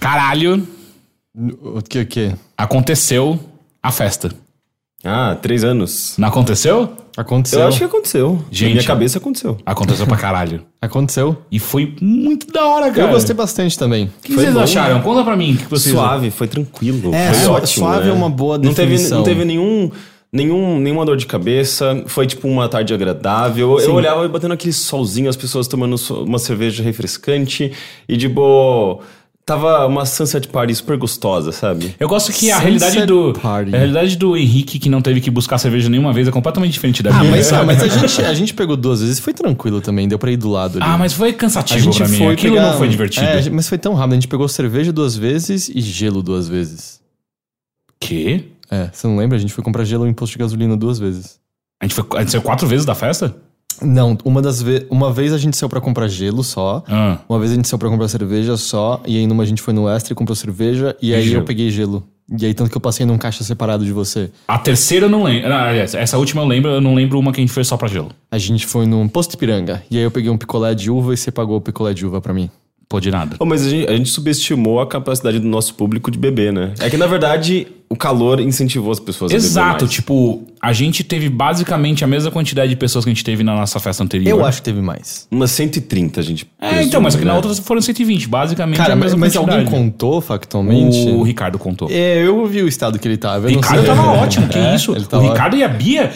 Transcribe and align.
Caralho, 0.00 0.66
O 1.62 1.82
que, 1.82 2.00
o 2.00 2.06
que? 2.06 2.34
aconteceu 2.56 3.40
a 3.82 3.90
festa. 3.90 4.30
Ah, 5.04 5.36
três 5.40 5.62
anos. 5.64 6.14
Não 6.18 6.28
aconteceu? 6.28 6.90
Aconteceu. 7.16 7.60
Eu 7.60 7.68
acho 7.68 7.78
que 7.78 7.84
aconteceu. 7.84 8.42
Gente. 8.50 8.70
Na 8.70 8.74
minha 8.76 8.86
cabeça 8.86 9.18
aconteceu. 9.18 9.56
Aconteceu 9.64 10.06
pra 10.06 10.16
caralho. 10.16 10.62
Aconteceu. 10.80 11.36
E 11.50 11.58
foi 11.60 11.94
muito 12.00 12.50
da 12.52 12.66
hora, 12.66 12.90
cara. 12.90 13.08
Eu 13.08 13.12
gostei 13.12 13.34
bastante 13.36 13.78
também. 13.78 14.06
O 14.06 14.22
que 14.22 14.32
Foi 14.32 14.42
vocês 14.44 14.54
bom, 14.54 14.60
acharam? 14.60 14.96
né? 14.96 15.02
Conta 15.02 15.22
pra 15.22 15.36
mim 15.36 15.54
o 15.54 15.56
que 15.58 15.66
vocês 15.66 15.94
Suave, 15.94 16.30
foi 16.30 16.48
tranquilo. 16.48 17.14
É, 17.14 17.32
foi 17.32 17.48
ótimo. 17.50 17.86
suave 17.86 18.06
né? 18.06 18.10
é 18.10 18.12
uma 18.12 18.28
boa 18.30 18.58
não 18.58 18.74
teve, 18.74 18.92
definição. 18.92 19.18
não 19.18 19.24
teve 19.24 19.44
nenhum, 19.44 19.90
nenhum, 20.32 20.80
nenhuma 20.80 21.04
dor 21.04 21.16
de 21.16 21.26
cabeça. 21.26 22.02
Foi 22.06 22.26
tipo 22.26 22.48
uma 22.48 22.68
tarde 22.68 22.92
agradável. 22.92 23.78
Eu 23.78 23.94
olhava 23.94 24.26
batendo 24.28 24.54
aquele 24.54 24.72
solzinho, 24.72 25.28
as 25.28 25.36
pessoas 25.36 25.68
tomando 25.68 25.94
uma 26.24 26.38
cerveja 26.38 26.82
refrescante 26.82 27.70
e 28.08 28.16
de 28.16 28.28
boa. 28.28 29.00
Tava 29.46 29.86
uma 29.86 30.06
sunset 30.06 30.48
party 30.48 30.74
super 30.74 30.96
gostosa, 30.96 31.52
sabe? 31.52 31.94
Eu 32.00 32.08
gosto 32.08 32.32
que 32.32 32.50
a 32.50 32.58
realidade 32.58 33.04
do 33.04 33.34
Party. 33.34 33.74
a 33.74 33.78
realidade 33.78 34.16
do 34.16 34.34
Henrique 34.36 34.78
que 34.78 34.88
não 34.88 35.02
teve 35.02 35.20
que 35.20 35.30
buscar 35.30 35.58
cerveja 35.58 35.86
nenhuma 35.90 36.14
vez 36.14 36.26
é 36.26 36.30
completamente 36.30 36.72
diferente 36.72 37.02
da 37.02 37.10
Ah, 37.10 37.18
minha. 37.20 37.30
mas, 37.32 37.52
ah, 37.52 37.62
mas 37.62 37.82
a, 37.82 37.86
gente, 37.88 38.22
a 38.22 38.32
gente 38.32 38.54
pegou 38.54 38.74
duas 38.74 39.02
vezes. 39.02 39.18
Foi 39.18 39.34
tranquilo 39.34 39.82
também. 39.82 40.08
Deu 40.08 40.18
pra 40.18 40.30
ir 40.30 40.38
do 40.38 40.48
lado 40.48 40.78
ali. 40.78 40.86
Ah, 40.88 40.96
mas 40.96 41.12
foi 41.12 41.28
a 41.28 41.34
cansativo 41.34 41.80
gente 41.92 41.98
pra 41.98 42.08
mim. 42.08 42.16
foi 42.16 42.32
Aquilo 42.32 42.54
pegar- 42.54 42.70
não 42.70 42.78
foi 42.78 42.88
divertido. 42.88 43.26
É, 43.26 43.50
mas 43.50 43.68
foi 43.68 43.76
tão 43.76 43.92
rápido. 43.92 44.12
A 44.12 44.16
gente 44.16 44.28
pegou 44.28 44.48
cerveja 44.48 44.90
duas 44.94 45.14
vezes 45.14 45.68
e 45.68 45.78
gelo 45.82 46.22
duas 46.22 46.48
vezes. 46.48 47.00
Quê? 48.00 48.44
É, 48.70 48.88
você 48.92 49.06
não 49.06 49.16
lembra? 49.18 49.36
A 49.36 49.40
gente 49.40 49.52
foi 49.52 49.62
comprar 49.62 49.84
gelo 49.84 50.06
em 50.06 50.12
posto 50.14 50.32
de 50.32 50.38
gasolina 50.38 50.74
duas 50.74 50.98
vezes. 50.98 51.38
A 51.82 51.84
gente, 51.84 51.94
foi, 51.94 52.04
a 52.16 52.20
gente 52.20 52.30
saiu 52.30 52.42
quatro 52.42 52.66
vezes 52.66 52.86
da 52.86 52.94
festa? 52.94 53.36
Não, 53.82 54.16
uma 54.24 54.40
das 54.40 54.62
vezes. 54.62 54.86
Uma 54.90 55.12
vez 55.12 55.32
a 55.32 55.38
gente 55.38 55.56
saiu 55.56 55.68
pra 55.68 55.80
comprar 55.80 56.08
gelo 56.08 56.42
só. 56.42 56.82
Ah. 56.88 57.18
Uma 57.28 57.38
vez 57.38 57.52
a 57.52 57.54
gente 57.54 57.68
saiu 57.68 57.78
pra 57.78 57.88
comprar 57.88 58.08
cerveja 58.08 58.56
só. 58.56 59.02
E 59.06 59.18
aí 59.18 59.26
numa 59.26 59.42
a 59.42 59.46
gente 59.46 59.62
foi 59.62 59.74
no 59.74 59.88
extra 59.88 60.12
e 60.12 60.16
comprou 60.16 60.36
cerveja. 60.36 60.96
E, 61.00 61.14
aí 61.14 61.22
gelo. 61.22 61.42
eu 61.42 61.44
peguei 61.44 61.70
gelo. 61.70 62.02
E 62.40 62.46
aí 62.46 62.54
tanto 62.54 62.70
que 62.70 62.76
eu 62.76 62.80
passei 62.80 63.04
num 63.04 63.18
caixa 63.18 63.44
separado 63.44 63.84
de 63.84 63.92
você. 63.92 64.30
A 64.48 64.58
terceira 64.58 65.06
eu 65.06 65.10
não 65.10 65.24
lembro. 65.24 65.52
Ah, 65.52 65.68
aliás, 65.68 65.94
essa 65.94 66.16
última 66.16 66.42
eu 66.42 66.46
lembro, 66.46 66.70
eu 66.70 66.80
não 66.80 66.94
lembro 66.94 67.18
uma 67.18 67.32
que 67.32 67.40
a 67.40 67.42
gente 67.42 67.52
foi 67.52 67.64
só 67.64 67.76
pra 67.76 67.88
gelo. 67.88 68.10
A 68.30 68.38
gente 68.38 68.66
foi 68.66 68.86
num 68.86 69.06
posto 69.08 69.34
Ipiranga. 69.34 69.82
E 69.90 69.98
aí 69.98 70.02
eu 70.02 70.10
peguei 70.10 70.30
um 70.30 70.38
picolé 70.38 70.74
de 70.74 70.90
uva 70.90 71.12
e 71.12 71.16
você 71.16 71.30
pagou 71.30 71.56
o 71.56 71.60
picolé 71.60 71.92
de 71.92 72.06
uva 72.06 72.20
pra 72.20 72.32
mim. 72.32 72.50
Pô, 72.88 73.00
de 73.00 73.10
nada. 73.10 73.36
Pô, 73.36 73.44
mas 73.44 73.66
a 73.66 73.68
gente, 73.68 73.90
a 73.90 73.96
gente 73.96 74.08
subestimou 74.10 74.80
a 74.80 74.86
capacidade 74.86 75.38
do 75.38 75.48
nosso 75.48 75.74
público 75.74 76.10
de 76.10 76.18
beber, 76.18 76.52
né? 76.52 76.74
É 76.78 76.88
que, 76.88 76.96
na 76.96 77.06
verdade, 77.06 77.66
o 77.88 77.96
calor 77.96 78.40
incentivou 78.40 78.90
as 78.90 78.98
pessoas 78.98 79.30
a 79.30 79.34
beber 79.34 79.46
Exato, 79.46 79.84
mais. 79.84 79.94
tipo, 79.94 80.42
a 80.60 80.72
gente 80.72 81.04
teve 81.04 81.28
basicamente 81.28 82.02
a 82.02 82.06
mesma 82.06 82.30
quantidade 82.30 82.70
de 82.70 82.76
pessoas 82.76 83.04
que 83.04 83.10
a 83.10 83.14
gente 83.14 83.22
teve 83.24 83.44
na 83.44 83.54
nossa 83.54 83.78
festa 83.78 84.02
anterior. 84.02 84.28
Eu 84.28 84.44
acho 84.44 84.58
que 84.58 84.64
teve 84.64 84.80
mais. 84.80 85.28
Umas 85.30 85.50
130 85.52 86.18
a 86.20 86.22
gente 86.22 86.46
É, 86.60 86.82
então, 86.82 87.00
mas 87.00 87.14
aqui 87.14 87.24
na 87.24 87.32
né? 87.32 87.36
outra 87.36 87.54
foram 87.62 87.80
120, 87.80 88.26
basicamente 88.28 88.76
Cara, 88.78 88.94
a 88.94 88.96
mas, 88.96 89.12
mesma 89.12 89.18
mas 89.26 89.36
alguém 89.36 89.56
quantidade. 89.64 89.76
contou 89.82 90.20
factualmente? 90.20 91.10
O 91.10 91.22
Ricardo 91.22 91.58
contou. 91.58 91.88
É, 91.90 92.26
eu 92.26 92.44
vi 92.46 92.62
o 92.62 92.68
estado 92.68 92.98
que 92.98 93.06
ele 93.06 93.16
tava. 93.18 93.48
eu 93.48 93.52
não 93.52 93.60
Ricardo 93.60 93.84
sei. 93.84 93.94
tava 93.94 94.08
ótimo, 94.12 94.48
que 94.48 94.58
É, 94.64 94.74
isso? 94.74 94.92
O. 94.92 95.18
Ricardo 95.20 95.56
e 95.56 95.62
a 95.62 95.68
Bia, 95.68 96.10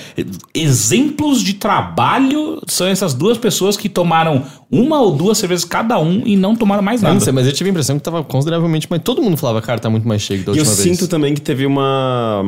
exemplos 0.55 1.43
de 1.43 1.55
trabalho, 1.55 2.61
são 2.67 2.87
essas 2.87 3.15
duas 3.15 3.39
pessoas 3.39 3.77
que 3.77 3.89
tomaram 3.89 4.45
uma 4.71 5.01
ou 5.01 5.13
duas 5.13 5.39
cervejas 5.39 5.65
cada 5.65 5.99
um 5.99 6.23
e 6.27 6.37
não 6.37 6.55
tomaram 6.55 6.83
mais 6.83 7.01
Eu 7.01 7.05
nada. 7.05 7.15
não 7.15 7.21
sei, 7.21 7.33
mas 7.33 7.47
eu 7.47 7.53
tive 7.53 7.71
a 7.71 7.73
impressão 7.73 7.97
que 7.97 8.03
tava 8.03 8.23
consideravelmente 8.25 8.87
mais. 8.91 9.03
Todo 9.03 9.23
mundo 9.23 9.37
falava, 9.37 9.63
cara, 9.63 9.79
tá 9.79 9.89
muito 9.89 10.07
mais 10.07 10.21
cheio 10.23 10.41
da 10.45 10.53
E 10.53 10.57
eu 10.59 10.65
última 10.65 10.75
vez. 10.77 10.99
sinto 10.99 11.09
também 11.09 11.35
que 11.35 11.41
teve 11.41 11.58
uma. 11.67 12.45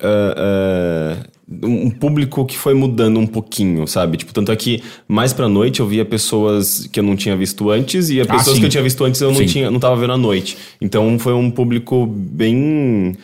ah, 0.00 0.34
ah, 0.36 1.26
um 1.62 1.90
público 1.90 2.44
que 2.46 2.56
foi 2.56 2.72
mudando 2.72 3.20
um 3.20 3.26
pouquinho, 3.26 3.86
sabe? 3.86 4.16
Tipo, 4.16 4.32
tanto 4.32 4.50
é 4.50 4.56
que 4.56 4.82
mais 5.06 5.32
pra 5.34 5.46
noite 5.46 5.80
eu 5.80 5.86
via 5.86 6.02
pessoas 6.04 6.88
que 6.90 6.98
eu 6.98 7.04
não 7.04 7.14
tinha 7.14 7.36
visto 7.36 7.70
antes 7.70 8.08
e 8.08 8.18
as 8.18 8.28
Ah, 8.30 8.32
pessoas 8.38 8.56
sim. 8.56 8.60
que 8.62 8.66
eu 8.66 8.70
tinha 8.70 8.82
visto 8.82 9.04
antes 9.04 9.20
eu 9.20 9.30
não, 9.30 9.36
Sim. 9.38 9.46
tinha, 9.46 9.70
não 9.70 9.78
tava 9.78 9.94
vendo 9.94 10.14
à 10.14 10.16
noite. 10.16 10.56
Então 10.80 11.18
foi 11.18 11.34
um 11.34 11.50
público 11.50 12.06
bem. 12.06 13.14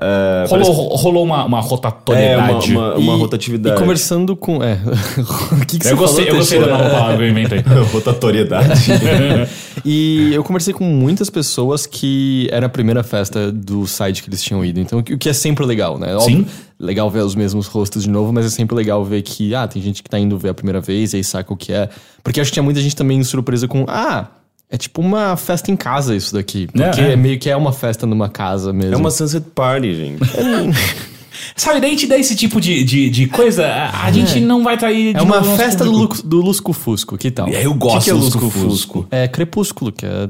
Ah, 0.00 0.44
Rolou, 0.48 0.72
rolou 0.96 1.24
uma, 1.24 1.44
uma 1.44 1.58
É, 1.58 1.60
uma, 1.60 1.60
rotatoriedade. 1.60 2.72
uma, 2.72 2.94
uma 2.94 3.14
E- 3.14 3.18
rotatividade. 3.18 3.76
E 3.76 3.78
conversando 3.78 4.36
com. 4.36 4.62
É. 4.62 4.74
o 5.52 5.66
que, 5.66 5.78
que 5.78 5.84
você 5.86 5.92
Eu 5.92 5.96
gostei, 5.96 6.24
falou, 6.26 6.34
eu 6.34 6.38
gostei 6.40 6.60
da 6.60 6.66
nova 6.66 6.90
palavra 6.90 7.16
que 7.16 7.22
eu 7.22 7.28
inventei. 7.28 7.58
Rotatoriedade. 7.92 8.68
E 9.84 10.34
eu 10.34 10.42
conversei 10.42 10.74
com 10.74 10.82
muitas 10.84 11.30
pessoas 11.30 11.86
que 11.86 12.48
era 12.50 12.66
a 12.66 12.68
primeira 12.68 13.02
festa 13.04 13.52
do 13.52 13.86
site 13.86 14.22
que 14.24 14.28
eles 14.28 14.42
tinham 14.42 14.64
ido. 14.64 14.80
Então, 14.80 14.98
o 14.98 15.02
que 15.02 15.28
é 15.28 15.32
sempre 15.32 15.64
legal, 15.64 15.96
né? 15.98 16.18
Sim. 16.18 16.44
legal 16.78 17.08
ver 17.08 17.20
os 17.20 17.34
mesmos 17.36 17.68
rostos 17.68 18.02
de 18.02 18.10
novo, 18.10 18.32
mas 18.32 18.44
é 18.44 18.50
sempre 18.50 18.74
legal 18.74 19.04
ver 19.04 19.22
que, 19.22 19.54
ah, 19.54 19.68
tem 19.68 19.80
gente 19.80 20.02
que 20.02 20.10
tá 20.10 20.18
indo 20.18 20.36
ver 20.36 20.48
a 20.48 20.54
primeira 20.54 20.80
vez 20.80 21.12
e 21.12 21.18
aí 21.18 21.24
saca 21.24 21.52
o 21.52 21.56
que 21.56 21.72
é. 21.72 21.88
Porque 22.24 22.40
acho 22.40 22.50
que 22.50 22.54
tinha 22.54 22.62
muita 22.62 22.80
gente 22.80 22.96
também 22.96 23.22
surpresa 23.22 23.68
com, 23.68 23.84
ah, 23.88 24.26
é 24.70 24.76
tipo 24.76 25.00
uma 25.00 25.36
festa 25.36 25.70
em 25.70 25.76
casa 25.76 26.14
isso 26.14 26.34
daqui. 26.34 26.66
Porque 26.66 27.00
É, 27.00 27.12
é. 27.12 27.16
meio 27.16 27.38
que 27.38 27.48
é 27.48 27.56
uma 27.56 27.72
festa 27.72 28.06
numa 28.06 28.28
casa 28.28 28.72
mesmo. 28.72 28.94
é 28.94 28.96
uma 28.96 29.10
sunset 29.10 29.44
party, 29.54 29.94
gente. 29.94 30.20
Sabe, 31.56 31.80
daí 31.80 31.90
a 31.90 31.92
gente 31.92 32.06
dá 32.06 32.18
esse 32.18 32.34
tipo 32.34 32.60
de, 32.60 32.82
de, 32.84 33.08
de 33.10 33.26
coisa, 33.28 33.66
a, 33.66 34.04
a 34.06 34.12
gente 34.12 34.40
não 34.40 34.62
vai 34.64 34.76
trair 34.76 35.12
de 35.14 35.18
É 35.18 35.22
uma 35.22 35.42
festa 35.56 35.84
do, 35.84 35.92
público. 35.92 36.22
Do 36.22 36.40
Lusco 36.40 36.72
Fusco, 36.72 37.16
que 37.16 37.30
tal? 37.30 37.48
É, 37.48 37.64
eu 37.64 37.70
O 37.70 37.74
gosto 37.74 37.98
que 37.98 38.04
que 38.06 38.10
é 38.10 38.12
do 38.14 38.18
Lusco 38.18 38.44
Lusco-Fusco. 38.44 38.70
Fusco? 38.70 39.08
É 39.10 39.28
crepúsculo, 39.28 39.92
que 39.92 40.04
é 40.04 40.28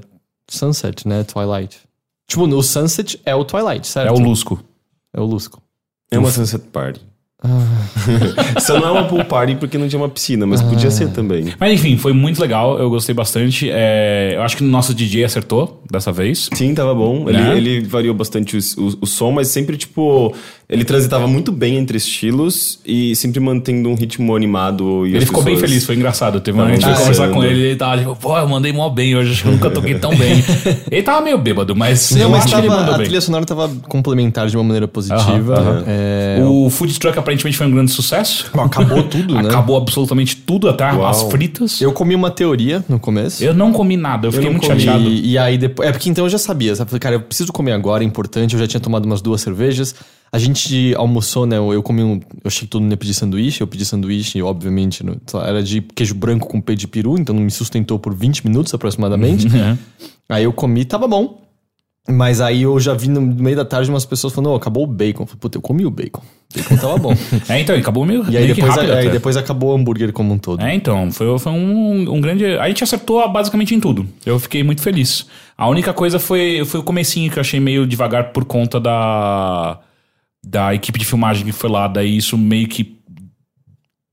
sunset, 0.48 1.08
né? 1.08 1.24
Twilight. 1.24 1.78
Tipo, 2.28 2.44
o 2.44 2.62
sunset 2.62 3.18
é 3.24 3.34
o 3.34 3.44
Twilight, 3.44 3.86
certo? 3.86 4.08
É 4.08 4.12
o 4.12 4.18
Lusco. 4.18 4.62
É 5.14 5.20
o 5.20 5.24
Lusco. 5.24 5.62
É 6.10 6.18
uma 6.18 6.30
sunset 6.30 6.62
party. 6.68 7.00
Só 8.60 8.80
não 8.80 8.88
é 8.88 8.90
uma 8.92 9.04
pool 9.04 9.24
party 9.24 9.54
porque 9.56 9.78
não 9.78 9.88
tinha 9.88 10.00
uma 10.00 10.08
piscina, 10.08 10.44
mas 10.46 10.60
podia 10.60 10.90
ser 10.90 11.08
também. 11.10 11.54
Mas 11.58 11.72
enfim, 11.72 11.96
foi 11.96 12.12
muito 12.12 12.40
legal, 12.40 12.78
eu 12.78 12.90
gostei 12.90 13.14
bastante. 13.14 13.68
É, 13.70 14.32
eu 14.34 14.42
acho 14.42 14.56
que 14.56 14.64
o 14.64 14.66
nosso 14.66 14.92
DJ 14.92 15.24
acertou 15.24 15.82
dessa 15.90 16.10
vez. 16.10 16.48
Sim, 16.52 16.74
tava 16.74 16.94
bom. 16.94 17.28
Ele, 17.28 17.38
Né? 17.38 17.56
ele 17.56 17.80
variou 17.84 18.14
bastante 18.14 18.56
o, 18.56 18.60
o, 18.82 18.98
o 19.02 19.06
som, 19.06 19.30
mas 19.30 19.48
sempre, 19.48 19.76
tipo, 19.76 20.34
ele 20.68 20.84
transitava 20.84 21.26
muito 21.26 21.50
bem 21.50 21.76
entre 21.76 21.96
estilos 21.96 22.78
e 22.84 23.16
sempre 23.16 23.40
mantendo 23.40 23.88
um 23.88 23.94
ritmo 23.94 24.36
animado. 24.36 25.06
E 25.06 25.16
Ele 25.16 25.24
ficou 25.24 25.42
bem 25.42 25.54
pessoas- 25.54 25.70
feliz, 25.70 25.86
foi 25.86 25.94
engraçado. 25.94 26.40
Teve 26.40 26.58
uma 26.58 26.66
a 26.66 26.70
gente 26.72 26.82
foi 26.84 26.92
Ah, 26.92 26.96
conversar 26.96 27.30
é. 27.30 27.32
com 27.32 27.42
ele 27.42 27.58
e 27.58 27.62
ele 27.68 27.76
tava 27.76 27.96
tipo, 27.98 28.14
pô, 28.16 28.36
eu 28.36 28.46
mandei 28.46 28.70
mó 28.70 28.88
bem 28.90 29.16
hoje, 29.16 29.32
acho 29.32 29.42
que 29.42 29.48
eu 29.48 29.52
nunca 29.52 29.70
toquei 29.70 29.94
tão 29.94 30.14
bem. 30.14 30.44
ele 30.90 31.02
tava 31.02 31.22
meio 31.22 31.38
bêbado, 31.38 31.74
mas 31.74 32.10
eu 32.14 32.28
mas 32.28 32.44
acho 32.44 32.52
que 32.54 32.60
ele 32.60 32.68
tava- 32.68 32.80
mandou 32.80 32.94
a 32.94 32.98
bem. 32.98 33.06
trilha 33.06 33.20
sonora 33.22 33.44
tava 33.46 33.68
complementar 33.88 34.46
de 34.48 34.56
uma 34.58 34.64
maneira 34.64 34.86
positiva. 34.86 35.54
Aham, 35.54 35.70
aham. 35.70 35.84
É, 35.86 36.42
O 36.46 36.68
Food 36.68 36.98
Truck 36.98 37.18
aparentemente 37.18 37.56
foi 37.56 37.66
um 37.66 37.70
grande 37.70 37.90
sucesso. 37.90 38.50
acabou 38.52 39.02
tudo, 39.04 39.34
né? 39.36 39.48
Acabou 39.48 39.76
absolutamente 39.78 40.36
tudo, 40.36 40.68
até 40.68 40.84
Uau. 40.92 41.06
as 41.06 41.22
fritas. 41.22 41.80
Eu 41.80 41.92
comi 41.92 42.14
uma 42.14 42.30
teoria 42.30 42.84
no 42.88 42.98
começo. 43.00 43.42
Eu 43.42 43.54
não 43.54 43.72
comi 43.72 43.96
nada, 43.96 44.26
eu 44.28 44.32
fiquei 44.32 44.44
não 44.48 44.52
muito 44.52 44.66
comi. 44.68 44.80
chateado. 44.80 45.08
E, 45.08 45.30
e 45.32 45.38
aí 45.38 45.56
depois. 45.56 45.88
É 45.88 45.92
porque 45.92 46.10
então 46.10 46.26
eu 46.26 46.28
já 46.28 46.36
sabia, 46.38 46.76
sabe? 46.76 46.90
Falei, 46.90 47.00
cara, 47.00 47.14
eu 47.14 47.20
preciso 47.20 47.50
comer 47.54 47.72
agora, 47.72 48.04
é 48.04 48.06
importante. 48.06 48.52
Eu 48.54 48.60
já 48.60 48.66
tinha 48.66 48.80
tomado 48.80 49.06
umas 49.06 49.22
duas 49.22 49.40
cervejas. 49.40 49.94
A 50.30 50.38
gente 50.38 50.94
almoçou, 50.96 51.46
né? 51.46 51.56
Eu 51.56 51.82
comi 51.82 52.02
um. 52.02 52.14
Eu 52.16 52.20
achei 52.46 52.62
que 52.62 52.66
todo 52.68 52.82
mundo 52.82 52.90
ia 52.92 52.96
pedir 52.96 53.14
sanduíche. 53.14 53.60
Eu 53.62 53.66
pedi 53.66 53.84
sanduíche, 53.84 54.42
obviamente, 54.42 55.04
no- 55.04 55.16
lá, 55.32 55.46
era 55.48 55.62
de 55.62 55.80
queijo 55.80 56.14
branco 56.14 56.46
com 56.46 56.60
peito 56.60 56.80
de 56.80 56.86
peru, 56.88 57.16
então 57.18 57.34
me 57.34 57.50
sustentou 57.50 57.98
por 57.98 58.14
20 58.14 58.46
minutos 58.46 58.72
aproximadamente. 58.74 59.46
É. 59.56 59.76
Aí 60.28 60.44
eu 60.44 60.52
comi, 60.52 60.84
tava 60.84 61.08
bom. 61.08 61.42
Mas 62.10 62.40
aí 62.40 62.62
eu 62.62 62.80
já 62.80 62.94
vi 62.94 63.06
no 63.08 63.20
meio 63.20 63.54
da 63.54 63.66
tarde 63.66 63.90
umas 63.90 64.06
pessoas 64.06 64.32
falando, 64.32 64.50
ô, 64.52 64.54
acabou 64.54 64.84
o 64.84 64.86
bacon. 64.86 65.24
Eu 65.24 65.26
falei, 65.26 65.40
puta, 65.40 65.58
eu 65.58 65.62
comi 65.62 65.84
o 65.84 65.90
bacon. 65.90 66.22
O 66.54 66.58
bacon 66.58 66.76
tava 66.78 66.96
bom. 66.96 67.12
É, 67.50 67.60
então, 67.60 67.76
acabou 67.76 68.06
meio, 68.06 68.22
E 68.30 68.36
aí 68.36 68.44
meio 68.44 68.54
depois, 68.54 68.74
rápido 68.74 68.92
aí 68.94 69.10
depois 69.10 69.36
acabou 69.36 69.72
o 69.72 69.76
hambúrguer 69.76 70.10
como 70.12 70.32
um 70.32 70.38
todo. 70.38 70.62
É, 70.62 70.74
então, 70.74 71.10
foi, 71.12 71.38
foi 71.38 71.52
um, 71.52 72.14
um 72.14 72.18
grande. 72.20 72.46
A 72.46 72.66
gente 72.68 72.82
acertou 72.82 73.26
basicamente 73.30 73.74
em 73.74 73.80
tudo. 73.80 74.06
Eu 74.24 74.38
fiquei 74.38 74.62
muito 74.62 74.80
feliz. 74.80 75.26
A 75.56 75.68
única 75.68 75.92
coisa 75.92 76.18
foi, 76.18 76.62
foi 76.64 76.80
o 76.80 76.82
comecinho 76.82 77.30
que 77.30 77.38
eu 77.38 77.42
achei 77.42 77.60
meio 77.60 77.86
devagar 77.86 78.32
por 78.32 78.46
conta 78.46 78.80
da. 78.80 79.78
Da 80.44 80.74
equipe 80.74 80.98
de 80.98 81.04
filmagem 81.04 81.44
que 81.44 81.52
foi 81.52 81.70
lá. 81.70 81.88
Daí 81.88 82.16
isso 82.16 82.36
meio 82.38 82.68
que 82.68 82.98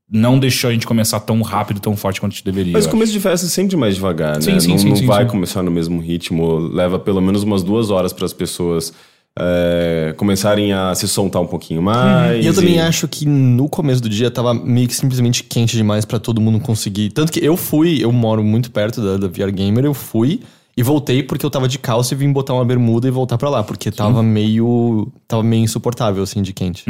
não 0.10 0.38
deixou 0.38 0.70
a 0.70 0.74
gente 0.74 0.86
começar 0.86 1.20
tão 1.20 1.42
rápido, 1.42 1.80
tão 1.80 1.96
forte 1.96 2.20
quanto 2.20 2.34
a 2.34 2.36
gente 2.36 2.46
deveria. 2.46 2.74
Mas 2.74 2.86
o 2.86 2.90
começo 2.90 3.12
de 3.12 3.20
festa 3.20 3.46
é 3.46 3.50
sempre 3.50 3.76
mais 3.76 3.96
devagar, 3.96 4.36
né? 4.36 4.42
Sim, 4.42 4.60
sim, 4.60 4.70
não 4.70 4.78
sim, 4.78 4.90
não 4.90 4.96
sim, 4.96 5.06
vai 5.06 5.24
sim. 5.24 5.30
começar 5.30 5.64
no 5.64 5.72
mesmo 5.72 6.00
ritmo. 6.00 6.58
Leva 6.58 7.00
pelo 7.00 7.22
menos 7.22 7.44
umas 7.44 7.64
duas 7.64 7.90
horas 7.90 8.14
para 8.14 8.26
as 8.26 8.34
pessoas 8.34 8.94
é, 9.38 10.14
começarem 10.18 10.72
a 10.72 10.94
se 10.96 11.08
soltar 11.08 11.42
um 11.42 11.48
pouquinho 11.48 11.82
mais. 11.82 12.44
E 12.44 12.48
eu 12.48 12.54
também 12.54 12.80
acho 12.80 13.08
que 13.08 13.26
no 13.26 13.68
começo 13.68 14.02
do 14.02 14.10
dia 14.10 14.32
tava 14.32 14.54
meio 14.54 14.88
que 14.88 14.96
simplesmente 14.96 15.44
quente 15.44 15.76
demais 15.76 16.06
pra 16.06 16.20
todo 16.20 16.40
mundo 16.40 16.60
conseguir. 16.60 17.10
Tanto 17.10 17.32
que 17.32 17.44
eu 17.44 17.58
fui, 17.58 18.04
eu 18.04 18.12
moro 18.12 18.44
muito 18.44 18.72
perto 18.72 19.02
da, 19.02 19.18
da 19.18 19.28
VR 19.28 19.52
Gamer, 19.52 19.86
eu 19.86 19.94
fui 19.94 20.42
e 20.78 20.84
voltei 20.84 21.24
porque 21.24 21.46
eu 21.46 21.50
tava 21.50 21.68
de 21.68 21.80
calça 21.80 22.14
e 22.14 22.18
vim 22.18 22.32
botar 22.32 22.54
uma 22.54 22.66
bermuda 22.66 23.08
e 23.08 23.12
voltar 23.12 23.38
pra 23.38 23.50
lá, 23.50 23.64
porque 23.64 23.92
tava 23.92 24.22
meio. 24.22 25.12
tava 25.28 25.44
meio 25.44 25.64
insuportável, 25.64 26.22
assim, 26.24 26.42
de 26.42 26.54
quente. 26.54 26.84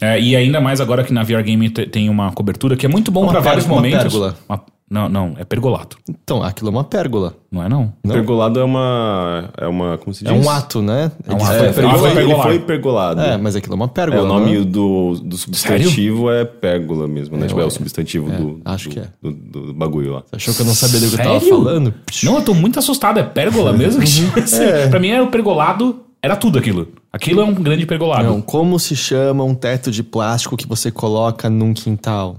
É, 0.00 0.20
e 0.20 0.36
ainda 0.36 0.60
mais 0.60 0.80
agora 0.80 1.02
que 1.02 1.12
na 1.12 1.24
VR 1.24 1.42
Game 1.42 1.68
te- 1.70 1.86
tem 1.86 2.08
uma 2.08 2.30
cobertura 2.30 2.76
que 2.76 2.86
é 2.86 2.88
muito 2.88 3.10
bom 3.10 3.22
Uma 3.24 3.32
pra 3.32 3.40
vários 3.40 3.64
pérgola, 3.64 3.80
uma 3.80 3.88
momentos. 3.90 4.12
pérgola. 4.12 4.38
Uma- 4.48 4.62
Não, 4.90 5.06
não, 5.08 5.34
é 5.38 5.44
pergolato. 5.44 5.98
Então, 6.08 6.42
aquilo 6.42 6.68
é 6.68 6.72
uma 6.72 6.84
pérgola. 6.84 7.34
Não 7.52 7.62
é 7.62 7.68
não? 7.68 7.92
Não. 8.02 8.14
Pergolado 8.14 8.58
é 8.58 8.64
uma. 8.64 9.50
É 9.58 9.66
uma. 9.66 9.98
Como 9.98 10.14
se 10.14 10.24
diz? 10.24 10.32
É 10.32 10.34
um 10.34 10.48
ato, 10.48 10.80
né? 10.80 11.12
É 11.26 11.32
um 11.32 11.36
ato. 11.36 11.44
foi 11.46 11.66
É, 11.66 11.72
foi, 11.72 11.84
ele 11.84 12.14
pergolado. 12.14 12.42
foi 12.48 12.58
pergolado. 12.60 13.20
É, 13.20 13.36
mas 13.36 13.54
aquilo 13.54 13.74
é 13.74 13.76
uma 13.76 13.84
É, 13.84 13.88
pérgola. 13.88 14.22
o 14.22 14.26
nome 14.26 14.54
não 14.54 14.62
é? 14.62 14.64
do, 14.64 15.14
do 15.22 15.36
substantivo 15.36 16.30
é 16.30 16.44
pérgola 16.44 17.06
mesmo, 17.06 17.36
né? 17.36 17.46
tipo, 17.46 17.60
é 17.60 17.64
o 17.64 17.70
substantivo 17.70 18.30
do, 18.30 18.60
acho 18.64 18.88
do, 18.88 18.94
que 18.94 19.00
é. 19.00 19.08
do, 19.22 19.32
do 19.32 19.74
bagulho 19.74 20.12
lá. 20.14 20.22
Achou 20.32 20.54
que 20.54 20.62
eu 20.62 20.66
não 20.66 20.74
sabia 20.74 21.00
do 21.00 21.08
que 21.08 21.14
eu 21.14 21.18
tava 21.18 21.40
Sério? 21.40 21.48
falando? 21.56 21.94
Não, 22.24 22.36
eu 22.36 22.42
tô 22.42 22.54
muito 22.54 22.78
assustado. 22.78 23.18
É 23.18 23.22
pérgola 23.22 23.72
mesmo? 23.74 24.02
Pra 24.90 24.98
mim 24.98 25.08
era 25.08 25.22
o 25.22 25.28
pergolado, 25.28 26.00
era 26.22 26.34
tudo 26.34 26.58
aquilo. 26.58 26.88
Aquilo 27.12 27.40
é 27.40 27.44
um 27.44 27.54
grande 27.54 27.84
pergolado. 27.86 28.24
Não, 28.24 28.40
como 28.40 28.78
se 28.78 28.94
chama 28.96 29.44
um 29.44 29.54
teto 29.54 29.90
de 29.90 30.02
plástico 30.02 30.56
que 30.56 30.66
você 30.66 30.90
coloca 30.90 31.48
num 31.50 31.72
quintal? 31.74 32.36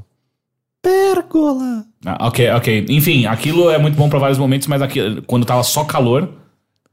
Pérgola. 0.82 1.86
Ah, 2.06 2.28
ok, 2.28 2.50
ok. 2.52 2.86
Enfim, 2.90 3.26
aquilo 3.26 3.70
é 3.70 3.78
muito 3.78 3.96
bom 3.96 4.10
pra 4.10 4.20
vários 4.20 4.38
momentos, 4.40 4.68
mas 4.68 4.82
aqui, 4.82 5.22
quando 5.28 5.46
tava 5.46 5.64
só 5.64 5.84
calor, 5.84 6.30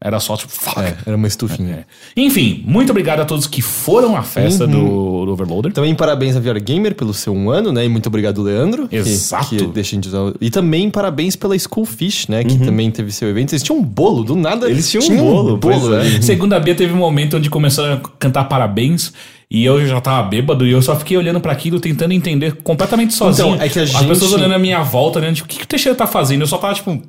era 0.02 0.18
só 0.20 0.36
tipo, 0.36 0.52
fuck. 0.52 0.78
É, 0.80 0.96
era 1.06 1.16
uma 1.16 1.26
estufinha. 1.28 1.86
É. 2.16 2.20
Enfim, 2.20 2.62
muito 2.66 2.90
obrigado 2.90 3.20
a 3.20 3.24
todos 3.24 3.46
que 3.46 3.62
foram 3.62 4.16
à 4.16 4.22
festa 4.22 4.64
Uhum. 4.64 4.70
do, 4.70 5.24
do 5.26 5.32
Overloader. 5.32 5.72
Também 5.72 5.94
parabéns 5.94 6.36
a 6.36 6.40
VR 6.40 6.60
Gamer 6.60 6.94
pelo 6.94 7.14
seu 7.14 7.32
um 7.32 7.48
ano, 7.50 7.72
né? 7.72 7.84
E 7.84 7.88
muito 7.88 8.08
obrigado, 8.08 8.42
Leandro. 8.42 8.88
que- 8.88 8.96
Exato. 8.96 9.46
Que, 9.56 9.66
deixa 9.68 9.92
a 9.92 9.94
gente 9.96 10.08
usar. 10.08 10.32
E 10.40 10.50
também 10.50 10.90
parabéns 10.90 11.34
pela 11.36 11.56
Schoolfish, 11.58 12.28
né? 12.28 12.44
Que 12.44 12.58
também 12.58 12.90
teve 12.90 13.10
seu 13.12 13.28
evento. 13.28 13.52
Eles 13.52 13.62
tinham 13.62 13.78
um 13.78 13.82
bolo, 13.84 14.22
do 14.24 14.34
nada. 14.34 14.68
Eles 14.68 14.90
tinham 14.90 15.04
um 15.08 15.16
bolo, 15.16 15.58
pois 15.58 15.78
bolo, 15.80 15.94
é. 15.94 16.20
Segundo 16.20 16.52
a 16.52 16.60
Bia, 16.60 16.74
teve 16.74 16.92
um 16.92 16.96
momento 16.98 17.36
onde 17.38 17.48
começaram 17.48 17.94
a 17.94 18.00
cantar 18.18 18.44
parabéns. 18.44 19.12
E 19.50 19.64
eu 19.64 19.86
já 19.86 20.00
tava 20.00 20.26
bêbado 20.28 20.66
e 20.66 20.72
eu 20.72 20.82
só 20.82 20.96
fiquei 20.96 21.16
olhando 21.16 21.40
pra 21.40 21.52
aquilo, 21.52 21.78
tentando 21.78 22.12
entender 22.12 22.56
completamente 22.64 23.14
sozinho. 23.14 23.54
Então, 23.54 23.64
é 23.64 23.68
que 23.68 23.78
a 23.78 23.82
As 23.82 23.90
gente- 23.90 24.08
pessoas 24.08 24.32
olhando 24.32 24.54
à 24.54 24.58
minha 24.58 24.82
volta, 24.82 25.18
olhando, 25.20 25.36
tipo, 25.36 25.46
o 25.46 25.48
que, 25.48 25.58
que 25.58 25.64
o 25.64 25.68
Teixeira 25.68 25.96
tá 25.96 26.06
fazendo? 26.06 26.40
Eu 26.42 26.46
só 26.48 26.58
tava 26.58 26.74
tipo. 26.74 27.00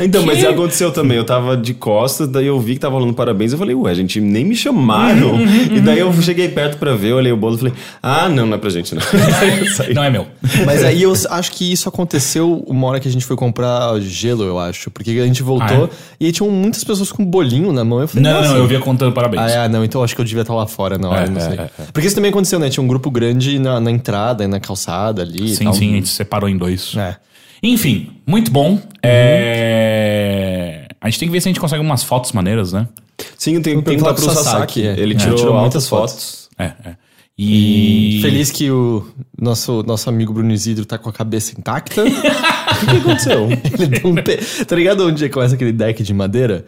Então, 0.00 0.24
mas 0.26 0.44
aconteceu 0.44 0.90
também. 0.92 1.16
Eu 1.16 1.24
tava 1.24 1.56
de 1.56 1.72
costas, 1.72 2.28
daí 2.28 2.46
eu 2.46 2.60
vi 2.60 2.74
que 2.74 2.80
tava 2.80 2.94
rolando 2.94 3.14
parabéns. 3.14 3.52
Eu 3.52 3.58
falei, 3.58 3.74
ué, 3.74 3.94
gente, 3.94 4.20
nem 4.20 4.44
me 4.44 4.54
chamaram. 4.54 5.32
Uhum, 5.34 5.76
e 5.76 5.80
daí 5.80 5.98
eu 5.98 6.12
cheguei 6.20 6.48
perto 6.48 6.76
pra 6.78 6.94
ver, 6.94 7.14
olhei 7.14 7.32
o 7.32 7.36
bolo 7.36 7.54
e 7.54 7.58
falei, 7.58 7.72
ah, 8.02 8.28
não, 8.28 8.46
não 8.46 8.54
é 8.56 8.58
pra 8.58 8.68
gente, 8.70 8.94
não. 8.94 9.02
Não 9.94 10.04
é 10.04 10.10
meu. 10.10 10.26
Mas 10.66 10.84
aí 10.84 11.02
eu 11.02 11.12
acho 11.30 11.52
que 11.52 11.72
isso 11.72 11.88
aconteceu 11.88 12.62
uma 12.66 12.86
hora 12.88 13.00
que 13.00 13.08
a 13.08 13.10
gente 13.10 13.24
foi 13.24 13.36
comprar 13.36 13.98
gelo, 14.00 14.44
eu 14.44 14.58
acho. 14.58 14.90
Porque 14.90 15.10
a 15.10 15.26
gente 15.26 15.42
voltou 15.42 15.84
Ah, 15.84 15.88
é? 15.94 16.16
e 16.20 16.26
aí 16.26 16.32
tinham 16.32 16.50
muitas 16.50 16.84
pessoas 16.84 17.10
com 17.10 17.24
bolinho 17.24 17.72
na 17.72 17.84
mão. 17.84 18.00
Eu 18.00 18.08
falei, 18.08 18.30
Não, 18.30 18.42
não, 18.42 18.56
eu 18.56 18.66
via 18.66 18.80
contando 18.80 19.12
parabéns. 19.12 19.42
Ah, 19.42 19.64
é, 19.64 19.68
não, 19.68 19.84
então 19.84 20.00
eu 20.00 20.04
acho 20.04 20.14
que 20.14 20.20
eu 20.20 20.24
devia 20.24 20.42
estar 20.42 20.54
lá 20.54 20.66
fora 20.66 20.98
na 20.98 21.08
hora, 21.08 21.24
É, 21.24 21.28
não 21.28 21.38
é, 21.38 21.40
sei. 21.40 21.58
é, 21.58 21.62
é. 21.62 21.70
Porque 21.92 22.06
isso 22.06 22.14
também 22.16 22.30
aconteceu, 22.30 22.58
né? 22.58 22.68
Tinha 22.68 22.82
um 22.84 22.88
grupo 22.88 23.10
grande 23.10 23.58
na, 23.58 23.80
na 23.80 23.90
entrada 23.90 24.44
e 24.44 24.46
na 24.46 24.60
calçada 24.60 25.22
ali. 25.22 25.52
e 25.52 25.56
Sim, 25.56 25.64
tal. 25.64 25.72
sim, 25.74 25.92
a 25.92 25.94
gente 25.96 26.08
separou 26.08 26.48
em 26.48 26.56
dois. 26.56 26.94
É. 26.96 27.16
Enfim, 27.62 28.10
muito 28.26 28.50
bom. 28.50 28.80
É... 29.02 30.86
A 31.00 31.08
gente 31.08 31.20
tem 31.20 31.28
que 31.28 31.32
ver 31.32 31.40
se 31.40 31.48
a 31.48 31.50
gente 31.50 31.60
consegue 31.60 31.80
umas 31.82 32.02
fotos 32.02 32.32
maneiras, 32.32 32.72
né? 32.72 32.88
Sim, 33.36 33.54
eu 33.54 33.62
tenho 33.62 33.78
que 33.78 33.84
Tem 33.90 33.96
que 33.96 34.02
perguntar 34.02 34.14
pro 34.14 34.24
Sasaki. 34.24 34.44
Sasaki, 34.44 34.86
é. 34.86 34.98
Ele 34.98 35.14
É, 35.14 35.16
tirou, 35.16 35.36
tirou 35.36 35.54
muitas 35.54 35.62
muitas 35.62 35.88
fotos. 35.88 36.48
É, 36.58 36.64
é. 36.64 36.96
E. 37.38 38.18
Feliz 38.20 38.50
que 38.50 38.70
o 38.70 39.06
nosso, 39.40 39.82
nosso 39.84 40.08
amigo 40.08 40.32
Bruno 40.32 40.52
Isidro 40.52 40.84
tá 40.84 40.98
com 40.98 41.08
a 41.08 41.12
cabeça 41.12 41.52
intacta. 41.58 42.04
O 42.78 42.86
que 42.86 42.96
aconteceu? 42.98 43.48
Ele 43.50 43.86
deu 43.88 44.10
um 44.10 44.14
pe... 44.14 44.36
Tá 44.64 44.76
ligado 44.76 45.04
onde 45.04 45.28
começa 45.30 45.56
aquele 45.56 45.72
deck 45.72 46.00
de 46.00 46.14
madeira? 46.14 46.64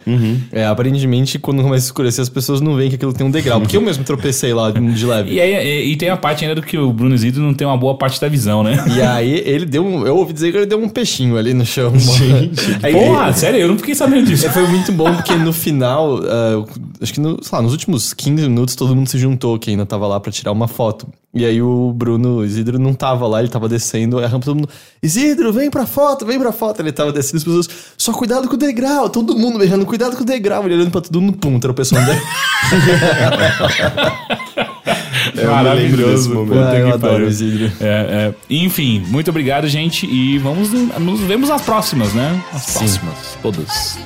É, 0.51 0.65
aparentemente, 0.65 1.39
quando 1.39 1.61
começa 1.61 1.85
a 1.85 1.87
escurecer, 1.87 2.21
as 2.21 2.27
pessoas 2.27 2.59
não 2.59 2.75
veem 2.75 2.89
que 2.89 2.95
aquilo 2.95 3.13
tem 3.13 3.25
um 3.25 3.31
degrau. 3.31 3.61
Porque 3.61 3.77
eu 3.77 3.81
mesmo 3.81 4.03
tropecei 4.03 4.53
lá 4.53 4.71
de 4.71 5.05
leve. 5.05 5.33
E, 5.33 5.39
aí, 5.39 5.53
e, 5.53 5.91
e 5.91 5.95
tem 5.95 6.09
a 6.09 6.17
parte 6.17 6.43
ainda 6.43 6.55
do 6.55 6.61
que 6.61 6.77
o 6.77 6.91
Bruno 6.91 7.15
Isidro 7.15 7.41
não 7.41 7.53
tem 7.53 7.65
uma 7.65 7.77
boa 7.77 7.97
parte 7.97 8.19
da 8.19 8.27
visão, 8.27 8.61
né? 8.61 8.83
E 8.93 9.01
aí 9.01 9.41
ele 9.45 9.65
deu 9.65 9.85
um. 9.85 10.05
Eu 10.05 10.17
ouvi 10.17 10.33
dizer 10.33 10.51
que 10.51 10.57
ele 10.57 10.65
deu 10.65 10.79
um 10.79 10.89
peixinho 10.89 11.37
ali 11.37 11.53
no 11.53 11.65
chão. 11.65 11.93
Aí, 12.83 12.93
Porra, 12.93 13.31
sério, 13.31 13.59
eu 13.59 13.67
não 13.67 13.77
fiquei 13.77 13.95
sabendo 13.95 14.25
disso. 14.25 14.45
É, 14.45 14.49
foi 14.49 14.67
muito 14.67 14.91
bom 14.91 15.13
porque 15.15 15.33
no 15.35 15.53
final, 15.53 16.19
ah, 16.23 16.65
acho 16.99 17.13
que 17.13 17.19
no, 17.19 17.41
sei 17.41 17.55
lá, 17.55 17.61
nos 17.61 17.71
últimos 17.71 18.13
15 18.13 18.49
minutos 18.49 18.75
todo 18.75 18.95
mundo 18.95 19.07
se 19.07 19.17
juntou 19.17 19.57
que 19.57 19.69
ainda 19.69 19.85
tava 19.85 20.07
lá 20.07 20.19
pra 20.19 20.31
tirar 20.31 20.51
uma 20.51 20.67
foto. 20.67 21.07
E 21.33 21.45
aí 21.45 21.61
o 21.61 21.93
Bruno 21.93 22.43
Isidro 22.43 22.77
não 22.77 22.93
tava 22.93 23.25
lá, 23.25 23.39
ele 23.39 23.47
tava 23.47 23.69
descendo, 23.69 24.19
a 24.19 24.27
rampa 24.27 24.45
todo 24.45 24.57
mundo, 24.57 24.69
Isidro, 25.01 25.53
vem 25.53 25.69
pra 25.69 25.85
foto, 25.85 26.25
vem 26.25 26.37
pra 26.37 26.51
foto. 26.51 26.81
Ele 26.81 26.91
tava 26.91 27.13
descendo, 27.13 27.37
as 27.37 27.43
pessoas, 27.43 27.69
só 27.97 28.11
cuidado 28.11 28.49
com 28.49 28.55
o 28.55 28.57
degrau, 28.57 29.09
todo 29.09 29.37
mundo 29.37 29.57
beijando, 29.57 29.85
cuidado 29.85 30.17
com 30.17 30.23
o 30.23 30.25
degrau, 30.25 30.65
ele 30.65 30.75
olhando 30.75 30.91
pra 30.91 30.99
todo 30.99 31.21
mundo, 31.21 31.37
pum, 31.37 31.57
tropeçou 31.59 31.99
no 31.99 32.05
degrau. 32.05 32.25
Eu 35.35 35.55
me 35.55 35.73
lembro 35.75 36.07
desse 36.07 36.29
momento. 36.29 36.59
Ah, 36.59 36.75
eu 36.75 36.93
adoro 36.93 37.27
Isidro. 37.27 37.71
É, 37.79 37.85
é. 37.85 38.33
Enfim, 38.49 39.03
muito 39.07 39.29
obrigado, 39.29 39.67
gente. 39.67 40.05
E 40.05 40.37
vamos 40.39 40.71
nos 40.71 41.19
vemos 41.21 41.49
nas 41.49 41.61
próximas, 41.61 42.13
né? 42.13 42.41
As 42.53 42.73
próximas. 42.73 43.37
Todas. 43.41 43.97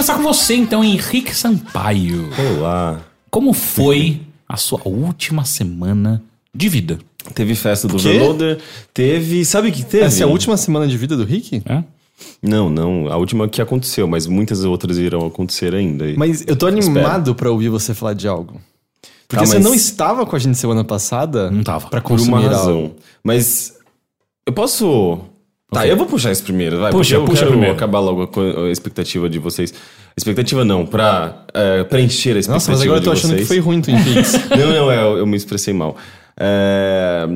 Começar 0.00 0.16
com 0.16 0.22
você, 0.22 0.54
então, 0.54 0.82
Henrique 0.82 1.34
Sampaio. 1.36 2.30
Olá. 2.56 3.02
Como 3.30 3.52
foi 3.52 4.22
a 4.48 4.56
sua 4.56 4.80
última 4.86 5.44
semana 5.44 6.22
de 6.54 6.70
vida? 6.70 6.98
Teve 7.34 7.54
festa 7.54 7.86
do 7.86 7.96
Quê? 7.98 8.08
Overloader. 8.08 8.58
Teve. 8.94 9.44
Sabe 9.44 9.68
o 9.68 9.72
que 9.72 9.84
teve? 9.84 10.04
Essa 10.04 10.22
é 10.22 10.24
a 10.24 10.26
última 10.26 10.56
semana 10.56 10.88
de 10.88 10.96
vida 10.96 11.18
do 11.18 11.24
Rick? 11.24 11.62
É? 11.66 11.84
Não, 12.42 12.70
não. 12.70 13.08
A 13.12 13.16
última 13.18 13.46
que 13.46 13.60
aconteceu, 13.60 14.08
mas 14.08 14.26
muitas 14.26 14.64
outras 14.64 14.96
irão 14.96 15.26
acontecer 15.26 15.74
ainda. 15.74 16.06
Mas 16.16 16.44
eu 16.46 16.56
tô 16.56 16.66
animado 16.66 17.34
pra 17.34 17.50
ouvir 17.50 17.68
você 17.68 17.92
falar 17.92 18.14
de 18.14 18.26
algo. 18.26 18.58
Porque 19.28 19.44
Tá, 19.44 19.50
você 19.50 19.58
não 19.58 19.74
estava 19.74 20.24
com 20.24 20.34
a 20.34 20.38
gente 20.38 20.56
semana 20.56 20.82
passada. 20.82 21.50
Não 21.50 21.62
tava. 21.62 21.88
Pra 21.90 22.00
Por 22.00 22.08
consumir 22.08 22.30
uma 22.30 22.38
algo. 22.38 22.48
razão. 22.56 22.92
Mas. 23.22 23.74
Eu 24.46 24.54
posso. 24.54 25.18
Tá, 25.70 25.86
eu 25.86 25.96
vou 25.96 26.06
puxar 26.06 26.32
isso 26.32 26.42
primeiro, 26.42 26.78
vai. 26.80 26.90
Puxa, 26.90 27.14
eu 27.14 27.24
puxa 27.24 27.40
quero 27.40 27.52
primeiro. 27.52 27.74
acabar 27.74 28.00
logo 28.00 28.26
com 28.26 28.40
a 28.40 28.70
expectativa 28.70 29.28
de 29.30 29.38
vocês. 29.38 29.72
Expectativa 30.16 30.64
não, 30.64 30.84
pra 30.84 31.46
é, 31.54 31.84
preencher 31.84 32.36
a 32.36 32.40
expectativa 32.40 32.54
Nossa, 32.54 32.70
mas 32.72 32.82
agora 32.82 32.98
eu 32.98 33.04
tô 33.04 33.12
achando 33.12 33.30
vocês. 33.30 33.42
que 33.42 33.46
foi 33.46 33.58
ruim 33.60 33.80
Twin 33.80 34.02
Peaks. 34.02 34.32
Não, 34.50 34.72
não, 34.72 34.90
é, 34.90 34.96
eu, 34.96 35.18
eu 35.18 35.26
me 35.26 35.36
expressei 35.36 35.72
mal. 35.72 35.96
É, 36.36 37.26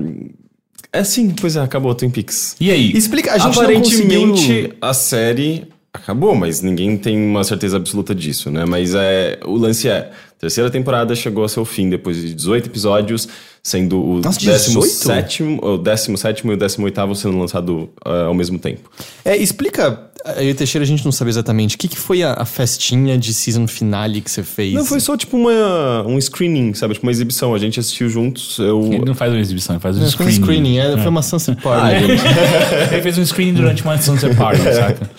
é 0.92 1.04
sim, 1.04 1.30
pois 1.30 1.54
é, 1.54 1.60
acabou 1.60 1.94
Twin 1.94 2.10
Peaks. 2.10 2.56
E 2.60 2.70
aí? 2.72 2.90
Explica, 2.92 3.32
a 3.32 3.38
gente 3.38 3.56
Aparentemente 3.56 4.30
conseguiu... 4.30 4.74
a 4.80 4.92
série 4.92 5.68
acabou, 5.94 6.34
mas 6.34 6.60
ninguém 6.60 6.96
tem 6.98 7.16
uma 7.16 7.44
certeza 7.44 7.76
absoluta 7.76 8.12
disso, 8.12 8.50
né? 8.50 8.64
Mas 8.66 8.94
é, 8.96 9.38
o 9.44 9.54
lance 9.56 9.88
é, 9.88 9.92
a 9.92 10.10
terceira 10.38 10.70
temporada 10.70 11.14
chegou 11.14 11.42
ao 11.42 11.48
seu 11.48 11.64
fim 11.64 11.88
depois 11.88 12.16
de 12.16 12.34
18 12.34 12.66
episódios, 12.66 13.28
sendo 13.62 14.02
o 14.02 14.20
Nossa, 14.20 14.38
18? 14.38 14.80
17 14.80 15.42
o 15.62 15.78
17 15.78 16.46
e 16.46 16.50
o 16.50 16.56
18 16.56 17.14
sendo 17.14 17.38
lançado 17.38 17.88
ah, 18.04 18.24
ao 18.24 18.34
mesmo 18.34 18.58
tempo. 18.58 18.90
É, 19.24 19.36
explica, 19.36 20.10
eu 20.36 20.48
e 20.48 20.50
o 20.50 20.54
Teixeira 20.54 20.84
a 20.84 20.86
gente 20.86 21.04
não 21.04 21.12
sabe 21.12 21.30
exatamente, 21.30 21.76
o 21.76 21.78
que, 21.78 21.86
que 21.88 21.98
foi 21.98 22.22
a, 22.22 22.32
a 22.32 22.44
festinha 22.44 23.18
de 23.18 23.32
season 23.34 23.66
finale 23.66 24.20
que 24.20 24.30
você 24.30 24.42
fez? 24.42 24.72
Não, 24.72 24.84
foi 24.84 24.98
só 25.00 25.16
tipo 25.16 25.36
uma, 25.36 26.02
um 26.06 26.18
screening, 26.20 26.72
sabe? 26.74 26.94
Tipo 26.94 27.06
uma 27.06 27.12
exibição. 27.12 27.54
A 27.54 27.58
gente 27.58 27.78
assistiu 27.78 28.08
juntos. 28.08 28.58
Eu, 28.58 28.82
Ele 28.84 29.04
não 29.04 29.14
faz 29.14 29.32
uma 29.32 29.40
exibição, 29.40 29.76
ele 29.76 29.80
faz 29.82 29.96
um 29.96 30.00
Foi 30.00 30.06
um 30.06 30.10
screening. 30.30 30.42
screening, 30.42 30.78
é, 30.78 30.96
foi 30.96 31.08
uma 31.08 31.22
sunset 31.22 31.60
party. 31.60 31.86
Ah. 31.86 32.92
Ele 32.92 33.02
fez 33.02 33.18
um 33.18 33.24
screening 33.26 33.54
durante 33.60 33.82
uma 33.82 33.98
Sunset 33.98 34.34
Party, 34.34 34.62
saca? 34.62 35.10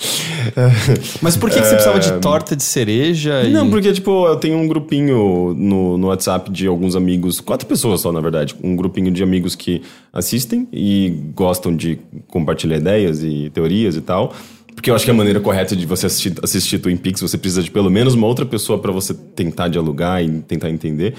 Mas 1.21 1.37
por 1.37 1.49
que, 1.49 1.59
que 1.59 1.65
você 1.65 1.75
precisava 1.75 1.99
de 1.99 2.11
torta 2.19 2.55
de 2.55 2.63
cereja? 2.63 3.43
e- 3.43 3.51
Não, 3.51 3.69
porque, 3.69 3.91
tipo, 3.93 4.27
eu 4.27 4.35
tenho 4.37 4.57
um 4.57 4.67
grupinho 4.67 5.04
no, 5.13 5.97
no 5.97 6.07
WhatsApp 6.07 6.51
de 6.51 6.67
alguns 6.67 6.95
amigos, 6.95 7.39
quatro 7.39 7.67
pessoas 7.67 8.01
só, 8.01 8.11
na 8.11 8.19
verdade. 8.19 8.55
Um 8.63 8.75
grupinho 8.75 9.11
de 9.11 9.21
amigos 9.21 9.55
que 9.55 9.81
assistem 10.11 10.67
e 10.71 11.13
gostam 11.33 11.75
de 11.75 11.99
compartilhar 12.27 12.77
ideias 12.77 13.23
e 13.23 13.49
teorias 13.53 13.95
e 13.95 14.01
tal. 14.01 14.33
Porque 14.75 14.89
eu 14.89 14.95
acho 14.95 15.05
que 15.05 15.11
a 15.11 15.13
maneira 15.13 15.39
correta 15.39 15.75
de 15.75 15.85
você 15.85 16.05
assistir, 16.05 16.33
assistir 16.43 16.79
Twin 16.79 16.97
Peaks, 16.97 17.21
você 17.21 17.37
precisa 17.37 17.63
de 17.63 17.71
pelo 17.71 17.89
menos 17.89 18.13
uma 18.13 18.27
outra 18.27 18.45
pessoa 18.45 18.77
para 18.77 18.91
você 18.91 19.13
tentar 19.13 19.69
dialogar 19.69 20.21
e 20.21 20.41
tentar 20.41 20.69
entender. 20.69 21.15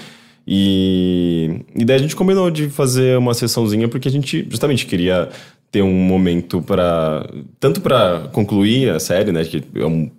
E, 0.47 1.63
e 1.75 1.85
daí 1.85 1.97
a 1.97 1.99
gente 1.99 2.15
combinou 2.15 2.51
de 2.51 2.69
fazer 2.69 3.19
uma 3.19 3.35
sessãozinha 3.35 3.89
porque 3.89 4.07
a 4.07 4.11
gente 4.11 4.47
justamente 4.49 4.87
queria 4.87 5.29
ter 5.77 5.83
um 5.83 5.93
momento 5.93 6.63
para 6.63 7.29
tanto 7.61 7.83
para 7.83 8.29
concluir 8.33 8.89
a 8.89 8.99
série, 8.99 9.31
né, 9.31 9.45
que 9.45 9.59
é 9.59 9.63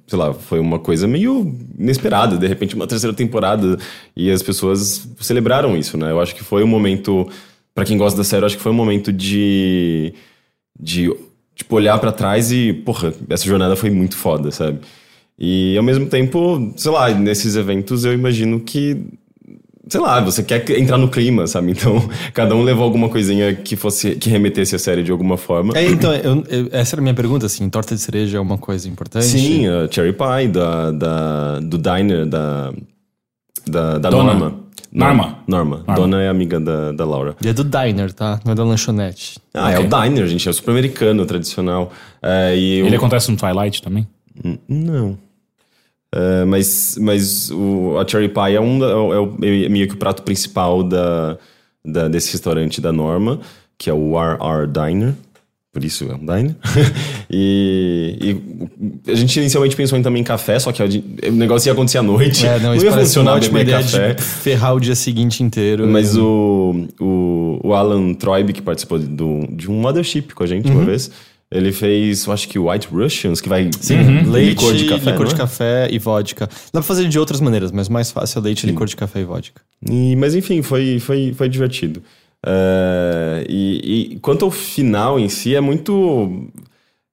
sei 0.06 0.20
lá, 0.20 0.32
foi 0.32 0.60
uma 0.60 0.78
coisa 0.78 1.08
meio 1.08 1.52
inesperada, 1.80 2.38
de 2.38 2.46
repente 2.46 2.76
uma 2.76 2.86
terceira 2.86 3.16
temporada 3.16 3.80
e 4.16 4.30
as 4.30 4.44
pessoas 4.44 5.10
celebraram 5.20 5.76
isso, 5.76 5.98
né? 5.98 6.12
Eu 6.12 6.22
acho 6.22 6.36
que 6.36 6.44
foi 6.44 6.64
um 6.64 6.68
momento 6.68 7.28
para 7.74 7.86
quem 7.86 7.98
gosta 7.98 8.18
da 8.18 8.24
série, 8.24 8.44
eu 8.44 8.46
acho 8.46 8.58
que 8.58 8.62
foi 8.62 8.72
um 8.72 8.76
momento 8.76 9.12
de 9.12 10.14
de 10.80 11.12
tipo 11.56 11.76
olhar 11.76 11.98
para 11.98 12.12
trás 12.12 12.52
e, 12.52 12.72
porra, 12.72 13.12
essa 13.28 13.46
jornada 13.46 13.76
foi 13.76 13.90
muito 13.90 14.16
foda, 14.16 14.52
sabe? 14.52 14.82
E 15.40 15.76
ao 15.76 15.84
mesmo 15.84 16.06
tempo, 16.06 16.72
sei 16.78 16.92
lá, 16.92 17.10
nesses 17.10 17.56
eventos 17.56 18.06
eu 18.06 18.14
imagino 18.14 18.60
que 18.60 18.96
sei 19.90 20.00
lá, 20.02 20.20
você 20.22 20.44
quer 20.44 20.70
entrar 20.80 20.98
no 20.98 21.10
clima, 21.10 21.48
sabe? 21.48 21.72
Então, 21.72 22.08
cada 22.34 22.56
um 22.56 22.64
levou 22.64 22.84
alguma 22.84 23.10
coisinha 23.10 23.54
que 23.56 23.76
fosse 23.76 24.16
que 24.16 24.30
remetesse 24.30 24.76
a 24.76 24.80
série 24.80 25.04
de 25.04 25.12
alguma 25.12 25.38
forma. 25.38 25.74
É, 25.78 25.86
então, 25.86 26.14
eu- 26.14 26.44
eu- 26.50 26.70
essa 26.72 26.96
era 26.96 27.02
a 27.02 27.04
minha 27.04 27.14
pergunta, 27.14 27.46
assim, 27.46 27.70
torta 27.70 27.96
de 27.96 28.02
cereja 28.02 28.38
é 28.38 28.42
uma 28.42 28.58
coisa 28.58 28.88
importante? 28.90 29.26
Sim, 29.26 29.68
a 29.68 29.88
Cherry 29.92 30.14
Pie 30.14 30.48
da, 30.50 30.92
da, 30.92 31.60
do 31.60 31.78
Diner 31.78 32.26
da, 32.26 32.74
da, 33.68 33.98
da 33.98 34.10
Dona. 34.10 34.34
Norma. 34.34 34.60
Norma. 34.92 35.40
Norma. 35.48 35.84
Dona 35.96 36.22
é 36.24 36.30
amiga 36.30 36.60
da, 36.60 36.92
da 36.94 37.06
Laura. 37.06 37.36
E 37.44 37.48
é 37.48 37.54
do 37.54 37.64
diner, 37.64 38.12
tá? 38.14 38.40
Não 38.46 38.54
é 38.54 38.56
da 38.56 38.64
lanchonete. 38.64 39.38
Ah, 39.54 39.72
é 39.72 39.80
o 39.80 39.84
Diner, 39.88 40.26
gente. 40.28 40.48
É 40.48 40.52
o 40.52 40.54
super 40.54 40.72
americano, 40.72 41.26
tradicional. 41.26 41.92
É, 42.22 42.56
e 42.58 42.80
Ele 42.80 42.96
o- 42.96 42.98
acontece 42.98 43.30
no 43.30 43.38
Twilight 43.38 43.82
também? 43.82 44.08
Não. 44.68 45.18
É, 46.16 46.46
mas 46.46 46.98
mas 47.02 47.52
o, 47.52 47.98
a 48.00 48.08
Cherry 48.08 48.30
Pie 48.30 48.56
é, 48.56 48.62
um, 48.62 48.84
é, 48.84 48.96
o- 49.20 49.38
é 49.44 49.66
é 49.66 49.70
meio 49.70 49.88
que 49.88 49.94
o 49.94 49.98
prato 49.98 50.24
principal 50.24 50.82
da, 50.84 51.38
da- 51.84 52.08
desse 52.08 52.32
restaurante 52.32 52.80
da 52.80 52.92
Norma, 52.94 53.40
que 53.78 53.90
é 53.90 53.94
o 53.94 54.14
RR 54.18 54.68
Diner. 54.68 55.14
Por 55.74 55.84
isso 55.84 56.06
é 56.10 56.16
um 56.16 56.20
diner. 56.26 56.56
e, 57.30 58.18
e 59.06 59.12
a 59.12 59.16
gente 59.16 59.40
inicialmente 59.40 59.76
pensou 59.76 59.98
em 59.98 60.02
também 60.02 60.24
café, 60.24 60.58
só 60.58 60.72
que 60.72 60.82
o 60.82 61.32
negócio 61.34 61.70
ia 61.70 61.74
acontecer 61.74 62.00
à 62.00 62.04
noite. 62.04 62.48
É, 62.48 62.58
não, 62.60 62.74
isso 62.76 62.86
ia 62.86 62.92
uma 62.92 62.98
funcionar 63.00 63.40
beber 63.40 63.62
ideia 63.62 63.78
café. 63.84 64.14
de 64.16 64.22
ferrar 64.24 64.76
o 64.76 64.80
dia 64.80 64.96
seguinte 64.96 65.44
inteiro. 65.44 65.86
Mas 65.88 66.18
o, 66.18 66.88
o, 67.00 67.60
o 67.64 67.74
Alan 67.74 68.14
Troib, 68.16 68.54
que 68.54 68.62
participou 68.62 68.98
do, 68.98 69.46
de 69.52 69.70
um 69.70 69.76
Mothership 69.80 70.34
com 70.34 70.44
a 70.44 70.48
gente 70.48 70.68
Uhum. 70.68 70.78
uma 70.78 70.86
vez, 70.86 71.12
ele 71.52 71.72
fez, 71.72 72.26
eu 72.26 72.34
acho 72.34 72.48
que 72.50 72.60
White 72.60 72.88
Russians, 72.92 73.40
que 73.40 73.48
vai 73.50 73.70
Sim, 73.80 73.96
Uhum. 73.98 74.32
leite, 74.32 74.50
licor 74.60 74.74
de 74.76 74.86
café. 74.86 75.12
licor 75.12 75.20
não 75.26 75.28
de 75.30 75.34
é? 75.36 75.38
café 75.38 75.88
e 75.92 75.98
vodka. 76.00 76.46
Dá 76.48 76.80
pra 76.80 76.84
fazer 76.84 77.08
de 77.08 77.18
outras 77.20 77.40
maneiras, 77.40 77.72
mas 77.72 77.88
mais 77.90 78.12
fácil 78.12 78.40
é 78.40 78.42
leite, 78.44 78.66
licor 78.66 78.86
de 78.88 78.96
café 78.96 79.22
e 79.22 79.24
vodka. 79.24 79.62
E- 79.90 80.16
mas 80.18 80.36
enfim, 80.36 80.62
foi, 80.62 81.00
foi, 81.00 81.34
foi 81.34 81.48
divertido. 81.48 82.02
É, 82.46 83.46
e, 83.50 84.12
e 84.14 84.20
quanto 84.20 84.46
ao 84.46 84.52
final 84.52 85.20
em 85.20 85.30
si, 85.30 85.56
é 85.56 85.62
muito. 85.62 86.48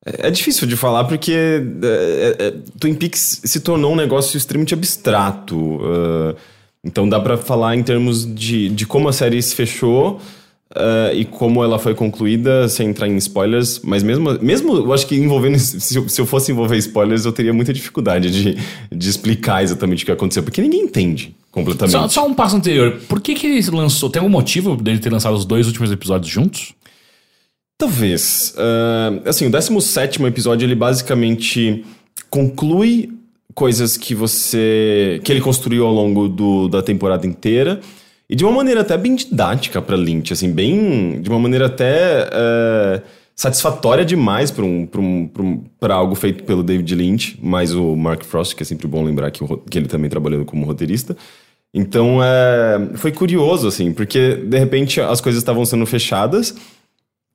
É 0.07 0.29
é 0.29 0.31
difícil 0.31 0.67
de 0.69 0.77
falar 0.77 1.05
porque 1.05 1.33
é, 1.33 1.57
é, 1.83 2.47
é, 2.49 2.55
Twin 2.79 2.95
Peaks 2.95 3.41
se 3.45 3.61
tornou 3.61 3.93
um 3.93 3.97
negócio 3.97 4.37
extremamente 4.37 4.75
abstrato. 4.75 5.81
é, 5.83 6.35
então 6.85 7.09
dá 7.09 7.19
pra 7.19 7.39
falar 7.39 7.75
em 7.75 7.83
termos 7.83 8.27
de, 8.35 8.69
de 8.69 8.85
como 8.87 9.09
a 9.09 9.13
série 9.15 9.41
se 9.41 9.55
fechou 9.55 10.21
é, 10.75 11.13
e 11.15 11.25
como 11.25 11.63
ela 11.63 11.79
foi 11.79 11.95
concluída, 11.95 12.69
sem 12.69 12.89
entrar 12.89 13.07
em 13.09 13.17
spoilers. 13.17 13.81
Mas 13.85 14.03
mesmo, 14.03 14.39
mesmo 14.43 14.77
eu 14.77 14.93
acho 14.93 15.07
que 15.07 15.15
envolvendo. 15.17 15.59
Se 15.59 15.97
eu, 15.97 16.09
se 16.09 16.21
eu 16.21 16.27
fosse 16.27 16.51
envolver 16.53 16.77
spoilers, 16.79 17.25
eu 17.25 17.33
teria 17.33 17.53
muita 17.53 17.73
dificuldade 17.73 18.31
de, 18.31 18.57
de 18.91 19.09
explicar 19.09 19.63
exatamente 19.63 20.03
o 20.03 20.07
que 20.07 20.13
aconteceu, 20.13 20.43
porque 20.43 20.61
ninguém 20.61 20.83
entende 20.83 21.35
completamente. 21.51 21.93
Só, 21.93 22.09
só 22.09 22.27
um 22.27 22.35
passo 22.35 22.57
anterior. 22.57 23.01
Por 23.09 23.21
que, 23.21 23.35
que 23.35 23.47
ele 23.47 23.71
lançou? 23.71 24.11
Tem 24.11 24.21
algum 24.21 24.33
motivo 24.33 24.77
dele 24.77 24.99
ter 24.99 25.13
lançado 25.13 25.35
os 25.37 25.45
dois 25.45 25.67
últimos 25.67 25.91
episódios 25.93 26.31
juntos? 26.33 26.73
Talvez. 27.79 28.55
Ah, 28.57 29.13
assim, 29.27 29.47
o 29.47 29.51
17 29.51 30.23
episódio 30.25 30.65
ele 30.67 30.75
basicamente 30.75 31.85
conclui 32.31 33.11
coisas 33.55 33.97
que 33.97 34.15
você. 34.15 35.21
que 35.25 35.31
ele 35.33 35.41
construiu 35.41 35.87
ao 35.87 35.93
longo 35.93 36.29
do- 36.29 36.69
da 36.69 36.83
temporada 36.83 37.27
inteira. 37.27 37.81
E 38.29 38.35
de 38.35 38.45
uma 38.45 38.53
maneira 38.53 38.81
até 38.81 38.97
bem 38.97 39.15
didática 39.15 39.83
pra 39.83 39.97
Lynch, 39.97 40.33
assim, 40.33 40.51
bem. 40.51 41.21
de 41.21 41.29
uma 41.29 41.39
maneira 41.39 41.67
até. 41.67 42.29
ah, 42.33 43.03
satisfatória 43.37 44.05
demais 44.05 44.53
pra 44.53 44.65
um, 44.65 44.89
um, 44.97 45.31
um- 45.41 45.65
algo 45.91 46.15
feito 46.15 46.45
pelo 46.45 46.63
David 46.63 46.95
Lynch, 46.95 47.37
mais 47.43 47.75
o 47.75 47.97
Mark 47.97 48.23
Frost, 48.23 48.55
que 48.55 48.63
é 48.63 48.67
sempre 48.67 48.87
bom 48.87 49.03
lembrar 49.03 49.31
que, 49.33 49.43
o 49.43 49.57
que 49.59 49.77
ele 49.77 49.89
também 49.89 50.09
trabalhando 50.09 50.45
como 50.45 50.65
roteirista. 50.65 51.17
Então, 51.75 52.21
é, 52.23 52.91
foi 52.95 53.11
curioso, 53.11 53.67
assim, 53.67 53.93
porque 53.93 54.37
de 54.37 54.57
repente 54.57 55.01
as 55.01 55.21
coisas 55.21 55.43
estavam 55.43 55.65
sendo 55.65 55.85
fechadas 55.85 56.55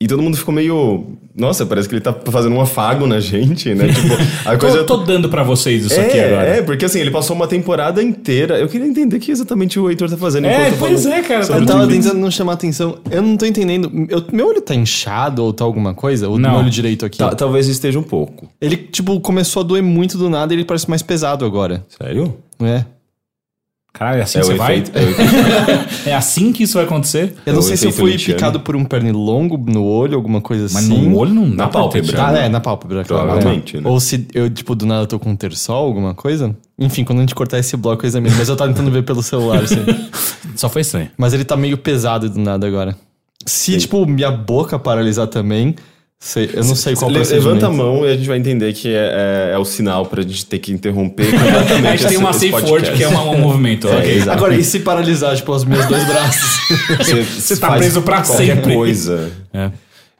e 0.01 0.08
todo 0.08 0.22
mundo 0.22 0.38
ficou 0.38 0.53
meio. 0.53 1.18
Nossa, 1.36 1.65
parece 1.65 1.88
que 1.89 1.96
ele 1.96 2.01
tá 2.01 2.13
fazendo 2.32 2.56
um 2.56 2.62
afago 2.62 3.06
na 3.06 3.20
gente, 3.20 3.74
né? 3.75 3.88
Tipo, 3.94 4.13
a 4.50 4.58
coisa. 4.58 4.77
Eu 4.77 4.86
tô 4.86 4.98
dando 4.98 5.27
pra 5.29 5.44
vocês 5.44 5.86
isso 5.86 6.00
aqui 6.00 6.18
é, 6.18 6.25
agora. 6.27 6.48
é, 6.48 6.62
porque 6.62 6.86
assim, 6.86 7.00
ele 7.00 7.12
passou 7.12 7.36
uma 7.36 7.48
temporada 7.48 8.01
inteira. 8.01 8.58
Eu 8.58 8.68
queria 8.70 8.88
entender 8.88 9.18
o 9.18 9.20
que 9.20 9.29
exatamente 9.32 9.77
o 9.79 9.89
Heitor 9.89 10.10
tá 10.10 10.15
fazendo. 10.18 10.48
É, 10.48 10.72
pois 10.72 11.06
é, 11.06 11.22
cara, 11.22 11.44
sobre 11.44 11.63
Eu 11.63 11.65
tava 11.65 11.88
tentando 11.88 12.18
não 12.18 12.32
chamar 12.32 12.53
atenção. 12.53 13.00
Eu 13.12 13.22
não 13.22 13.36
tô 13.36 13.46
entendendo. 13.46 14.08
Eu- 14.10 14.24
meu 14.32 14.48
olho 14.48 14.62
tá 14.62 14.74
inchado 14.74 15.44
ou 15.44 15.51
tá 15.51 15.63
alguma 15.65 15.94
coisa? 15.94 16.29
O 16.29 16.38
Não. 16.39 16.50
meu 16.51 16.60
olho 16.60 16.70
direito 16.70 17.06
aqui. 17.06 17.18
Ta- 17.18 17.36
talvez 17.36 17.68
esteja 17.68 18.00
um 18.00 18.03
pouco. 18.03 18.50
Ele, 18.62 18.77
tipo, 18.77 19.20
começou 19.20 19.62
a 19.62 19.63
doer 19.63 19.84
muito 19.84 20.18
do 20.18 20.29
nada 20.29 20.53
e 20.53 20.58
ele 20.58 20.65
parece 20.65 20.89
mais 20.89 21.01
pesado 21.01 21.44
agora. 21.46 21.86
Sério? 22.01 22.36
Não 22.60 22.68
é? 22.68 22.86
Caralho, 24.00 24.20
é 24.20 24.24
assim 24.24 24.38
É 24.38 24.41
que 24.41 24.48
você 24.48 24.53
vai? 24.56 24.77
efeito. 24.77 24.98
É 24.98 25.01
o 25.01 25.10
efeito. 25.12 26.10
É 26.10 26.15
assim 26.15 26.53
que 26.53 26.63
isso 26.63 26.75
vai 26.75 26.86
acontecer? 26.86 27.36
Eu 27.46 27.51
não 27.51 27.60
o 27.60 27.63
sei 27.63 27.75
se 27.75 27.86
eu 27.86 27.91
fui 27.91 28.18
picado 28.18 28.62
por 28.62 28.74
um 28.74 28.86
pernilongo 28.86 29.58
no 29.58 29.84
olho, 29.84 30.15
alguma 30.15 30.39
coisa 30.39 30.63
Mas 30.72 30.86
assim. 30.86 31.10
no 31.10 31.18
olho 31.18 31.34
não 31.34 31.50
dá 31.50 31.65
Na 31.65 31.68
ter 31.68 31.74
pálpebra. 31.74 32.27
Ah, 32.27 32.38
é, 32.38 32.48
na 32.48 32.62
pálpebra, 32.62 33.03
claro. 33.03 33.25
Provavelmente, 33.25 33.75
é. 33.75 33.82
né? 33.82 33.89
Ou 33.89 34.00
se 34.00 34.25
eu, 34.34 34.50
tipo, 34.50 34.74
do 34.74 34.86
nada 34.86 35.06
tô 35.06 35.20
com 35.20 35.32
um 35.32 35.36
terçol, 35.36 35.86
alguma 35.86 36.13
coisa. 36.13 36.56
Enfim, 36.79 37.03
quando 37.03 37.20
a 37.20 37.22
gente 37.24 37.36
cortar 37.36 37.60
esse 37.60 37.75
bloco, 37.75 38.06
eu 38.06 38.08
examino. 38.08 38.34
Mas 38.38 38.48
eu 38.48 38.56
tava 38.56 38.72
tentando 38.72 38.89
ver 38.89 39.03
pelo 39.03 39.22
celular, 39.22 39.63
assim. 39.63 39.84
Só 40.56 40.70
foi 40.70 40.82
estranho. 40.82 41.10
Mas 41.18 41.34
ele 41.34 41.44
tá 41.44 41.58
meio 41.58 41.77
pesado 41.77 42.29
do 42.29 42.39
nada 42.39 42.65
agora. 42.65 42.96
Se, 43.46 43.77
tipo, 43.77 44.06
minha 44.06 44.32
boca 44.32 44.79
paralisar 44.79 45.27
também, 45.27 45.75
sei- 46.20 46.50
eu 46.54 46.64
não 46.66 46.76
sei 46.76 46.96
qual 46.96 47.12
procedimento. 47.12 47.48
Levanta 47.48 47.68
a 47.68 47.72
mão 47.72 48.06
e 48.06 48.10
a 48.12 48.16
gente 48.18 48.28
vai 48.28 48.38
entender 48.38 48.74
que 48.74 48.90
é, 48.90 49.50
é- 49.52 49.54
é 49.54 49.58
o 49.58 49.66
sinal 49.66 50.06
pra 50.06 50.22
gente 50.22 50.46
ter 50.46 50.60
que 50.60 50.72
interromper 50.72 51.26
completamente 51.32 51.88
A 51.88 51.96
gente 51.96 52.08
tem 52.10 52.18
uma 52.18 52.34
safe 52.34 52.52
word 52.52 52.92
que 52.92 53.04
é 53.04 53.08
uma- 53.08 53.24
um 53.32 53.40
movimento. 53.40 53.88
É, 53.88 53.98
ok. 53.98 54.12
exato. 54.16 54.32
Agora, 54.32 54.56
e 54.56 54.64
se 54.64 54.80
paralisar, 54.82 55.36
tipo, 55.36 55.52
os 55.54 55.64
meus 55.66 55.86
dois 55.86 56.04
braços? 56.06 56.60
Você, 57.00 57.24
Você 57.24 57.58
tá 57.58 57.72
preso 57.78 58.02
pra 58.02 58.22
qualquer 58.22 58.56
sempre. 58.56 58.74
coisa. 58.74 59.32
É. 59.54 59.72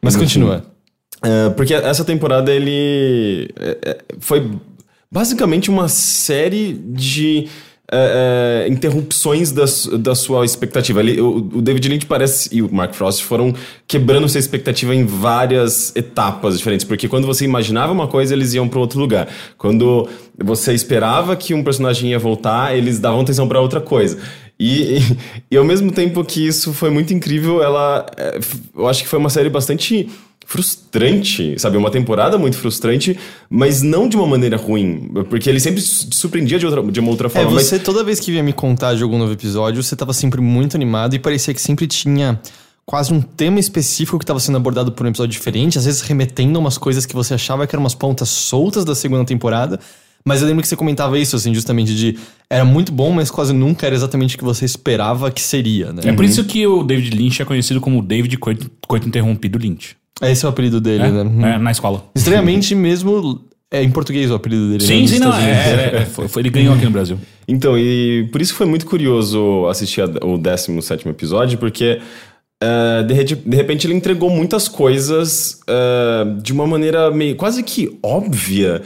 Mas 0.02 0.16
continua. 0.16 0.64
É, 1.22 1.50
porque 1.50 1.74
essa 1.74 2.06
temporada 2.06 2.50
ele 2.52 3.50
é, 3.60 3.98
foi 4.20 4.50
basicamente 5.12 5.70
uma 5.70 5.90
série 5.90 6.74
de 6.74 7.48
é, 7.92 8.66
é, 8.66 8.72
interrupções 8.72 9.52
da, 9.52 9.66
da 9.98 10.16
sua 10.16 10.46
expectativa. 10.46 11.00
Ele, 11.00 11.20
o, 11.20 11.38
o 11.38 11.62
David 11.62 11.90
Lynch 11.90 12.06
parece 12.06 12.50
e 12.56 12.62
o 12.62 12.74
Mark 12.74 12.94
Frost 12.94 13.24
foram 13.24 13.54
quebrando 13.88 14.28
sua 14.30 14.40
expectativa 14.40 14.94
em 14.94 15.06
várias 15.06 15.96
etapas 15.96 16.58
diferentes, 16.58 16.86
porque 16.86 17.08
quando 17.08 17.26
você 17.26 17.46
imaginava 17.46 17.92
uma 17.92 18.08
coisa, 18.08 18.34
eles 18.34 18.54
iam 18.54 18.68
para 18.68 18.80
outro 18.80 19.00
lugar. 19.00 19.28
Quando 19.58 20.08
você 20.38 20.74
esperava 20.74 21.36
que 21.36 21.54
um 21.54 21.64
personagem 21.64 22.12
ia 22.12 22.20
voltar, 22.20 22.78
eles 22.78 23.00
davam 23.00 23.22
atenção 23.22 23.48
para 23.48 23.60
outra 23.60 23.82
coisa. 23.82 24.20
E, 24.60 24.98
e, 24.98 25.18
e 25.52 25.58
ao 25.58 25.64
mesmo 25.64 25.92
tempo 25.92 26.24
que 26.24 26.46
isso 26.46 26.74
foi 26.74 26.90
muito 26.90 27.14
incrível, 27.14 27.64
ela. 27.64 28.06
f- 28.38 28.58
eu 28.78 28.88
acho 28.88 29.02
que 29.04 29.10
foi 29.10 29.18
uma 29.20 29.30
série 29.30 29.50
bastante 29.50 30.10
frustrante, 30.50 31.56
sabe? 31.60 31.78
Uma 31.78 31.90
temporada 31.92 32.38
muito 32.38 32.58
frustrante, 32.58 33.18
mas 33.50 33.82
não 33.82 34.08
de 34.08 34.16
uma 34.16 34.28
maneira 34.28 34.58
ruim. 34.58 35.10
Porque 35.30 35.50
ele 35.50 35.60
sempre 35.60 35.82
su- 35.82 36.08
surpreendia 36.12 36.58
de, 36.60 36.66
outra, 36.66 36.82
de 36.92 37.00
uma 37.00 37.10
outra 37.10 37.28
É, 37.28 37.30
forma. 37.30 37.52
você, 37.52 37.80
toda 37.80 38.04
vez 38.04 38.20
que 38.20 38.32
vinha 38.32 38.44
me 38.44 38.54
contar 38.54 38.96
de 38.96 39.04
algum 39.04 39.18
novo 39.18 39.32
episódio, 39.34 39.82
você 39.82 39.96
tava 39.96 40.14
sempre 40.14 40.42
muito 40.42 40.76
animado 40.76 41.16
e 41.16 41.20
parecia 41.20 41.54
que 41.54 41.62
sempre 41.62 41.88
tinha 41.88 42.40
quase 42.86 43.14
um 43.14 43.22
tema 43.22 43.60
específico 43.60 44.18
que 44.18 44.26
tava 44.26 44.40
sendo 44.40 44.58
abordado 44.58 44.92
por 44.92 45.06
um 45.06 45.10
episódio 45.10 45.32
diferente, 45.32 45.78
às 45.78 45.86
vezes 45.86 46.02
remetendo 46.02 46.58
a 46.58 46.62
umas 46.62 46.78
coisas 46.78 47.06
que 47.06 47.14
você 47.14 47.34
achava 47.36 47.68
que 47.68 47.76
eram 47.76 47.84
umas 47.84 47.96
pontas 47.96 48.30
soltas 48.30 48.84
da 48.86 48.96
segunda 48.96 49.24
temporada. 49.26 49.80
Mas 50.26 50.42
eu 50.42 50.48
lembro 50.48 50.62
que 50.62 50.68
você 50.68 50.76
comentava 50.76 51.18
isso, 51.18 51.36
assim, 51.38 51.54
justamente 51.54 51.96
de. 51.96 52.18
Era 52.50 52.66
muito 52.66 52.92
bom, 52.92 53.10
mas 53.12 53.32
quase 53.32 53.54
nunca 53.54 53.86
era 53.86 53.96
exatamente 53.96 54.36
o 54.36 54.38
que 54.38 54.44
você 54.44 54.66
esperava 54.66 55.32
que 55.32 55.42
seria, 55.42 55.94
né? 55.94 56.02
É 56.06 56.12
por 56.12 56.26
isso 56.26 56.44
que 56.44 56.68
o 56.68 56.84
David 56.84 57.16
Lynch 57.16 57.42
é 57.42 57.46
conhecido 57.46 57.80
como 57.80 58.02
David 58.02 58.36
Coito, 58.38 58.70
Coito 58.86 59.08
Interrompido 59.08 59.58
Lynch. 59.58 59.96
Esse 60.22 60.46
é 60.46 60.48
o 60.48 60.52
apelido 60.52 60.82
dele, 60.82 61.04
É, 61.04 61.12
né? 61.12 61.22
Uhum. 61.22 61.46
É, 61.46 61.58
na 61.58 61.72
escola. 61.72 62.04
Estranhamente, 62.16 62.76
mesmo. 62.76 63.42
É 63.72 63.84
em 63.84 63.92
português 63.92 64.32
o 64.32 64.34
apelido 64.34 64.64
dele. 64.70 64.82
né, 64.84 64.88
Sim, 64.88 65.02
nos 65.02 65.10
sim, 65.12 65.20
não. 65.20 65.34
É, 65.38 65.52
é, 65.52 65.96
é, 66.02 66.06
foi- 66.06 66.28
foi- 66.28 66.42
ele 66.42 66.50
ganhou 66.50 66.74
aqui 66.74 66.86
no 66.86 66.92
Brasil. 66.92 67.18
Então, 67.48 67.76
e 67.78 68.28
por 68.32 68.42
isso 68.42 68.54
foi 68.54 68.68
muito 68.68 68.86
curioso 68.86 69.66
assistir 69.68 70.02
a- 70.02 70.26
o 70.26 70.38
17 70.38 71.08
episódio, 71.10 71.58
porque 71.58 72.00
eh, 72.62 73.04
de, 73.04 73.36
de 73.36 73.56
repente 73.56 73.88
ele 73.88 73.94
entregou 73.96 74.30
muitas 74.30 74.68
coisas 74.68 75.60
eh, 75.68 76.26
de 76.44 76.52
uma 76.54 76.68
maneira 76.68 77.10
meio 77.10 77.36
quase 77.36 77.64
que 77.64 77.98
óbvia. 78.04 78.82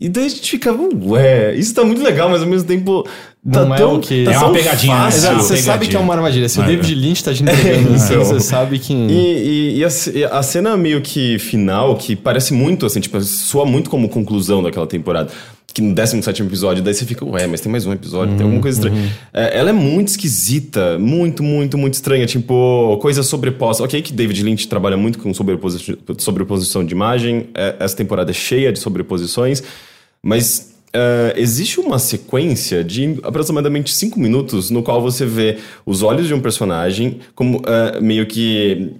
E 0.00 0.08
daí 0.08 0.26
a 0.26 0.28
gente 0.28 0.48
ficava, 0.50 0.88
ué, 1.04 1.54
isso 1.56 1.74
tá 1.74 1.82
muito 1.84 2.02
legal, 2.02 2.30
mas 2.30 2.40
ao 2.42 2.48
mesmo 2.48 2.66
tempo 2.68 3.06
tá 3.50 3.64
Não 3.64 3.74
é 3.74 3.78
tão, 3.78 3.94
o 3.96 4.00
que- 4.00 4.24
tá 4.24 4.32
É 4.32 4.38
uma 4.38 4.52
pegadinha, 4.52 4.96
fácil. 4.96 5.18
Exato, 5.18 5.36
você 5.36 5.56
sabe 5.56 5.62
pegadinha. 5.64 5.90
que 5.90 5.96
é 5.96 6.00
uma 6.00 6.14
armadilha. 6.14 6.48
Se 6.48 6.58
o 6.60 6.62
É, 6.62 6.66
David 6.66 6.92
é. 6.92 6.96
Lynch 6.96 7.24
tá 7.24 7.32
te 7.34 7.42
entregando 7.42 7.92
assim, 7.94 8.14
então. 8.14 8.24
você 8.24 8.40
sabe 8.40 8.78
que. 8.78 8.92
E, 8.92 9.76
e- 9.76 9.78
e 9.78 9.84
a, 9.84 10.38
a 10.38 10.42
cena 10.42 10.76
meio 10.76 11.00
que 11.00 11.38
final, 11.38 11.96
que 11.96 12.14
parece 12.16 12.52
muito, 12.52 12.84
assim, 12.86 13.00
tipo, 13.00 13.20
soa 13.20 13.64
muito 13.66 13.88
como 13.90 14.08
conclusão 14.08 14.62
daquela 14.62 14.86
temporada. 14.86 15.30
Que 15.70 15.82
no 15.82 15.94
17 15.94 16.42
episódio, 16.42 16.82
daí 16.82 16.94
você 16.94 17.04
fica, 17.04 17.24
ué, 17.26 17.46
mas 17.46 17.60
tem 17.60 17.70
mais 17.70 17.84
um 17.86 17.92
episódio, 17.92 18.34
tem 18.34 18.42
alguma 18.42 18.60
coisa 18.60 18.78
estranha. 18.78 19.12
É, 19.32 19.58
ela 19.58 19.68
é 19.70 19.72
muito 19.72 20.08
esquisita, 20.08 20.98
muito, 20.98 21.42
muito, 21.42 21.76
muito 21.78 21.94
estranha. 21.94 22.26
Tipo, 22.26 22.98
coisa 23.02 23.22
sobreposta. 23.22 23.84
Ok, 23.84 24.00
que 24.02 24.12
David 24.12 24.42
Lynch 24.42 24.66
trabalha 24.66 24.96
muito 24.96 25.18
com 25.18 25.32
sobreposi- 25.34 25.96
sobreposição 26.16 26.82
de 26.84 26.92
imagem, 26.94 27.48
é, 27.54 27.76
essa 27.78 27.94
temporada 27.94 28.30
é 28.30 28.34
cheia 28.34 28.72
de 28.72 28.78
sobreposições, 28.80 29.62
mas 30.22 30.74
eh, 30.92 31.34
existe 31.36 31.78
uma 31.80 31.98
sequência 31.98 32.82
de 32.82 33.18
aproximadamente 33.22 33.92
cinco 33.92 34.18
minutos 34.18 34.70
no 34.70 34.82
qual 34.82 35.00
você 35.02 35.24
vê 35.26 35.58
os 35.84 36.02
olhos 36.02 36.26
de 36.26 36.34
um 36.34 36.40
personagem 36.40 37.18
como 37.34 37.62
eh, 37.66 38.00
meio 38.00 38.26
que 38.26 38.92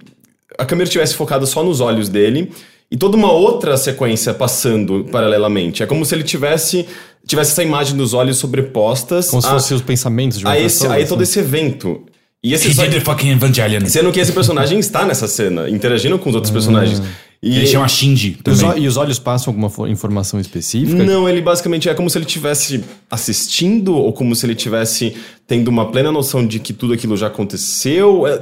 a 0.57 0.65
câmera 0.65 0.85
estivesse 0.85 1.15
focada 1.15 1.45
só 1.45 1.63
nos 1.63 1.79
olhos 1.81 2.09
dele 2.09 2.51
e 2.91 2.97
toda 2.97 3.15
uma 3.15 3.31
outra 3.31 3.77
sequência 3.77 4.33
passando 4.33 5.05
paralelamente. 5.11 5.83
É 5.83 5.85
como 5.85 6.03
se 6.05 6.13
ele 6.15 6.23
tivesse 6.23 6.85
tivesse 7.27 7.51
essa 7.51 7.63
imagem 7.63 7.95
dos 7.95 8.13
olhos 8.13 8.37
sobrepostas 8.37 9.29
Como 9.29 9.41
se 9.41 9.47
a, 9.47 9.51
fossem 9.51 9.75
os 9.77 9.83
pensamentos 9.83 10.39
de 10.39 10.45
uma 10.45 10.53
a 10.53 10.59
esse, 10.59 10.79
pessoa. 10.81 10.95
a 10.99 11.05
todo 11.05 11.21
assim. 11.21 11.31
esse 11.31 11.39
evento. 11.39 12.01
E 12.41 12.53
esse 12.53 12.69
He 12.69 12.73
só- 12.73 12.83
did 12.83 12.93
the 12.93 13.01
fucking 13.01 13.29
Evangelion. 13.31 13.85
sendo 13.85 14.11
que 14.11 14.19
esse 14.19 14.31
personagem 14.31 14.79
está 14.79 15.05
nessa 15.05 15.27
cena, 15.27 15.69
interagindo 15.69 16.17
com 16.17 16.29
os 16.29 16.35
outros 16.35 16.51
personagens. 16.51 17.01
E 17.41 17.55
Ele 17.57 17.67
chama 17.67 17.87
Shinji 17.87 18.37
E 18.45 18.49
os, 18.51 18.59
também. 18.59 18.79
o- 18.81 18.83
e 18.83 18.87
os 18.87 18.97
olhos 18.97 19.17
passam 19.17 19.51
alguma 19.51 19.69
fo- 19.69 19.87
informação 19.87 20.39
específica? 20.41 21.01
Não, 21.03 21.27
ele 21.29 21.41
basicamente 21.41 21.87
é 21.87 21.93
como 21.93 22.09
se 22.09 22.17
ele 22.17 22.25
estivesse 22.25 22.83
assistindo 23.09 23.95
ou 23.95 24.11
como 24.11 24.35
se 24.35 24.45
ele 24.45 24.53
estivesse 24.53 25.15
tendo 25.47 25.69
uma 25.69 25.89
plena 25.89 26.11
noção 26.11 26.45
de 26.45 26.59
que 26.59 26.73
tudo 26.73 26.93
aquilo 26.93 27.15
já 27.15 27.27
aconteceu. 27.27 28.27
É, 28.27 28.41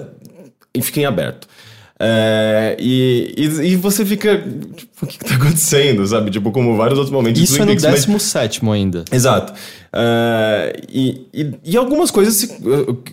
e 0.74 0.82
fica 0.82 1.00
em 1.02 1.06
aberto. 1.06 1.48
É, 2.00 2.76
e, 2.80 3.34
e, 3.38 3.44
e 3.72 3.76
você 3.76 4.06
fica. 4.06 4.38
Tipo, 4.38 5.06
o 5.06 5.08
que, 5.08 5.18
que 5.18 5.26
tá 5.26 5.34
acontecendo, 5.38 6.06
sabe? 6.06 6.30
Tipo, 6.30 6.52
como 6.52 6.76
vários 6.78 6.98
outros 7.00 7.12
momentos. 7.14 7.42
Isso 7.42 7.56
é 7.56 7.60
no 7.66 7.68
Peaks, 7.68 7.84
mas- 7.86 8.06
17 8.06 8.62
ainda. 8.70 9.04
Exato. 9.12 9.54
É, 9.94 10.80
e, 10.92 11.22
e, 11.34 11.52
e 11.66 11.78
algumas 11.78 12.12
coisas, 12.12 12.36
se- 12.36 12.58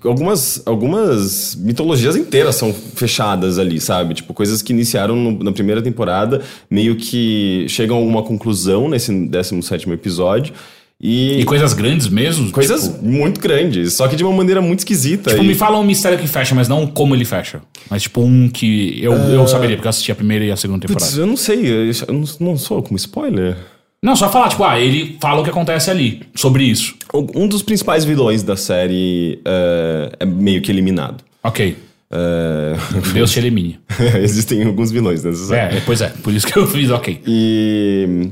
algumas, 0.04 0.62
algumas 0.66 1.54
mitologias 1.56 2.16
inteiras 2.16 2.56
são 2.56 2.72
fechadas 2.72 3.58
ali, 3.58 3.80
sabe? 3.80 4.14
Tipo, 4.14 4.34
coisas 4.34 4.62
que 4.62 4.72
iniciaram 4.72 5.16
no- 5.16 5.42
na 5.44 5.52
primeira 5.52 5.80
temporada, 5.82 6.42
meio 6.70 6.96
que 6.96 7.66
chegam 7.68 7.96
a 7.96 8.00
alguma 8.00 8.22
conclusão 8.22 8.88
nesse 8.88 9.12
17 9.28 9.90
episódio. 9.90 10.52
E, 11.00 11.40
E 11.40 11.44
coisas 11.44 11.72
grandes 11.74 12.08
mesmo? 12.08 12.50
coisas 12.52 12.84
Tipo, 12.84 13.04
muito 13.04 13.40
grandes, 13.40 13.92
só 13.94 14.06
que 14.06 14.14
de 14.14 14.22
uma 14.24 14.32
maneira 14.32 14.62
muito 14.62 14.78
esquisita. 14.78 15.30
tipo, 15.30 15.42
e- 15.42 15.46
me 15.46 15.54
fala 15.54 15.78
um 15.78 15.82
mistério 15.82 16.16
que 16.18 16.26
fecha, 16.26 16.54
mas 16.54 16.68
não 16.68 16.86
como 16.86 17.14
ele 17.14 17.24
fecha. 17.24 17.60
Mas 17.90 18.02
tipo 18.04 18.22
um 18.22 18.48
que 18.48 18.98
eu, 19.02 19.12
eu 19.12 19.46
saberia, 19.48 19.76
porque 19.76 19.86
eu 19.88 19.90
assisti 19.90 20.12
a 20.12 20.14
primeira 20.14 20.44
e 20.44 20.50
a 20.52 20.56
segunda 20.56 20.86
temporada. 20.86 21.12
Eu 21.16 21.26
não 21.26 21.36
sei, 21.36 21.66
eu 21.66 21.84
eu 22.08 22.14
não, 22.14 22.24
não 22.40 22.56
sou 22.56 22.82
como 22.82 22.96
spoiler. 22.96 23.56
Não, 24.04 24.14
só 24.14 24.30
falar, 24.30 24.50
tipo, 24.50 24.62
ah, 24.64 24.78
ele 24.78 25.16
fala 25.18 25.40
o 25.40 25.44
que 25.44 25.48
acontece 25.48 25.90
ali, 25.90 26.20
sobre 26.34 26.62
isso. 26.64 26.94
Um 27.34 27.48
dos 27.48 27.62
principais 27.62 28.04
vilões 28.04 28.42
da 28.42 28.54
série 28.54 29.40
é, 29.46 30.12
é 30.20 30.26
meio 30.26 30.60
que 30.60 30.70
eliminado. 30.70 31.24
Ok. 31.42 31.74
É, 32.10 32.74
Deus 33.14 33.32
te 33.32 33.38
elimine. 33.38 33.80
Existem 34.22 34.62
alguns 34.62 34.90
vilões 34.92 35.24
nessa 35.24 35.46
série. 35.46 35.78
É, 35.78 35.80
pois 35.80 36.02
é, 36.02 36.10
por 36.10 36.34
isso 36.34 36.46
que 36.46 36.58
eu 36.58 36.66
fiz 36.66 36.90
ok. 36.90 37.18
E, 37.26 38.30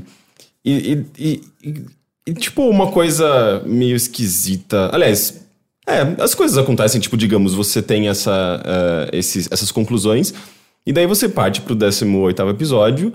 e, 0.63 0.71
e, 1.17 1.41
e- 1.65 1.85
e- 2.27 2.33
tipo, 2.35 2.69
uma 2.69 2.91
coisa 2.91 3.63
meio 3.65 3.95
esquisita. 3.95 4.91
Aliás, 4.93 5.43
é, 5.87 6.01
as 6.21 6.35
coisas 6.35 6.55
acontecem, 6.55 7.01
tipo, 7.01 7.17
digamos, 7.17 7.55
você 7.55 7.81
tem 7.81 8.09
essa, 8.09 8.61
eh, 8.63 9.09
esses, 9.17 9.49
essas 9.51 9.71
conclusões, 9.71 10.33
e 10.85 10.93
daí 10.93 11.07
você 11.07 11.27
parte 11.27 11.61
pro 11.61 11.73
18 11.75 12.47
episódio. 12.49 13.11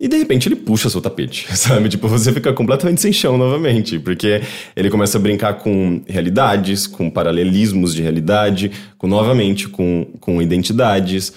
E 0.00 0.06
de 0.06 0.16
repente 0.16 0.48
ele 0.48 0.54
puxa 0.54 0.88
seu 0.88 1.00
tapete, 1.00 1.46
sabe? 1.56 1.88
Tipo, 1.88 2.06
você 2.06 2.32
fica 2.32 2.52
completamente 2.52 3.00
sem 3.00 3.12
chão 3.12 3.36
novamente, 3.36 3.98
porque 3.98 4.40
ele 4.76 4.90
começa 4.90 5.18
a 5.18 5.20
brincar 5.20 5.54
com 5.54 6.00
realidades, 6.06 6.86
com 6.86 7.10
paralelismos 7.10 7.92
de 7.94 8.02
realidade, 8.02 8.70
com 8.96 9.08
novamente 9.08 9.68
com, 9.68 10.06
com 10.20 10.40
identidades. 10.40 11.32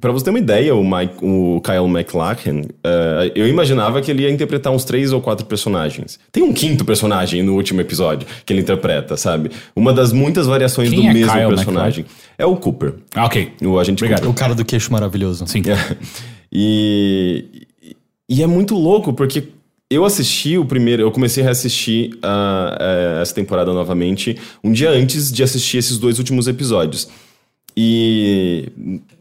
para 0.00 0.12
você 0.12 0.24
ter 0.24 0.30
uma 0.30 0.38
ideia, 0.38 0.72
o, 0.74 0.84
Mike, 0.84 1.14
o 1.20 1.60
Kyle 1.62 1.88
MacLachlan, 1.88 2.62
eh, 2.84 3.32
eu 3.34 3.48
imaginava 3.48 4.00
que 4.00 4.10
ele 4.10 4.22
ia 4.22 4.30
interpretar 4.30 4.72
uns 4.72 4.84
três 4.84 5.12
ou 5.12 5.20
quatro 5.20 5.46
personagens. 5.46 6.18
Tem 6.30 6.42
um 6.44 6.52
quinto 6.52 6.84
personagem 6.84 7.42
no 7.42 7.54
último 7.54 7.80
episódio 7.80 8.26
que 8.44 8.52
ele 8.52 8.60
interpreta, 8.60 9.16
sabe? 9.16 9.50
Uma 9.74 9.92
das 9.92 10.12
muitas 10.12 10.46
variações 10.46 10.90
Quem 10.90 11.00
do 11.02 11.06
é 11.08 11.12
mesmo 11.12 11.32
Kyle 11.32 11.48
personagem. 11.48 12.04
É 12.38 12.46
o 12.46 12.54
Cooper, 12.56 12.94
Ah, 13.14 13.24
ok. 13.26 13.52
o 13.64 13.78
agente 13.80 14.02
Obrigado. 14.02 14.20
Cooper. 14.20 14.30
O 14.30 14.38
cara 14.38 14.54
do 14.54 14.64
queixo 14.64 14.92
maravilhoso. 14.92 15.44
Sim. 15.48 15.62
E, 16.52 17.66
e 18.28 18.42
é 18.42 18.46
muito 18.46 18.74
louco, 18.74 19.12
porque 19.12 19.48
eu 19.88 20.04
assisti 20.04 20.58
o 20.58 20.64
primeiro, 20.64 21.02
eu 21.02 21.12
comecei 21.12 21.42
a 21.42 21.46
reassistir 21.46 22.18
ah, 22.22 22.76
eh, 22.80 23.18
essa 23.22 23.34
temporada 23.34 23.72
novamente 23.72 24.36
um 24.62 24.72
dia 24.72 24.90
antes 24.90 25.30
de 25.30 25.42
assistir 25.42 25.78
esses 25.78 25.96
dois 25.96 26.18
últimos 26.18 26.48
episódios. 26.48 27.08
E 27.76 28.68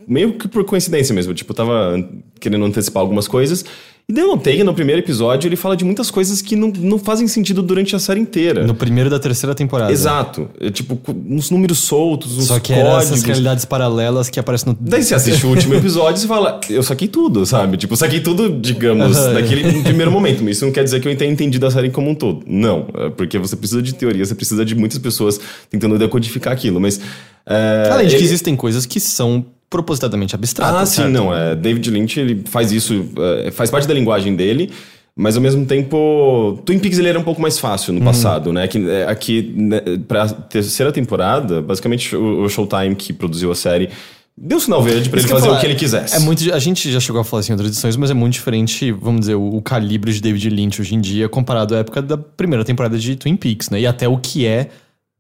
meio 0.08 0.34
que 0.38 0.48
por 0.48 0.64
coincidência 0.64 1.14
mesmo, 1.14 1.34
tipo, 1.34 1.52
eu 1.52 1.56
tava 1.56 2.10
querendo 2.40 2.66
antecipar 2.66 3.02
algumas 3.02 3.28
coisas. 3.28 3.66
E 4.08 4.14
daí 4.14 4.24
notei 4.24 4.58
que 4.58 4.64
no 4.64 4.72
primeiro 4.72 5.02
episódio 5.02 5.48
ele 5.48 5.56
fala 5.56 5.76
de 5.76 5.84
muitas 5.84 6.12
coisas 6.12 6.40
que 6.40 6.56
não, 6.56 6.72
não 6.78 7.00
fazem 7.00 7.28
sentido 7.28 7.64
durante 7.64 7.96
a 7.96 8.00
série 8.00 8.20
inteira. 8.20 8.64
No 8.64 8.76
primeiro 8.76 9.10
da 9.10 9.18
terceira 9.18 9.56
temporada. 9.56 9.92
Exato. 9.92 10.48
É, 10.60 10.70
tipo, 10.70 11.00
uns 11.28 11.50
números 11.50 11.80
soltos, 11.80 12.38
uns 12.38 12.46
Só 12.46 12.60
que 12.60 12.72
códigos. 12.72 13.04
essas 13.04 13.24
realidades 13.24 13.66
paralelas 13.66 14.30
que 14.30 14.40
aparecem 14.40 14.74
no. 14.74 14.78
Daí 14.80 15.02
você 15.04 15.16
assiste 15.16 15.44
o 15.48 15.50
último 15.50 15.74
episódio 15.76 16.24
e 16.24 16.28
fala, 16.28 16.60
eu 16.70 16.84
saquei 16.84 17.08
tudo, 17.08 17.48
sabe? 17.48 17.78
Tipo, 17.78 17.98
saquei 17.98 18.20
tudo, 18.20 18.48
digamos, 18.60 19.18
naquele 19.34 19.82
primeiro 19.82 20.12
momento. 20.12 20.44
Mas 20.44 20.58
isso 20.58 20.66
não 20.66 20.72
quer 20.72 20.84
dizer 20.84 21.00
que 21.02 21.08
eu 21.08 21.18
tenha 21.18 21.32
entendido 21.32 21.66
a 21.66 21.72
série 21.72 21.90
como 21.90 22.08
um 22.12 22.14
todo. 22.14 22.44
Não, 22.46 22.86
é 22.96 23.10
porque 23.10 23.40
você 23.40 23.56
precisa 23.56 23.82
de 23.82 23.96
teoria, 23.96 24.24
você 24.24 24.36
precisa 24.36 24.64
de 24.64 24.76
muitas 24.76 25.00
pessoas 25.00 25.40
tentando 25.68 25.98
decodificar 25.98 26.54
aquilo. 26.54 26.80
Mas. 26.80 27.02
é, 27.44 27.90
Além 27.92 28.06
de 28.06 28.12
que 28.12 28.18
ele- 28.18 28.26
existem 28.26 28.56
coisas 28.56 28.86
que 28.86 29.00
são 29.00 29.44
propositadamente 29.76 30.34
abstratas. 30.36 30.82
Ah, 30.82 30.86
sim, 30.86 30.96
certo? 31.04 31.12
não. 31.12 31.36
É, 31.36 31.56
David 31.56 31.90
Lynch, 31.92 32.18
ele 32.20 32.42
faz 32.46 32.72
isso, 32.72 33.06
é, 33.46 33.52
faz 33.52 33.70
parte 33.70 33.88
da 33.88 33.94
linguagem 33.94 34.36
dele, 34.36 34.72
mas 35.16 35.36
ao 35.36 35.42
mesmo 35.42 35.66
tempo. 35.66 36.60
Twin 36.66 36.80
Peaks 36.80 36.98
ele 36.98 37.10
era 37.10 37.20
um 37.20 37.24
pouco 37.24 37.42
mais 37.42 37.60
fácil 37.60 37.94
Uhum. 37.94 38.00
no 38.00 38.06
passado, 38.06 38.52
né? 38.54 38.68
Que, 38.68 38.78
é, 38.90 39.06
aqui, 39.08 39.54
né, 39.56 39.82
pra 40.08 40.28
terceira 40.30 40.92
temporada, 40.92 41.62
basicamente 41.62 42.16
o, 42.16 42.44
o 42.44 42.50
Showtime 42.50 42.96
que 42.96 43.12
produziu 43.14 43.52
a 43.52 43.56
série. 43.56 43.90
Deu 44.38 44.60
sinal 44.60 44.84
verde 44.84 45.10
pra 45.10 45.18
Isso 45.20 45.28
ele 45.28 45.34
fazer 45.34 45.46
falar, 45.48 45.58
o 45.58 45.62
que 45.62 45.68
ele 45.68 45.76
quisesse. 45.76 46.16
É 46.16 46.20
muito, 46.20 46.54
a 46.54 46.60
gente 46.60 46.92
já 46.92 47.00
chegou 47.00 47.22
a 47.22 47.24
falar 47.24 47.40
assim 47.40 47.52
em 47.52 47.56
outras 47.56 47.70
edições, 47.72 47.96
mas 47.96 48.12
é 48.12 48.14
muito 48.14 48.34
diferente, 48.34 48.92
vamos 48.92 49.22
dizer, 49.22 49.36
o, 49.36 49.56
o 49.56 49.62
calibre 49.62 50.12
de 50.12 50.20
David 50.22 50.50
Lynch 50.50 50.82
hoje 50.82 50.94
em 50.94 51.00
dia 51.00 51.30
comparado 51.30 51.74
à 51.74 51.78
época 51.80 52.02
da 52.02 52.18
primeira 52.18 52.66
temporada 52.66 52.98
de 52.98 53.16
Twin 53.16 53.38
Peaks, 53.38 53.70
né? 53.70 53.80
E 53.80 53.88
até 53.88 54.10
o 54.10 54.18
que 54.18 54.46
é 54.46 54.68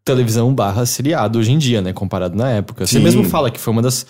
televisão 0.03 0.53
barra 0.53 0.85
seriado 0.85 1.39
hoje 1.39 1.51
em 1.51 1.57
dia, 1.57 1.81
né? 1.81 1.93
Comparado 1.93 2.35
na 2.37 2.49
época. 2.49 2.85
Você 2.85 2.97
Sim. 2.97 3.03
mesmo 3.03 3.23
fala 3.23 3.49
que 3.49 3.59
foi 3.59 3.71
uma 3.71 3.81
das 3.81 4.05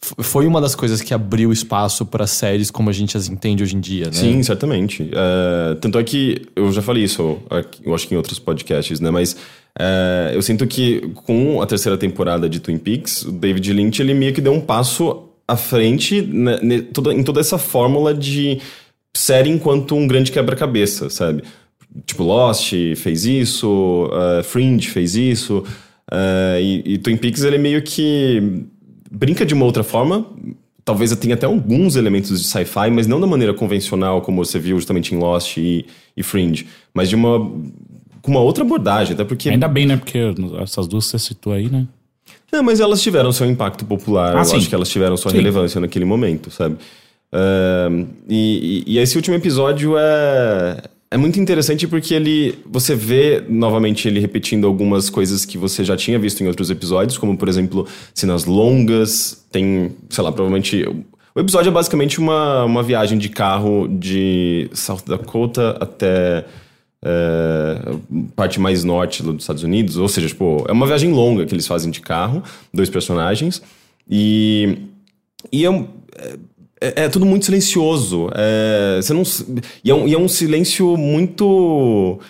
foi 0.00 0.46
uma 0.46 0.60
das 0.60 0.74
coisas 0.74 1.00
que 1.00 1.14
abriu 1.14 1.52
espaço 1.52 2.04
para 2.04 2.26
séries 2.26 2.70
como 2.70 2.90
a 2.90 2.92
gente 2.92 3.16
as 3.16 3.28
entende 3.28 3.62
hoje 3.62 3.76
em 3.76 3.80
dia, 3.80 4.06
né? 4.06 4.12
Sim, 4.12 4.42
certamente. 4.42 5.08
É, 5.12 5.74
tanto 5.76 5.98
é 5.98 6.04
que 6.04 6.42
eu 6.54 6.70
já 6.72 6.82
falei 6.82 7.04
isso, 7.04 7.38
aqui- 7.50 7.80
eu 7.84 7.94
acho 7.94 8.06
que 8.06 8.14
em 8.14 8.16
outros 8.16 8.38
podcasts, 8.38 9.00
né? 9.00 9.10
Mas 9.10 9.36
é, 9.78 10.32
eu 10.34 10.42
sinto 10.42 10.66
que 10.66 11.00
com 11.26 11.60
a 11.62 11.66
terceira 11.66 11.96
temporada 11.96 12.48
de 12.48 12.60
Twin 12.60 12.78
Peaks, 12.78 13.22
o 13.22 13.32
David 13.32 13.72
Lynch 13.72 14.00
ele 14.00 14.14
meio 14.14 14.32
que 14.34 14.40
deu 14.40 14.52
um 14.52 14.60
passo 14.60 15.24
à 15.48 15.56
frente 15.56 16.22
né, 16.22 16.58
em 17.14 17.22
toda 17.22 17.40
essa 17.40 17.56
fórmula 17.56 18.12
de 18.12 18.60
série 19.16 19.48
enquanto 19.50 19.94
um 19.94 20.06
grande 20.06 20.30
quebra-cabeça, 20.32 21.08
sabe? 21.08 21.42
Tipo, 22.04 22.24
Lost 22.24 22.72
fez 22.96 23.24
isso, 23.24 24.10
uh, 24.12 24.42
Fringe 24.44 24.88
fez 24.88 25.14
isso, 25.14 25.58
uh, 26.12 26.60
e, 26.60 26.82
e 26.84 26.98
Twin 26.98 27.16
Peaks 27.16 27.42
ele 27.42 27.56
meio 27.56 27.80
que 27.82 28.64
brinca 29.10 29.44
de 29.46 29.54
uma 29.54 29.64
outra 29.64 29.82
forma. 29.82 30.26
Talvez 30.84 31.14
tenha 31.16 31.34
até 31.34 31.46
alguns 31.46 31.96
elementos 31.96 32.40
de 32.40 32.46
sci-fi, 32.46 32.90
mas 32.92 33.06
não 33.08 33.20
da 33.20 33.26
maneira 33.26 33.52
convencional, 33.52 34.22
como 34.22 34.44
você 34.44 34.58
viu 34.58 34.76
justamente 34.76 35.14
em 35.14 35.18
Lost 35.18 35.56
e, 35.56 35.84
e 36.16 36.22
Fringe, 36.22 36.66
mas 36.94 37.08
de 37.08 37.16
uma 37.16 37.38
com 38.22 38.30
uma 38.32 38.40
outra 38.40 38.64
abordagem, 38.64 39.14
até 39.14 39.24
porque 39.24 39.48
Ainda 39.50 39.68
bem, 39.68 39.86
né? 39.86 39.96
Porque 39.96 40.18
essas 40.60 40.86
duas 40.88 41.04
você 41.06 41.18
citou 41.18 41.52
aí, 41.52 41.68
né? 41.68 41.86
não, 42.52 42.62
mas 42.62 42.80
elas 42.80 43.00
tiveram 43.02 43.30
seu 43.32 43.46
impacto 43.48 43.84
popular. 43.84 44.36
Ah, 44.36 44.40
eu 44.40 44.44
sim. 44.44 44.56
acho 44.56 44.68
que 44.68 44.74
elas 44.74 44.88
tiveram 44.88 45.16
sua 45.16 45.30
Sim. 45.30 45.36
relevância 45.38 45.80
naquele 45.80 46.04
momento, 46.04 46.50
sabe? 46.50 46.76
E, 48.28 48.84
e- 48.88 48.94
e 48.94 48.98
esse 48.98 49.16
último 49.16 49.36
episódio 49.36 49.94
é, 49.98 50.82
é 51.10 51.16
muito 51.16 51.38
interessante 51.40 51.86
porque 51.86 52.14
ele. 52.14 52.58
Você 52.66 52.94
vê 52.94 53.42
novamente 53.48 54.08
ele 54.08 54.20
repetindo 54.20 54.66
algumas 54.66 55.08
coisas 55.08 55.44
que 55.44 55.56
você 55.56 55.84
já 55.84 55.96
tinha 55.96 56.18
visto 56.18 56.42
em 56.42 56.46
outros 56.48 56.70
episódios, 56.70 57.16
como 57.18 57.36
por 57.36 57.48
exemplo, 57.48 57.86
cenas 58.14 58.44
longas. 58.44 59.44
Tem, 59.50 59.92
sei 60.10 60.24
lá, 60.24 60.32
provavelmente. 60.32 60.84
O 61.34 61.40
episódio 61.40 61.68
é 61.68 61.72
basicamente 61.72 62.18
uma, 62.18 62.64
uma 62.64 62.82
viagem 62.82 63.18
de 63.18 63.28
carro 63.28 63.86
de 63.88 64.70
South 64.72 65.02
Dakota 65.06 65.76
até 65.78 66.46
é, 67.04 67.94
parte 68.34 68.58
mais 68.58 68.82
norte 68.82 69.22
dos 69.22 69.42
Estados 69.42 69.62
Unidos, 69.62 69.98
ou 69.98 70.08
seja, 70.08 70.28
tipo, 70.28 70.64
é 70.66 70.72
uma 70.72 70.86
viagem 70.86 71.12
longa 71.12 71.44
que 71.44 71.54
eles 71.54 71.66
fazem 71.66 71.90
de 71.90 72.00
carro, 72.00 72.42
dois 72.72 72.88
personagens, 72.88 73.62
e, 74.08 74.78
e 75.52 75.64
é, 75.66 75.70
um- 75.70 75.88
é, 76.80 77.04
é 77.04 77.08
tudo 77.08 77.24
muito 77.24 77.46
silencioso, 77.46 78.28
é, 78.34 79.00
você 79.00 79.12
não, 79.14 79.22
e, 79.84 79.90
é 79.90 79.94
um, 79.94 80.08
e 80.08 80.14
é 80.14 80.18
um 80.18 80.28
silêncio 80.28 80.96
muito 80.96 82.20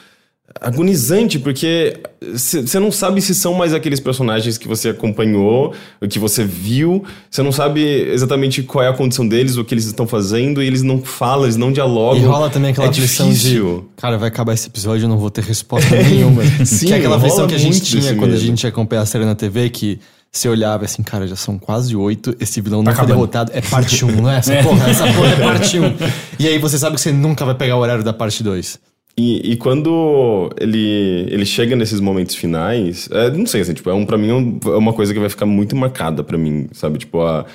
agonizante, 0.61 1.39
porque 1.39 1.99
você 2.33 2.79
não 2.79 2.91
sabe 2.91 3.21
se 3.21 3.35
são 3.35 3.53
mais 3.53 3.75
aqueles 3.75 4.01
personagens 4.01 4.57
que 4.57 4.67
você 4.67 4.91
acompanhou, 4.91 5.75
o 6.01 6.09
que 6.09 6.19
você 6.19 6.45
viu, 6.45 7.05
você 7.31 7.43
não 7.43 7.53
sabe 7.53 7.83
exatamente 7.83 8.63
qual 8.63 8.85
é 8.85 8.89
a 8.89 8.93
condição 8.93 9.27
deles, 9.27 9.57
o 9.57 9.65
que 9.65 9.75
eles 9.75 9.85
estão 9.85 10.07
fazendo, 10.07 10.63
e 10.63 10.67
eles 10.67 10.83
não 10.83 11.03
falam, 11.03 11.45
eles 11.45 11.57
não 11.57 11.73
dialogam. 11.73 12.23
E 12.23 12.25
rola 12.25 12.49
também 12.49 12.71
aquela 12.71 12.87
é 12.87 12.91
aflição 12.91 13.29
difícil. 13.29 13.85
de. 13.97 14.01
Cara, 14.01 14.17
vai 14.17 14.29
acabar 14.29 14.55
esse 14.55 14.69
episódio 14.69 15.03
e 15.03 15.05
eu 15.05 15.09
não 15.09 15.19
vou 15.19 15.31
ter 15.31 15.45
resposta 15.45 15.95
nenhuma. 15.95 16.43
Sim, 16.65 16.87
que 16.87 16.93
é 16.93 16.97
aquela 16.97 17.17
aflição 17.17 17.47
que 17.47 17.55
a 17.55 17.59
gente 17.59 17.81
tinha 17.83 18.15
quando 18.15 18.31
a 18.31 18.35
medo. 18.35 18.41
gente 18.41 18.67
acompanha 18.67 19.03
a 19.03 19.07
série 19.07 19.25
na 19.25 19.35
TV, 19.35 19.69
que 19.69 20.01
você 20.39 20.49
olhava 20.49 20.85
assim, 20.85 21.03
cara, 21.03 21.27
já 21.27 21.37
são 21.37 21.59
quase 21.59 21.95
oito, 21.97 22.35
esse 22.41 22.61
vilão 22.61 22.81
não 22.83 22.87
foi 22.87 22.93
acabando. 22.95 23.15
derrotado, 23.15 23.53
é 23.55 23.61
parte 23.61 24.05
1, 24.05 24.09
não 24.23 24.31
é? 24.31 24.39
Essa 24.39 24.63
porra, 24.63 24.91
essa 24.91 25.05
porra 25.13 25.29
é 25.29 25.37
parte 25.41 25.79
1. 25.79 25.83
E 26.39 26.47
aí 26.49 26.59
você 26.59 26.79
sabe 26.79 26.97
que 26.97 27.01
você 27.03 27.13
nunca 27.13 27.45
vai 27.45 27.55
pegar 27.55 27.77
o 27.77 27.81
horário 27.81 28.05
da 28.05 28.13
parte 28.13 28.43
2. 28.43 28.79
E, 29.19 29.53
e 29.53 29.57
quando 29.57 30.51
ele, 30.61 31.27
ele 31.31 31.47
chega 31.47 31.75
nesses 31.75 32.01
momentos 32.01 32.35
finais, 32.35 33.09
é, 33.11 33.31
não 33.31 33.47
sei, 33.47 33.63
assim, 33.63 33.73
tipo, 33.73 33.89
é 33.89 33.95
um, 33.95 34.05
pra 34.05 34.19
mim 34.19 34.29
é 34.29 34.35
um- 34.35 34.59
é 34.75 34.77
uma 34.77 34.93
coisa 34.93 35.15
que 35.15 35.19
vai 35.21 35.31
ficar 35.31 35.47
muito 35.47 35.75
marcada 35.75 36.23
pra 36.23 36.37
mim, 36.37 36.69
sabe? 36.73 36.99
Tipo, 36.99 37.23
a, 37.23 37.47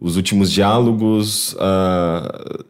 os 0.00 0.16
últimos 0.16 0.48
diálogos, 0.52 1.56
a- 1.58 2.62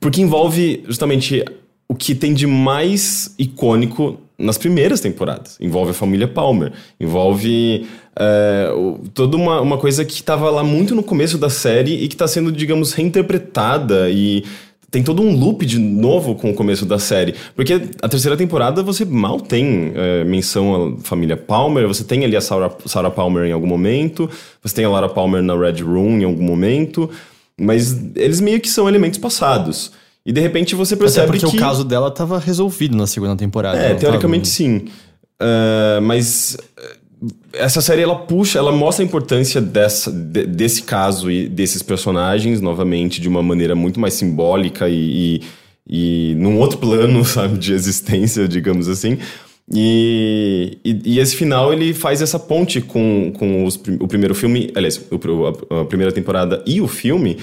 porque 0.00 0.20
envolve 0.20 0.82
justamente 0.88 1.44
o 1.88 1.94
que 1.94 2.14
tem 2.14 2.34
de 2.34 2.46
mais 2.48 3.32
icônico 3.38 4.18
nas 4.38 4.56
primeiras 4.56 5.00
temporadas. 5.00 5.56
Envolve 5.60 5.90
a 5.90 5.94
família 5.94 6.28
Palmer, 6.28 6.72
envolve 7.00 7.86
é, 8.14 8.68
toda 9.12 9.36
uma, 9.36 9.60
uma 9.60 9.78
coisa 9.78 10.04
que 10.04 10.14
estava 10.14 10.48
lá 10.50 10.62
muito 10.62 10.94
no 10.94 11.02
começo 11.02 11.36
da 11.36 11.50
série 11.50 11.94
e 12.04 12.08
que 12.08 12.14
está 12.14 12.28
sendo, 12.28 12.52
digamos, 12.52 12.92
reinterpretada 12.92 14.08
e 14.10 14.44
tem 14.90 15.02
todo 15.02 15.20
um 15.20 15.36
loop 15.36 15.66
de 15.66 15.78
novo 15.78 16.34
com 16.34 16.50
o 16.50 16.54
começo 16.54 16.86
da 16.86 16.98
série. 16.98 17.34
Porque 17.54 17.74
a 18.00 18.08
terceira 18.08 18.36
temporada 18.36 18.82
você 18.82 19.04
mal 19.04 19.40
tem 19.40 19.92
é, 19.94 20.24
menção 20.24 20.96
à 20.98 21.04
família 21.04 21.36
Palmer, 21.36 21.86
você 21.86 22.04
tem 22.04 22.24
ali 22.24 22.36
a 22.36 22.40
Sarah, 22.40 22.72
Sarah 22.86 23.10
Palmer 23.10 23.44
em 23.44 23.52
algum 23.52 23.66
momento, 23.66 24.30
você 24.62 24.74
tem 24.74 24.84
a 24.84 24.88
Lara 24.88 25.08
Palmer 25.08 25.42
na 25.42 25.54
Red 25.54 25.82
Room 25.82 26.20
em 26.20 26.24
algum 26.24 26.44
momento, 26.44 27.10
mas 27.58 27.98
eles 28.14 28.40
meio 28.40 28.60
que 28.60 28.68
são 28.68 28.88
elementos 28.88 29.18
passados. 29.18 29.92
E 30.28 30.32
de 30.32 30.42
repente 30.42 30.74
você 30.74 30.92
Até 30.92 31.04
percebe 31.04 31.26
porque 31.28 31.46
que... 31.46 31.56
o 31.56 31.58
caso 31.58 31.82
dela 31.82 32.10
tava 32.10 32.38
resolvido 32.38 32.94
na 32.94 33.06
segunda 33.06 33.34
temporada. 33.34 33.78
É, 33.78 33.94
teoricamente 33.94 34.42
tava? 34.42 34.54
sim. 34.54 34.84
Ah, 35.40 36.00
mas 36.02 36.54
eh, 36.76 36.96
essa 37.54 37.80
série 37.80 38.02
ela 38.02 38.14
puxa, 38.14 38.58
ela 38.58 38.70
mostra 38.70 39.02
a 39.02 39.06
importância 39.06 39.58
dessa, 39.58 40.12
de- 40.12 40.44
desse 40.46 40.82
caso 40.82 41.30
e 41.30 41.48
desses 41.48 41.82
personagens 41.82 42.60
novamente 42.60 43.22
de 43.22 43.28
uma 43.28 43.42
maneira 43.42 43.74
muito 43.74 43.98
mais 43.98 44.12
simbólica 44.12 44.86
e, 44.86 45.40
e, 45.88 46.32
e 46.32 46.34
num 46.34 46.58
outro 46.58 46.76
plano, 46.76 47.24
sabe, 47.24 47.56
de 47.56 47.72
existência, 47.72 48.46
digamos 48.46 48.86
assim. 48.86 49.16
E, 49.72 50.78
e, 50.84 51.14
e 51.14 51.18
esse 51.20 51.36
final 51.36 51.72
ele 51.72 51.94
faz 51.94 52.20
essa 52.20 52.38
ponte 52.38 52.82
com, 52.82 53.32
com 53.38 53.64
os 53.64 53.80
o 53.98 54.06
primeiro 54.08 54.34
filme, 54.34 54.70
aliás, 54.74 55.00
o, 55.10 55.46
a, 55.46 55.80
a 55.80 55.84
primeira 55.86 56.12
temporada 56.12 56.62
e 56.66 56.80
o 56.82 56.88
filme, 56.88 57.38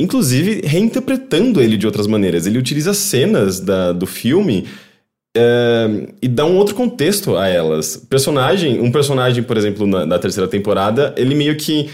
inclusive 0.00 0.62
reinterpretando 0.64 1.60
ele 1.60 1.76
de 1.76 1.86
outras 1.86 2.06
maneiras. 2.06 2.46
Ele 2.46 2.58
utiliza 2.58 2.94
cenas 2.94 3.60
da, 3.60 3.92
do 3.92 4.06
filme 4.06 4.66
é, 5.36 6.08
e 6.20 6.28
dá 6.28 6.44
um 6.44 6.56
outro 6.56 6.74
contexto 6.74 7.36
a 7.36 7.46
elas. 7.46 7.96
Personagem, 7.96 8.80
um 8.80 8.90
personagem, 8.90 9.42
por 9.42 9.56
exemplo, 9.56 9.86
na, 9.86 10.04
na 10.04 10.18
terceira 10.18 10.48
temporada, 10.48 11.14
ele 11.16 11.34
meio 11.34 11.56
que 11.56 11.88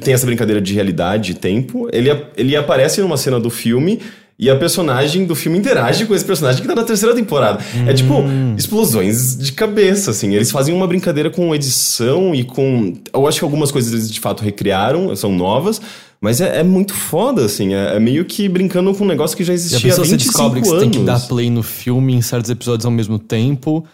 tem 0.00 0.14
essa 0.14 0.26
brincadeira 0.26 0.60
de 0.60 0.72
realidade 0.74 1.32
e 1.32 1.34
tempo. 1.34 1.88
Ele, 1.92 2.10
ele 2.36 2.56
aparece 2.56 3.00
numa 3.00 3.16
cena 3.16 3.38
do 3.38 3.50
filme 3.50 4.00
e 4.38 4.50
a 4.50 4.56
personagem 4.56 5.24
do 5.24 5.34
filme 5.34 5.56
interage 5.56 6.04
com 6.04 6.14
esse 6.14 6.24
personagem 6.24 6.60
que 6.60 6.68
tá 6.68 6.74
na 6.74 6.84
terceira 6.84 7.14
temporada. 7.14 7.64
É 7.86 7.94
tipo 7.94 8.22
explosões 8.56 9.36
de 9.36 9.52
cabeça, 9.52 10.10
assim. 10.10 10.34
Eles 10.34 10.50
fazem 10.50 10.74
uma 10.74 10.86
brincadeira 10.86 11.30
com 11.30 11.54
edição 11.54 12.34
e 12.34 12.44
com. 12.44 12.94
Eu 13.12 13.26
acho 13.26 13.38
que 13.38 13.44
algumas 13.44 13.70
coisas 13.70 13.92
eles 13.92 14.10
de 14.10 14.20
fato 14.20 14.42
recriaram, 14.42 15.14
são 15.16 15.32
novas. 15.32 15.80
Mas 16.20 16.40
é, 16.40 16.60
é 16.60 16.62
muito 16.62 16.94
foda, 16.94 17.44
assim. 17.44 17.74
É, 17.74 17.96
é 17.96 18.00
meio 18.00 18.24
que 18.24 18.48
brincando 18.48 18.92
com 18.94 19.04
um 19.04 19.06
negócio 19.06 19.36
que 19.36 19.44
já 19.44 19.52
E 19.52 19.54
a 19.54 19.56
existia 19.56 19.78
há 19.78 19.82
pessoa 19.96 20.06
25 20.06 20.22
você 20.22 20.28
descobre 20.32 20.60
que 20.62 20.68
anos. 20.68 20.78
você 20.80 20.90
tem 20.90 21.00
que 21.00 21.06
dar 21.06 21.20
play 21.20 21.50
no 21.50 21.62
filme 21.62 22.14
em 22.14 22.22
certos 22.22 22.50
episódios 22.50 22.86
ao 22.86 22.92
mesmo 22.92 23.18
tempo. 23.18 23.84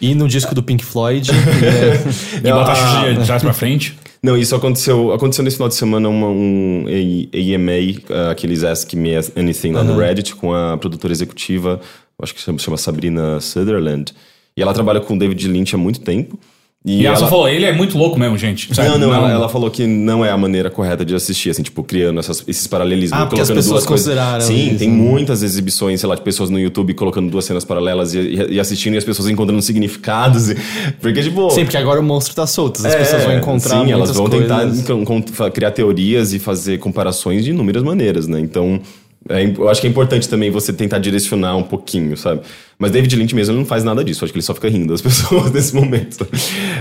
E 0.00 0.14
no 0.14 0.26
disco 0.28 0.54
do 0.54 0.62
Pink 0.62 0.84
Floyd. 0.84 1.30
e 2.42 2.46
é- 2.46 2.48
E 2.48 2.52
botar 2.52 2.72
Ah. 2.72 3.02
a 3.02 3.12
de 3.12 3.24
trás 3.24 3.42
pra 3.42 3.52
frente. 3.52 3.96
Não, 4.22 4.36
isso 4.38 4.54
aconteceu, 4.54 5.12
aconteceu 5.12 5.42
nesse 5.44 5.56
final 5.56 5.68
de 5.68 5.74
semana 5.74 6.08
uma, 6.08 6.28
um 6.28 6.84
AMA, 6.86 7.72
uh, 8.08 8.30
aqueles 8.30 8.62
Ask 8.62 8.92
Me 8.94 9.10
Anything 9.36 9.72
lá 9.72 9.82
no 9.82 9.98
Reddit, 9.98 10.36
com 10.36 10.54
a 10.54 10.76
produtora 10.78 11.12
executiva, 11.12 11.80
acho 12.22 12.32
que 12.32 12.40
chama, 12.40 12.56
chama 12.60 12.76
Sabrina 12.76 13.40
Sutherland. 13.40 14.12
E 14.56 14.62
ela 14.62 14.72
trabalha 14.72 15.00
com 15.00 15.14
o 15.14 15.18
David 15.18 15.48
Lynch 15.48 15.74
há 15.74 15.78
muito 15.78 16.00
tempo. 16.00 16.38
E 16.84 17.06
ela 17.06 17.14
só 17.14 17.28
falou, 17.28 17.48
ele 17.48 17.64
é 17.64 17.70
muito 17.72 17.96
louco 17.96 18.18
mesmo, 18.18 18.36
gente. 18.36 18.74
Sério, 18.74 18.92
Não, 18.92 18.98
não, 18.98 19.14
Ela, 19.14 19.30
ela 19.30 19.48
falou 19.48 19.70
que 19.70 19.86
não 19.86 20.24
é 20.24 20.30
a 20.30 20.36
maneira 20.36 20.68
correta 20.68 21.04
de 21.04 21.14
assistir, 21.14 21.48
assim, 21.50 21.62
tipo, 21.62 21.84
criando 21.84 22.18
essas- 22.18 22.42
esses 22.48 22.66
paralelismos, 22.66 23.12
Ah, 23.20 23.26
porque 23.26 23.40
as 23.40 23.46
colocando 23.46 23.62
pessoas 23.64 23.84
duas 23.84 23.86
coisas. 23.86 24.06
consideraram 24.08 24.40
Sim, 24.40 24.70
isso, 24.70 24.78
tem 24.80 24.90
né? 24.90 24.96
muitas 24.96 25.44
exibições, 25.44 26.00
sei 26.00 26.08
lá, 26.08 26.16
de 26.16 26.22
pessoas 26.22 26.50
no 26.50 26.58
YouTube 26.58 26.92
colocando 26.94 27.30
duas 27.30 27.44
cenas 27.44 27.64
paralelas 27.64 28.14
e, 28.14 28.18
e- 28.18 28.54
e 28.54 28.58
assistindo 28.60 28.94
e 28.94 28.98
as 28.98 29.04
pessoas 29.04 29.28
encontrando 29.28 29.62
significados. 29.62 30.50
e- 30.50 30.56
porque, 31.00 31.22
tipo. 31.22 31.50
Sim, 31.50 31.62
porque 31.64 31.76
agora 31.76 32.00
o 32.00 32.02
monstro 32.02 32.34
tá 32.34 32.48
solto. 32.48 32.84
As 32.84 32.92
É, 32.92 32.98
pessoas 32.98 33.22
vão 33.24 33.36
encontrar 33.36 33.84
Sim, 33.84 33.92
elas 33.92 34.10
vão 34.10 34.28
tentar 34.28 34.62
coisas. 34.62 34.84
fa- 35.32 35.50
criar 35.52 35.70
teorias 35.70 36.32
e 36.32 36.40
fazer 36.40 36.78
comparações 36.78 37.44
de 37.44 37.50
inúmeras 37.50 37.84
maneiras, 37.84 38.26
né? 38.26 38.40
Então, 38.40 38.80
é 39.28 39.44
eu 39.44 39.68
acho 39.68 39.80
que 39.80 39.86
é 39.86 39.90
importante 39.90 40.28
também 40.28 40.50
você 40.50 40.72
tentar 40.72 40.98
direcionar 40.98 41.56
um 41.56 41.62
pouquinho, 41.62 42.16
sabe? 42.16 42.42
Mas 42.78 42.90
David 42.90 43.14
Lynch 43.16 43.34
mesmo 43.34 43.54
não 43.56 43.64
faz 43.64 43.84
nada 43.84 44.02
disso. 44.04 44.24
Acho 44.24 44.32
que 44.32 44.38
ele 44.38 44.44
só 44.44 44.54
fica 44.54 44.68
rindo 44.68 44.88
das 44.92 45.00
pessoas 45.02 45.50
nesse 45.52 45.74
momento. 45.74 46.26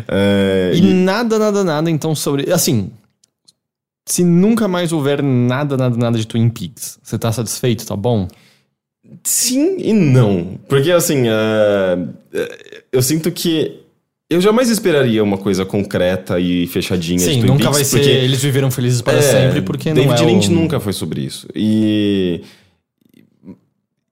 É, 0.07 0.71
E 0.73 0.79
e- 0.79 0.93
nada, 0.93 1.37
nada, 1.37 1.63
nada, 1.63 1.89
então, 1.89 2.15
sobre. 2.15 2.51
Assim. 2.51 2.91
Se 4.07 4.23
nunca 4.23 4.67
mais 4.67 4.91
houver 4.91 5.21
nada, 5.21 5.77
nada, 5.77 5.95
nada 5.95 6.17
de 6.17 6.25
Twin 6.25 6.49
Peaks, 6.49 6.97
você 7.03 7.19
tá 7.19 7.31
satisfeito, 7.31 7.85
tá 7.85 7.95
bom? 7.95 8.27
Sim 9.23 9.77
e 9.77 9.93
não. 9.93 10.59
Porque, 10.67 10.91
assim, 10.91 11.23
é, 11.27 12.07
eu 12.91 13.01
sinto 13.01 13.31
que 13.31 13.80
eu 14.31 14.39
jamais 14.41 14.69
esperaria 14.69 15.23
uma 15.23 15.37
coisa 15.37 15.65
concreta 15.65 16.39
e 16.39 16.65
fechadinha 16.67 17.17
de 17.19 17.25
Sim, 17.25 17.39
Twin 17.41 17.49
nunca 17.49 17.63
Peaks, 17.65 17.75
vai 17.75 17.83
ser. 17.83 17.97
porque- 17.97 18.09
Eles 18.09 18.41
viveram 18.41 18.71
felizes 18.71 19.01
para 19.01 19.17
É, 19.17 19.21
sempre, 19.21 19.61
porque 19.61 19.93
David 19.93 20.09
não 20.21 20.29
é. 20.29 20.31
Lynch 20.31 20.47
o... 20.49 20.51
nunca 20.51 20.79
foi 20.79 20.93
sobre 20.93 21.21
isso. 21.21 21.47
E, 21.55 22.41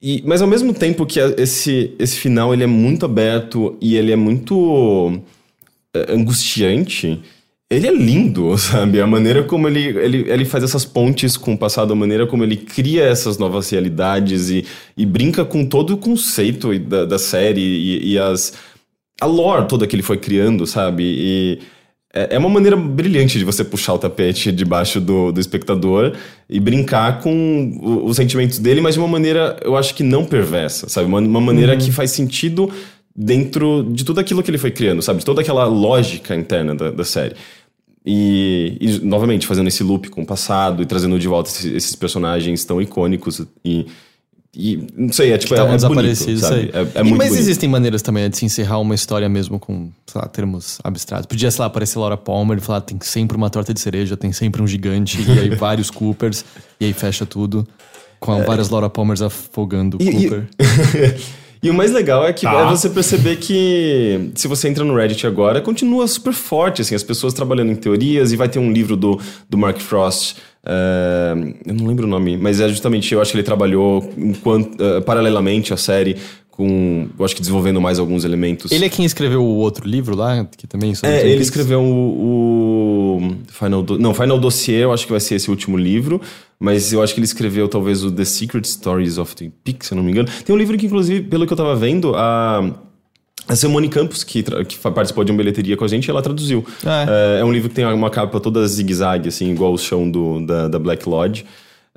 e- 0.02 0.22
mas 0.26 0.42
ao 0.42 0.48
mesmo 0.48 0.74
tempo 0.74 1.06
que 1.06 1.20
esse, 1.20 1.92
esse 2.00 2.18
final 2.18 2.54
ele 2.54 2.64
é 2.64 2.68
muito 2.68 3.06
aberto 3.06 3.78
e 3.82 3.96
ele 3.96 4.12
é 4.12 4.16
muito 4.16 5.20
é, 5.94 6.14
angustiante, 6.14 7.20
ele 7.70 7.88
é 7.88 7.94
lindo, 7.94 8.56
sabe? 8.60 9.00
A 9.02 9.08
maneira 9.08 9.44
como 9.44 9.68
ele, 9.68 9.86
ele, 10.00 10.26
ele 10.30 10.46
faz 10.46 10.64
essas 10.64 10.86
pontes 10.86 11.38
com 11.38 11.54
o 11.54 11.58
passado, 11.58 11.94
a 11.94 11.96
maneira 11.96 12.26
como 12.28 12.44
ele 12.44 12.58
cria 12.58 13.04
essas 13.04 13.38
novas 13.38 13.70
realidades 13.70 14.50
e, 14.50 14.66
e 14.98 15.06
brinca 15.06 15.46
com 15.46 15.66
todo 15.66 15.94
o 15.94 15.98
conceito 15.98 16.78
da, 16.80 17.06
da 17.06 17.20
série 17.20 17.62
e, 17.62 18.14
e 18.14 18.20
as, 18.20 18.54
a 19.20 19.26
lore 19.26 19.68
toda 19.68 19.86
que 19.88 19.96
ele 19.96 20.04
foi 20.04 20.18
criando, 20.18 20.66
sabe? 20.68 21.04
E 21.04 21.60
é 22.14 22.36
é 22.36 22.38
uma 22.40 22.50
maneira 22.50 22.76
brilhante 22.76 23.38
de 23.38 23.46
você 23.46 23.64
puxar 23.64 23.94
o 23.94 24.00
tapete 24.00 24.52
debaixo 24.52 25.00
do, 25.00 25.32
do 25.32 25.40
espectador 25.40 26.14
e 26.50 26.60
brincar 26.60 27.20
com 27.22 27.78
o- 27.82 28.06
os 28.08 28.16
sentimentos 28.18 28.58
dele, 28.60 28.82
mas 28.82 28.96
de 28.96 29.00
uma 29.00 29.08
maneira, 29.08 29.58
eu 29.64 29.78
acho 29.78 29.94
que 29.94 30.02
não 30.04 30.26
perversa, 30.26 30.90
sabe? 30.90 31.08
Uma, 31.08 31.20
uma 31.20 31.42
maneira 31.42 31.76
que 31.78 31.92
faz 31.92 32.12
sentido 32.12 32.72
dentro 33.16 33.84
de 33.92 34.04
tudo 34.04 34.20
aquilo 34.20 34.42
que 34.42 34.50
ele 34.50 34.58
foi 34.58 34.72
criando, 34.72 35.02
sabe? 35.02 35.20
De 35.20 35.26
toda 35.26 35.42
aquela 35.42 35.66
lógica 35.66 36.36
interna 36.36 36.74
da, 36.74 36.90
da 36.90 37.04
série. 37.04 37.36
E, 38.06 38.78
e, 38.80 39.00
novamente, 39.06 39.46
fazendo 39.46 39.68
esse 39.68 39.84
loop 39.84 40.10
com 40.10 40.22
o 40.22 40.26
passado 40.26 40.82
e 40.82 40.86
trazendo 40.86 41.20
de 41.20 41.28
volta 41.28 41.50
esses, 41.50 41.66
esses 41.66 41.96
personagens 41.96 42.64
tão 42.66 42.82
icônicos 42.82 43.42
e... 43.64 43.86
e 44.56 44.88
não 44.96 45.12
sei, 45.14 45.32
é 45.32 45.38
tipo... 45.38 45.54
Estavam 45.54 45.74
é, 45.74 45.76
é 45.76 45.80
bonito, 45.80 45.96
desaparecidos, 45.96 46.42
sabe? 46.42 46.72
É, 46.74 46.80
é 46.80 47.02
E- 47.02 47.04
muito 47.04 47.18
mas 47.18 47.28
bonito. 47.30 47.42
existem 47.42 47.70
maneiras 47.70 48.02
também 48.02 48.24
né, 48.24 48.30
de 48.30 48.38
se 48.38 48.46
encerrar 48.46 48.80
uma 48.80 48.96
história 48.96 49.30
mesmo 49.30 49.60
com, 49.60 49.92
sei 50.08 50.22
lá, 50.22 50.28
termos 50.28 50.80
abstratos. 50.84 51.26
Podia, 51.28 51.52
sei 51.52 51.60
lá, 51.62 51.66
aparecer 51.68 52.00
Laura 52.00 52.18
Palmer 52.18 52.58
e 52.58 52.62
falar, 52.62 52.82
tem 52.82 52.98
sempre 53.02 53.38
uma 53.38 53.50
torta 53.50 53.74
de 53.74 53.80
cereja, 53.80 54.18
tem 54.18 54.32
sempre 54.34 54.62
um 54.62 54.68
gigante, 54.68 55.22
e 55.22 55.40
aí 55.40 55.50
vários 55.56 55.90
Coopers, 55.92 56.44
e 56.80 56.86
aí 56.86 56.94
fecha 56.94 57.26
tudo. 57.26 57.68
Com 58.20 58.44
várias 58.44 58.70
Laura 58.70 58.90
Palmers 58.90 59.22
afogando 59.22 59.98
o 59.98 60.02
É. 60.02 60.06
E- 60.06 61.22
e- 61.62 61.70
o 61.70 61.74
mais 61.74 61.92
legal 61.92 62.26
é 62.26 62.32
que 62.34 62.44
Tá. 62.44 62.54
é 62.54 62.66
você 62.70 62.90
perceber 62.90 63.36
que 63.38 64.32
se 64.36 64.48
você 64.48 64.68
entra 64.70 64.84
no 64.84 64.96
Reddit 64.96 65.26
agora, 65.28 65.62
continua 65.62 66.08
super 66.08 66.34
forte, 66.34 66.82
assim, 66.82 66.96
as 66.96 67.04
pessoas 67.04 67.34
trabalhando 67.34 67.72
em 67.72 67.76
teorias, 67.76 68.32
e 68.32 68.36
vai 68.36 68.48
ter 68.50 68.60
um 68.60 68.72
livro 68.72 68.96
do, 68.96 69.20
do 69.50 69.58
Mark 69.58 69.80
Frost, 69.80 70.38
eh, 70.66 71.34
eu 71.66 71.74
não 71.74 71.86
lembro 71.88 72.06
o 72.06 72.10
nome, 72.10 72.38
mas 72.38 72.60
é 72.60 72.68
justamente, 72.70 73.14
eu 73.14 73.22
acho 73.22 73.32
que 73.32 73.38
ele 73.38 73.44
trabalhou 73.44 74.12
enquanto, 74.18 74.82
eh, 74.82 75.02
paralelamente 75.02 75.74
à 75.74 75.78
série, 75.78 76.16
com, 76.60 77.08
eu 77.18 77.24
acho 77.24 77.34
que 77.34 77.40
desenvolvendo 77.40 77.80
mais 77.80 78.00
alguns 78.00 78.26
elementos. 78.26 78.70
Ele 78.70 78.84
é 78.84 78.90
quem 78.90 79.06
escreveu 79.06 79.42
o 79.42 79.56
outro 79.56 79.88
livro 79.88 80.14
lá, 80.14 80.46
que 80.58 80.68
também... 80.68 80.94
sobre 80.94 81.16
É, 81.16 81.26
ele 81.26 81.42
escreveu 81.42 81.82
o, 81.82 83.18
o 83.18 83.32
Final 83.48 83.82
Do- 83.82 83.98
não, 83.98 84.14
Final 84.14 84.38
Dossier, 84.38 84.82
eu 84.82 84.92
acho 84.92 85.06
que 85.06 85.12
vai 85.12 85.22
ser 85.22 85.36
esse 85.36 85.50
último 85.50 85.78
livro, 85.78 86.20
mas 86.60 86.92
eu 86.92 87.02
acho 87.02 87.14
que 87.14 87.20
ele 87.22 87.26
escreveu 87.26 87.70
talvez 87.70 88.04
o 88.04 88.12
The 88.12 88.26
Secret 88.26 88.66
Stories 88.66 89.18
of 89.18 89.34
Twin 89.36 89.54
Peaks, 89.64 89.88
se 89.88 89.94
eu 89.94 89.96
não 89.96 90.04
me 90.04 90.12
engano. 90.12 90.28
Tem 90.44 90.54
um 90.54 90.60
livro 90.60 90.78
que 90.78 90.86
inclusive, 90.86 91.24
pelo 91.24 91.48
que 91.48 91.54
eu 91.54 91.58
tava 91.58 91.76
vendo, 91.78 92.14
a 92.14 92.76
A 93.48 93.56
Simone 93.56 93.88
Campos, 93.88 94.26
que, 94.26 94.44
que 94.44 94.78
participou 94.78 95.24
de 95.24 95.32
uma 95.32 95.38
bilheteria 95.38 95.78
com 95.78 95.86
a 95.86 95.88
gente, 95.88 96.10
ela 96.10 96.22
traduziu. 96.22 96.66
É. 96.86 97.38
É, 97.38 97.42
é 97.42 97.46
um 97.46 97.54
livro 97.54 97.70
que 97.70 97.76
tem 97.76 97.86
uma 97.86 98.10
capa 98.10 98.38
toda 98.40 98.68
zigue-zague, 98.68 99.30
assim, 99.30 99.50
igual 99.50 99.72
o 99.74 99.78
chão 99.78 100.12
do, 100.12 100.46
da, 100.46 100.68
da 100.68 100.78
Black 100.78 101.08
Lodge. 101.08 101.46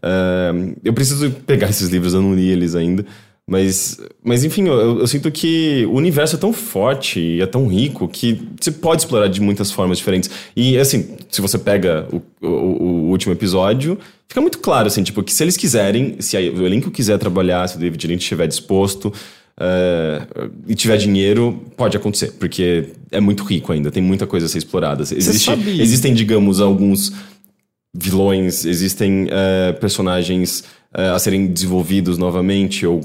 É, 0.01 0.53
eu 0.85 0.92
preciso 0.92 1.31
pegar 1.46 1.68
esses 1.68 1.88
livros, 1.90 2.14
eu 2.14 2.22
não 2.22 2.33
li 2.35 2.48
eles 2.48 2.75
ainda. 2.77 3.05
Mas, 3.48 3.98
mas 4.22 4.44
enfim, 4.44 4.68
eu, 4.68 5.00
eu 5.00 5.07
sinto 5.07 5.31
que 5.31 5.85
o 5.87 5.94
universo 5.94 6.37
é 6.37 6.38
tão 6.38 6.52
forte 6.52 7.18
e 7.20 7.40
é 7.40 7.46
tão 7.46 7.66
rico 7.66 8.09
que 8.09 8.40
você 8.61 8.70
pode 8.70 9.02
explorar 9.02 9.28
de 9.28 9.40
muitas 9.40 9.70
formas 9.70 9.98
diferentes. 9.98 10.31
E 10.55 10.78
assim, 10.78 11.16
se 11.28 11.40
você 11.40 11.59
pega 11.59 12.07
o, 12.12 12.22
o, 12.40 12.48
o 12.48 13.11
último 13.11 13.33
episódio, 13.33 13.98
fica 14.28 14.40
muito 14.40 14.59
claro, 14.59 14.87
assim, 14.87 15.02
tipo, 15.02 15.22
que 15.22 15.33
se 15.33 15.42
eles 15.42 15.57
quiserem, 15.57 16.16
se 16.20 16.37
o 16.37 16.64
elenco 16.64 16.90
quiser 16.90 17.18
trabalhar, 17.18 17.68
se 17.68 17.76
o 17.76 17.81
David 17.81 18.07
Lynch 18.07 18.22
estiver 18.22 18.46
disposto 18.46 19.12
é, 19.59 20.22
e 20.66 20.74
tiver 20.74 20.96
dinheiro, 20.96 21.62
pode 21.76 21.96
acontecer, 21.96 22.33
porque 22.38 22.90
é 23.11 23.20
muito 23.20 23.42
rico 23.42 23.72
ainda, 23.72 23.90
tem 23.90 24.02
muita 24.02 24.26
coisa 24.26 24.46
a 24.46 24.48
ser 24.48 24.59
explorada. 24.59 25.02
Existe, 25.02 25.50
Existem, 25.81 26.14
digamos, 26.14 26.61
alguns 26.61 27.12
vilões, 27.94 28.64
existem 28.64 29.26
é, 29.31 29.72
personagens 29.72 30.64
a 30.94 31.18
serem 31.18 31.46
desenvolvidos 31.46 32.18
novamente 32.18 32.87
ou 32.87 33.00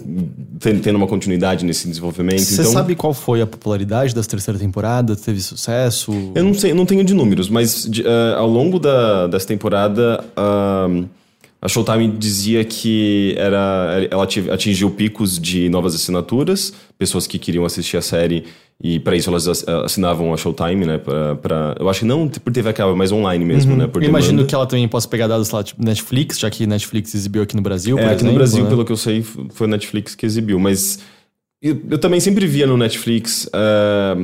ten- 0.59 0.77
tendo 0.79 0.97
uma 0.97 1.07
continuidade 1.07 1.63
nesse 1.63 1.87
desenvolvimento. 1.87 2.41
Você 2.41 2.61
então, 2.61 2.73
sabe 2.73 2.95
qual 2.95 3.13
foi 3.13 3.41
a 3.41 3.47
popularidade 3.47 4.13
das 4.13 4.27
terceira 4.27 4.59
temporada? 4.59 5.15
Teve 5.15 5.39
sucesso? 5.41 6.11
eu 6.35 6.43
não 6.43 6.53
sei, 6.53 6.71
eu 6.71 6.75
não 6.75 6.85
tenho 6.85 7.03
de 7.03 7.13
números, 7.13 7.49
mas 7.49 7.85
de- 7.89 8.05
eh, 8.05 8.33
ao 8.35 8.47
longo 8.49 8.77
da, 8.77 9.27
dessa 9.27 9.47
temporada, 9.47 10.23
ahn, 10.35 11.05
a 11.61 11.67
Showtime 11.67 12.09
dizia 12.09 12.63
que 12.65 13.33
era, 13.37 14.05
ela 14.11 14.23
ati- 14.25 14.49
atingiu 14.51 14.91
picos 14.91 15.39
de 15.39 15.69
novas 15.69 15.95
assinaturas, 15.95 16.73
pessoas 16.99 17.25
que 17.25 17.39
queriam 17.39 17.65
assistir 17.65 17.95
a 17.97 18.01
série 18.01 18.43
e 18.81 18.99
para 18.99 19.15
isso 19.15 19.29
elas 19.29 19.47
ass- 19.47 19.67
assinavam 19.67 20.33
a 20.33 20.37
Showtime, 20.37 20.85
né? 20.85 20.97
Pra, 20.99 21.35
pra- 21.35 21.75
eu 21.79 21.89
acho 21.89 22.01
que 22.01 22.05
não 22.05 22.27
por 22.27 22.53
TV 22.53 22.69
a 22.69 22.73
cabo, 22.73 22.95
mas 22.95 23.11
online 23.11 23.43
mesmo, 23.43 23.75
né? 23.75 23.87
Por 23.87 24.03
Eu 24.03 24.09
imagino 24.09 24.45
que 24.45 24.53
ela 24.53 24.65
também 24.67 24.87
possa 24.87 25.07
pegar 25.07 25.27
dados 25.27 25.49
lá, 25.49 25.63
tipo 25.63 25.83
Netflix, 25.83 26.37
já 26.39 26.49
que 26.49 26.67
Netflix 26.67 27.15
exibiu 27.15 27.41
aqui 27.41 27.55
no 27.55 27.61
Brasil, 27.61 27.97
É, 27.97 28.03
aqui 28.05 28.11
exemplo. 28.15 28.27
no 28.29 28.33
Brasil, 28.35 28.63
né? 28.63 28.69
pelo 28.69 28.85
que 28.85 28.91
eu 28.91 28.97
sei, 28.97 29.23
foi 29.49 29.65
Netflix 29.67 30.13
que 30.13 30.25
exibiu, 30.25 30.59
mas 30.59 30.99
eu, 31.61 31.81
eu 31.91 31.97
também 31.97 32.19
sempre 32.19 32.45
via 32.47 32.67
no 32.67 32.77
Netflix 32.77 33.49
ah, 33.53 34.15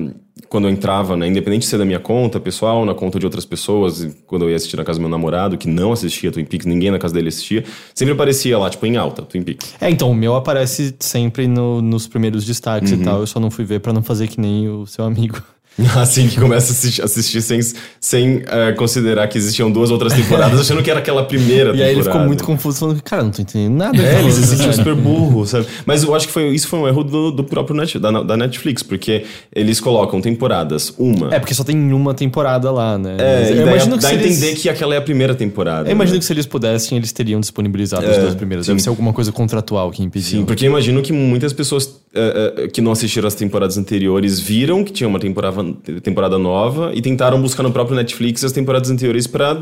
quando 0.49 0.67
eu 0.67 0.71
entrava, 0.71 1.15
né, 1.17 1.27
independente 1.27 1.61
de 1.61 1.67
ser 1.67 1.77
da 1.77 1.85
minha 1.85 1.99
conta 1.99 2.39
pessoal, 2.39 2.85
na 2.85 2.93
conta 2.93 3.17
de 3.19 3.25
outras 3.25 3.43
pessoas, 3.45 4.07
quando 4.27 4.43
eu 4.43 4.49
ia 4.51 4.55
assistir 4.55 4.77
na 4.77 4.83
casa 4.83 4.99
do 4.99 5.01
meu 5.01 5.09
namorado, 5.09 5.57
que 5.57 5.67
não 5.67 5.91
assistia 5.91 6.31
Twin 6.31 6.45
Peaks, 6.45 6.65
ninguém 6.67 6.91
na 6.91 6.99
casa 6.99 7.13
dele 7.13 7.29
assistia, 7.29 7.63
sempre 7.95 8.13
aparecia 8.13 8.57
lá, 8.57 8.69
tipo, 8.69 8.85
em 8.85 8.95
alta, 8.97 9.23
Twin 9.23 9.41
Peaks. 9.43 9.73
É, 9.81 9.89
então, 9.89 10.11
o 10.11 10.15
meu 10.15 10.35
aparece 10.35 10.95
sempre 10.99 11.47
no- 11.47 11.81
nos 11.81 12.07
primeiros 12.07 12.45
destaques 12.45 12.91
Uhum. 12.91 13.01
e 13.01 13.03
tal. 13.03 13.19
Eu 13.21 13.27
só 13.27 13.39
não 13.39 13.49
fui 13.49 13.65
ver 13.65 13.79
pra 13.79 13.93
não 13.93 14.03
fazer 14.03 14.27
que 14.27 14.39
nem 14.39 14.67
o 14.69 14.85
seu 14.85 15.03
amigo. 15.05 15.41
Assim 15.95 16.27
que 16.27 16.39
começa 16.39 16.71
a 16.71 16.75
assistir, 16.75 17.01
assistir 17.01 17.41
sem, 17.41 17.59
sem 17.99 18.43
ah, 18.47 18.73
considerar 18.73 19.27
que 19.27 19.37
existiam 19.37 19.71
duas 19.71 19.89
outras 19.89 20.13
temporadas, 20.13 20.59
achando 20.61 20.83
que 20.83 20.89
era 20.91 20.99
aquela 20.99 21.23
primeira 21.23 21.69
E 21.69 21.73
temporada. 21.73 21.83
aí 21.85 21.91
ele 21.95 22.03
ficou 22.03 22.21
muito 22.21 22.43
confuso, 22.43 22.79
falando, 22.79 23.01
cara, 23.01 23.23
não 23.23 23.31
tô 23.31 23.41
entendendo 23.41 23.75
nada. 23.75 23.97
É, 23.97 24.19
ele 24.19 24.31
se 24.31 24.41
falando, 24.41 24.49
sentiu 24.49 24.57
velho." 24.65 24.73
super 24.73 24.95
burro, 24.95 25.45
sabe? 25.47 25.65
Mas 25.85 26.03
eu 26.03 26.13
acho 26.13 26.27
que 26.27 26.33
foi, 26.33 26.49
isso 26.49 26.67
foi 26.67 26.79
um 26.79 26.87
erro 26.87 27.03
do, 27.03 27.31
do 27.31 27.43
próprio 27.43 27.75
Net, 27.75 27.97
da, 27.97 28.11
da 28.21 28.37
Netflix, 28.37 28.83
porque 28.83 29.23
eles 29.55 29.79
colocam 29.79 30.21
temporadas, 30.21 30.93
uma. 30.97 31.33
É, 31.33 31.39
porque 31.39 31.53
só 31.55 31.63
tem 31.63 31.91
uma 31.91 32.13
temporada 32.13 32.69
lá, 32.69 32.97
né? 32.97 33.17
É, 33.19 33.47
e 33.47 33.57
eu 33.57 33.65
daí 33.65 33.73
imagino 33.75 33.95
que 33.97 34.01
dá 34.03 34.09
se 34.09 34.13
a 34.13 34.17
eles... 34.17 34.37
entender 34.37 34.55
que 34.59 34.69
aquela 34.69 34.93
é 34.93 34.97
a 34.97 35.01
primeira 35.01 35.33
temporada. 35.33 35.89
Eu 35.89 35.93
imagino 35.93 36.15
né? 36.15 36.19
que 36.19 36.25
se 36.25 36.33
eles 36.33 36.45
pudessem, 36.45 36.97
eles 36.97 37.11
teriam 37.11 37.39
disponibilizado 37.39 38.05
as 38.05 38.17
É, 38.17 38.21
duas 38.21 38.35
primeiras. 38.35 38.65
sim. 38.67 38.73
Deve 38.73 38.81
ser 38.83 38.89
alguma 38.89 39.11
coisa 39.11 39.31
contratual 39.31 39.89
que 39.89 40.03
impediu. 40.03 40.39
Sim, 40.41 40.45
porque 40.45 40.65
eu 40.65 40.69
imagino 40.69 41.01
que 41.01 41.11
muitas 41.11 41.51
pessoas 41.51 42.02
é, 42.13 42.53
é, 42.63 42.67
que 42.67 42.79
não 42.81 42.91
assistiram 42.91 43.27
as 43.27 43.35
temporadas 43.35 43.77
anteriores 43.77 44.39
viram 44.39 44.83
que 44.83 44.91
tinha 44.91 45.07
uma 45.07 45.19
temporada, 45.19 45.63
temporada 46.01 46.37
nova 46.37 46.91
e 46.93 47.01
tentaram 47.01 47.41
buscar 47.41 47.63
no 47.63 47.71
próprio 47.71 47.95
Netflix 47.95 48.43
as 48.43 48.51
temporadas 48.51 48.89
anteriores 48.91 49.25
pra 49.27 49.55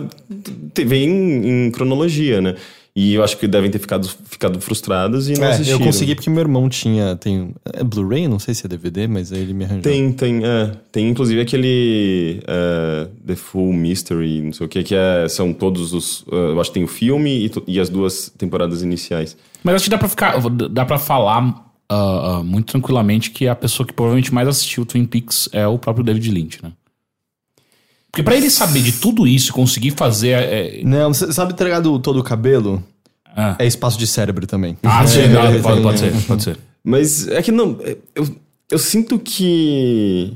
te- 0.73 0.83
ver 0.85 1.05
em, 1.05 1.67
em 1.67 1.71
cronologia, 1.71 2.41
né? 2.41 2.55
E 2.93 3.13
eu 3.13 3.23
acho 3.23 3.37
que 3.37 3.47
devem 3.47 3.71
ter 3.71 3.79
ficado, 3.79 4.05
ficado 4.25 4.59
frustrados 4.59 5.29
e 5.29 5.33
não 5.39 5.45
É, 5.45 5.51
assistiram. 5.51 5.79
eu 5.79 5.85
consegui 5.85 6.13
porque 6.13 6.29
meu 6.29 6.41
irmão 6.41 6.67
tinha. 6.67 7.15
Tem. 7.15 7.51
É 7.71 7.81
Blu-ray? 7.85 8.27
Não 8.27 8.37
sei 8.37 8.53
se 8.53 8.65
é 8.65 8.67
DVD, 8.67 9.07
mas 9.07 9.31
aí 9.31 9.39
ele 9.39 9.53
me 9.53 9.63
arranjou. 9.63 9.83
Tem, 9.83 10.11
tem, 10.11 10.41
é. 10.45 10.71
Tem 10.91 11.07
inclusive 11.07 11.39
aquele 11.39 12.41
é, 12.45 13.07
The 13.25 13.35
Full 13.37 13.71
Mystery, 13.71 14.41
não 14.41 14.51
sei 14.51 14.65
o 14.65 14.69
que, 14.69 14.83
que 14.83 14.93
é, 14.93 15.25
são 15.29 15.53
todos 15.53 15.93
os. 15.93 16.25
é, 16.29 16.35
eu 16.35 16.59
acho 16.59 16.69
que 16.69 16.73
tem 16.73 16.83
o 16.83 16.87
filme 16.87 17.45
e, 17.45 17.51
e 17.75 17.79
as 17.79 17.87
duas 17.87 18.29
temporadas 18.37 18.81
iniciais. 18.83 19.37
Mas 19.63 19.75
acho 19.75 19.85
que 19.85 19.89
dá 19.89 19.97
pra 19.97 20.09
ficar. 20.09 20.35
Dá 20.69 20.83
pra 20.83 20.97
falar 20.97 21.70
ah, 21.93 22.37
ah, 22.39 22.43
muito 22.43 22.67
tranquilamente 22.71 23.31
que 23.31 23.47
a 23.47 23.55
pessoa 23.55 23.85
que 23.85 23.93
provavelmente 23.93 24.33
mais 24.33 24.47
assistiu 24.47 24.85
Twin 24.85 25.05
Peaks 25.05 25.49
é 25.51 25.67
o 25.67 25.77
próprio 25.77 26.03
David 26.05 26.29
Lynch, 26.31 26.59
né? 26.63 26.71
Porque 28.11 28.23
pra 28.23 28.35
ele 28.35 28.49
saber 28.49 28.81
de 28.81 28.91
tudo 28.93 29.25
isso 29.27 29.51
e 29.51 29.53
conseguir 29.53 29.91
fazer. 29.91 30.29
é- 30.31 30.81
Não, 30.83 31.13
você 31.13 31.31
sabe 31.31 31.53
entregar 31.53 31.79
do 31.79 31.97
todo 31.99 32.19
o 32.19 32.23
cabelo? 32.23 32.83
Ah. 33.35 33.55
É 33.59 33.65
espaço 33.65 33.97
de 33.97 34.05
cérebro 34.05 34.45
também. 34.45 34.77
Ah, 34.83 35.05
sim, 35.07 35.19
É, 35.23 35.27
não, 35.29 35.41
é, 35.43 35.59
pode, 35.59 35.79
é, 35.79 35.81
pode 35.83 36.05
é. 36.05 36.11
ser, 36.11 36.25
pode 36.27 36.43
ser. 36.43 36.57
Mas 36.83 37.27
é 37.27 37.41
que 37.41 37.51
não. 37.51 37.77
é, 37.81 37.95
Eu, 38.13 38.27
eu 38.69 38.77
sinto 38.79 39.17
que. 39.17 40.33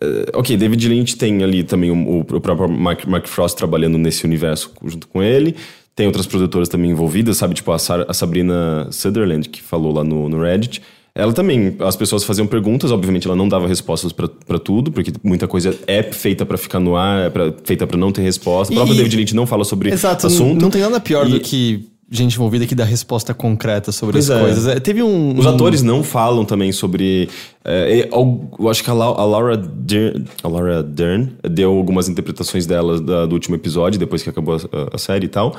é, 0.00 0.30
ok, 0.34 0.56
David 0.56 0.88
Lynch 0.88 1.16
tem 1.16 1.42
ali 1.42 1.64
também 1.64 1.90
o, 1.90 1.96
o- 1.96 2.20
o 2.20 2.24
próprio 2.40 2.68
Mark, 2.68 3.04
Mark 3.06 3.26
Frost 3.26 3.56
trabalhando 3.56 3.98
nesse 3.98 4.24
universo 4.24 4.70
junto 4.84 5.08
com 5.08 5.20
ele. 5.22 5.56
Tem 5.94 6.06
outras 6.06 6.26
produtoras 6.26 6.68
também 6.68 6.90
envolvidas, 6.90 7.36
sabe? 7.36 7.54
Tipo 7.54 7.70
a, 7.72 7.78
Sar- 7.78 8.06
a 8.08 8.14
Sabrina 8.14 8.88
Sutherland, 8.90 9.48
que 9.48 9.60
falou 9.60 9.92
lá 9.92 10.02
no, 10.02 10.28
no 10.28 10.40
Reddit. 10.40 10.80
Ela 11.14 11.30
também, 11.34 11.76
as 11.80 11.94
pessoas 11.94 12.24
faziam 12.24 12.46
perguntas, 12.46 12.90
obviamente 12.90 13.26
ela 13.26 13.36
não 13.36 13.46
dava 13.46 13.68
respostas 13.68 14.12
pra 14.12 14.26
pra 14.28 14.58
tudo, 14.58 14.90
porque 14.90 15.12
muita 15.22 15.46
coisa 15.46 15.78
é 15.86 16.02
feita 16.02 16.46
pra 16.46 16.56
ficar 16.56 16.80
no 16.80 16.96
ar, 16.96 17.26
é 17.26 17.30
pra- 17.30 17.52
feita 17.64 17.86
pra 17.86 17.98
não 17.98 18.10
ter 18.10 18.22
resposta. 18.22 18.72
O 18.72 18.76
próprio 18.76 18.96
David 18.96 19.16
Lynch 19.18 19.34
não 19.34 19.46
fala 19.46 19.62
sobre 19.64 19.90
Exato, 19.92 20.26
assunto. 20.26 20.58
não 20.62 20.70
tem 20.70 20.80
nada 20.80 20.98
pior 20.98 21.26
E- 21.26 21.32
do 21.32 21.40
que 21.40 21.84
gente 22.14 22.34
envolvida 22.34 22.66
que 22.66 22.74
dá 22.74 22.84
resposta 22.84 23.32
concreta 23.34 23.90
sobre 23.90 24.12
Pois 24.14 24.30
as 24.30 24.36
é. 24.38 24.40
coisas. 24.40 24.66
É, 24.68 24.78
teve 24.80 25.02
um. 25.02 25.38
Os 25.38 25.46
um- 25.46 25.48
atores 25.48 25.82
não 25.82 26.02
falam 26.04 26.44
também 26.44 26.70
sobre. 26.72 27.28
é, 27.64 28.08
eu 28.12 28.68
acho 28.68 28.84
que 28.84 28.90
a, 28.90 28.92
Lau- 28.92 29.18
a 29.18 29.24
Laura 29.24 29.56
Dern, 29.56 30.24
a 30.42 30.48
Laura 30.48 30.82
Dern 30.82 31.32
deu 31.50 31.72
algumas 31.76 32.08
interpretações 32.08 32.66
dela 32.66 33.00
da- 33.00 33.26
do 33.26 33.32
último 33.32 33.56
episódio, 33.56 33.98
depois 33.98 34.22
que 34.22 34.28
acabou 34.30 34.56
a, 34.56 34.94
a 34.94 34.98
série 34.98 35.24
e 35.26 35.28
tal. 35.28 35.56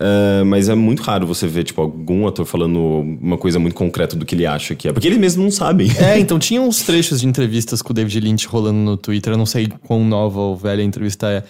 É, 0.00 0.42
mas 0.44 0.70
é 0.70 0.74
muito 0.74 1.02
raro 1.02 1.26
você 1.26 1.46
ver, 1.46 1.64
tipo, 1.64 1.80
algum 1.82 2.26
ator 2.26 2.46
falando 2.46 2.78
uma 3.20 3.36
coisa 3.36 3.58
muito 3.58 3.74
concreta 3.74 4.16
do 4.16 4.24
que 4.24 4.34
ele 4.34 4.46
acha 4.46 4.74
que 4.74 4.88
é. 4.88 4.92
Porque 4.92 5.06
eles 5.06 5.18
mesmos 5.18 5.44
não 5.44 5.50
sabem. 5.50 5.90
É, 5.98 6.16
então 6.20 6.38
tinha 6.38 6.62
uns 6.62 6.80
trechos 6.82 7.20
de 7.20 7.26
entrevistas 7.26 7.82
com 7.82 7.90
o 7.92 7.94
David 7.94 8.18
Lynch 8.20 8.46
rolando 8.46 8.78
no 8.78 8.96
Twitter. 8.96 9.34
Eu 9.34 9.36
não 9.36 9.44
sei 9.46 9.68
quão 9.86 10.02
nova 10.04 10.40
ou 10.40 10.56
velha 10.56 10.80
a 10.82 10.84
entrevista 10.84 11.28
é. 11.30 11.44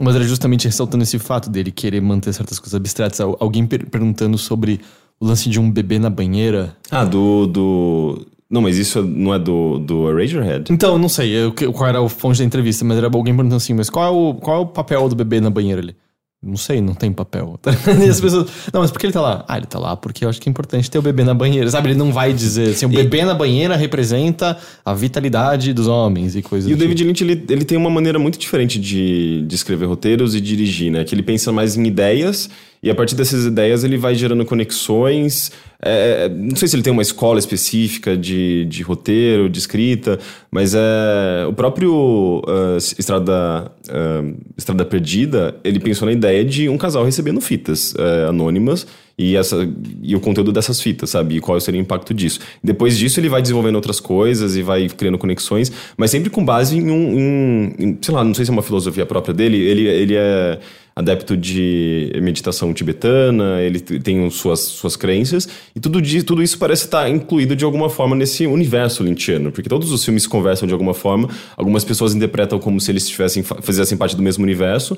Mas 0.00 0.14
era 0.16 0.24
justamente 0.24 0.64
ressaltando 0.66 1.02
esse 1.04 1.18
fato 1.18 1.50
dele 1.50 1.70
querer 1.70 2.00
manter 2.00 2.32
certas 2.32 2.58
coisas 2.58 2.74
abstratas. 2.74 3.20
Al- 3.20 3.36
Alguém 3.38 3.66
per- 3.66 3.86
perguntando 3.88 4.38
sobre 4.38 4.80
o 5.20 5.26
lance 5.26 5.48
de 5.50 5.60
um 5.60 5.70
bebê 5.70 5.98
na 5.98 6.08
banheira. 6.10 6.74
Ah, 6.90 7.04
do. 7.04 7.46
do... 7.46 8.26
Não, 8.48 8.60
mas 8.62 8.76
isso 8.78 9.02
não 9.02 9.32
é 9.32 9.38
do, 9.38 9.78
do 9.78 10.12
Razorhead? 10.12 10.72
Então, 10.72 10.94
eu 10.94 10.98
não 10.98 11.08
sei 11.08 11.30
eu- 11.32 11.52
qual 11.72 11.88
era 11.88 12.00
o 12.00 12.08
fonte 12.08 12.38
da 12.40 12.44
entrevista, 12.44 12.84
mas 12.84 12.96
era 12.98 13.06
alguém 13.06 13.34
perguntando 13.34 13.56
assim, 13.56 13.74
mas 13.74 13.88
qual 13.88 14.04
é 14.06 14.10
o, 14.10 14.34
qual 14.34 14.56
é 14.56 14.60
o 14.60 14.66
papel 14.66 15.08
do 15.08 15.14
bebê 15.14 15.40
na 15.40 15.50
banheira 15.50 15.80
ali? 15.80 15.94
Não 16.42 16.56
sei, 16.56 16.80
não 16.80 16.94
tem 16.94 17.12
papel. 17.12 17.60
e 18.02 18.08
as 18.08 18.18
pessoas. 18.18 18.48
Não, 18.72 18.80
mas 18.80 18.90
por 18.90 18.98
que 18.98 19.04
ele 19.04 19.12
tá 19.12 19.20
lá? 19.20 19.44
Ah, 19.46 19.58
ele 19.58 19.66
tá 19.66 19.78
lá 19.78 19.94
porque 19.94 20.24
eu 20.24 20.28
acho 20.28 20.40
que 20.40 20.48
é 20.48 20.50
importante 20.50 20.90
ter 20.90 20.98
o 20.98 21.02
bebê 21.02 21.22
na 21.22 21.34
banheira. 21.34 21.68
Sabe? 21.68 21.90
Ele 21.90 21.98
não 21.98 22.10
vai 22.10 22.32
dizer 22.32 22.70
assim, 22.70 22.86
o 22.86 22.88
bebê 22.88 23.26
na 23.26 23.34
banheira 23.34 23.76
representa 23.76 24.56
a 24.82 24.94
vitalidade 24.94 25.74
dos 25.74 25.86
homens 25.86 26.34
e 26.34 26.40
coisas 26.40 26.70
E 26.70 26.72
o 26.72 26.76
do 26.76 26.80
David 26.80 27.04
Lynch, 27.04 27.22
ele, 27.22 27.44
ele 27.46 27.64
tem 27.64 27.76
uma 27.76 27.90
maneira 27.90 28.18
muito 28.18 28.38
diferente 28.38 28.78
de, 28.78 29.44
de 29.46 29.54
escrever 29.54 29.84
roteiros 29.84 30.34
e 30.34 30.40
dirigir, 30.40 30.90
né? 30.90 31.04
Que 31.04 31.14
ele 31.14 31.22
pensa 31.22 31.52
mais 31.52 31.76
em 31.76 31.84
ideias 31.86 32.48
e 32.82 32.90
a 32.90 32.94
partir 32.94 33.14
dessas 33.14 33.44
ideias 33.44 33.84
ele 33.84 33.98
vai 33.98 34.14
gerando 34.14 34.44
conexões. 34.46 35.52
É, 35.82 36.28
não 36.28 36.56
sei 36.56 36.68
se 36.68 36.76
ele 36.76 36.82
tem 36.82 36.92
uma 36.92 37.02
escola 37.02 37.38
específica 37.38 38.16
de, 38.16 38.64
de 38.66 38.82
roteiro, 38.82 39.48
de 39.48 39.58
escrita, 39.58 40.18
mas 40.50 40.74
é, 40.74 41.46
o 41.48 41.52
próprio 41.52 42.42
ah, 42.46 42.76
Estrada, 42.76 43.72
ah, 43.88 44.22
Estrada 44.56 44.84
Perdida, 44.84 45.56
ele 45.64 45.80
pensou 45.80 46.06
na 46.06 46.12
ideia 46.12 46.44
de 46.44 46.68
um 46.68 46.76
casal 46.76 47.04
recebendo 47.04 47.40
fitas 47.40 47.94
eh, 47.98 48.26
anônimas 48.28 48.86
e, 49.20 49.36
essa, 49.36 49.68
e 50.02 50.16
o 50.16 50.20
conteúdo 50.20 50.50
dessas 50.50 50.80
fitas, 50.80 51.10
sabe? 51.10 51.36
E 51.36 51.40
qual 51.40 51.60
seria 51.60 51.78
o 51.78 51.82
impacto 51.82 52.14
disso. 52.14 52.40
Depois 52.64 52.96
disso, 52.96 53.20
ele 53.20 53.28
vai 53.28 53.42
desenvolvendo 53.42 53.74
outras 53.74 54.00
coisas 54.00 54.56
e 54.56 54.62
vai 54.62 54.88
criando 54.88 55.18
conexões, 55.18 55.70
mas 55.96 56.10
sempre 56.10 56.30
com 56.30 56.42
base 56.42 56.78
em 56.78 56.90
um. 56.90 57.74
em, 57.78 57.98
sei 58.00 58.14
lá, 58.14 58.24
não 58.24 58.32
sei 58.32 58.46
se 58.46 58.50
é 58.50 58.54
uma 58.54 58.62
filosofia 58.62 59.04
própria 59.04 59.34
dele. 59.34 59.58
Ele, 59.58 59.86
ele 59.86 60.14
é 60.16 60.58
adepto 61.00 61.36
de 61.36 62.12
meditação 62.22 62.72
tibetana, 62.72 63.60
ele 63.60 63.80
tem 63.80 64.30
suas, 64.30 64.60
suas 64.60 64.96
crenças, 64.96 65.48
e 65.74 65.80
tudo, 65.80 66.00
tudo 66.24 66.42
isso 66.42 66.58
parece 66.58 66.84
estar 66.84 67.08
incluído 67.10 67.56
de 67.56 67.64
alguma 67.64 67.90
forma 67.90 68.14
nesse 68.14 68.46
universo 68.46 69.02
lynchiano, 69.02 69.50
porque 69.50 69.68
todos 69.68 69.90
os 69.90 70.04
filmes 70.04 70.26
conversam 70.26 70.66
de 70.66 70.72
alguma 70.72 70.94
forma, 70.94 71.28
algumas 71.56 71.84
pessoas 71.84 72.14
interpretam 72.14 72.58
como 72.58 72.80
se 72.80 72.90
eles 72.92 73.08
tivessem, 73.08 73.42
fizessem 73.62 73.98
parte 73.98 74.14
do 74.14 74.22
mesmo 74.22 74.44
universo, 74.44 74.96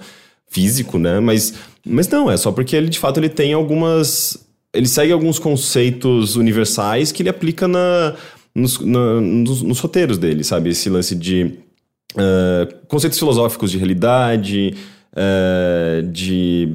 físico, 0.48 0.98
né? 0.98 1.18
Mas, 1.18 1.54
mas 1.84 2.06
não, 2.08 2.30
é 2.30 2.36
só 2.36 2.52
porque 2.52 2.76
ele 2.76 2.88
de 2.88 2.98
fato 2.98 3.18
ele 3.18 3.28
tem 3.30 3.54
algumas. 3.54 4.36
Ele 4.74 4.86
segue 4.86 5.12
alguns 5.12 5.38
conceitos 5.38 6.36
universais 6.36 7.10
que 7.12 7.22
ele 7.22 7.28
aplica 7.28 7.66
na, 7.68 8.14
nos, 8.54 8.78
na- 8.80 9.20
nos, 9.20 9.62
nos 9.62 9.78
roteiros 9.80 10.18
dele, 10.18 10.44
sabe? 10.44 10.70
Esse 10.70 10.88
lance 10.90 11.14
de 11.14 11.52
eh, 12.16 12.68
conceitos 12.88 13.18
filosóficos 13.18 13.70
de 13.70 13.78
realidade, 13.78 14.74
eh, 15.14 16.04
de, 16.10 16.74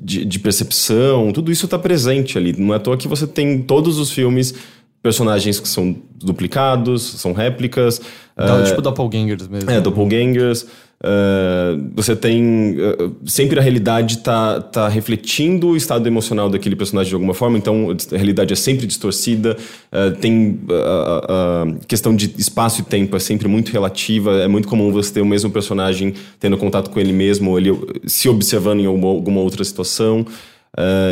de, 0.00 0.24
de 0.24 0.38
percepção, 0.38 1.32
tudo 1.32 1.50
isso 1.50 1.66
tá 1.66 1.78
presente 1.78 2.38
ali. 2.38 2.52
Não 2.56 2.72
é 2.72 2.76
à 2.76 2.80
toa 2.80 2.96
que 2.96 3.08
você 3.08 3.26
tem 3.26 3.54
em 3.54 3.62
todos 3.62 3.98
os 3.98 4.10
filmes 4.10 4.54
personagens 5.02 5.60
que 5.60 5.68
são 5.68 5.96
duplicados, 6.16 7.02
são 7.02 7.32
réplicas. 7.32 8.00
Então, 8.32 8.60
eh, 8.60 8.64
tipo 8.64 8.82
doppelgangers 8.82 9.48
mesmo. 9.48 9.70
é, 9.70 9.80
doppelgangers. 9.80 10.66
Eh, 11.02 11.78
você 11.94 12.16
tem. 12.16 12.74
eh, 12.78 13.10
sempre 13.26 13.58
a 13.58 13.62
realidade 13.62 14.18
tá, 14.18 14.60
tá 14.60 14.88
refletindo 14.88 15.68
o 15.68 15.76
estado 15.76 16.06
emocional 16.06 16.48
daquele 16.48 16.74
personagem 16.74 17.10
de 17.10 17.14
alguma 17.14 17.34
forma, 17.34 17.58
então 17.58 17.90
a 17.90 18.16
realidade 18.16 18.52
é 18.52 18.56
sempre 18.56 18.86
distorcida. 18.86 19.56
eh, 19.92 20.10
tem 20.12 20.60
a, 20.70 21.66
questão 21.86 22.14
de 22.16 22.34
espaço 22.38 22.80
e 22.80 22.84
tempo 22.84 23.14
é 23.16 23.20
sempre 23.20 23.46
muito 23.48 23.70
relativa. 23.72 24.32
É 24.36 24.48
muito 24.48 24.68
comum 24.68 24.90
você 24.90 25.12
ter 25.12 25.20
o 25.20 25.26
mesmo 25.26 25.50
personagem 25.50 26.14
tendo 26.40 26.56
contato 26.56 26.90
com 26.90 26.98
ele 26.98 27.12
mesmo, 27.12 27.50
ou 27.50 27.58
ele 27.58 27.72
se 28.06 28.28
observando 28.28 28.80
em 28.80 28.86
alguma, 28.86 29.08
alguma 29.08 29.40
outra 29.40 29.62
situação. 29.64 30.26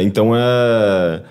Então 0.02 0.36
é, 0.36 1.22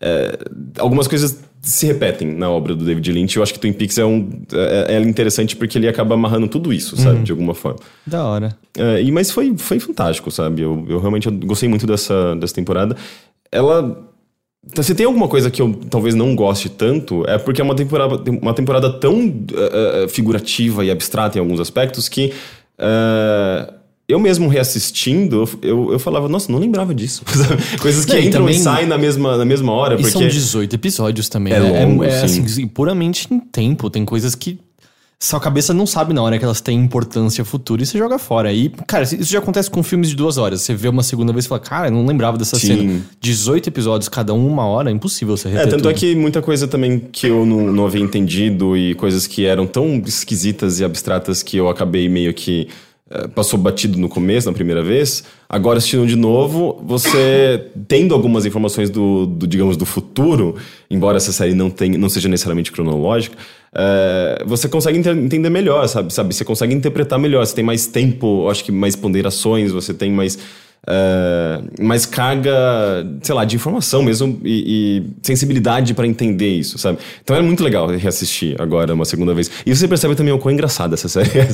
é, 0.00 0.38
Algumas 0.78 1.06
coisas 1.06 1.38
se 1.62 1.86
repetem 1.86 2.28
na 2.34 2.50
obra 2.50 2.74
do 2.74 2.84
David 2.84 3.12
Lynch. 3.12 3.36
Eu 3.36 3.42
acho 3.42 3.54
que 3.54 3.60
Twin 3.60 3.72
Peaks 3.72 3.96
é, 3.96 4.04
um, 4.04 4.28
é, 4.52 4.96
é 4.96 5.00
interessante 5.00 5.54
porque 5.54 5.78
ele 5.78 5.86
acaba 5.86 6.14
amarrando 6.14 6.48
tudo 6.48 6.72
isso, 6.72 6.96
sabe? 6.96 7.20
De 7.22 7.30
alguma 7.30 7.54
forma. 7.54 7.78
Da 8.04 8.24
hora. 8.24 8.56
É, 8.76 9.00
e, 9.00 9.12
mas 9.12 9.30
foi, 9.30 9.56
foi 9.56 9.78
fantástico, 9.78 10.30
sabe? 10.30 10.62
Eu, 10.62 10.84
eu 10.88 10.98
realmente 10.98 11.30
gostei 11.30 11.68
muito 11.68 11.86
dessa, 11.86 12.34
dessa 12.34 12.54
temporada. 12.54 12.96
Ela. 13.50 14.10
Se 14.80 14.94
tem 14.94 15.06
alguma 15.06 15.26
coisa 15.26 15.50
que 15.50 15.60
eu 15.60 15.74
talvez 15.90 16.14
não 16.14 16.36
goste 16.36 16.68
tanto, 16.68 17.24
é 17.26 17.36
porque 17.36 17.60
é 17.60 17.64
uma 17.64 17.74
temporada, 17.74 18.30
uma 18.30 18.54
temporada 18.54 18.92
tão 18.92 19.44
eh, 19.52 20.06
figurativa 20.08 20.84
e 20.84 20.90
abstrata 20.90 21.36
em 21.36 21.40
alguns 21.40 21.58
aspectos 21.58 22.08
que. 22.08 22.32
eh, 22.78 23.72
eu 24.08 24.18
mesmo 24.18 24.48
reassistindo, 24.48 25.48
eu, 25.62 25.92
eu 25.92 25.98
falava, 25.98 26.28
nossa, 26.28 26.50
não 26.50 26.58
lembrava 26.58 26.94
disso. 26.94 27.22
Coisas 27.80 28.04
que 28.04 28.12
Não, 28.12 28.18
e 28.20 28.26
entram 28.26 28.42
também- 28.42 28.56
e 28.58 28.62
saem 28.62 28.86
na 28.86 28.98
mesma, 28.98 29.36
na 29.36 29.44
mesma 29.44 29.72
hora. 29.72 29.94
E 29.94 29.98
porque... 29.98 30.10
são 30.12 30.22
18 30.26 30.74
episódios 30.74 31.28
também, 31.28 31.52
É 31.52 31.60
né? 31.60 31.84
longo, 31.86 32.04
é, 32.04 32.26
sim. 32.28 32.42
assim, 32.44 32.66
puramente 32.66 33.26
em 33.32 33.38
tempo. 33.40 33.88
Tem 33.88 34.04
coisas 34.04 34.34
que 34.34 34.58
sua 35.18 35.38
cabeça 35.38 35.72
não 35.72 35.86
sabe 35.86 36.12
na 36.12 36.20
hora 36.20 36.36
que 36.36 36.44
elas 36.44 36.60
têm 36.60 36.76
importância 36.80 37.44
futura 37.44 37.80
e 37.80 37.86
você 37.86 37.96
joga 37.96 38.18
fora. 38.18 38.52
E, 38.52 38.70
cara, 38.88 39.04
isso 39.04 39.22
já 39.22 39.38
acontece 39.38 39.70
com 39.70 39.80
filmes 39.80 40.10
de 40.10 40.16
duas 40.16 40.36
horas. 40.36 40.62
Você 40.62 40.74
vê 40.74 40.88
uma 40.88 41.04
segunda 41.04 41.32
vez 41.32 41.44
e 41.44 41.48
fala, 41.48 41.60
cara, 41.60 41.86
eu 41.86 41.92
não 41.92 42.04
lembrava 42.04 42.36
dessa 42.36 42.58
Sim. 42.58 42.66
cena. 42.76 43.00
18 43.20 43.68
episódios, 43.68 44.08
cada 44.08 44.34
um 44.34 44.44
uma 44.48 44.66
hora, 44.66 44.90
é 44.90 44.92
impossível 44.92 45.36
você 45.36 45.46
É, 45.46 45.52
reter 45.52 45.70
tanto 45.70 45.88
é 45.88 45.92
tudo. 45.92 46.00
que 46.00 46.16
muita 46.16 46.42
coisa 46.42 46.66
também 46.66 46.98
que 47.12 47.28
eu 47.28 47.46
não, 47.46 47.72
não 47.72 47.86
havia 47.86 48.02
entendido 48.02 48.76
e 48.76 48.96
coisas 48.96 49.28
que 49.28 49.46
eram 49.46 49.64
tão 49.64 50.02
esquisitas 50.04 50.80
e 50.80 50.84
abstratas 50.84 51.40
que 51.40 51.56
eu 51.56 51.68
acabei 51.68 52.08
meio 52.08 52.34
que 52.34 52.66
passou 53.34 53.58
batido 53.58 53.98
no 53.98 54.08
começo, 54.08 54.46
na 54.48 54.52
primeira 54.52 54.82
vez. 54.82 55.24
Agora 55.48 55.78
assistindo 55.78 56.06
de 56.06 56.16
novo, 56.16 56.82
você 56.84 57.66
tendo 57.86 58.14
algumas 58.14 58.46
informações 58.46 58.88
do, 58.90 59.26
do, 59.26 59.46
digamos, 59.46 59.76
do 59.76 59.84
futuro, 59.84 60.56
embora 60.90 61.16
essa 61.16 61.32
série 61.32 61.54
não, 61.54 61.68
tenha, 61.70 61.98
não 61.98 62.08
seja 62.08 62.28
necessariamente 62.28 62.72
cronológica, 62.72 63.36
eh, 63.74 64.42
você 64.46 64.68
consegue 64.68 64.98
ente- 64.98 65.08
entender 65.10 65.50
melhor, 65.50 65.86
sabe? 65.88 66.12
sabe? 66.12 66.34
Você 66.34 66.44
consegue 66.44 66.74
interpretar 66.74 67.18
melhor, 67.18 67.44
você 67.46 67.54
tem 67.54 67.64
mais 67.64 67.86
tempo, 67.86 68.48
acho 68.48 68.64
que 68.64 68.72
mais 68.72 68.96
ponderações, 68.96 69.72
você 69.72 69.92
tem 69.92 70.10
mais 70.10 70.38
é, 70.88 71.60
mais 71.80 72.04
carga, 72.06 72.52
sei 73.22 73.34
lá, 73.34 73.44
de 73.44 73.56
informação 73.56 74.02
mesmo 74.02 74.40
e, 74.44 75.02
e 75.02 75.26
sensibilidade 75.26 75.94
pra 75.94 76.06
entender 76.06 76.48
isso, 76.56 76.78
sabe? 76.78 76.98
Então 77.22 77.36
é 77.36 77.42
muito 77.42 77.62
legal 77.62 77.86
reassistir 77.88 78.60
agora 78.60 78.92
uma 78.94 79.04
segunda 79.04 79.32
vez. 79.34 79.50
E 79.64 79.74
você 79.74 79.86
percebe 79.86 80.14
também 80.14 80.32
o 80.32 80.38
quão 80.38 80.52
engraçada 80.52 80.94
essa 80.94 81.08
série 81.08 81.38
é. 81.38 81.46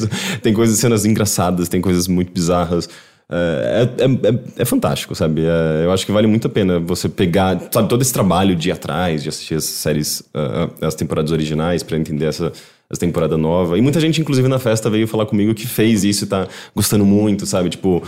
tem 0.42 0.52
coisas, 0.54 0.78
cenas 0.78 1.04
engraçadas, 1.04 1.68
tem 1.68 1.80
coisas 1.80 2.08
muito 2.08 2.32
bizarras. 2.32 2.88
É, 3.30 3.88
é, 3.98 4.04
é- 4.04 4.62
é 4.62 4.64
fantástico, 4.64 5.14
sabe? 5.14 5.42
É, 5.44 5.84
eu 5.84 5.92
acho 5.92 6.06
que 6.06 6.12
vale 6.12 6.26
muito 6.26 6.46
a 6.46 6.50
pena 6.50 6.80
você 6.80 7.10
pegar, 7.10 7.60
sabe, 7.70 7.86
todo 7.86 8.00
esse 8.00 8.12
trabalho 8.12 8.56
de 8.56 8.70
ir 8.70 8.72
atrás, 8.72 9.22
de 9.22 9.28
assistir 9.28 9.54
as 9.56 9.64
séries, 9.64 10.22
ah, 10.32 10.70
ah, 10.80 10.86
as 10.86 10.94
temporadas 10.94 11.30
originais 11.30 11.82
pra 11.82 11.98
entender 11.98 12.24
essa, 12.24 12.50
essa 12.90 13.00
temporada 13.00 13.36
nova. 13.36 13.76
E 13.76 13.80
muita 13.80 14.00
gente, 14.00 14.20
inclusive, 14.20 14.48
na 14.48 14.58
festa 14.58 14.88
veio 14.88 15.06
falar 15.06 15.26
comigo 15.26 15.54
que 15.54 15.66
fez 15.66 16.04
isso 16.04 16.24
e 16.24 16.26
tá 16.26 16.48
gostando 16.74 17.04
muito, 17.04 17.44
sabe? 17.44 17.68
Tipo, 17.68 18.02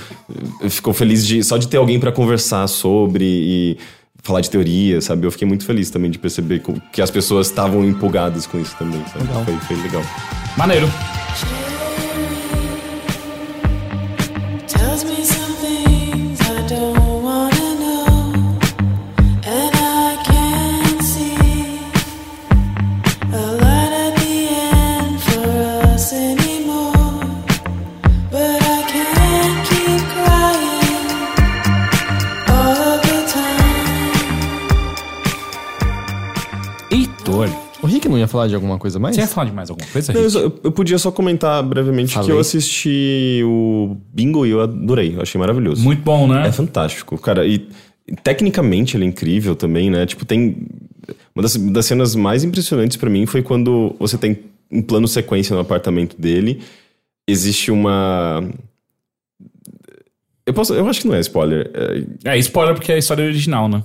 ficou 0.68 0.94
feliz 0.94 1.26
de 1.26 1.42
só 1.44 1.58
de 1.58 1.68
ter 1.68 1.76
alguém 1.76 2.00
pra 2.00 2.10
conversar 2.10 2.66
sobre 2.66 3.24
e 3.24 3.78
falar 4.22 4.40
de 4.40 4.50
teoria, 4.50 5.00
sabe? 5.00 5.26
Eu 5.26 5.30
fiquei 5.30 5.46
muito 5.46 5.64
feliz 5.64 5.90
também 5.90 6.10
de 6.10 6.18
perceber 6.18 6.62
que 6.92 7.02
as 7.02 7.10
pessoas 7.10 7.48
estavam 7.48 7.84
empolgadas 7.84 8.46
com 8.46 8.58
isso 8.58 8.76
também, 8.78 9.02
sabe? 9.12 9.26
Legal. 9.26 9.44
Foi, 9.44 9.56
foi 9.56 9.76
legal. 9.82 10.02
Maneiro. 10.56 10.88
Falar 38.30 38.46
de 38.48 38.54
alguma 38.54 38.78
coisa 38.78 38.98
mais? 38.98 39.14
você 39.16 39.22
ia 39.22 39.26
falar 39.28 39.46
de 39.48 39.52
mais 39.54 39.68
alguma 39.70 39.88
coisa, 39.90 40.12
Não, 40.12 40.20
eu, 40.20 40.30
só- 40.30 40.40
eu- 40.40 40.72
podia 40.72 40.96
só 40.98 41.10
comentar 41.10 41.62
brevemente 41.62 42.14
Falei. 42.14 42.28
que 42.28 42.32
eu 42.32 42.38
assisti 42.38 43.42
o 43.44 43.96
Bingo 44.12 44.46
e 44.46 44.50
eu 44.50 44.60
adorei, 44.62 45.14
eu 45.16 45.22
achei 45.22 45.38
maravilhoso. 45.38 45.82
Muito 45.82 46.02
bom, 46.02 46.26
né? 46.26 46.46
É 46.48 46.52
fantástico, 46.52 47.18
cara. 47.18 47.46
E 47.46 47.68
tecnicamente 48.22 48.96
ele 48.96 49.04
é 49.04 49.08
incrível 49.08 49.54
também, 49.54 49.90
né? 49.90 50.06
Tipo, 50.06 50.24
tem. 50.24 50.66
Uma 51.34 51.42
das, 51.42 51.56
das 51.56 51.86
cenas 51.86 52.14
mais 52.14 52.42
impressionantes 52.44 52.96
pra 52.96 53.08
mim 53.10 53.26
foi 53.26 53.42
quando 53.42 53.94
você 53.98 54.16
tem 54.18 54.38
um 54.70 54.82
plano 54.82 55.06
sequência 55.08 55.54
no 55.54 55.60
apartamento 55.60 56.20
dele. 56.20 56.60
Existe 57.28 57.70
uma. 57.70 58.42
Eu, 60.46 60.54
posso, 60.54 60.74
eu 60.74 60.86
acho 60.88 61.00
que 61.02 61.08
não 61.08 61.14
é 61.14 61.20
spoiler. 61.20 61.70
é, 62.24 62.34
É, 62.34 62.38
spoiler 62.38 62.74
porque 62.74 62.90
é 62.90 62.96
a 62.96 62.98
história 62.98 63.24
original, 63.24 63.68
né? 63.68 63.82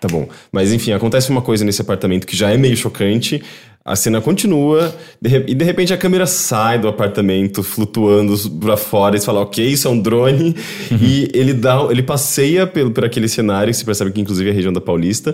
Tá 0.00 0.08
bom. 0.08 0.28
Mas 0.52 0.72
enfim, 0.72 0.92
acontece 0.92 1.30
uma 1.30 1.42
coisa 1.42 1.64
nesse 1.64 1.80
apartamento 1.82 2.26
que 2.26 2.36
já 2.36 2.50
é 2.50 2.56
meio 2.56 2.76
chocante. 2.76 3.42
A 3.86 3.94
cena 3.94 4.20
continua 4.20 4.92
de 5.22 5.44
e 5.46 5.54
de 5.54 5.64
repente 5.64 5.92
a 5.94 5.96
câmera 5.96 6.26
sai 6.26 6.76
do 6.78 6.88
apartamento 6.88 7.62
flutuando 7.62 8.34
pra 8.58 8.76
fora 8.76 9.16
e 9.16 9.20
fala, 9.20 9.40
ok, 9.40 9.64
isso 9.64 9.86
é 9.86 9.90
um 9.92 10.00
drone. 10.00 10.56
e 11.00 11.30
ele 11.32 11.54
dá, 11.54 11.86
ele 11.88 12.02
passeia 12.02 12.66
pelo, 12.66 12.90
por 12.90 13.04
aquele 13.04 13.28
cenário, 13.28 13.70
que 13.72 13.78
você 13.78 13.84
percebe 13.84 14.10
que 14.10 14.20
inclusive 14.20 14.48
é 14.50 14.52
a 14.52 14.54
região 14.56 14.72
da 14.72 14.80
Paulista. 14.80 15.32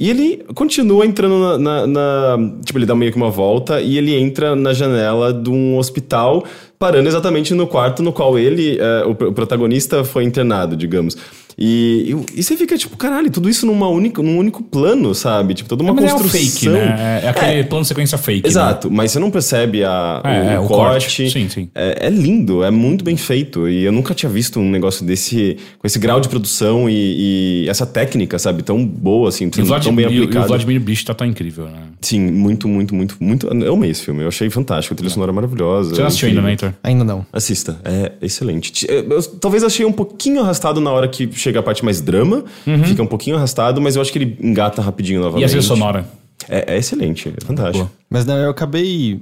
E 0.00 0.10
ele 0.10 0.44
continua 0.54 1.04
entrando 1.04 1.38
na, 1.40 1.58
na- 1.58 1.86
na- 1.86 2.60
Tipo, 2.64 2.78
ele 2.78 2.86
dá 2.86 2.94
meio 2.94 3.10
que 3.10 3.16
uma 3.16 3.30
volta 3.30 3.80
e 3.80 3.96
ele 3.98 4.14
entra 4.14 4.54
na 4.54 4.72
janela 4.72 5.32
de 5.32 5.50
um 5.50 5.76
hospital, 5.76 6.44
parando 6.78 7.08
exatamente 7.08 7.52
no 7.54 7.66
quarto 7.66 8.00
no 8.02 8.12
qual 8.12 8.38
ele, 8.38 8.78
é, 8.78 9.04
o, 9.06 9.10
o 9.10 9.32
protagonista, 9.32 10.04
foi 10.04 10.22
internado, 10.24 10.76
digamos. 10.76 11.16
E, 11.58 12.14
e, 12.34 12.38
e 12.38 12.42
você 12.42 12.56
fica 12.56 12.78
tipo, 12.78 12.96
caralho, 12.96 13.30
tudo 13.30 13.48
isso 13.48 13.66
numa 13.66 13.88
única, 13.88 14.22
num 14.22 14.38
único 14.38 14.62
plano, 14.62 15.14
sabe? 15.14 15.54
Tipo, 15.54 15.68
toda 15.68 15.82
uma 15.82 15.92
Mas 15.92 16.04
é 16.04 16.10
construção. 16.10 16.40
fake, 16.40 16.68
né? 16.68 17.20
É, 17.22 17.26
é 17.26 17.28
aquele 17.30 17.64
plano 17.64 17.82
de 17.82 17.88
sequência 17.88 18.16
fake. 18.16 18.42
né? 18.42 18.48
Exato, 18.48 18.90
mas 18.90 19.10
você 19.10 19.18
não 19.18 19.30
percebe 19.30 19.82
a, 19.84 20.20
É, 20.24 20.28
o, 20.28 20.50
é, 20.50 20.60
o 20.60 20.64
corte. 20.66 21.06
corte. 21.06 21.30
Sim, 21.30 21.48
sim. 21.48 21.68
É, 21.74 22.06
é 22.06 22.10
lindo, 22.10 22.62
é 22.62 22.70
muito 22.70 23.04
bem 23.04 23.16
feito. 23.16 23.68
E 23.68 23.82
eu 23.84 23.90
nunca 23.90 24.14
tinha 24.14 24.30
visto 24.30 24.60
um 24.60 24.70
negócio 24.70 25.04
desse, 25.04 25.56
com 25.78 25.86
esse 25.86 25.98
grau 25.98 26.20
de 26.20 26.28
produção 26.28 26.88
e, 26.88 27.64
e 27.64 27.68
essa 27.68 27.84
técnica, 27.84 28.38
sabe? 28.38 28.62
Tão 28.62 28.84
boa, 28.86 29.28
assim, 29.28 29.50
tão 29.50 29.64
Vladimir, 29.64 29.96
bem 29.96 30.06
o- 30.06 30.10
e 30.18 30.20
o 30.20 30.24
aplicada. 30.24 30.46
Vladimir 30.46 30.80
Bicho 30.80 31.04
tá 31.06 31.14
tão 31.14 31.26
incrível, 31.26 31.64
né? 31.66 31.78
Sim, 32.00 32.20
muito, 32.30 32.68
muito, 32.68 32.94
muito, 32.94 33.16
muito. 33.18 33.46
Eu 33.48 33.74
amei 33.74 33.90
esse 33.90 34.02
filme, 34.04 34.22
eu 34.22 34.28
achei 34.28 34.48
fantástico. 34.48 34.94
A 34.94 34.96
trilha 34.96 35.10
sonora 35.12 35.32
maravilhosa. 35.32 35.94
Você 35.94 36.00
não 36.00 36.06
assistiu 36.06 36.28
ainda, 36.28 36.40
né, 36.42 36.50
Heitor? 36.50 36.72
Ainda 36.84 37.02
não. 37.04 37.26
Assista, 37.32 37.80
é 37.84 38.12
excelente. 38.22 38.86
Eu, 38.88 39.08
eu 39.10 39.22
talvez 39.40 39.64
achei 39.64 39.84
um 39.84 39.92
pouquinho 39.92 40.40
arrastado 40.40 40.80
na 40.80 40.92
hora 40.92 41.08
que 41.08 41.26
chega 41.48 41.60
a 41.60 41.62
parte 41.62 41.84
mais 41.84 42.00
drama, 42.00 42.44
fica 42.86 43.02
um 43.02 43.06
pouquinho 43.06 43.36
arrastado, 43.36 43.80
mas 43.80 43.96
eu 43.96 44.02
acho 44.02 44.12
que 44.12 44.18
ele 44.18 44.36
engata 44.40 44.82
rapidinho 44.82 45.20
novamente. 45.20 45.42
E 45.42 45.44
a 45.44 45.48
trilha 45.48 45.62
sonora? 45.62 46.08
É, 46.48 46.74
é 46.74 46.78
excelente, 46.78 47.28
é 47.28 47.44
fantástico. 47.44 47.78
Boa. 47.84 47.90
Mas 48.08 48.24
não, 48.26 48.36
eu 48.36 48.50
acabei. 48.50 49.20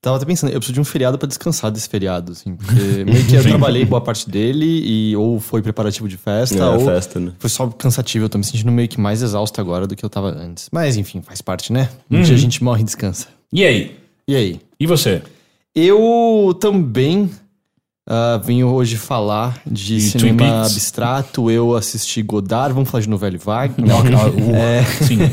Tava 0.00 0.16
até 0.16 0.26
pensando, 0.26 0.50
eu 0.50 0.58
preciso 0.58 0.72
de 0.74 0.80
um 0.80 0.84
feriado 0.84 1.16
pra 1.16 1.28
descansar 1.28 1.70
desse 1.70 1.88
feriado, 1.88 2.32
assim. 2.32 2.56
Porque 2.56 3.04
meio 3.06 3.24
que 3.24 3.36
eu 3.36 3.42
trabalhei 3.42 3.84
boa 3.84 4.00
parte 4.00 4.28
dele 4.28 4.66
e 4.84 5.14
ou 5.16 5.38
foi 5.38 5.62
preparativo 5.62 6.08
de 6.08 6.16
festa, 6.16 6.58
É, 6.58 6.68
ou 6.70 6.84
festa, 6.86 7.20
né? 7.20 7.32
foi 7.38 7.48
só 7.48 7.68
cansativo. 7.68 8.24
Eu 8.24 8.28
tô 8.28 8.36
me 8.36 8.42
sentindo 8.44 8.72
meio 8.72 8.88
que 8.88 8.98
mais 9.00 9.22
exausto 9.22 9.60
agora 9.60 9.86
do 9.86 9.94
que 9.94 10.04
eu 10.04 10.10
tava 10.10 10.30
antes. 10.30 10.68
Mas 10.72 10.96
enfim, 10.96 11.22
faz 11.22 11.40
parte, 11.40 11.72
né? 11.72 11.88
Um 12.10 12.20
dia 12.22 12.34
a 12.34 12.38
gente 12.38 12.64
morre 12.64 12.80
e 12.80 12.84
descansa. 12.84 13.28
E 13.52 13.64
aí? 13.64 13.96
E 14.26 14.34
aí? 14.34 14.60
E 14.80 14.86
você? 14.88 15.22
Eu 15.74 16.56
também 16.60 17.30
ah, 18.06 18.40
venho 18.44 18.68
hoje 18.68 18.96
falar 18.96 19.60
de 19.66 19.96
E 19.96 20.00
cinema 20.00 20.62
abstrato. 20.64 21.50
Eu 21.50 21.74
assisti 21.76 22.22
Godard, 22.22 22.74
vamos 22.74 22.90
falar 22.90 23.02
de 23.02 23.08
novela 23.08 23.34
e 23.34 23.38
vague. 23.38 23.74
Não, 23.82 24.00
o- 24.00 24.54
É. 24.56 24.84
Sim. 24.84 25.18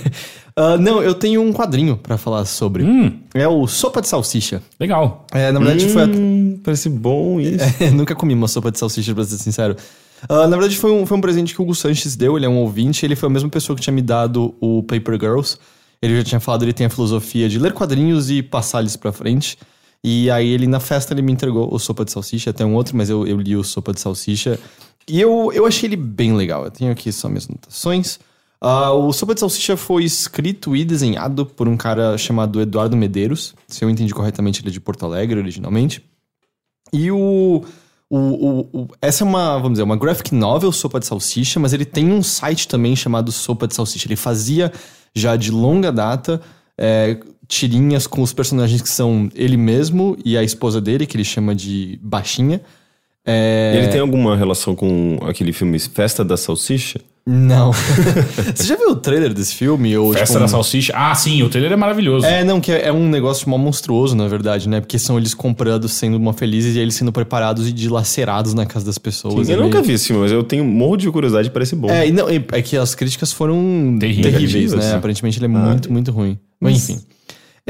Ah, 0.61 0.77
não, 0.77 1.01
eu 1.01 1.13
tenho 1.15 1.41
um 1.41 1.53
quadrinho 1.53 1.95
pra 1.95 2.17
falar 2.17 2.43
sobre. 2.43 2.83
Hum, 2.83 3.17
É 3.33 3.47
o 3.47 3.65
Sopa 3.65 4.01
de 4.01 4.09
Salsicha. 4.09 4.61
legal. 4.77 5.25
É, 5.31 5.53
na 5.53 5.59
verdade, 5.59 5.87
foi 5.87 6.01
a- 6.03 6.05
Hum, 6.05 6.59
parece 6.61 6.89
bom 6.89 7.39
isso. 7.39 7.63
É, 7.79 7.89
nunca 7.89 8.13
comi 8.13 8.33
uma 8.33 8.47
sopa 8.49 8.69
de 8.69 8.77
salsicha, 8.77 9.15
pra 9.15 9.23
ser 9.23 9.37
sincero. 9.37 9.77
Ah, 10.27 10.47
na 10.47 10.57
verdade, 10.57 10.75
foi 10.77 10.91
um, 10.91 11.05
foi 11.05 11.17
um 11.17 11.21
presente 11.21 11.55
que 11.55 11.61
o 11.61 11.63
Hugo 11.63 11.73
Sanches 11.73 12.13
deu, 12.17 12.35
ele 12.35 12.45
é 12.45 12.49
um 12.49 12.57
ouvinte, 12.57 13.05
ele 13.05 13.15
foi 13.15 13.29
a 13.29 13.31
mesma 13.31 13.47
pessoa 13.47 13.73
que 13.73 13.81
tinha 13.81 13.93
me 13.93 14.01
dado 14.01 14.53
o 14.59 14.83
Paper 14.83 15.17
Girls. 15.17 15.55
Ele 16.01 16.17
já 16.17 16.23
tinha 16.25 16.39
falado, 16.41 16.63
ele 16.63 16.73
tem 16.73 16.87
a 16.87 16.89
filosofia 16.89 17.47
de 17.47 17.57
ler 17.57 17.71
quadrinhos 17.71 18.29
e 18.29 18.43
passar 18.43 18.81
eles 18.81 18.97
pra 18.97 19.13
frente. 19.13 19.57
E 20.03 20.31
aí 20.31 20.47
ele, 20.49 20.65
na 20.67 20.79
festa, 20.79 21.13
ele 21.13 21.21
me 21.21 21.31
entregou 21.33 21.73
o 21.73 21.77
Sopa 21.79 22.05
de 22.05 22.11
Salsicha, 22.11 22.51
até 22.51 22.65
um 22.65 22.73
outro, 22.75 22.95
mas 22.95 23.09
eu, 23.09 23.27
eu 23.27 23.37
li 23.37 23.55
o 23.55 23.63
Sopa 23.63 23.91
de 23.93 23.99
Salsicha. 23.99 24.57
E 25.07 25.19
eu, 25.19 25.51
eu 25.53 25.65
achei 25.65 25.87
ele 25.89 25.95
bem 25.97 26.33
legal. 26.35 26.63
Eu 26.63 26.71
tenho 26.71 26.91
aqui 26.91 27.11
só 27.11 27.27
minhas 27.27 27.47
anotações. 27.49 28.19
Ah, 28.61 28.91
o 28.93 29.11
Sopa 29.11 29.33
de 29.33 29.39
Salsicha 29.41 29.75
foi 29.75 30.03
escrito 30.03 30.75
e 30.75 30.85
desenhado 30.85 31.45
por 31.45 31.67
um 31.67 31.75
cara 31.75 32.17
chamado 32.17 32.61
Eduardo 32.61 32.95
Medeiros. 32.95 33.53
Se 33.67 33.83
eu 33.83 33.89
entendi 33.89 34.13
corretamente, 34.13 34.61
ele 34.61 34.69
é 34.69 34.71
de 34.71 34.79
Porto 34.79 35.05
Alegre 35.05 35.39
originalmente. 35.39 36.03
E 36.93 37.11
o, 37.11 37.63
o, 38.09 38.17
o- 38.17 38.69
o- 38.73 38.87
Essa 39.01 39.23
é 39.23 39.27
uma, 39.27 39.53
vamos 39.55 39.73
dizer, 39.73 39.83
uma 39.83 39.97
graphic 39.97 40.33
novel, 40.33 40.71
Sopa 40.71 40.99
de 40.99 41.05
Salsicha, 41.07 41.59
mas 41.59 41.73
ele 41.73 41.85
tem 41.85 42.11
um 42.11 42.23
site 42.23 42.67
também 42.67 42.95
chamado 42.95 43.31
Sopa 43.31 43.67
de 43.67 43.75
Salsicha. 43.75 44.07
Ele 44.07 44.15
fazia 44.15 44.71
já 45.13 45.35
de 45.35 45.51
longa 45.51 45.91
data 45.91 46.41
é, 46.77 47.19
tirinhas 47.49 48.07
com 48.07 48.21
os 48.21 48.31
personagens 48.31 48.81
que 48.81 48.87
são 48.89 49.27
ele 49.35 49.57
mesmo 49.57 50.15
e 50.23 50.37
a 50.37 50.43
esposa 50.43 50.79
dele, 50.79 51.05
que 51.05 51.17
ele 51.17 51.25
chama 51.25 51.53
de 51.53 51.99
Baixinha. 52.01 52.61
É, 53.25 53.73
Ele 53.77 53.87
tem 53.89 53.99
alguma 53.99 54.35
relação 54.37 54.73
com 54.75 55.19
aquele 55.27 55.51
filme 55.51 55.77
Festa 55.77 56.23
da 56.23 56.37
Salsicha? 56.37 56.99
Não. 57.27 57.71
Você 58.55 58.63
já 58.63 58.75
viu 58.75 58.91
o 58.91 58.95
trailer 58.95 59.33
desse 59.33 59.53
filme? 59.53 59.95
Ou, 59.97 60.13
Festa 60.13 60.27
tipo, 60.27 60.39
da 60.39 60.45
um- 60.45 60.47
Salsicha. 60.47 60.93
Ah, 60.95 61.13
sim, 61.13 61.43
o 61.43 61.49
trailer 61.49 61.73
é 61.73 61.75
maravilhoso. 61.75 62.25
É, 62.25 62.43
não, 62.43 62.59
que 62.61 62.71
é, 62.71 62.87
é 62.87 62.93
um 62.93 63.07
negócio 63.07 63.47
mó 63.47 63.57
monstruoso, 63.57 64.15
na 64.15 64.27
verdade, 64.27 64.67
né? 64.67 64.79
Porque 64.79 64.97
são 64.97 65.17
eles 65.17 65.33
comprando, 65.35 65.87
sendo 65.87 66.19
mó 66.19 66.33
felizes 66.33 66.75
e 66.75 66.79
eles 66.79 66.95
sendo 66.95 67.11
preparados 67.11 67.67
e 67.67 67.71
dilacerados 67.71 68.53
na 68.55 68.65
casa 68.65 68.85
das 68.85 68.97
pessoas. 68.97 69.47
eu 69.49 69.55
É 69.59 69.61
nunca 69.61 69.75
meio- 69.79 69.83
vi 69.87 69.93
esse 69.93 70.07
filme, 70.07 70.21
mas 70.23 70.31
eu 70.31 70.41
tenho 70.43 70.63
um 70.63 70.67
monte 70.67 71.01
de 71.01 71.11
curiosidade, 71.11 71.51
parece 71.51 71.75
bom. 71.75 71.89
É, 71.89 72.07
e 72.07 72.11
não, 72.11 72.27
é 72.29 72.61
que 72.63 72.77
as 72.77 72.95
críticas 72.95 73.31
foram 73.31 73.97
Terríveis. 73.99 74.25
terríveis, 74.33 74.53
né? 74.71 74.77
Negativas. 74.77 74.93
Aparentemente 74.93 75.37
ele 75.39 75.45
é 75.45 75.49
muito, 75.49 75.91
muito 75.91 76.11
ruim. 76.11 76.39
Mas 76.59 76.89
enfim. 76.89 77.01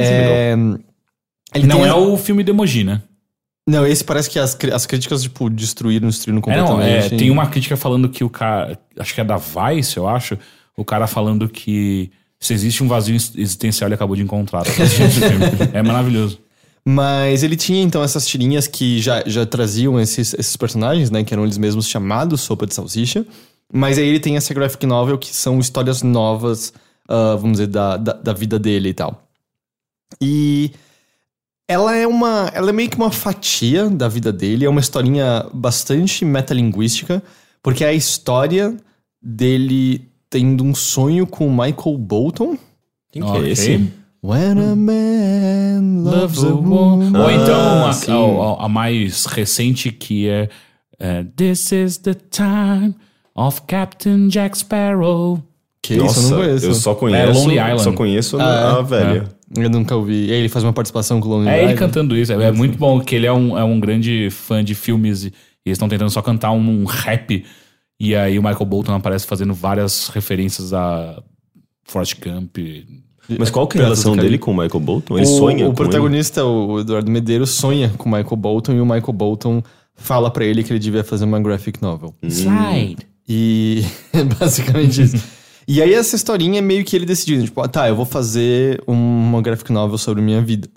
É 0.04 0.52
É, 0.52 1.58
ele 1.58 1.68
Não 1.68 1.78
tem- 1.82 1.88
é 1.88 1.94
o 1.94 2.18
filme 2.18 2.44
de 2.44 2.52
emoji, 2.52 2.84
né? 2.84 3.02
Não, 3.68 3.86
esse 3.86 4.04
parece 4.04 4.30
que 4.30 4.40
as, 4.40 4.58
as 4.74 4.86
críticas, 4.86 5.22
tipo, 5.22 5.50
destruíram, 5.50 6.08
destruíram 6.10 6.42
É, 6.48 6.58
não, 6.58 6.66
completamente. 6.68 7.14
é, 7.14 7.18
tem 7.18 7.30
uma 7.30 7.48
crítica 7.48 7.78
falando 7.78 8.10
que 8.10 8.24
o 8.24 8.30
cara. 8.30 8.80
Acho 8.98 9.14
que 9.14 9.22
é 9.22 9.24
da 9.24 9.38
Vice, 9.38 9.98
eu 9.98 10.08
acho. 10.08 10.38
O 10.76 10.84
cara 10.84 11.06
falando 11.08 11.48
que 11.48 12.10
se 12.40 12.54
existe 12.54 12.84
um 12.84 12.88
vazio 12.88 13.14
ex- 13.16 13.34
existencial, 13.36 13.88
ele 13.88 13.96
acabou 13.96 14.16
de 14.16 14.24
encontrar. 14.24 14.64
Filme. 14.66 15.46
É 15.74 15.84
maravilhoso. 15.84 16.40
Mas 16.86 17.44
ele 17.44 17.56
tinha, 17.56 17.84
então, 17.84 18.02
essas 18.02 18.26
tirinhas 18.26 18.66
que 18.66 19.00
já, 19.00 19.22
já 19.28 19.46
traziam 19.46 20.00
esses, 20.00 20.34
esses 20.34 20.56
personagens, 20.56 21.12
né? 21.12 21.24
Que 21.24 21.34
eram 21.34 21.44
eles 21.44 21.58
mesmos 21.58 21.88
chamados 21.88 22.42
Sopa 22.42 22.66
de 22.66 22.74
Salsicha. 22.74 23.26
Mas 23.72 24.00
aí 24.00 24.08
ele 24.08 24.20
tem 24.20 24.36
essa 24.36 24.52
graphic 24.54 24.84
novel 24.88 25.18
que 25.18 25.36
são 25.36 25.60
histórias 25.60 26.02
novas, 26.02 26.74
ah, 27.08 27.36
vamos 27.36 27.60
dizer, 27.60 27.68
da, 27.68 27.98
da, 27.98 28.14
da 28.14 28.34
vida 28.34 28.58
dele 28.58 28.90
e 28.90 28.94
tal. 28.96 29.29
E 30.22 30.72
ela 31.68 31.96
é 31.96 32.08
uma. 32.08 32.50
Ela 32.54 32.70
é 32.70 32.74
meio 32.74 32.90
que 32.90 32.98
uma 32.98 33.12
fatia 33.12 33.90
da 33.90 34.08
vida 34.08 34.32
dele. 34.32 34.66
É 34.66 34.70
uma 34.70 34.80
historinha 34.80 35.46
bastante 35.54 36.26
metalinguística, 36.26 37.22
porque 37.62 37.84
é 37.84 37.90
a 37.90 37.94
história 37.94 38.76
dele 39.22 40.08
tendo 40.30 40.64
um 40.64 40.74
sonho 40.76 41.26
com 41.28 41.48
o 41.48 41.52
Michael 41.52 41.98
Bolton. 41.98 42.58
Quem 43.12 43.22
que 43.22 43.28
Ok. 43.30 43.44
é 43.48 43.50
esse? 43.52 43.92
When 44.22 44.60
a 44.60 44.76
man 44.76 46.04
loves 46.04 46.44
a 46.44 46.48
woman. 46.50 47.18
Ou 47.18 47.32
então 47.32 47.56
Ah, 47.86 47.90
a, 47.90 47.94
sim. 47.94 48.12
a- 48.12 48.66
a 48.66 48.70
mais 48.70 49.26
recente 49.26 49.92
que 49.92 50.28
é 50.28 50.50
é, 51.02 51.24
This 51.24 51.72
is 51.72 51.98
the 52.00 52.14
time 52.14 52.94
of 53.34 53.62
Captain 53.68 54.28
Jack 54.28 54.58
Sparrow. 54.58 55.42
Que 55.82 55.94
isso, 55.96 56.20
eu 56.20 56.30
não 56.32 56.38
conheço. 56.40 56.66
eu 56.66 56.74
só 56.76 56.92
É 56.92 56.96
conheço, 56.96 57.40
Lonely 57.40 57.56
Island. 57.58 57.84
só 57.84 57.92
conheço 57.94 58.38
Ah, 58.42 58.80
a, 58.80 58.96
é? 59.16 59.24
Eu 59.58 59.70
nunca 59.70 59.96
ouvi. 59.96 60.28
E 60.28 60.32
aí 60.32 60.40
ele 60.40 60.50
faz 60.50 60.64
uma 60.64 60.74
participação 60.74 61.20
com 61.20 61.28
o 61.28 61.32
Lonely 61.32 61.50
É 61.50 61.64
ele 61.64 61.74
cantando 61.74 62.16
isso. 62.16 62.32
É, 62.32 62.44
é 62.44 62.52
muito 62.52 62.78
bom, 62.78 63.00
que 63.00 63.16
ele 63.16 63.26
é 63.26 63.34
um, 63.34 63.58
é 63.58 63.64
um 63.64 63.80
grande 63.80 64.30
fã 64.30 64.64
de 64.64 64.76
filmes 64.76 65.24
e, 65.24 65.34
eles 65.66 65.76
estão 65.76 65.90
tentando 65.90 66.10
só 66.10 66.22
cantar 66.22 66.52
um, 66.52 66.82
um 66.82 66.86
rap. 66.86 67.46
E 68.00 68.16
aí 68.16 68.40
o 68.40 68.44
Michael 68.44 68.66
Bolton 68.66 68.94
aparece 68.94 69.28
fazendo 69.28 69.54
várias 69.54 70.08
referências 70.10 70.74
a 70.74 71.22
Forrest 71.84 72.16
Gump. 72.24 72.58
Mas 73.38 73.50
qual 73.50 73.68
que 73.68 73.78
é 73.78 73.82
a 73.82 73.84
relação 73.84 74.16
dele 74.16 74.38
com 74.38 74.52
o 74.52 74.58
Michael 74.58 74.80
Bolton? 74.80 75.18
Ele 75.18 75.28
o, 75.28 75.38
sonha 75.38 75.66
O 75.66 75.70
com 75.70 75.76
protagonista, 75.76 76.44
o 76.44 76.80
Eduardo 76.80 77.12
Medeiros, 77.12 77.52
sonha 77.52 77.94
com 77.98 78.10
o 78.10 78.12
Michael 78.12 78.38
Bolton 78.38 78.74
e 78.74 78.82
o 78.82 78.86
Michael 78.86 79.14
Bolton 79.14 79.62
fala 79.96 80.32
pra 80.32 80.46
ele 80.46 80.64
que 80.64 80.72
ele 80.72 80.80
devia 80.80 81.04
fazer 81.04 81.26
uma 81.26 81.40
graphic 81.40 81.82
novel. 81.82 82.16
Slide. 82.24 83.06
E 83.28 83.84
basicamente 84.40 85.04
isso. 85.04 85.39
E 85.72 85.84
aí 85.84 85.94
essa 85.94 86.16
historinha 86.16 86.58
é 86.58 86.62
meio 86.64 86.84
que 86.84 86.96
ele 86.96 87.06
decidindo, 87.06 87.46
tipo, 87.46 87.62
ah, 87.62 87.68
tá, 87.68 87.88
eu 87.88 87.96
vou 87.96 88.04
fazer 88.04 88.82
uma 88.88 89.40
graphic 89.40 89.72
novel 89.72 90.00
sobre 90.00 90.20
minha 90.20 90.42
vida. 90.42 90.68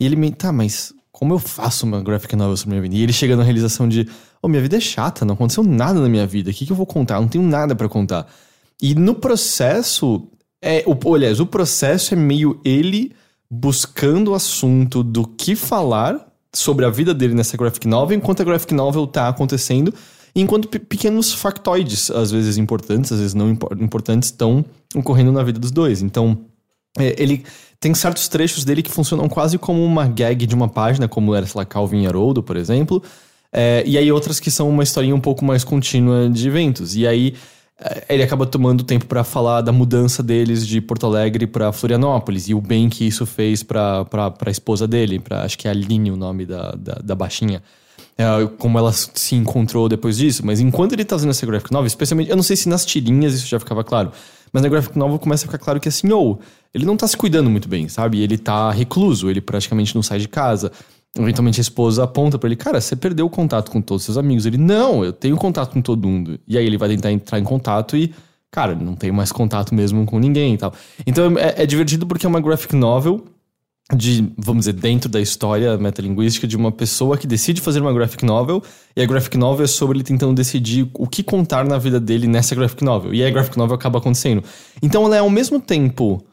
E 0.00 0.04
ele 0.04 0.16
meio, 0.16 0.34
tá, 0.34 0.50
mas 0.50 0.92
como 1.12 1.34
eu 1.34 1.38
faço 1.38 1.86
uma 1.86 2.02
graphic 2.02 2.34
novel 2.34 2.56
sobre 2.56 2.70
minha 2.70 2.82
vida? 2.82 2.96
E 2.96 3.02
ele 3.04 3.12
chega 3.12 3.36
na 3.36 3.44
realização 3.44 3.88
de, 3.88 4.08
oh, 4.42 4.48
minha 4.48 4.60
vida 4.60 4.76
é 4.76 4.80
chata, 4.80 5.24
não 5.24 5.34
aconteceu 5.34 5.62
nada 5.62 6.00
na 6.00 6.08
minha 6.08 6.26
vida, 6.26 6.50
o 6.50 6.52
que, 6.52 6.66
que 6.66 6.72
eu 6.72 6.76
vou 6.76 6.84
contar? 6.84 7.14
Eu 7.14 7.20
não 7.20 7.28
tenho 7.28 7.44
nada 7.44 7.76
pra 7.76 7.88
contar. 7.88 8.26
E 8.82 8.92
no 8.96 9.14
processo, 9.14 10.26
é, 10.60 10.82
o, 10.84 11.14
aliás, 11.14 11.38
o 11.38 11.46
processo 11.46 12.12
é 12.12 12.16
meio 12.16 12.60
ele 12.64 13.12
buscando 13.48 14.32
o 14.32 14.34
assunto 14.34 15.04
do 15.04 15.28
que 15.28 15.54
falar 15.54 16.26
sobre 16.52 16.84
a 16.84 16.90
vida 16.90 17.14
dele 17.14 17.34
nessa 17.34 17.56
graphic 17.56 17.86
novel, 17.86 18.16
enquanto 18.16 18.40
a 18.40 18.44
graphic 18.44 18.74
novel 18.74 19.06
tá 19.06 19.28
acontecendo, 19.28 19.94
enquanto 20.34 20.68
pe- 20.68 20.78
pequenos 20.78 21.32
factoides, 21.32 22.10
às 22.10 22.30
vezes 22.30 22.56
importantes, 22.56 23.12
às 23.12 23.18
vezes 23.18 23.34
não 23.34 23.50
impor- 23.50 23.76
importantes, 23.80 24.30
estão 24.30 24.64
ocorrendo 24.94 25.32
na 25.32 25.42
vida 25.42 25.58
dos 25.58 25.70
dois. 25.70 26.02
Então, 26.02 26.38
é, 26.98 27.14
ele 27.20 27.44
tem 27.80 27.92
certos 27.94 28.28
trechos 28.28 28.64
dele 28.64 28.82
que 28.82 28.90
funcionam 28.90 29.28
quase 29.28 29.58
como 29.58 29.84
uma 29.84 30.06
gag 30.06 30.46
de 30.46 30.54
uma 30.54 30.68
página, 30.68 31.06
como 31.08 31.34
era, 31.34 31.44
sei 31.46 31.58
lá, 31.58 31.64
Calvin 31.64 32.06
Haroldo, 32.06 32.42
por 32.42 32.56
exemplo. 32.56 33.02
É, 33.52 33.84
e 33.86 33.96
aí 33.96 34.10
outras 34.10 34.40
que 34.40 34.50
são 34.50 34.68
uma 34.68 34.82
historinha 34.82 35.14
um 35.14 35.20
pouco 35.20 35.44
mais 35.44 35.62
contínua 35.62 36.28
de 36.28 36.48
eventos. 36.48 36.96
E 36.96 37.06
aí 37.06 37.34
é, 37.78 38.04
ele 38.08 38.22
acaba 38.22 38.46
tomando 38.46 38.82
tempo 38.84 39.06
pra 39.06 39.22
falar 39.22 39.60
da 39.60 39.70
mudança 39.72 40.22
deles 40.22 40.66
de 40.66 40.80
Porto 40.80 41.06
Alegre 41.06 41.46
pra 41.46 41.72
Florianópolis 41.72 42.48
e 42.48 42.54
o 42.54 42.60
bem 42.60 42.88
que 42.88 43.04
isso 43.06 43.26
fez 43.26 43.62
pra, 43.62 44.04
pra 44.04 44.50
esposa 44.50 44.86
dele, 44.88 45.18
pra, 45.20 45.42
acho 45.44 45.58
que 45.58 45.68
é 45.68 45.70
Aline 45.70 46.10
o 46.10 46.16
nome 46.16 46.46
da, 46.46 46.72
da, 46.72 46.94
da 46.94 47.14
baixinha. 47.14 47.62
É, 48.16 48.24
como 48.58 48.78
ela 48.78 48.92
se 48.92 49.34
encontrou 49.34 49.88
depois 49.88 50.16
disso, 50.16 50.46
mas 50.46 50.60
enquanto 50.60 50.92
ele 50.92 51.04
tá 51.04 51.16
fazendo 51.16 51.30
essa 51.30 51.44
graphic 51.44 51.72
novel, 51.72 51.88
especialmente, 51.88 52.30
eu 52.30 52.36
não 52.36 52.44
sei 52.44 52.54
se 52.54 52.68
nas 52.68 52.86
tirinhas 52.86 53.34
isso 53.34 53.46
já 53.46 53.58
ficava 53.58 53.82
claro, 53.82 54.12
mas 54.52 54.62
na 54.62 54.68
graphic 54.68 54.96
novel 54.96 55.18
começa 55.18 55.44
a 55.44 55.48
ficar 55.48 55.58
claro 55.58 55.80
que 55.80 55.88
assim, 55.88 56.12
ou 56.12 56.40
ele 56.72 56.84
não 56.84 56.96
tá 56.96 57.08
se 57.08 57.16
cuidando 57.16 57.50
muito 57.50 57.68
bem, 57.68 57.88
sabe? 57.88 58.20
Ele 58.20 58.38
tá 58.38 58.70
recluso, 58.70 59.28
ele 59.28 59.40
praticamente 59.40 59.94
não 59.96 60.02
sai 60.02 60.20
de 60.20 60.28
casa. 60.28 60.70
Eventualmente 61.16 61.60
a 61.60 61.62
esposa 61.62 62.04
aponta 62.04 62.38
pra 62.38 62.48
ele, 62.48 62.56
cara, 62.56 62.80
você 62.80 62.96
perdeu 62.96 63.26
o 63.26 63.30
contato 63.30 63.70
com 63.70 63.80
todos 63.80 64.02
os 64.02 64.04
seus 64.06 64.18
amigos. 64.18 64.46
Ele, 64.46 64.58
não, 64.58 65.04
eu 65.04 65.12
tenho 65.12 65.36
contato 65.36 65.72
com 65.72 65.80
todo 65.80 66.06
mundo. 66.06 66.38
E 66.46 66.58
aí 66.58 66.66
ele 66.66 66.76
vai 66.76 66.88
tentar 66.88 67.12
entrar 67.12 67.38
em 67.38 67.44
contato 67.44 67.96
e, 67.96 68.12
cara, 68.50 68.74
não 68.74 68.94
tem 68.94 69.12
mais 69.12 69.30
contato 69.30 69.72
mesmo 69.74 70.04
com 70.04 70.18
ninguém 70.18 70.54
e 70.54 70.58
tal. 70.58 70.72
Então 71.06 71.38
é, 71.38 71.62
é 71.62 71.66
divertido 71.66 72.06
porque 72.06 72.26
é 72.26 72.28
uma 72.28 72.40
graphic 72.40 72.74
novel 72.74 73.24
de, 73.92 74.32
vamos 74.38 74.64
dizer, 74.64 74.72
dentro 74.72 75.10
da 75.10 75.20
história 75.20 75.76
metalinguística 75.76 76.46
de 76.46 76.56
uma 76.56 76.72
pessoa 76.72 77.18
que 77.18 77.26
decide 77.26 77.60
fazer 77.60 77.80
uma 77.80 77.92
graphic 77.92 78.24
novel, 78.24 78.62
e 78.96 79.02
a 79.02 79.06
graphic 79.06 79.36
novel 79.36 79.64
é 79.64 79.68
sobre 79.68 79.98
ele 79.98 80.04
tentando 80.04 80.34
decidir 80.34 80.88
o 80.94 81.06
que 81.06 81.22
contar 81.22 81.64
na 81.64 81.76
vida 81.76 82.00
dele 82.00 82.26
nessa 82.26 82.54
graphic 82.54 82.82
novel. 82.82 83.12
E 83.12 83.24
a 83.24 83.30
graphic 83.30 83.58
novel 83.58 83.74
acaba 83.74 83.98
acontecendo. 83.98 84.42
Então 84.82 85.04
ela 85.04 85.16
é 85.16 85.18
ao 85.18 85.28
mesmo 85.28 85.60
tempo 85.60 86.24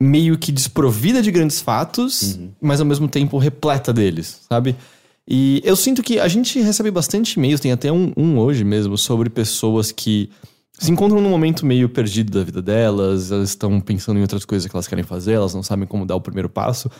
meio 0.00 0.36
que 0.36 0.50
desprovida 0.50 1.22
de 1.22 1.30
grandes 1.30 1.60
fatos, 1.60 2.38
mas 2.60 2.80
ao 2.80 2.86
mesmo 2.86 3.08
tempo 3.08 3.38
repleta 3.38 3.92
deles, 3.92 4.40
sabe? 4.48 4.76
E 5.28 5.60
eu 5.64 5.74
sinto 5.74 6.02
que 6.02 6.20
a 6.20 6.28
gente 6.28 6.60
recebe 6.60 6.90
bastante 6.90 7.34
e-mails, 7.34 7.60
tem 7.60 7.72
até 7.72 7.90
um, 7.90 8.12
um 8.16 8.38
hoje 8.38 8.62
mesmo, 8.62 8.98
sobre 8.98 9.30
pessoas 9.30 9.90
que 9.90 10.30
se 10.78 10.90
encontram 10.90 11.20
num 11.20 11.30
momento 11.30 11.64
meio 11.64 11.88
perdido 11.88 12.38
da 12.38 12.44
vida 12.44 12.60
delas, 12.60 13.32
elas 13.32 13.50
estão 13.50 13.80
pensando 13.80 14.18
em 14.18 14.22
outras 14.22 14.44
coisas 14.44 14.68
que 14.68 14.76
elas 14.76 14.86
querem 14.86 15.04
fazer, 15.04 15.32
elas 15.32 15.54
não 15.54 15.62
sabem 15.62 15.86
como 15.86 16.04
dar 16.04 16.16
o 16.16 16.20
primeiro 16.20 16.48
passo. 16.48 16.90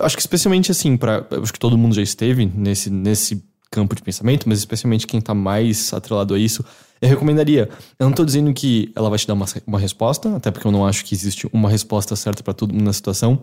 Acho 0.00 0.16
que 0.16 0.22
especialmente 0.22 0.70
assim, 0.70 0.96
para 0.96 1.26
acho 1.42 1.52
que 1.52 1.58
todo 1.58 1.76
mundo 1.76 1.94
já 1.94 2.02
esteve 2.02 2.46
nesse, 2.46 2.90
nesse 2.90 3.44
campo 3.70 3.94
de 3.94 4.02
pensamento, 4.02 4.48
mas 4.48 4.58
especialmente 4.58 5.06
quem 5.06 5.20
tá 5.20 5.34
mais 5.34 5.92
atrelado 5.92 6.34
a 6.34 6.38
isso, 6.38 6.64
eu 7.00 7.08
recomendaria. 7.08 7.68
Eu 7.98 8.06
não 8.06 8.12
tô 8.12 8.24
dizendo 8.24 8.52
que 8.52 8.92
ela 8.94 9.10
vai 9.10 9.18
te 9.18 9.26
dar 9.26 9.34
uma, 9.34 9.46
uma 9.66 9.78
resposta, 9.78 10.34
até 10.36 10.50
porque 10.50 10.66
eu 10.66 10.72
não 10.72 10.86
acho 10.86 11.04
que 11.04 11.14
existe 11.14 11.48
uma 11.52 11.68
resposta 11.68 12.14
certa 12.16 12.42
para 12.42 12.54
todo 12.54 12.72
mundo 12.72 12.84
na 12.84 12.92
situação, 12.92 13.40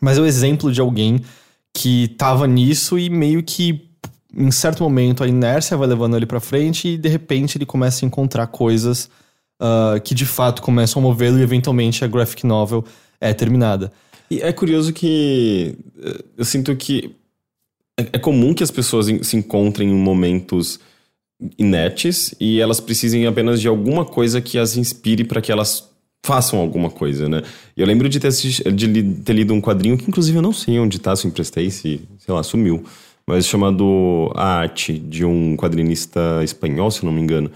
mas 0.00 0.18
é 0.18 0.20
o 0.20 0.26
exemplo 0.26 0.72
de 0.72 0.80
alguém 0.80 1.20
que 1.74 2.08
tava 2.18 2.46
nisso 2.46 2.98
e 2.98 3.08
meio 3.08 3.42
que 3.42 3.91
em 4.36 4.50
certo 4.50 4.82
momento 4.82 5.22
a 5.22 5.28
inércia 5.28 5.76
vai 5.76 5.86
levando 5.88 6.16
ele 6.16 6.26
pra 6.26 6.40
frente 6.40 6.88
e 6.88 6.96
de 6.98 7.08
repente 7.08 7.58
ele 7.58 7.66
começa 7.66 8.04
a 8.04 8.06
encontrar 8.06 8.46
coisas 8.46 9.10
ah, 9.60 10.00
que 10.02 10.14
de 10.14 10.26
fato 10.26 10.62
começam 10.62 11.00
a 11.00 11.02
movê-lo 11.02 11.38
e 11.38 11.42
eventualmente 11.42 12.04
a 12.04 12.08
graphic 12.08 12.44
novel 12.46 12.84
é 13.20 13.32
terminada. 13.32 13.92
E 14.30 14.40
é 14.40 14.52
curioso 14.52 14.92
que 14.92 15.76
eh, 16.02 16.24
eu 16.38 16.44
sinto 16.44 16.74
que 16.74 17.14
é 17.98 18.08
é 18.14 18.18
comum 18.18 18.54
que 18.54 18.62
as 18.64 18.70
pessoas 18.70 19.06
se 19.22 19.36
encontrem 19.36 19.88
em 19.90 19.94
momentos 19.94 20.80
inertes 21.58 22.34
e 22.40 22.60
elas 22.60 22.80
precisem 22.80 23.26
apenas 23.26 23.60
de 23.60 23.68
alguma 23.68 24.04
coisa 24.04 24.40
que 24.40 24.58
as 24.58 24.76
inspire 24.76 25.24
para 25.24 25.40
que 25.40 25.52
elas 25.52 25.88
façam 26.24 26.58
alguma 26.60 26.88
coisa, 26.88 27.28
né? 27.28 27.42
Eu 27.76 27.86
lembro 27.86 28.08
de 28.08 28.20
ter, 28.20 28.28
assisti- 28.28 28.70
de 28.70 29.02
ter 29.24 29.32
lido 29.32 29.52
um 29.52 29.60
quadrinho 29.60 29.98
que 29.98 30.08
inclusive 30.08 30.38
eu 30.38 30.42
não 30.42 30.52
sei 30.52 30.78
onde 30.78 30.98
tá, 31.00 31.14
se 31.16 31.26
emprestei, 31.26 31.68
se, 31.70 32.00
sei 32.18 32.32
lá, 32.32 32.42
sumiu, 32.42 32.84
mas 33.26 33.46
chamado 33.46 34.30
A 34.34 34.58
Arte, 34.58 34.98
de 34.98 35.24
um 35.24 35.56
quadrinista 35.56 36.40
espanhol, 36.42 36.90
se 36.90 37.02
eu 37.02 37.06
não 37.06 37.12
me 37.12 37.20
engano. 37.20 37.50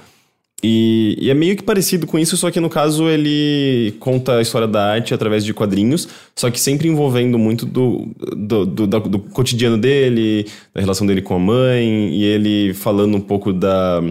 E, 0.65 1.17
e 1.21 1.31
é 1.31 1.35
meio 1.35 1.55
que 1.55 1.63
parecido 1.63 2.07
com 2.07 2.19
isso, 2.19 2.35
só 2.37 2.51
que 2.51 2.59
no 2.59 2.71
caso 2.71 3.09
ele 3.09 3.95
conta 4.01 4.39
a 4.39 4.43
história 4.43 4.67
da 4.67 4.91
arte 4.91 5.13
através 5.13 5.45
de 5.45 5.53
quadrinhos, 5.53 6.09
só 6.35 6.51
que 6.51 6.59
sempre 6.59 6.89
envolvendo 6.89 7.39
muito 7.39 7.67
do, 7.67 8.09
do, 8.35 8.65
do, 8.65 8.87
do 8.87 9.19
cotidiano 9.19 9.77
dele, 9.77 10.47
da 10.75 10.81
relação 10.81 11.07
dele 11.07 11.21
com 11.21 11.35
a 11.35 11.39
mãe, 11.39 12.09
e 12.11 12.25
ele 12.25 12.73
falando 12.73 13.17
um 13.17 13.21
pouco 13.21 13.53
da. 13.53 14.03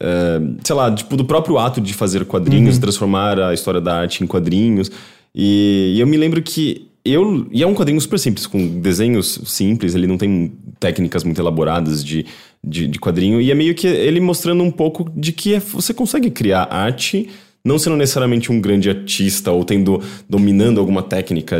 eh, 0.00 0.40
sei 0.62 0.76
lá, 0.76 0.94
tipo, 0.94 1.16
do 1.16 1.24
próprio 1.24 1.58
ato 1.58 1.80
de 1.80 1.92
fazer 1.92 2.24
quadrinhos, 2.24 2.78
transformar 2.78 3.40
a 3.40 3.52
história 3.52 3.80
da 3.80 3.96
arte 3.98 4.22
em 4.22 4.26
quadrinhos. 4.28 4.90
E, 5.34 5.94
e 5.96 6.00
eu 6.00 6.06
me 6.06 6.16
lembro 6.16 6.40
que 6.40 6.86
eu. 7.04 7.46
E 7.52 7.62
é 7.62 7.66
um 7.66 7.74
quadrinho 7.74 8.00
super 8.00 8.18
simples, 8.18 8.46
com 8.46 8.80
desenhos 8.80 9.40
simples, 9.44 9.94
ele 9.94 10.06
não 10.06 10.16
tem 10.16 10.52
técnicas 10.80 11.24
muito 11.24 11.40
elaboradas 11.40 12.04
de, 12.04 12.24
de, 12.62 12.86
de 12.86 12.98
quadrinho. 12.98 13.40
E 13.40 13.50
é 13.50 13.54
meio 13.54 13.74
que 13.74 13.86
ele 13.86 14.20
mostrando 14.20 14.62
um 14.62 14.70
pouco 14.70 15.10
de 15.14 15.32
que 15.32 15.54
é- 15.54 15.60
você 15.60 15.92
consegue 15.92 16.30
criar 16.30 16.68
arte. 16.70 17.28
Não 17.66 17.78
sendo 17.78 17.96
necessariamente 17.96 18.52
um 18.52 18.60
grande 18.60 18.90
artista 18.90 19.50
ou 19.50 19.64
tendo 19.64 20.02
dominando 20.28 20.78
alguma 20.78 21.02
técnica 21.02 21.56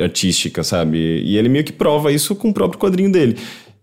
artística, 0.00 0.62
sabe? 0.62 0.96
E 1.22 1.36
ele 1.36 1.50
meio 1.50 1.62
que 1.62 1.72
prova 1.72 2.10
isso 2.10 2.34
com 2.34 2.48
o 2.48 2.54
próprio 2.54 2.80
quadrinho 2.80 3.12
dele. 3.12 3.36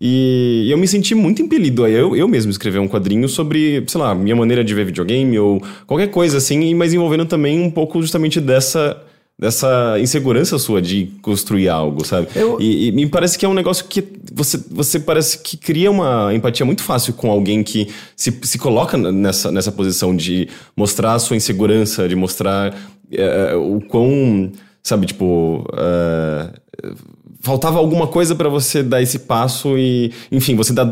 E 0.03 0.67
eu 0.71 0.79
me 0.79 0.87
senti 0.87 1.13
muito 1.13 1.43
impelido 1.43 1.83
a 1.83 1.89
eu, 1.89 2.15
eu 2.15 2.27
mesmo 2.27 2.49
escrever 2.49 2.79
um 2.79 2.87
quadrinho 2.87 3.29
sobre, 3.29 3.83
sei 3.85 4.01
lá, 4.01 4.15
minha 4.15 4.35
maneira 4.35 4.63
de 4.63 4.73
ver 4.73 4.85
videogame 4.85 5.37
ou 5.37 5.61
qualquer 5.85 6.07
coisa 6.07 6.39
assim, 6.39 6.73
mas 6.73 6.91
envolvendo 6.95 7.27
também 7.27 7.61
um 7.61 7.69
pouco 7.69 8.01
justamente 8.01 8.41
dessa, 8.41 8.99
dessa 9.41 9.97
insegurança 9.99 10.57
sua 10.59 10.79
de 10.81 11.07
construir 11.21 11.67
algo, 11.67 12.05
sabe? 12.05 12.27
Eu- 12.35 12.57
E, 12.61 12.87
e 12.87 12.91
me 12.91 13.07
parece 13.07 13.37
que 13.39 13.45
é 13.45 13.49
um 13.49 13.55
negócio 13.55 13.85
que 13.85 14.03
você, 14.31 14.57
você 14.69 14.99
parece 14.99 15.39
que 15.39 15.57
cria 15.57 15.89
uma 15.89 16.31
empatia 16.33 16.63
muito 16.65 16.83
fácil 16.83 17.13
com 17.13 17.31
alguém 17.31 17.63
que 17.63 17.89
se, 18.15 18.31
se 18.43 18.59
coloca 18.59 18.95
nessa, 18.97 19.51
nessa 19.51 19.71
posição 19.71 20.15
de 20.15 20.47
mostrar 20.77 21.13
a 21.15 21.19
sua 21.19 21.35
insegurança, 21.35 22.07
de 22.07 22.15
mostrar 22.15 22.73
eh, 23.11 23.55
o 23.55 23.81
quão, 23.81 24.51
sabe, 24.83 25.07
tipo. 25.07 25.65
eh, 25.75 26.49
faltava 27.41 27.79
alguma 27.79 28.07
coisa 28.07 28.35
pra 28.35 28.47
você 28.49 28.81
dar 28.83 29.01
esse 29.01 29.19
passo 29.19 29.77
e, 29.77 30.11
enfim, 30.31 30.55
você, 30.55 30.71
dá, 30.73 30.83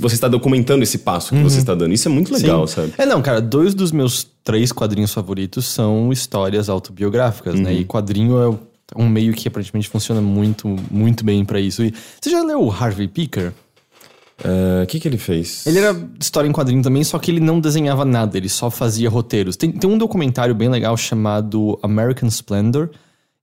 você 0.00 0.14
está 0.14 0.28
documentando 0.28 0.82
esse 0.82 0.98
passo 0.98 1.34
que 1.34 1.42
você 1.42 1.58
está 1.58 1.74
dando. 1.74 1.92
Isso 1.92 2.08
é 2.08 2.10
muito 2.10 2.32
legal, 2.32 2.66
Sim. 2.66 2.74
sabe? 2.74 2.92
É, 2.98 3.06
não, 3.06 3.20
cara, 3.22 3.40
dois 3.40 3.74
dos 3.74 3.92
meus 3.92 4.26
três 4.42 4.72
quadrinhos 4.72 5.12
favoritos 5.12 5.66
são 5.66 6.12
histórias 6.12 6.68
autobiográficas, 6.68 7.58
né? 7.60 7.72
E 7.74 7.84
quadrinho 7.84 8.36
é 8.42 8.58
um 8.96 9.08
meio 9.08 9.32
que 9.34 9.46
aparentemente 9.46 9.88
funciona 9.88 10.20
muito, 10.20 10.66
muito 10.90 11.24
bem 11.24 11.44
pra 11.44 11.60
isso. 11.60 11.82
E 11.84 11.94
você 12.20 12.30
já 12.30 12.42
leu 12.42 12.62
o 12.62 12.70
Harvey 12.70 13.06
Picker? 13.06 13.52
Eh, 14.42 14.82
O 14.84 14.86
que, 14.86 14.98
que 14.98 15.06
ele 15.06 15.18
fez? 15.18 15.66
Ele 15.66 15.78
era 15.78 15.94
história 16.18 16.48
em 16.48 16.52
quadrinho 16.52 16.82
também, 16.82 17.04
só 17.04 17.18
que 17.18 17.30
ele 17.30 17.40
não 17.40 17.60
desenhava 17.60 18.04
nada, 18.04 18.36
ele 18.38 18.48
só 18.48 18.70
fazia 18.70 19.08
roteiros. 19.10 19.56
Tem, 19.56 19.70
tem 19.70 19.88
um 19.88 19.98
documentário 19.98 20.54
bem 20.54 20.68
legal 20.68 20.96
chamado 20.96 21.78
American 21.82 22.28
Splendor. 22.28 22.88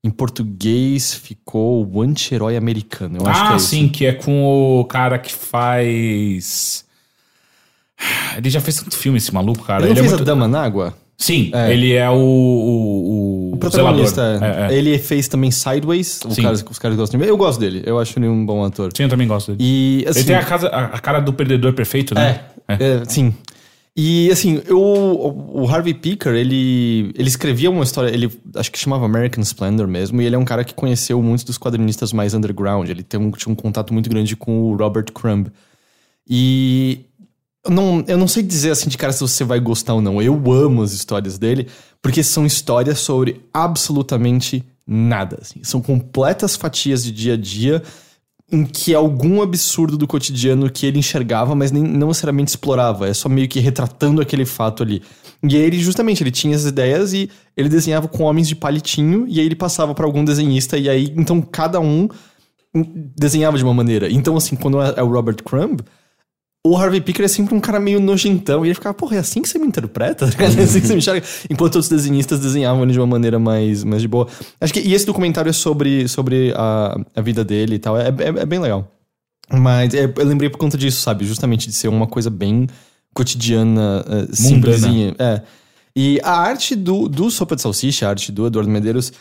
Em 0.04 0.10
português 0.10 1.14
ficou 1.14 1.86
O 1.92 2.02
Anti-Herói 2.02 2.56
Americano. 2.56 3.18
Eu 3.20 3.24
ah, 3.28 3.54
é 3.56 3.60
sim, 3.60 3.86
esse. 3.86 3.90
que 3.90 4.06
é 4.06 4.14
com 4.14 4.80
o 4.80 4.86
cara 4.86 5.18
que 5.18 5.34
faz. 5.34 6.86
Ele 8.38 8.50
já 8.50 8.62
fez 8.62 8.78
tanto 8.82 8.96
filme, 8.96 9.18
esse 9.18 9.34
maluco, 9.34 9.64
cara. 9.66 9.82
Ele 9.86 9.90
não 9.90 9.94
é 9.94 10.02
fez 10.02 10.12
muito- 10.12 10.22
a 10.22 10.26
Dama 10.26 10.48
na 10.48 10.64
Água? 10.64 10.96
Sim, 11.18 11.50
É. 11.52 11.74
ele 11.74 11.94
é 11.94 12.08
o. 12.12 12.14
O, 12.16 13.52
O 13.54 13.58
protagonista, 13.58 14.38
zelador. 14.38 14.48
é. 14.48 14.68
É, 14.70 14.74
é. 14.76 14.78
ele 14.78 15.00
fez 15.00 15.28
também 15.28 15.50
Sideways, 15.50 16.22
o 16.24 16.30
Sim. 16.30 16.44
cara, 16.44 16.54
os 16.54 16.78
caras 16.80 16.96
gostam 16.96 17.20
de 17.20 17.28
Eu 17.28 17.36
gosto 17.36 17.60
dele, 17.60 17.82
eu 17.88 17.98
acho 18.00 18.20
ele 18.20 18.28
um 18.28 18.46
bom 18.46 18.64
ator. 18.64 18.92
Sim, 18.96 19.04
eu 19.04 19.10
também 19.10 19.28
gosto 19.28 19.52
dele. 19.56 19.64
E, 19.68 20.06
assim, 20.08 20.20
ele 20.20 20.28
tem 20.28 20.36
a, 20.36 20.44
casa, 20.44 20.68
a, 20.68 20.86
a 20.86 21.00
cara 21.00 21.20
do 21.20 21.34
perdedor 21.34 21.74
perfeito, 21.74 22.14
né? 22.14 22.42
É, 22.68 22.74
é, 23.02 23.06
sim. 23.08 23.34
E 24.00 24.30
assim, 24.30 24.62
eu, 24.68 24.80
o 24.80 25.68
Harvey 25.68 25.92
Picker, 25.92 26.36
ele, 26.36 27.12
ele 27.16 27.28
escrevia 27.28 27.72
uma 27.72 27.84
história, 27.84 28.14
ele 28.14 28.32
acho 28.56 28.72
que 28.72 28.78
chamava 28.78 29.06
American 29.06 29.42
Splendor 29.42 29.88
mesmo, 29.88 30.22
e 30.22 30.26
ele 30.26 30.36
é 30.36 30.38
um 30.38 30.46
cara 30.46 30.64
que 30.64 30.76
conheceu 30.76 31.20
muitos 31.20 31.44
dos 31.44 31.58
quadrinistas 31.58 32.14
mais 32.14 32.36
underground. 32.36 32.88
Ele 32.88 33.02
tem 33.02 33.20
um, 33.20 33.32
tinha 33.32 33.52
um 33.52 33.56
contato 33.56 33.92
muito 33.92 34.08
grande 34.08 34.36
com 34.36 34.62
o 34.62 34.76
Robert 34.76 35.12
Crumb. 35.12 35.48
E 36.30 37.06
eu 37.66 37.72
não, 37.72 38.06
eu 38.08 38.20
não 38.20 38.28
sei 38.28 38.44
dizer 38.44 38.70
assim 38.70 38.88
de 38.88 39.00
cara 39.00 39.12
se 39.12 39.20
você 39.20 39.44
vai 39.44 39.60
gostar 39.60 39.96
ou 39.96 40.02
não. 40.02 40.22
Eu 40.22 40.36
amo 40.54 40.84
as 40.84 40.94
histórias 40.94 41.40
dele, 41.40 41.68
porque 42.00 42.22
são 42.22 42.46
histórias 42.46 43.00
sobre 43.00 43.42
absolutamente 43.52 44.64
nada. 44.86 45.40
assim. 45.42 45.64
São 45.64 45.82
completas 45.82 46.56
fatias 46.56 47.04
de 47.04 47.12
dia 47.12 47.34
a 47.34 47.38
dia 47.38 47.82
em 48.52 48.66
que 48.66 48.96
algum 48.96 49.42
absurdo 49.42 49.98
do 49.98 50.08
cotidiano 50.08 50.70
que 50.70 50.86
ele 50.86 51.00
enxergava, 51.00 51.54
mas 51.54 51.72
nem, 51.72 51.84
não 51.84 52.08
necessariamente 52.08 52.50
explorava. 52.50 53.08
É 53.08 53.14
só 53.14 53.28
meio 53.28 53.48
que 53.48 53.60
retratando 53.60 54.22
aquele 54.22 54.46
fato 54.46 54.84
ali. 54.84 55.02
E 55.44 55.56
aí 55.56 55.62
ele, 55.62 55.80
justamente, 55.80 56.24
ele 56.24 56.32
tinha 56.32 56.56
as 56.56 56.66
ideias 56.66 57.14
e 57.14 57.30
ele 57.56 57.70
desenhava 57.70 58.08
com 58.08 58.24
homens 58.24 58.48
de 58.48 58.56
palitinho, 58.56 59.26
e 59.28 59.40
aí 59.40 59.46
ele 59.46 59.56
passava 59.56 59.94
pra 59.94 60.06
algum 60.06 60.24
desenhista, 60.24 60.78
e 60.78 60.90
aí, 60.90 61.14
então, 61.16 61.42
cada 61.42 61.80
um 61.80 62.08
desenhava 63.16 63.58
de 63.58 63.64
uma 63.64 63.74
maneira. 63.74 64.10
Então, 64.10 64.38
assim, 64.38 64.56
quando 64.56 64.82
é 64.82 65.04
o 65.04 65.08
Robert 65.08 65.44
Crumb, 65.44 65.82
o 66.70 66.78
Harvey 66.78 67.02
Picker 67.02 67.26
é 67.26 67.28
sempre 67.28 67.54
um 67.56 67.60
cara 67.60 67.80
meio 67.80 68.00
nojentão. 68.00 68.66
E 68.66 68.70
ele 68.70 68.76
ficava, 68.76 68.94
porra, 68.94 69.16
é 69.18 69.20
assim 69.20 69.42
que 69.42 69.50
você 69.50 69.58
me 69.60 69.68
interpreta? 69.68 70.26
É 70.40 70.46
assim 70.64 70.80
que 70.82 70.88
você 70.88 70.94
me 70.94 71.00
enxerga? 71.00 71.26
Enquanto 71.50 71.76
outros 71.76 71.90
desenhistas 71.90 72.40
desenhavam 72.40 72.84
ele 72.84 72.92
de 72.94 73.00
uma 73.00 73.08
maneira 73.08 73.38
mais, 73.40 73.84
mais 73.84 74.02
de 74.02 74.08
boa. 74.08 74.28
Acho 74.60 74.74
que, 74.74 74.80
e 74.80 74.94
esse 74.94 75.06
documentário 75.06 75.50
é 75.50 75.54
sobre, 75.54 76.08
sobre 76.08 76.54
a, 76.56 76.98
a 77.16 77.22
vida 77.22 77.44
dele 77.44 77.76
e 77.76 77.80
tal. 77.80 77.98
É, 77.98 78.08
é, 78.10 78.28
é 78.42 78.46
bem 78.46 78.60
legal. 78.60 78.92
Mas 79.52 79.94
é, 79.94 80.06
eu 80.18 80.26
lembrei 80.26 80.50
por 80.50 80.58
conta 80.58 80.78
disso, 80.78 81.02
sabe? 81.02 81.26
Justamente 81.26 81.68
de 81.68 81.74
ser 81.74 81.88
uma 81.88 82.06
coisa 82.08 82.30
bem 82.30 82.68
cotidiana, 83.14 84.06
é, 84.08 84.36
simplesinha. 84.36 85.16
É. 85.18 85.42
E 85.96 86.20
a 86.24 86.32
arte 86.38 86.76
do, 86.76 87.08
do 87.08 87.32
Sopa 87.32 87.56
de 87.56 87.62
Salsicha, 87.62 88.06
a 88.06 88.10
arte 88.10 88.32
do 88.32 88.46
Eduardo 88.46 88.70
Medeiros, 88.70 89.12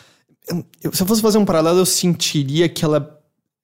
eu- 0.83 0.93
se 0.93 1.01
eu 1.01 1.07
fosse 1.07 1.21
fazer 1.21 1.37
um 1.39 1.45
paralelo, 1.45 1.79
eu 1.79 1.85
sentiria 1.85 2.69
que 2.69 2.85
ela 2.85 3.16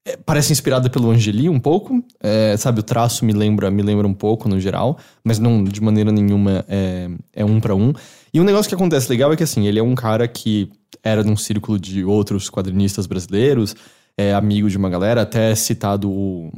é, 0.06 0.18
parece 0.18 0.52
inspirada 0.52 0.90
pelo 0.90 1.10
Angeli 1.10 1.48
um 1.50 1.60
pouco. 1.60 2.04
É, 2.22 2.56
sabe, 2.58 2.82
o 2.82 2.84
traço 2.84 3.24
me 3.24 3.32
lembra, 3.32 3.72
me 3.72 3.82
lembra 3.82 4.08
um 4.08 4.14
pouco 4.14 4.50
no 4.50 4.60
geral, 4.60 4.98
mas 5.24 5.40
não 5.40 5.64
de 5.64 5.82
maneira 5.82 6.12
nenhuma 6.12 6.66
é, 6.68 7.10
é 7.34 7.46
um 7.46 7.60
pra 7.60 7.74
um. 7.74 7.94
E 8.34 8.42
um 8.42 8.44
negócio 8.44 8.68
que 8.68 8.76
acontece 8.76 9.10
legal 9.10 9.32
é 9.32 9.36
que 9.36 9.44
assim, 9.44 9.68
ele 9.68 9.80
é 9.80 9.84
um 9.84 9.96
cara 9.96 10.28
que 10.28 10.70
era 11.02 11.24
num 11.24 11.38
círculo 11.38 11.80
de 11.80 12.04
outros 12.04 12.50
quadrinistas 12.50 13.06
brasileiros, 13.06 13.76
é 14.18 14.34
amigo 14.34 14.70
de 14.70 14.78
uma 14.78 14.90
galera, 14.90 15.22
até 15.22 15.56
citado 15.56 16.12
o 16.12 16.52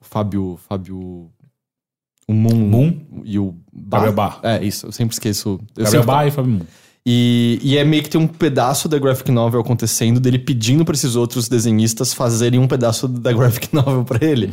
Fábio. 0.00 0.58
Fábio. 0.68 1.30
O 2.26 2.32
Moon, 2.32 2.54
Moon? 2.54 3.00
e 3.22 3.38
o 3.38 3.54
Gabriel 3.70 4.14
Bá. 4.14 4.38
É, 4.42 4.64
isso, 4.64 4.86
eu 4.86 4.92
sempre 4.92 5.12
esqueço. 5.14 5.60
Eu 5.76 5.84
Gabriel 5.84 5.90
sempre 5.90 6.06
Bá 6.06 6.26
e 6.26 6.30
Fábio 6.30 6.52
Moon. 6.52 6.66
E, 7.06 7.58
e 7.62 7.76
é 7.76 7.84
meio 7.84 8.02
que 8.02 8.08
tem 8.08 8.20
um 8.20 8.26
pedaço 8.26 8.88
da 8.88 8.98
graphic 8.98 9.30
novel 9.30 9.60
acontecendo, 9.60 10.18
dele 10.18 10.38
pedindo 10.38 10.84
pra 10.84 10.94
esses 10.94 11.16
outros 11.16 11.48
desenhistas 11.48 12.14
fazerem 12.14 12.58
um 12.58 12.66
pedaço 12.66 13.06
da 13.06 13.32
graphic 13.32 13.68
novel 13.74 14.04
pra 14.04 14.26
ele. 14.26 14.52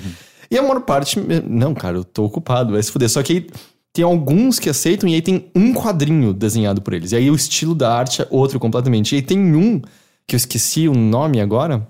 E 0.49 0.57
a 0.57 0.61
maior 0.61 0.81
parte, 0.81 1.17
não, 1.47 1.73
cara, 1.73 1.97
eu 1.97 2.03
tô 2.03 2.25
ocupado, 2.25 2.73
vai 2.73 2.83
se 2.83 2.91
fuder. 2.91 3.09
Só 3.09 3.23
que 3.23 3.33
aí 3.33 3.47
tem 3.93 4.03
alguns 4.03 4.59
que 4.59 4.69
aceitam 4.69 5.07
e 5.07 5.15
aí 5.15 5.21
tem 5.21 5.49
um 5.55 5.73
quadrinho 5.73 6.33
desenhado 6.33 6.81
por 6.81 6.93
eles. 6.93 7.13
E 7.13 7.15
aí 7.15 7.31
o 7.31 7.35
estilo 7.35 7.73
da 7.73 7.93
arte 7.93 8.21
é 8.21 8.27
outro 8.29 8.59
completamente. 8.59 9.13
E 9.13 9.15
aí 9.17 9.21
tem 9.21 9.39
um, 9.39 9.79
que 10.27 10.35
eu 10.35 10.37
esqueci 10.37 10.89
o 10.89 10.93
nome 10.93 11.39
agora, 11.39 11.87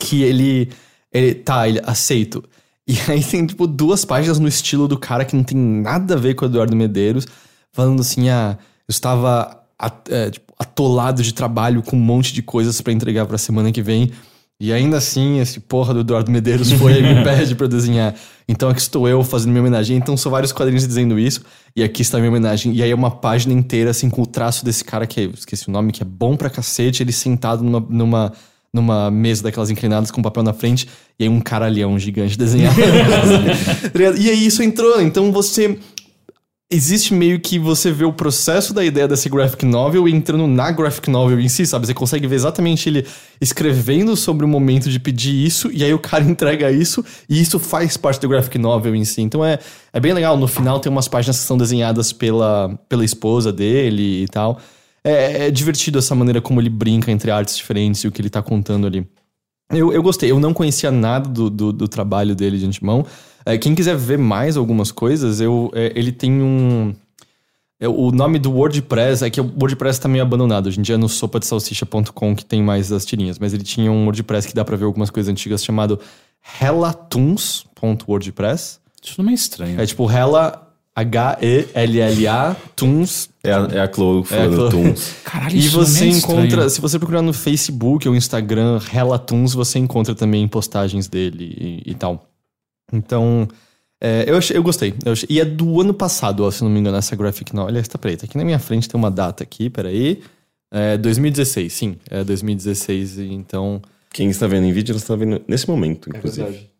que 0.00 0.24
ele, 0.24 0.68
ele 1.12 1.32
tá, 1.32 1.68
ele 1.68 1.80
aceito. 1.84 2.42
E 2.88 2.96
aí 3.08 3.22
tem, 3.22 3.46
tipo, 3.46 3.68
duas 3.68 4.04
páginas 4.04 4.40
no 4.40 4.48
estilo 4.48 4.88
do 4.88 4.98
cara 4.98 5.24
que 5.24 5.36
não 5.36 5.44
tem 5.44 5.56
nada 5.56 6.14
a 6.14 6.18
ver 6.18 6.34
com 6.34 6.44
o 6.44 6.48
Eduardo 6.48 6.74
Medeiros, 6.74 7.24
falando 7.72 8.00
assim, 8.00 8.28
ah, 8.30 8.58
eu 8.88 8.92
estava 8.92 9.64
atolado 9.78 11.22
de 11.22 11.34
trabalho 11.34 11.82
com 11.82 11.96
um 11.96 12.00
monte 12.00 12.32
de 12.32 12.42
coisas 12.42 12.80
pra 12.80 12.92
entregar 12.92 13.26
pra 13.26 13.38
semana 13.38 13.70
que 13.70 13.82
vem. 13.82 14.10
E 14.58 14.72
ainda 14.72 14.96
assim, 14.96 15.38
esse 15.38 15.60
porra 15.60 15.92
do 15.92 16.00
Eduardo 16.00 16.30
Medeiros 16.30 16.72
foi 16.72 16.98
e 16.98 17.02
me 17.02 17.20
pede 17.24 17.54
pra 17.54 17.66
desenhar. 17.66 18.14
Então 18.48 18.70
aqui 18.70 18.80
estou 18.80 19.06
eu 19.06 19.22
fazendo 19.22 19.50
minha 19.50 19.60
homenagem. 19.60 19.96
Então 19.96 20.16
são 20.16 20.32
vários 20.32 20.50
quadrinhos 20.50 20.86
dizendo 20.86 21.18
isso. 21.18 21.42
E 21.74 21.82
aqui 21.82 22.00
está 22.00 22.16
a 22.16 22.20
minha 22.20 22.30
homenagem. 22.30 22.72
E 22.72 22.82
aí 22.82 22.90
é 22.90 22.94
uma 22.94 23.10
página 23.10 23.52
inteira, 23.52 23.90
assim, 23.90 24.08
com 24.08 24.22
o 24.22 24.26
traço 24.26 24.64
desse 24.64 24.82
cara 24.82 25.06
que, 25.06 25.20
eu 25.20 25.30
esqueci 25.32 25.68
o 25.68 25.70
nome, 25.70 25.92
que 25.92 26.02
é 26.02 26.06
bom 26.06 26.36
pra 26.36 26.48
cacete. 26.48 27.02
Ele 27.02 27.12
sentado 27.12 27.62
numa, 27.62 27.86
numa, 27.90 28.32
numa 28.72 29.10
mesa 29.10 29.42
daquelas 29.42 29.68
inclinadas 29.68 30.10
com 30.10 30.22
papel 30.22 30.42
na 30.42 30.54
frente. 30.54 30.88
E 31.18 31.24
aí 31.24 31.28
um 31.28 31.40
caralhão 31.40 31.98
gigante 31.98 32.38
desenhado. 32.38 32.76
Tá 33.92 34.18
e 34.18 34.30
aí 34.30 34.46
isso 34.46 34.62
entrou. 34.62 35.02
Então 35.02 35.30
você 35.32 35.78
existe 36.70 37.14
meio 37.14 37.38
que 37.38 37.58
você 37.58 37.92
vê 37.92 38.04
o 38.04 38.12
processo 38.12 38.74
da 38.74 38.84
ideia 38.84 39.06
desse 39.06 39.28
graphic 39.28 39.64
novel 39.64 40.08
entrando 40.08 40.46
na 40.48 40.70
graphic 40.72 41.08
novel 41.08 41.38
em 41.38 41.48
si, 41.48 41.64
sabe? 41.64 41.86
Você 41.86 41.94
consegue 41.94 42.26
ver 42.26 42.34
exatamente 42.34 42.88
ele 42.88 43.06
escrevendo 43.40 44.16
sobre 44.16 44.44
o 44.44 44.48
momento 44.48 44.90
de 44.90 44.98
pedir 44.98 45.46
isso, 45.46 45.70
e 45.72 45.84
aí 45.84 45.94
o 45.94 45.98
cara 45.98 46.24
entrega 46.24 46.70
isso, 46.70 47.04
e 47.28 47.40
isso 47.40 47.58
faz 47.58 47.96
parte 47.96 48.20
do 48.20 48.28
graphic 48.28 48.58
novel 48.58 48.96
em 48.96 49.04
si. 49.04 49.22
Então 49.22 49.44
é, 49.44 49.58
é 49.92 50.00
bem 50.00 50.12
legal. 50.12 50.36
No 50.36 50.48
final 50.48 50.80
tem 50.80 50.90
umas 50.90 51.08
páginas 51.08 51.38
que 51.38 51.44
são 51.44 51.56
desenhadas 51.56 52.12
pela, 52.12 52.76
pela 52.88 53.04
esposa 53.04 53.52
dele 53.52 54.24
e 54.24 54.28
tal. 54.28 54.58
É, 55.04 55.46
é 55.46 55.50
divertido 55.52 55.98
essa 55.98 56.16
maneira 56.16 56.40
como 56.40 56.60
ele 56.60 56.70
brinca 56.70 57.12
entre 57.12 57.30
artes 57.30 57.56
diferentes 57.56 58.00
e 58.02 58.08
o 58.08 58.12
que 58.12 58.20
ele 58.20 58.30
tá 58.30 58.42
contando 58.42 58.88
ali. 58.88 59.06
Eu, 59.70 59.92
eu 59.92 60.02
gostei, 60.02 60.30
eu 60.30 60.38
não 60.38 60.52
conhecia 60.54 60.90
nada 60.90 61.28
do, 61.28 61.50
do, 61.50 61.72
do 61.72 61.88
trabalho 61.88 62.34
dele 62.34 62.58
de 62.58 62.66
antemão. 62.66 63.04
É, 63.46 63.56
quem 63.56 63.74
quiser 63.74 63.96
ver 63.96 64.18
mais 64.18 64.56
algumas 64.56 64.90
coisas, 64.90 65.40
eu, 65.40 65.70
é, 65.72 65.92
ele 65.94 66.10
tem 66.10 66.32
um. 66.42 66.92
é, 67.80 67.86
o 67.88 68.10
nome 68.10 68.40
do 68.40 68.50
WordPress 68.52 69.24
é 69.24 69.30
que 69.30 69.40
o 69.40 69.44
WordPress 69.44 70.00
tá 70.00 70.08
meio 70.08 70.24
abandonado. 70.24 70.66
Hoje 70.66 70.80
em 70.80 70.82
dia 70.82 70.96
é 70.96 70.98
no 70.98 71.08
sopadesalsicha.com 71.08 72.34
que 72.34 72.44
tem 72.44 72.60
mais 72.62 72.88
das 72.88 73.06
tirinhas. 73.06 73.38
Mas 73.38 73.54
ele 73.54 73.62
tinha 73.62 73.90
um 73.92 74.02
WordPress 74.04 74.48
que 74.48 74.54
dá 74.54 74.64
pra 74.64 74.76
ver 74.76 74.86
algumas 74.86 75.10
coisas 75.10 75.30
antigas 75.30 75.64
chamado 75.64 76.00
relatunes.wordpress. 76.42 78.80
Isso 79.02 79.22
não 79.22 79.30
é 79.30 79.34
estranho. 79.34 79.80
É 79.80 79.86
tipo 79.86 80.10
Hella, 80.10 80.62
H-E-L-L-A, 80.94 82.56
Tunes. 82.74 83.30
É 83.44 83.52
a, 83.52 83.68
é 83.72 83.80
a 83.80 83.92
Chloe 83.92 84.18
É 84.18 84.22
a 84.22 84.24
falando 84.24 84.56
Chloe. 84.56 84.70
Tunes. 84.70 85.14
Caralho, 85.24 85.56
E 85.56 85.58
isso 85.60 85.76
não 85.78 85.84
você 85.84 86.04
é 86.04 86.08
estranho. 86.08 86.46
encontra, 86.46 86.68
se 86.68 86.80
você 86.80 86.98
procurar 86.98 87.22
no 87.22 87.32
Facebook 87.32 88.08
ou 88.08 88.16
Instagram, 88.16 88.78
Relatuns, 88.80 89.54
você 89.54 89.78
encontra 89.78 90.14
também 90.14 90.46
postagens 90.48 91.06
dele 91.06 91.82
e, 91.86 91.92
e 91.92 91.94
tal. 91.94 92.26
Então, 92.92 93.48
é, 94.00 94.24
eu, 94.28 94.36
achei, 94.36 94.56
eu 94.56 94.62
gostei. 94.62 94.94
Eu 95.04 95.12
achei- 95.12 95.26
e 95.30 95.40
é 95.40 95.44
do 95.44 95.80
ano 95.80 95.92
passado, 95.94 96.44
ó, 96.44 96.50
se 96.50 96.62
não 96.62 96.70
me 96.70 96.78
engano, 96.80 96.96
essa 96.96 97.14
graphic 97.16 97.54
novel. 97.54 97.74
Olha, 97.74 97.80
está 97.80 97.98
preta. 97.98 98.26
Aqui 98.26 98.36
na 98.36 98.44
minha 98.44 98.58
frente 98.58 98.88
tem 98.88 98.98
uma 98.98 99.10
data 99.10 99.42
aqui, 99.42 99.68
peraí. 99.70 100.22
É 100.70 100.96
2016, 100.96 101.72
sim. 101.72 101.96
É 102.10 102.22
2016, 102.24 103.18
e 103.18 103.32
então... 103.32 103.80
Quem 104.12 104.30
está 104.30 104.46
vendo 104.46 104.64
em 104.66 104.72
vídeo, 104.72 104.92
ela 104.92 104.98
está 104.98 105.14
vendo 105.14 105.42
nesse 105.46 105.68
momento, 105.68 106.08
inclusive. 106.08 106.70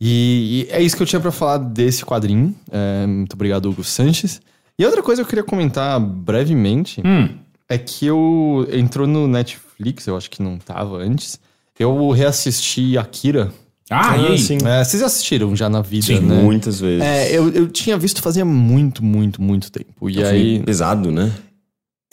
E, 0.00 0.66
e 0.68 0.72
é 0.72 0.82
isso 0.82 0.96
que 0.96 1.02
eu 1.02 1.06
tinha 1.06 1.20
pra 1.20 1.30
falar 1.30 1.58
desse 1.58 2.04
quadrinho. 2.04 2.54
É, 2.70 3.06
muito 3.06 3.34
obrigado, 3.34 3.70
Hugo 3.70 3.84
Sanches. 3.84 4.40
E 4.78 4.84
outra 4.84 5.02
coisa 5.02 5.22
que 5.22 5.26
eu 5.26 5.28
queria 5.30 5.44
comentar 5.44 6.00
brevemente 6.00 7.00
Hum, 7.04 7.28
é 7.68 7.78
que 7.78 8.04
eu 8.06 8.66
entrou 8.72 9.06
no 9.06 9.28
Netflix, 9.28 10.06
eu 10.06 10.16
acho 10.16 10.28
que 10.30 10.42
não 10.42 10.58
tava 10.58 10.96
antes. 10.98 11.38
Eu 11.78 12.10
reassisti 12.10 12.98
Akira. 12.98 13.52
Ah, 13.90 14.16
e 14.16 14.26
aí? 14.28 14.38
sim. 14.38 14.58
É, 14.64 14.82
vocês 14.82 15.00
já 15.00 15.06
assistiram 15.06 15.54
já 15.54 15.68
na 15.68 15.82
vida, 15.82 16.06
Sim, 16.06 16.20
né? 16.20 16.42
Muitas 16.42 16.80
vezes. 16.80 17.02
É, 17.02 17.30
eu, 17.36 17.50
eu 17.50 17.68
tinha 17.68 17.98
visto 17.98 18.22
fazia 18.22 18.44
muito, 18.44 19.04
muito, 19.04 19.42
muito 19.42 19.70
tempo. 19.70 20.08
E 20.08 20.22
É 20.22 20.26
um 20.26 20.30
aí. 20.30 20.62
pesado, 20.62 21.12
né? 21.12 21.30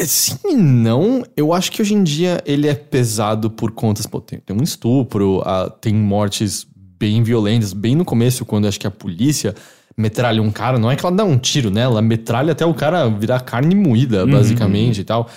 Sim 0.01 0.35
e 0.45 0.55
não. 0.55 1.23
Eu 1.37 1.53
acho 1.53 1.71
que 1.71 1.81
hoje 1.81 1.93
em 1.93 2.03
dia 2.03 2.41
ele 2.45 2.67
é 2.67 2.73
pesado 2.73 3.49
por 3.49 3.71
contas. 3.71 4.05
Pô, 4.05 4.19
tem, 4.19 4.39
tem 4.39 4.55
um 4.55 4.63
estupro, 4.63 5.41
ah, 5.45 5.69
tem 5.69 5.93
mortes 5.93 6.65
bem 6.99 7.23
violentas. 7.23 7.71
Bem 7.71 7.95
no 7.95 8.03
começo, 8.03 8.43
quando 8.45 8.67
acho 8.67 8.79
que 8.79 8.87
a 8.87 8.91
polícia 8.91 9.55
metralha 9.95 10.41
um 10.41 10.51
cara, 10.51 10.79
não 10.79 10.89
é 10.89 10.95
que 10.95 11.05
ela 11.05 11.15
dá 11.15 11.23
um 11.23 11.37
tiro, 11.37 11.69
né? 11.69 11.81
Ela 11.81 12.01
metralha 12.01 12.51
até 12.53 12.65
o 12.65 12.73
cara 12.73 13.07
virar 13.09 13.41
carne 13.41 13.75
moída, 13.75 14.25
basicamente 14.25 15.01
e 15.01 15.03
tal. 15.03 15.29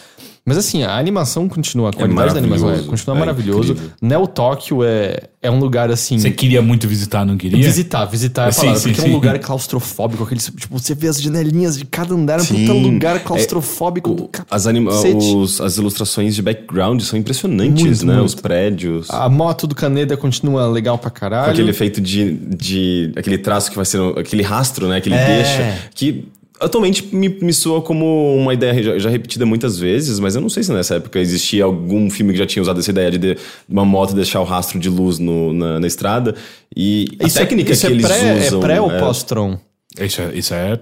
Mas 0.47 0.59
assim, 0.59 0.82
a 0.82 0.99
animação 0.99 1.49
continua, 1.49 1.88
a 1.88 1.92
qualidade 1.95 2.34
da 2.34 2.38
animação 2.38 2.70
é, 2.70 2.78
continua 2.80 3.16
É 3.16 3.18
maravilhoso. 3.18 3.72
incrível. 3.72 3.90
Neo 4.03 4.26
Tóquio 4.26 4.84
é, 4.84 5.20
é 5.40 5.51
um 5.51 5.59
lugar 5.59 5.90
assim. 5.90 6.18
Você 6.18 6.30
queria 6.30 6.61
muito 6.61 6.86
visitar, 6.86 7.24
não 7.24 7.38
queria? 7.38 7.64
Visitar, 7.64 8.05
visitar 8.05 8.45
é 8.45 8.49
a 8.49 8.53
Sim, 8.53 8.61
palavra, 8.61 8.80
sim, 8.80 8.88
porque 8.90 9.01
é 9.01 9.05
sim. 9.05 9.11
um 9.11 9.14
lugar 9.14 9.38
claustrofóbico, 9.38 10.22
aqueles, 10.22 10.45
tipo, 10.55 10.78
você 10.78 10.95
vê 10.95 11.09
as 11.09 11.18
janelinhas 11.22 11.78
de 11.78 11.86
cada 11.86 12.14
andar, 12.14 12.40
é 12.40 12.72
um 12.72 12.82
lugar 12.82 13.20
claustrofóbico 13.20 14.14
do 14.14 14.28
As, 14.51 14.66
anima 14.66 14.90
os- 14.92 15.62
as 15.62 15.78
ilustrações 15.78 16.34
de 16.34 16.42
background 16.42 17.01
são 17.01 17.18
impressionantes, 17.18 17.82
Muito, 17.82 18.07
né? 18.07 18.12
muito. 18.16 18.26
Os 18.26 18.34
prédios. 18.34 19.09
A 19.11 19.26
moto 19.30 19.66
do 19.66 19.74
Caneda 19.74 20.14
continua 20.14 20.66
legal 20.68 20.99
pra 20.99 21.11
caralho. 21.11 21.47
Com 21.47 21.51
aquele 21.53 21.70
efeito 21.70 22.03
de, 22.03 22.32
de. 22.34 23.12
aquele 23.16 23.38
traço 23.38 23.70
que 23.70 23.76
vai 23.76 23.86
ser. 23.86 23.99
aquele 24.18 24.42
rastro, 24.42 24.88
né? 24.88 25.01
Que 25.01 25.09
ele 25.09 25.16
É. 25.16 25.36
deixa. 25.36 25.78
Que 25.95 26.28
atualmente 26.65 27.15
me, 27.15 27.29
me 27.29 27.53
soa 27.53 27.81
como 27.83 28.37
uma 28.37 28.53
ideia 28.55 28.83
já, 28.83 28.99
já 28.99 29.09
repetida 29.11 29.45
muitas 29.47 29.79
vezes, 29.79 30.19
mas 30.19 30.35
eu 30.35 30.41
não 30.41 30.49
sei 30.49 30.62
se 30.62 30.73
nessa 30.73 30.97
época 30.97 31.19
existia 31.21 31.65
algum 31.65 32.11
filme 32.11 32.33
que 32.33 32.39
já 32.39 32.47
tinha 32.47 32.62
usado 32.62 32.81
essa 32.81 32.91
ideia 32.91 33.11
de, 33.11 33.19
de 33.19 33.37
uma 33.69 33.85
moto 33.85 34.15
deixar 34.15 34.41
o 34.41 34.45
rastro 34.45 34.79
de 34.79 34.89
luz 34.89 35.19
no- 35.19 35.53
na, 35.53 35.79
na 35.81 35.87
estrada. 35.87 36.35
E 36.77 37.07
a 37.21 37.27
Isso 37.27 37.39
técnica 37.39 37.71
é, 37.71 37.73
isso 37.73 37.87
que 37.87 37.93
é 37.93 37.95
eles 37.97 38.07
pré, 38.07 38.47
usam. 38.47 38.59
É 38.59 38.62
pré 38.62 38.81
ou 38.81 38.91
é- 38.91 38.99
pós-Tron? 39.01 39.59
Isso 40.01 40.21
é. 40.23 40.31
Isso 40.35 40.55
é... 40.55 40.81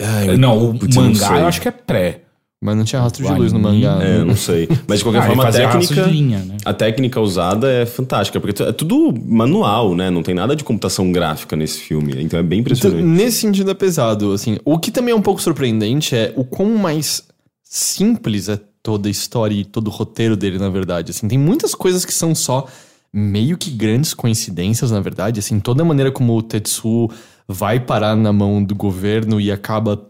Ai, 0.00 0.36
não, 0.36 0.70
o 0.70 0.78
mangá 0.94 1.38
eu 1.38 1.46
acho 1.46 1.60
que 1.60 1.68
é 1.68 1.70
pré. 1.70 2.22
Mas 2.64 2.76
não 2.76 2.84
tinha 2.84 3.02
rastro 3.02 3.26
de 3.26 3.32
luz 3.32 3.52
no 3.52 3.58
mangá. 3.58 3.98
É, 4.00 4.18
né? 4.18 4.24
não 4.24 4.36
sei. 4.36 4.68
Mas 4.86 4.98
de 5.00 5.04
qualquer 5.04 5.22
Ah, 5.22 5.26
forma, 5.26 5.48
a 5.48 5.50
técnica. 5.50 6.04
de 6.04 6.10
linha, 6.10 6.38
né? 6.38 6.56
A 6.64 6.72
técnica 6.72 7.20
usada 7.20 7.68
é 7.68 7.84
fantástica, 7.84 8.38
porque 8.40 8.62
é 8.62 8.70
tudo 8.72 9.12
manual, 9.26 9.96
né? 9.96 10.10
Não 10.10 10.22
tem 10.22 10.32
nada 10.32 10.54
de 10.54 10.62
computação 10.62 11.10
gráfica 11.10 11.56
nesse 11.56 11.80
filme. 11.80 12.14
Então 12.22 12.38
é 12.38 12.42
bem 12.42 12.60
Então, 12.60 12.72
impressionante. 12.72 13.02
nesse 13.04 13.38
sentido 13.40 13.68
é 13.70 13.74
pesado, 13.74 14.30
assim. 14.32 14.58
O 14.64 14.78
que 14.78 14.92
também 14.92 15.12
é 15.12 15.16
um 15.16 15.20
pouco 15.20 15.42
surpreendente 15.42 16.14
é 16.14 16.32
o 16.36 16.44
quão 16.44 16.70
mais 16.76 17.24
simples 17.64 18.48
é 18.48 18.60
toda 18.80 19.08
a 19.08 19.10
história 19.10 19.54
e 19.54 19.64
todo 19.64 19.88
o 19.88 19.90
roteiro 19.90 20.36
dele, 20.36 20.58
na 20.58 20.68
verdade. 20.68 21.10
Assim, 21.10 21.26
tem 21.26 21.38
muitas 21.38 21.74
coisas 21.74 22.04
que 22.04 22.12
são 22.14 22.32
só 22.34 22.66
meio 23.12 23.58
que 23.58 23.70
grandes 23.70 24.14
coincidências, 24.14 24.90
na 24.92 25.00
verdade. 25.00 25.40
Assim, 25.40 25.58
toda 25.58 25.82
a 25.82 25.84
maneira 25.84 26.12
como 26.12 26.36
o 26.36 26.42
Tetsu 26.42 27.08
vai 27.48 27.80
parar 27.80 28.14
na 28.16 28.32
mão 28.32 28.62
do 28.62 28.74
governo 28.74 29.40
e 29.40 29.50
acaba 29.50 30.00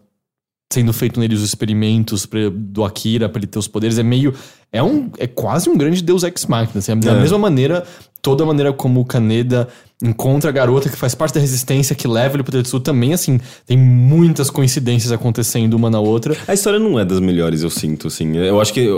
sendo 0.73 0.93
feito 0.93 1.20
nele 1.20 1.35
os 1.35 1.43
experimentos 1.43 2.25
pra- 2.27 2.51
do 2.53 2.83
Akira 2.85 3.29
pra 3.29 3.39
ele 3.39 3.47
ter 3.47 3.59
os 3.59 3.68
poderes 3.68 3.99
é 3.99 4.03
meio 4.03 4.33
é 4.73 4.83
um 4.83 5.11
é 5.18 5.27
quase 5.27 5.68
um 5.68 5.77
grande 5.77 6.03
Deus 6.03 6.23
ex 6.23 6.47
machina 6.47 6.79
assim, 6.79 6.99
da 6.99 7.12
É. 7.12 7.20
mesma 7.20 7.39
maneira 7.39 7.85
toda 8.23 8.45
a 8.45 8.47
maneira 8.47 8.73
como 8.73 9.01
o 9.01 9.05
Kaneda 9.05 9.68
encontra 10.03 10.49
a 10.51 10.53
garota 10.53 10.89
que 10.89 10.97
faz 10.97 11.14
parte 11.14 11.35
da 11.35 11.41
resistência 11.41 11.95
que 11.95 12.09
leva 12.09 12.37
ele 12.37 12.43
pro 12.43 12.53
Tetsu 12.53 12.81
também 12.81 13.12
assim 13.12 13.39
tem 13.66 13.77
muitas 13.77 14.49
coincidências 14.51 15.12
acontecendo 15.12 15.75
uma 15.75 15.91
na 15.91 16.01
outra 16.01 16.37
A 16.49 16.55
história 16.55 16.79
não 16.79 16.99
é 16.99 17.05
das 17.05 17.20
melhores, 17.20 17.62
eu 17.62 17.70
sinto, 17.70 18.09
assim. 18.09 18.37
Eu 18.37 18.61
acho 18.61 18.73
que 18.73 18.89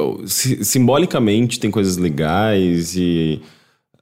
simbolicamente 0.62 1.58
tem 1.60 1.70
coisas 1.70 1.96
legais 1.96 2.94
e. 2.96 3.40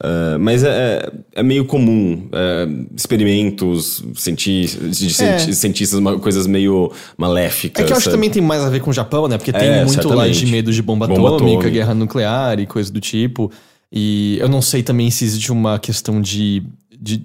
eh, 0.02 0.38
mas 0.38 0.64
é, 0.64 1.08
é 1.34 1.42
meio 1.42 1.64
comum. 1.64 2.28
eh, 2.32 2.66
experimentos, 2.96 4.04
cienti 4.16 4.66
de 4.90 5.22
É. 5.24 5.38
cientistas, 5.38 6.00
coisas 6.20 6.46
meio 6.46 6.90
maléficas. 7.16 7.82
é 7.84 7.86
que 7.86 7.92
eu 7.92 7.96
acho 7.96 8.06
que 8.06 8.10
também 8.14 8.30
tem 8.30 8.42
mais 8.42 8.62
a 8.62 8.68
ver 8.70 8.80
com 8.80 8.90
o 8.90 8.92
Japão, 8.92 9.28
né? 9.28 9.38
Porque 9.38 9.52
tem 9.52 9.68
É, 9.68 9.84
muito 9.84 10.08
lá 10.08 10.28
de 10.28 10.46
medo 10.46 10.72
de 10.72 10.82
bomba, 10.82 11.06
Bomba 11.06 11.20
atômica, 11.28 11.44
atômica. 11.58 11.70
guerra 11.70 11.94
nuclear 11.94 12.58
e 12.58 12.66
coisa 12.66 12.92
do 12.92 13.00
tipo. 13.00 13.50
E 13.92 14.38
eu 14.40 14.48
não 14.48 14.62
sei 14.62 14.82
também 14.82 15.10
se 15.10 15.24
existe 15.24 15.52
uma 15.52 15.78
questão 15.78 16.20
de. 16.20 16.62
de 17.00 17.22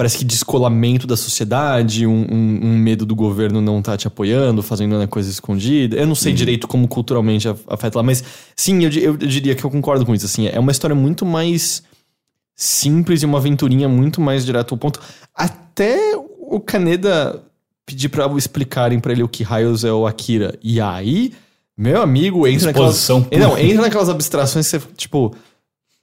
parece 0.00 0.16
que 0.16 0.24
descolamento 0.24 1.06
da 1.06 1.14
sociedade, 1.14 2.06
um, 2.06 2.26
um- 2.30 2.60
um 2.62 2.78
medo 2.78 3.04
do 3.04 3.14
governo 3.14 3.60
não 3.60 3.80
estar 3.80 3.98
te 3.98 4.06
apoiando, 4.06 4.62
fazendo 4.62 4.96
uma 4.96 5.06
coisa 5.06 5.28
escondida. 5.30 5.94
Eu 5.96 6.06
não 6.06 6.14
sei 6.14 6.32
direito 6.32 6.66
como 6.66 6.88
culturalmente 6.88 7.46
af- 7.46 7.60
afeta 7.66 7.98
lá, 7.98 8.02
mas 8.02 8.24
sim, 8.56 8.82
eu, 8.82 8.90
eu 8.90 9.16
diria 9.18 9.54
que 9.54 9.62
eu 9.62 9.70
concordo 9.70 10.06
com 10.06 10.14
isso. 10.14 10.24
Assim, 10.24 10.46
é 10.46 10.58
uma 10.58 10.72
história 10.72 10.96
muito 10.96 11.26
mais 11.26 11.82
simples 12.56 13.22
e 13.22 13.26
uma 13.26 13.36
aventurinha 13.36 13.88
muito 13.90 14.22
mais 14.22 14.44
direto 14.46 14.72
ao 14.74 14.78
ponto. 14.78 15.00
Até 15.34 15.98
o 16.38 16.58
Kaneda 16.60 17.42
pedir 17.84 18.08
pra 18.08 18.26
explicarem 18.38 19.00
pra 19.00 19.12
ele 19.12 19.22
o 19.22 19.28
que 19.28 19.42
raios 19.42 19.84
é 19.84 19.92
o 19.92 20.06
Akira. 20.06 20.58
E 20.62 20.80
aí, 20.80 21.32
meu 21.76 22.00
amigo, 22.00 22.46
entra 22.46 22.68
naquelas. 22.68 22.96
Exposição 22.96 23.22
pura. 23.22 23.38
Não, 23.38 23.58
entra 23.58 23.82
naquelas 23.82 24.08
abstrações 24.08 24.66
que 24.70 24.78
você, 24.78 24.86
tipo. 24.96 25.34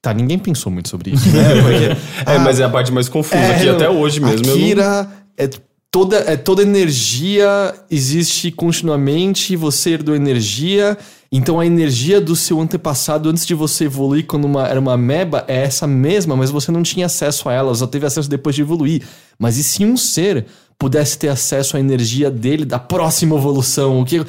Tá, 0.02 0.14
ninguém 0.14 0.38
pensou 0.38 0.72
muito 0.72 0.90
sobre 0.90 1.12
isso, 1.12 1.28
né? 1.30 1.44
Porque, 1.62 2.30
É, 2.30 2.36
ah, 2.36 2.40
mas 2.40 2.60
é 2.60 2.64
a 2.64 2.70
parte 2.70 2.92
mais 2.92 3.10
confusa, 3.10 3.42
é, 3.42 3.60
que 3.60 3.68
até 3.70 3.90
hoje 3.90 4.20
mesmo. 4.20 4.46
eu 4.48 4.76
não- 4.76 5.08
é 5.38 5.50
toda, 5.92 6.18
é 6.18 6.38
toda 6.38 6.62
energia 6.62 7.74
existe 7.90 8.52
continuamente, 8.52 9.56
você 9.56 9.92
herdou 9.92 10.16
energia, 10.16 10.98
então 11.32 11.60
a 11.60 11.66
energia 11.66 12.22
do 12.22 12.36
seu 12.36 12.62
antepassado 12.62 13.28
antes 13.30 13.46
de 13.46 13.54
você 13.54 13.86
evoluir 13.86 14.26
quando 14.26 14.46
uma, 14.46 14.68
era 14.68 14.80
uma 14.80 14.94
ameba 14.94 15.44
é 15.48 15.64
essa 15.64 15.88
mesma, 15.88 16.36
mas 16.36 16.52
você 16.52 16.72
não 16.72 16.84
tinha 16.84 17.08
acesso 17.08 17.50
a 17.50 17.54
ela, 17.54 17.74
só 17.74 17.88
teve 17.88 18.06
acesso 18.06 18.30
depois 18.30 18.56
de 18.56 18.62
evoluir. 18.62 19.02
Mas 19.40 19.58
e 19.58 19.64
se 19.64 19.84
um 19.84 19.98
ser 19.98 20.46
pudesse 20.80 21.18
ter 21.18 21.30
acesso 21.30 21.76
à 21.76 21.80
energia 21.80 22.30
dele 22.30 22.64
da 22.66 22.78
próxima 22.80 23.36
evolução? 23.36 24.00
O 24.00 24.06
que. 24.06 24.20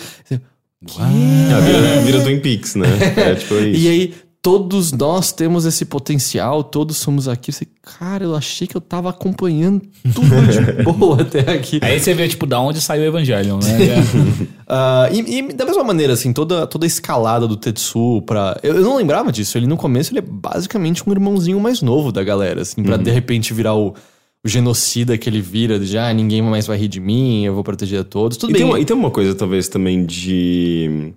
Ah, 0.99 1.61
vira, 1.61 2.01
vira 2.03 2.23
Twin 2.23 2.41
Peaks, 2.41 2.75
né? 2.75 2.87
É 3.17 3.35
tipo 3.35 3.55
isso. 3.55 3.81
E 3.81 3.89
aí, 3.89 4.15
todos 4.43 4.93
nós 4.93 5.33
temos 5.33 5.65
esse 5.65 5.85
potencial, 5.85 6.63
todos 6.65 6.97
somos 6.97 7.29
aqui. 7.29 7.53
Você, 7.53 7.67
cara, 7.83 8.25
eu 8.25 8.35
achei 8.35 8.67
que 8.67 8.77
eu 8.77 8.81
tava 8.81 9.11
acompanhando 9.11 9.83
tudo 10.15 10.29
de 10.47 10.83
boa 10.85 11.23
até 11.23 11.41
aqui. 11.53 11.81
Aí 11.83 11.99
você 11.99 12.15
vê, 12.15 12.29
tipo, 12.29 12.47
da 12.47 12.61
onde 12.61 12.81
saiu 12.81 13.03
o 13.03 13.07
Evangelion, 13.07 13.59
né? 13.59 14.49
Ah, 14.71 15.09
e, 15.11 15.39
e 15.39 15.53
da 15.55 15.65
mesma 15.65 15.83
maneira, 15.83 16.13
assim, 16.13 16.31
toda, 16.31 16.67
toda 16.67 16.85
a 16.85 16.87
escalada 16.87 17.49
do 17.49 17.57
Tetsu 17.57 18.21
pra. 18.27 18.59
Eu, 18.63 18.75
eu 18.77 18.83
não 18.83 18.97
lembrava 18.97 19.33
disso. 19.33 19.57
Ele 19.57 19.67
no 19.67 19.79
começo 19.79 20.13
ele 20.13 20.19
é 20.19 20.23
basicamente 20.23 21.03
um 21.09 21.11
irmãozinho 21.13 21.59
mais 21.59 21.81
novo 21.81 22.13
da 22.13 22.23
galera, 22.23 22.61
assim, 22.61 22.83
pra 22.83 22.99
de 22.99 23.11
repente 23.11 23.55
virar 23.55 23.75
o, 23.75 23.95
o 24.45 24.49
genocida 24.49 25.17
que 25.17 25.27
ele 25.27 25.41
vira, 25.41 25.79
de 25.79 25.87
já 25.87 26.11
ah, 26.11 26.13
ninguém 26.13 26.43
mais 26.43 26.67
vai 26.67 26.77
rir 26.77 26.89
de 26.89 27.01
mim, 27.01 27.47
eu 27.47 27.55
vou 27.55 27.65
proteger 27.65 28.01
a 28.01 28.05
todos. 28.05 28.37
Tudo 28.37 28.51
E 28.51 28.53
bem. 28.53 28.61
tem, 28.61 28.71
uma, 28.71 28.79
e 28.79 28.85
tem 28.85 28.95
uma 28.95 29.11
coisa, 29.11 29.35
talvez, 29.35 29.69
também 29.69 30.05
de. 30.05 31.15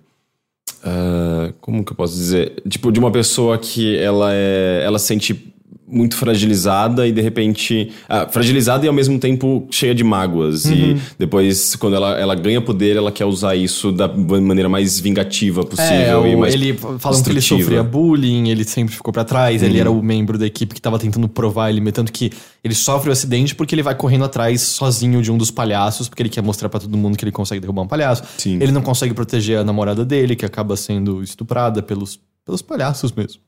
Ah, 0.82 1.52
como 1.60 1.84
que 1.84 1.92
eu 1.92 1.96
posso 1.96 2.14
dizer? 2.14 2.62
Tipo, 2.68 2.90
de 2.90 2.98
uma 2.98 3.10
pessoa 3.10 3.56
que 3.58 3.96
ela 3.96 4.30
é. 4.32 4.82
Ela 4.84 4.98
se 4.98 5.06
sente 5.06 5.51
muito 5.92 6.16
fragilizada 6.16 7.06
e 7.06 7.12
de 7.12 7.20
repente. 7.20 7.92
ah, 8.08 8.26
fragilizada 8.26 8.84
e 8.84 8.88
ao 8.88 8.94
mesmo 8.94 9.18
tempo 9.18 9.66
cheia 9.70 9.94
de 9.94 10.02
mágoas. 10.02 10.64
E 10.64 10.96
depois, 11.18 11.76
quando 11.76 11.96
ela, 11.96 12.18
ela 12.18 12.34
ganha 12.34 12.60
poder, 12.60 12.96
ela 12.96 13.12
quer 13.12 13.26
usar 13.26 13.54
isso 13.54 13.92
da 13.92 14.08
maneira 14.08 14.68
mais 14.68 14.98
vingativa 14.98 15.64
possível. 15.64 16.24
É, 16.24 16.30
e 16.32 16.36
mais 16.36 16.54
ele 16.54 16.72
falam 16.74 17.22
que 17.22 17.30
ele 17.30 17.40
sofria 17.40 17.82
bullying, 17.82 18.48
ele 18.48 18.64
sempre 18.64 18.94
ficou 18.94 19.12
pra 19.12 19.24
trás, 19.24 19.62
ele 19.62 19.78
era 19.78 19.90
o 19.90 20.02
membro 20.02 20.38
da 20.38 20.46
equipe 20.46 20.74
que 20.74 20.80
tava 20.80 20.98
tentando 20.98 21.28
provar 21.28 21.70
ele, 21.70 21.92
tanto 21.92 22.12
que 22.12 22.30
ele 22.64 22.74
sofre 22.74 23.10
o 23.10 23.12
acidente 23.12 23.54
porque 23.54 23.74
ele 23.74 23.82
vai 23.82 23.94
correndo 23.94 24.24
atrás 24.24 24.62
sozinho 24.62 25.20
de 25.20 25.30
um 25.30 25.36
dos 25.36 25.50
palhaços, 25.50 26.08
porque 26.08 26.22
ele 26.22 26.30
quer 26.30 26.42
mostrar 26.42 26.68
pra 26.68 26.80
todo 26.80 26.96
mundo 26.96 27.18
que 27.18 27.24
ele 27.24 27.32
consegue 27.32 27.60
derrubar 27.60 27.82
um 27.82 27.88
palhaço. 27.88 28.22
Sim. 28.38 28.54
Ele 28.60 28.72
não 28.72 28.80
consegue 28.80 29.12
proteger 29.12 29.58
a 29.58 29.64
namorada 29.64 30.04
dele, 30.04 30.34
que 30.34 30.46
acaba 30.46 30.76
sendo 30.76 31.22
estuprada 31.22 31.82
pelos, 31.82 32.18
pelos 32.44 32.62
palhaços 32.62 33.12
mesmo. 33.12 33.40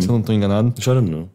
Se 0.00 0.08
eu 0.08 0.12
não 0.12 0.22
tô 0.22 0.32
enganado. 0.32 0.72
Chora 0.82 1.00
não. 1.00 1.28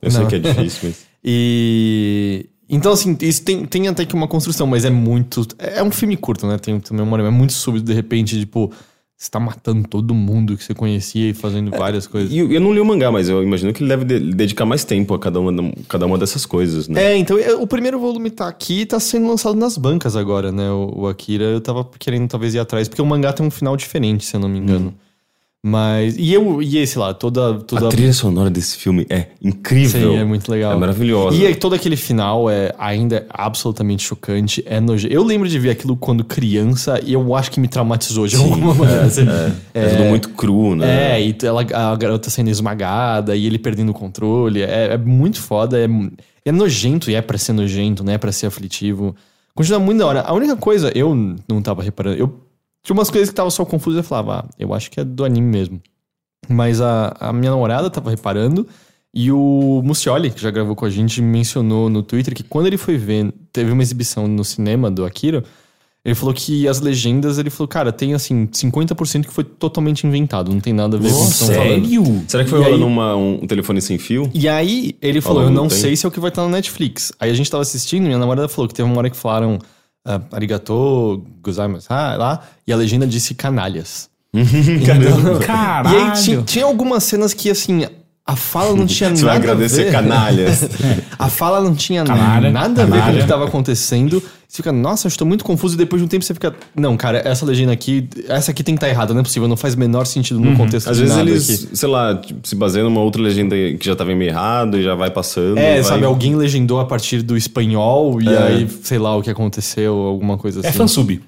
Eu 0.00 0.10
sei 0.10 0.20
Não. 0.20 0.28
que 0.28 0.36
é 0.36 0.38
difícil, 0.38 0.80
mas. 0.88 1.08
E. 1.24 2.46
Então, 2.70 2.92
assim, 2.92 3.16
isso 3.22 3.42
tem, 3.42 3.64
tem 3.64 3.88
até 3.88 4.04
que 4.04 4.14
uma 4.14 4.28
construção, 4.28 4.66
mas 4.66 4.84
é 4.84 4.90
muito. 4.90 5.46
É 5.58 5.82
um 5.82 5.90
filme 5.90 6.16
curto, 6.16 6.46
né? 6.46 6.58
Tem 6.58 6.78
também 6.80 7.04
uma 7.04 7.18
é 7.26 7.30
muito 7.30 7.52
súbito, 7.54 7.84
de 7.86 7.92
repente, 7.94 8.38
tipo, 8.38 8.70
você 9.16 9.30
tá 9.30 9.40
matando 9.40 9.88
todo 9.88 10.14
mundo 10.14 10.56
que 10.56 10.62
você 10.62 10.72
conhecia 10.74 11.30
e 11.30 11.34
fazendo 11.34 11.70
várias 11.72 12.06
coisas. 12.06 12.30
E 12.30 12.38
eu, 12.38 12.52
eu 12.52 12.60
não 12.60 12.72
li 12.72 12.78
o 12.78 12.84
mangá, 12.84 13.10
mas 13.10 13.28
eu 13.28 13.42
imagino 13.42 13.72
que 13.72 13.82
ele 13.82 13.88
deve 13.88 14.04
de- 14.04 14.32
dedicar 14.32 14.64
mais 14.64 14.84
tempo 14.84 15.12
a 15.12 15.18
cada 15.18 15.40
uma, 15.40 15.72
cada 15.88 16.06
uma 16.06 16.16
dessas 16.16 16.46
coisas, 16.46 16.86
né? 16.86 17.02
É, 17.02 17.16
então 17.16 17.36
é, 17.36 17.52
o 17.54 17.66
primeiro 17.66 17.98
volume 17.98 18.30
tá 18.30 18.46
aqui 18.46 18.82
e 18.82 18.86
tá 18.86 19.00
sendo 19.00 19.26
lançado 19.26 19.56
nas 19.56 19.76
bancas 19.76 20.14
agora, 20.14 20.52
né? 20.52 20.70
O, 20.70 21.00
o 21.00 21.06
Akira, 21.08 21.44
eu 21.46 21.60
tava 21.60 21.88
querendo 21.98 22.28
talvez 22.28 22.54
ir 22.54 22.60
atrás, 22.60 22.86
porque 22.86 23.02
o 23.02 23.06
mangá 23.06 23.32
tem 23.32 23.44
um 23.44 23.50
final 23.50 23.76
diferente, 23.76 24.24
se 24.24 24.36
eu 24.36 24.40
não 24.40 24.48
me 24.48 24.58
engano. 24.60 24.94
Mas. 25.64 26.16
E 26.16 26.32
eu, 26.32 26.62
e 26.62 26.78
esse 26.78 26.98
lá, 26.98 27.12
toda. 27.12 27.54
toda 27.60 27.88
A 27.88 27.90
trilha 27.90 28.12
sonora 28.12 28.48
desse 28.48 28.76
filme 28.76 29.04
é 29.10 29.28
incrível. 29.42 30.12
Sim, 30.12 30.16
é 30.18 30.24
muito 30.24 30.48
legal. 30.50 30.72
É 30.72 30.76
maravilhosa. 30.76 31.36
E 31.36 31.46
aí, 31.46 31.54
todo 31.54 31.74
aquele 31.74 31.96
final 31.96 32.48
é 32.48 32.72
ainda 32.78 33.16
é 33.16 33.26
absolutamente 33.28 34.04
chocante, 34.04 34.62
é 34.64 34.78
nojento. 34.80 35.12
Eu 35.12 35.24
lembro 35.24 35.48
de 35.48 35.58
ver 35.58 35.70
aquilo 35.70 35.96
quando 35.96 36.22
criança 36.24 37.00
e 37.04 37.12
eu 37.12 37.34
acho 37.34 37.50
que 37.50 37.58
me 37.58 37.66
traumatizou 37.66 38.26
de 38.28 38.36
alguma 38.36 38.72
maneira. 38.74 39.02
assim. 39.04 39.26
É, 39.74 39.88
tudo 39.88 40.04
muito 40.04 40.28
cru, 40.30 40.76
né? 40.76 41.18
É, 41.18 41.26
e 41.26 41.36
ela, 41.42 41.62
a 41.62 41.96
garota 41.96 42.30
sendo 42.30 42.50
esmagada 42.50 43.34
e 43.34 43.44
ele 43.44 43.58
perdendo 43.58 43.90
o 43.90 43.94
controle. 43.94 44.62
É, 44.62 44.92
é 44.92 44.96
muito 44.96 45.40
foda, 45.40 45.76
é, 45.78 45.88
é 46.44 46.52
nojento 46.52 47.10
e 47.10 47.16
é 47.16 47.20
pra 47.20 47.36
ser 47.36 47.52
nojento, 47.52 48.04
né? 48.04 48.14
É 48.14 48.18
pra 48.18 48.30
ser 48.30 48.46
aflitivo. 48.46 49.14
Continua 49.56 49.80
muito 49.80 49.98
da 49.98 50.06
hora. 50.06 50.20
A 50.20 50.32
única 50.32 50.54
coisa, 50.54 50.92
eu 50.94 51.12
não 51.48 51.60
tava 51.60 51.82
reparando. 51.82 52.16
Eu 52.16 52.47
tinha 52.82 52.94
umas 52.94 53.10
coisas 53.10 53.28
que 53.28 53.34
tava 53.34 53.50
só 53.50 53.64
confuso 53.64 53.98
e 53.98 54.00
eu 54.00 54.04
falava, 54.04 54.44
ah, 54.46 54.54
eu 54.58 54.72
acho 54.74 54.90
que 54.90 55.00
é 55.00 55.04
do 55.04 55.24
anime 55.24 55.46
mesmo. 55.46 55.80
Mas 56.48 56.80
a, 56.80 57.14
a 57.20 57.32
minha 57.32 57.50
namorada 57.50 57.90
tava 57.90 58.10
reparando 58.10 58.66
e 59.12 59.30
o 59.32 59.82
Mucioli, 59.84 60.30
que 60.30 60.40
já 60.40 60.50
gravou 60.50 60.74
com 60.76 60.84
a 60.84 60.90
gente, 60.90 61.20
mencionou 61.20 61.90
no 61.90 62.02
Twitter 62.02 62.34
que 62.34 62.42
quando 62.42 62.66
ele 62.66 62.76
foi 62.78 62.96
ver, 62.96 63.32
teve 63.52 63.70
uma 63.72 63.82
exibição 63.82 64.26
no 64.28 64.44
cinema 64.44 64.90
do 64.90 65.04
Akira, 65.04 65.44
ele 66.04 66.14
falou 66.14 66.32
que 66.32 66.66
as 66.68 66.80
legendas, 66.80 67.36
ele 67.36 67.50
falou, 67.50 67.68
cara, 67.68 67.92
tem 67.92 68.14
assim, 68.14 68.46
50% 68.46 69.26
que 69.26 69.32
foi 69.32 69.44
totalmente 69.44 70.06
inventado, 70.06 70.50
não 70.50 70.60
tem 70.60 70.72
nada 70.72 70.96
a 70.96 71.00
ver 71.00 71.10
com 71.10 71.16
o 71.16 71.26
que 71.26 71.32
estão 71.32 71.48
falando. 71.48 71.86
Sério? 71.88 72.24
Será 72.28 72.44
que 72.44 72.50
foi 72.50 72.60
rolando 72.62 72.86
uma- 72.86 73.16
um 73.16 73.46
telefone 73.46 73.82
sem 73.82 73.98
fio? 73.98 74.30
E 74.32 74.48
aí 74.48 74.96
ele 75.02 75.20
falou, 75.20 75.42
eu 75.42 75.50
não 75.50 75.68
sei 75.68 75.96
se 75.96 76.06
é 76.06 76.08
o 76.08 76.12
que 76.12 76.20
vai 76.20 76.28
estar 76.30 76.42
na 76.44 76.48
Netflix. 76.50 77.12
Aí 77.20 77.30
a 77.30 77.34
gente 77.34 77.50
tava 77.50 77.62
assistindo, 77.62 78.04
minha 78.06 78.18
namorada 78.18 78.48
falou 78.48 78.68
que 78.68 78.74
teve 78.74 78.88
uma 78.88 78.96
hora 78.98 79.10
que 79.10 79.16
falaram 79.16 79.58
ah, 80.08 80.20
arigato, 80.32 81.22
gozaimasu, 81.42 81.86
ah, 81.90 82.16
lá, 82.16 82.42
e 82.66 82.72
a 82.72 82.76
legenda 82.76 83.06
disse 83.06 83.34
canalhas. 83.34 84.08
Caramba. 84.86 85.38
Caralho. 85.40 85.96
E 85.96 86.36
aí 86.36 86.42
tinha 86.44 86.64
algumas 86.64 87.04
cenas 87.04 87.34
que, 87.34 87.50
assim, 87.50 87.86
a 88.28 88.36
fala 88.36 88.76
não 88.76 88.84
tinha 88.86 89.08
Você 89.10 89.24
nada 89.24 89.26
vai 89.26 89.36
agradecer 89.36 89.80
a 89.80 89.84
ver. 89.84 89.92
canalhas. 89.92 90.68
A 91.18 91.28
fala 91.28 91.60
não 91.60 91.74
tinha 91.74 92.04
Canalha, 92.04 92.48
nada 92.48 92.82
a 92.82 92.86
ver 92.86 93.00
com 93.02 93.08
o 93.10 93.12
que 93.14 93.18
estava 93.20 93.44
acontecendo. 93.46 94.22
Você 94.46 94.58
fica, 94.58 94.70
nossa, 94.70 95.06
eu 95.06 95.08
estou 95.08 95.26
muito 95.26 95.44
confuso. 95.44 95.74
E 95.74 95.76
depois 95.78 96.00
de 96.00 96.06
um 96.06 96.08
tempo 96.08 96.24
você 96.24 96.32
fica, 96.32 96.54
não, 96.76 96.96
cara, 96.96 97.18
essa 97.24 97.44
legenda 97.44 97.72
aqui, 97.72 98.08
essa 98.28 98.52
aqui 98.52 98.62
tem 98.62 98.74
que 98.74 98.78
estar 98.78 98.88
errada, 98.88 99.12
não 99.12 99.20
é 99.20 99.24
possível, 99.24 99.48
não 99.48 99.56
faz 99.56 99.74
o 99.74 99.78
menor 99.78 100.06
sentido 100.06 100.38
no 100.40 100.56
contexto 100.56 100.88
Às 100.88 100.96
de 100.96 101.02
vezes 101.02 101.16
nada 101.16 101.28
eles, 101.28 101.64
aqui. 101.64 101.76
sei 101.76 101.88
lá, 101.88 102.14
tipo, 102.16 102.46
se 102.46 102.54
baseiam 102.54 102.88
numa 102.88 103.00
outra 103.00 103.20
legenda 103.20 103.56
que 103.56 103.78
já 103.84 103.96
tava 103.96 104.14
meio 104.14 104.30
errado 104.30 104.78
e 104.78 104.82
já 104.84 104.94
vai 104.94 105.10
passando. 105.10 105.58
É, 105.58 105.74
vai- 105.74 105.82
sabe, 105.84 106.04
alguém 106.04 106.36
legendou 106.36 106.78
a 106.78 106.84
partir 106.84 107.20
do 107.22 107.36
espanhol 107.36 108.22
e 108.22 108.28
É. 108.28 108.38
aí, 108.38 108.68
sei 108.82 108.98
lá, 108.98 109.16
o 109.16 109.22
que 109.22 109.30
aconteceu, 109.30 109.94
alguma 109.94 110.38
coisa 110.38 110.60
assim. 110.60 110.68
É 110.68 110.72
fansub. 110.72 111.20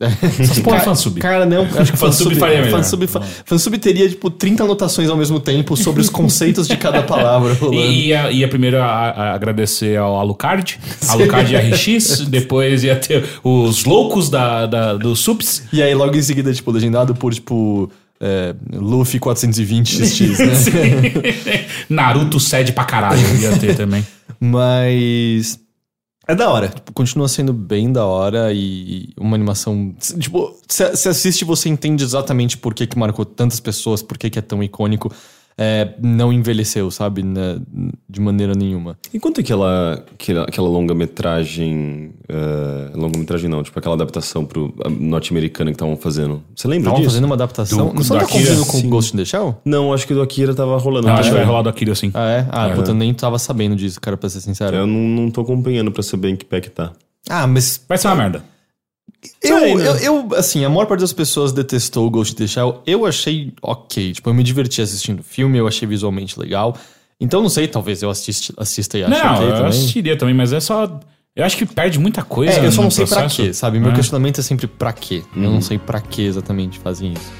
Essas 0.00 0.60
porra 0.60 0.76
é 0.76 0.80
fansub. 0.80 1.18
Cara, 1.20 1.44
não, 1.44 1.62
acho 1.64 1.70
que 1.92 1.98
Fansub 1.98 1.98
fansub, 1.98 2.34
faria 2.36 2.62
melhor. 2.62 2.70
fansub, 2.70 3.06
fa- 3.08 3.20
fansub 3.44 3.78
teria, 3.78 4.08
tipo, 4.08 4.30
30 4.30 4.62
anotações 4.62 5.10
ao 5.10 5.16
mesmo 5.16 5.40
tempo 5.40 5.76
sobre 5.76 6.00
os 6.00 6.08
conceitos 6.08 6.68
de 6.68 6.76
cada 6.76 7.02
palavra. 7.02 7.56
E 7.72 8.06
ia, 8.08 8.30
ia 8.30 8.46
primeiro 8.46 8.78
a- 8.80 8.84
a- 8.86 9.34
agradecer 9.34 9.96
ao 9.98 10.16
Alucard, 10.16 10.78
Alucard 11.08 11.52
RX, 11.56 12.20
depois 12.30 12.84
ia 12.84 12.94
ter 12.94 13.24
os 13.42 13.84
loucos 13.84 14.30
da, 14.30 14.66
da, 14.66 14.94
do 14.94 15.16
Sups. 15.16 15.64
E 15.72 15.82
aí, 15.82 15.92
logo 15.94 16.14
em 16.16 16.22
seguida, 16.22 16.52
tipo, 16.52 16.70
legendado 16.70 17.12
por, 17.14 17.34
tipo, 17.34 17.90
é, 18.20 18.54
Luffy 18.72 19.18
420XX, 19.18 20.38
né? 20.38 21.66
Naruto 21.88 22.38
cede 22.38 22.72
pra 22.72 22.84
caralho 22.84 23.20
ia 23.40 23.56
ter 23.58 23.74
também. 23.76 24.06
Mas. 24.40 25.58
É 26.30 26.34
da 26.34 26.50
hora. 26.50 26.68
Tipo, 26.68 26.92
continua 26.92 27.26
sendo 27.26 27.54
bem 27.54 27.90
da 27.90 28.04
hora 28.04 28.52
e 28.52 29.08
uma 29.16 29.34
animação. 29.34 29.94
Tipo, 30.18 30.54
você 30.68 31.08
assiste 31.08 31.40
e 31.40 31.44
você 31.46 31.70
entende 31.70 32.04
exatamente 32.04 32.58
por 32.58 32.74
que, 32.74 32.86
que 32.86 32.98
marcou 32.98 33.24
tantas 33.24 33.58
pessoas, 33.58 34.02
por 34.02 34.18
que, 34.18 34.28
que 34.28 34.38
é 34.38 34.42
tão 34.42 34.62
icônico. 34.62 35.10
É, 35.60 35.88
não 36.00 36.32
envelheceu, 36.32 36.88
sabe? 36.88 37.22
Né, 37.24 37.58
De 38.08 38.20
maneira 38.20 38.52
nenhuma. 38.54 38.96
E 39.12 39.18
quanto 39.18 39.38
é 39.38 39.42
aquela, 39.42 40.04
aquela, 40.14 40.44
aquela 40.44 40.68
longa-metragem. 40.68 42.12
eh, 42.28 42.90
longa-metragem 42.94 43.50
não, 43.50 43.62
tipo 43.62 43.76
aquela 43.78 43.94
adaptação 43.96 44.44
pro 44.44 44.72
norte-americana 44.88 45.70
que 45.70 45.74
estavam 45.74 45.96
fazendo. 45.96 46.42
Você 46.54 46.68
lembra 46.68 46.82
Estavam 46.84 47.00
disso? 47.00 47.10
fazendo 47.10 47.24
uma 47.24 47.34
adaptação. 47.34 47.88
Do- 47.88 47.94
não 47.94 48.04
só 48.04 48.14
tá 48.18 48.24
confundindo 48.26 48.64
com 48.66 48.78
Sim. 48.78 48.88
Ghost 48.88 49.14
in 49.14 49.18
the 49.18 49.24
Shell? 49.24 49.60
Não, 49.64 49.92
acho 49.92 50.06
que 50.06 50.14
do 50.14 50.22
Akira 50.22 50.54
tava 50.54 50.76
rolando. 50.78 51.08
Eu 51.08 51.12
acho 51.14 51.30
que 51.30 51.34
É. 51.34 51.38
vai 51.38 51.44
rolar 51.44 51.62
do 51.62 51.68
Akira 51.70 51.92
assim. 51.92 52.10
Ah, 52.14 52.28
é? 52.30 52.46
Ah, 52.50 52.70
puta, 52.74 52.90
eu 52.90 52.94
nem 52.94 53.12
tava 53.12 53.38
sabendo 53.38 53.74
disso, 53.74 54.00
cara, 54.00 54.16
pra 54.16 54.28
ser 54.28 54.40
sincero. 54.40 54.76
Eu 54.76 54.86
não, 54.86 54.94
não 55.24 55.30
tô 55.30 55.40
acompanhando 55.40 55.90
pra 55.90 56.02
saber 56.02 56.28
em 56.30 56.36
que 56.36 56.44
pé 56.44 56.60
que 56.60 56.70
tá. 56.70 56.92
Ah, 57.28 57.46
mas 57.46 57.84
Vai 57.88 57.98
ser 57.98 58.08
uma 58.08 58.16
merda. 58.16 58.42
Eu, 59.42 59.58
Sei, 59.58 59.74
né? 59.74 59.86
eu, 59.88 59.96
eu, 59.96 60.28
assim, 60.36 60.64
a 60.64 60.68
maior 60.68 60.86
parte 60.86 61.00
das 61.00 61.12
pessoas 61.12 61.52
detestou 61.52 62.06
o 62.06 62.10
Ghost 62.10 62.32
in 62.34 62.36
the 62.36 62.46
Shell. 62.46 62.82
Eu 62.86 63.04
achei 63.04 63.52
ok. 63.60 64.12
Tipo, 64.12 64.30
eu 64.30 64.34
me 64.34 64.42
diverti 64.44 64.80
assistindo 64.80 65.20
o 65.20 65.22
filme, 65.24 65.58
eu 65.58 65.66
achei 65.66 65.88
visualmente 65.88 66.38
legal. 66.38 66.76
Então, 67.20 67.42
não 67.42 67.48
sei, 67.48 67.66
talvez 67.66 68.00
eu 68.02 68.10
assiste, 68.10 68.52
assista 68.56 68.96
e 68.96 69.02
ache 69.02 69.10
Não, 69.10 69.34
ok 69.34 69.46
eu 69.48 69.52
também. 69.54 69.68
assistiria 69.68 70.16
também, 70.16 70.34
mas 70.34 70.52
é 70.52 70.60
só. 70.60 71.00
Eu 71.34 71.44
acho 71.44 71.56
que 71.56 71.66
perde 71.66 71.98
muita 71.98 72.22
coisa. 72.22 72.52
É, 72.60 72.66
eu 72.66 72.70
só 72.70 72.78
no 72.78 72.84
não 72.84 72.90
sei 72.92 73.06
pra 73.06 73.18
processo. 73.22 73.42
quê, 73.42 73.52
sabe? 73.52 73.80
Meu 73.80 73.90
É. 73.90 73.94
questionamento 73.94 74.38
é 74.38 74.42
sempre 74.42 74.66
pra 74.68 74.92
quê. 74.92 75.22
Eu 75.36 75.42
não 75.50 75.60
sei 75.60 75.78
pra 75.78 76.00
que 76.00 76.22
exatamente 76.22 76.78
fazem 76.78 77.12
isso. 77.12 77.32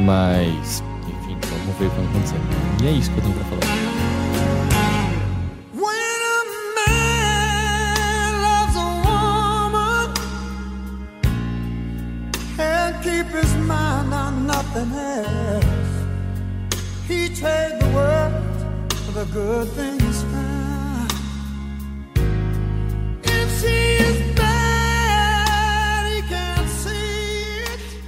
Mas, 0.00 0.82
enfim, 1.08 1.36
vamos 1.48 1.78
ver 1.78 1.90
quando 1.90 2.08
acontecer. 2.10 2.36
E 2.82 2.86
é 2.86 2.90
isso 2.92 3.10
que 3.10 3.18
eu 3.18 3.22
tenho 3.22 3.34
pra 3.34 3.44
falar. 3.44 3.75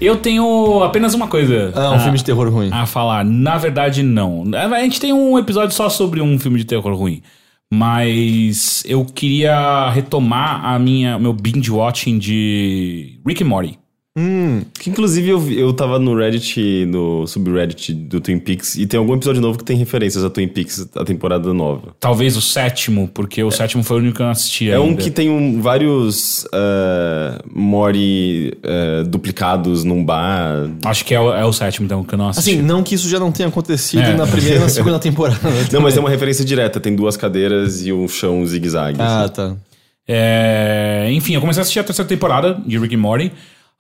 Eu 0.01 0.17
tenho 0.17 0.83
apenas 0.83 1.13
uma 1.15 1.27
coisa. 1.27 1.73
Ah, 1.75 1.93
um 1.93 2.01
filme 2.01 2.19
de 2.19 2.25
terror 2.25 2.49
ruim. 2.49 2.71
a 2.73 2.87
falar. 2.87 3.25
Na 3.25 3.59
verdade, 3.59 4.03
não. 4.03 4.45
A 4.55 4.81
gente 4.81 5.01
tem 5.01 5.13
um 5.13 5.39
episódio 5.39 5.75
só 5.75 5.89
sobre 5.89 6.21
um 6.21 6.39
filme 6.39 6.59
de 6.59 6.65
terror 6.65 6.95
ruim. 6.95 7.23
Mas 7.73 8.83
eu 8.87 9.05
queria 9.05 9.91
retomar 9.91 10.65
a 10.65 10.79
minha 10.79 11.19
meu 11.19 11.33
binge 11.33 11.71
watching 11.71 12.19
de 12.19 13.21
Rick 13.27 13.43
and 13.43 13.47
Morty. 13.47 13.79
Que 14.79 14.91
inclusive 14.91 15.29
eu, 15.29 15.51
eu 15.53 15.73
tava 15.73 15.99
no 15.99 16.17
Reddit, 16.17 16.85
no 16.87 17.27
subreddit 17.27 17.93
do 17.95 18.21
Twin 18.21 18.39
Peaks, 18.39 18.77
e 18.77 18.87
tem 18.87 18.99
algum 18.99 19.15
episódio 19.15 19.41
novo 19.41 19.59
que 19.59 19.65
tem 19.65 19.77
referências 19.77 20.25
a 20.25 20.31
Twin 20.31 20.49
Peaks, 20.49 20.89
a 20.97 21.05
temporada 21.05 21.53
nova. 21.55 21.95
Talvez 22.01 22.37
o 22.37 22.41
sétimo, 22.43 23.09
porque 23.13 23.43
o 23.43 23.51
sétimo 23.51 23.83
foi 23.83 23.97
o 23.97 24.01
único 24.01 24.17
que 24.17 24.23
eu 24.23 24.25
não 24.27 24.33
assisti 24.33 24.71
É 24.71 24.79
um 24.79 24.85
ainda. 24.85 25.03
que 25.03 25.11
tem 25.11 25.29
um- 25.31 25.61
vários 25.61 26.45
uh, 26.45 27.43
Mori 27.53 28.53
eh, 28.63 29.05
duplicados 29.07 29.85
num 29.85 30.05
bar. 30.05 30.71
Acho 30.85 31.05
que 31.05 31.15
é 31.15 31.21
o, 31.21 31.33
é 31.33 31.45
o 31.45 31.53
sétimo, 31.53 31.87
então, 31.87 32.03
que 32.05 32.15
eu 32.15 32.19
não 32.19 32.29
assisti. 32.29 32.53
Assim, 32.53 32.63
não 32.63 32.83
que 32.83 32.95
isso 32.95 33.09
já 33.09 33.19
não 33.19 33.31
tenha 33.33 33.49
acontecido 33.49 34.03
É. 34.03 34.15
na 34.17 34.27
primeira 34.27 34.57
e 34.57 34.61
na 34.61 34.69
segunda 34.69 34.99
temporada. 34.99 35.39
Não, 35.73 35.81
mas 35.81 35.97
é 35.97 36.01
uma 36.01 36.11
referência 36.11 36.45
direta, 36.45 36.81
tem 36.81 36.95
duas 36.95 37.17
cadeiras 37.17 37.85
e 37.85 37.93
um 37.93 38.09
chão 38.09 38.45
zigue-zague. 38.47 38.99
Ah, 39.01 39.25
assim. 39.25 39.33
tá. 39.35 39.57
É, 40.07 41.09
enfim, 41.13 41.35
eu 41.35 41.41
comecei 41.41 41.61
a 41.61 41.63
assistir 41.63 41.81
a 41.81 41.85
terceira 41.85 42.09
temporada 42.09 42.59
de 42.67 42.79
Rick 42.79 42.95
and 42.95 42.99
Morty. 42.99 43.31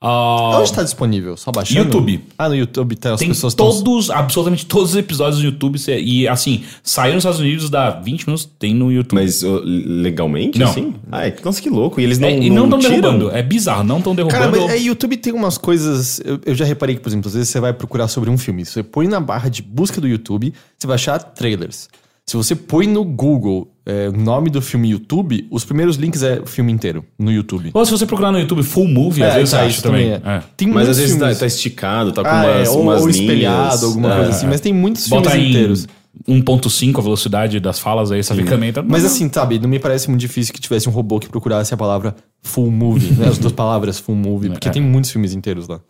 Ah, 0.00 0.58
Onde 0.60 0.72
tá 0.72 0.84
disponível? 0.84 1.36
Só 1.36 1.50
baixando? 1.50 1.86
YouTube. 1.86 2.24
Ah, 2.38 2.48
no 2.48 2.54
YouTube 2.54 2.94
tá, 2.94 3.14
as 3.14 3.18
tem 3.18 3.28
pessoas 3.28 3.52
tão- 3.52 3.66
todos, 3.82 4.10
absolutamente 4.10 4.64
todos 4.64 4.90
os 4.90 4.96
episódios 4.96 5.38
no 5.40 5.44
YouTube. 5.46 5.76
cê- 5.76 5.98
E 6.00 6.28
assim, 6.28 6.62
saiu 6.84 7.14
nos 7.14 7.22
Estados 7.22 7.40
Unidos, 7.40 7.68
dá 7.68 7.90
20 7.90 8.24
minutos, 8.26 8.48
tem 8.60 8.72
no 8.72 8.92
YouTube. 8.92 9.18
Mas 9.18 9.42
uh, 9.42 9.60
legalmente, 9.64 10.56
Não. 10.56 10.68
assim? 10.70 10.94
Ai, 11.10 11.34
nossa, 11.44 11.60
que 11.60 11.68
louco. 11.68 12.00
E 12.00 12.04
eles 12.04 12.18
não, 12.20 12.28
É, 12.28 12.38
e 12.38 12.48
não 12.48 12.64
estão 12.66 12.78
derrubando. 12.78 13.30
É 13.32 13.42
bizarro, 13.42 13.82
não 13.82 13.98
estão 13.98 14.14
derrubando. 14.14 14.40
Cara, 14.40 14.50
mas 14.52 14.70
é, 14.70 14.78
YouTube 14.78 15.16
tem 15.16 15.32
umas 15.32 15.58
coisas. 15.58 16.20
Eu, 16.24 16.38
eu 16.46 16.54
já 16.54 16.64
reparei 16.64 16.94
que, 16.94 17.00
por 17.02 17.08
exemplo, 17.08 17.26
às 17.28 17.34
vezes 17.34 17.48
você 17.48 17.58
vai 17.58 17.72
procurar 17.72 18.06
sobre 18.06 18.30
um 18.30 18.38
filme. 18.38 18.64
Você 18.64 18.84
põe 18.84 19.08
na 19.08 19.18
barra 19.18 19.48
de 19.48 19.62
busca 19.62 20.00
do 20.00 20.06
YouTube, 20.06 20.54
você 20.78 20.86
vai 20.86 20.94
achar 20.94 21.18
trailers. 21.18 21.88
Se 22.28 22.36
você 22.36 22.54
põe 22.54 22.86
no 22.86 23.02
Google 23.04 23.68
é, 23.86 24.06
o 24.06 24.12
nome 24.12 24.50
do 24.50 24.60
filme 24.60 24.90
YouTube, 24.90 25.46
os 25.50 25.64
primeiros 25.64 25.96
links 25.96 26.22
é 26.22 26.38
o 26.40 26.46
filme 26.46 26.70
inteiro 26.70 27.02
no 27.18 27.32
YouTube. 27.32 27.70
Ou 27.72 27.86
se 27.86 27.90
você 27.90 28.04
procurar 28.04 28.30
no 28.30 28.38
YouTube 28.38 28.62
Full 28.62 28.86
Movie, 28.86 29.22
às 29.24 29.32
É, 29.34 29.38
vezes 29.38 29.50
tá, 29.52 29.60
acha 29.60 29.68
isso 29.70 29.82
também. 29.82 30.10
também 30.20 30.34
é. 30.34 30.36
É. 30.36 30.42
Tem 30.54 30.68
Mas 30.68 30.90
às 30.90 30.98
vezes 30.98 31.14
tá, 31.14 31.20
filmes. 31.20 31.38
tá 31.38 31.46
esticado, 31.46 32.12
tá 32.12 32.22
com 32.22 32.28
Ah, 32.28 32.44
umas, 32.44 32.68
é, 32.68 32.70
ou, 32.70 32.82
umas 32.82 33.00
ou 33.00 33.08
linhas. 33.08 33.20
espelhado, 33.22 33.86
alguma 33.86 34.12
É. 34.12 34.16
coisa 34.16 34.30
assim. 34.32 34.46
Mas 34.46 34.60
tem 34.60 34.74
muitos 34.74 35.08
Bota 35.08 35.30
filmes 35.30 35.46
em 35.46 35.50
inteiros. 35.52 35.88
1.5 36.28 36.98
a 36.98 37.02
velocidade 37.02 37.60
das 37.60 37.78
falas 37.78 38.12
aí, 38.12 38.20
essa 38.20 38.34
ferramenta. 38.34 38.82
Mas 38.82 39.06
assim, 39.06 39.30
sabe, 39.32 39.58
não 39.58 39.68
me 39.68 39.78
parece 39.78 40.10
muito 40.10 40.20
difícil 40.20 40.52
que 40.52 40.60
tivesse 40.60 40.86
um 40.86 40.92
robô 40.92 41.18
que 41.18 41.28
procurasse 41.30 41.72
a 41.72 41.76
palavra 41.78 42.14
full 42.42 42.70
movie, 42.70 43.12
né? 43.14 43.28
As 43.28 43.38
duas 43.38 43.52
palavras 43.54 43.98
full 43.98 44.14
movie, 44.16 44.50
porque 44.52 44.68
É. 44.68 44.70
tem 44.70 44.82
muitos 44.82 45.10
filmes 45.10 45.32
inteiros 45.32 45.66
lá. 45.66 45.80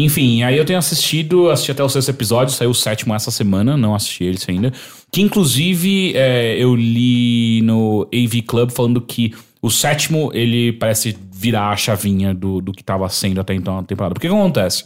Enfim, 0.00 0.44
aí 0.44 0.56
eu 0.56 0.64
tenho 0.64 0.78
assistido, 0.78 1.50
assisti 1.50 1.72
até 1.72 1.82
o 1.82 1.88
sexto 1.88 2.10
episódio, 2.10 2.54
saiu 2.54 2.70
o 2.70 2.74
sétimo 2.74 3.12
essa 3.16 3.32
semana, 3.32 3.76
não 3.76 3.96
assisti 3.96 4.22
ele 4.22 4.38
ainda. 4.46 4.72
Que 5.10 5.20
inclusive 5.20 6.12
é, 6.14 6.56
eu 6.56 6.76
li 6.76 7.60
no 7.62 8.02
AV 8.14 8.42
Club 8.46 8.70
falando 8.70 9.00
que 9.00 9.34
o 9.60 9.68
sétimo 9.68 10.30
ele 10.32 10.72
parece 10.74 11.18
virar 11.32 11.70
a 11.70 11.76
chavinha 11.76 12.32
do, 12.32 12.60
do 12.60 12.70
que 12.70 12.84
tava 12.84 13.08
sendo 13.08 13.40
até 13.40 13.54
então 13.54 13.74
na 13.74 13.82
temporada. 13.82 14.14
Porque 14.14 14.28
o 14.28 14.30
que 14.30 14.36
acontece? 14.36 14.84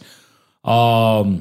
Ahn, 0.65 1.41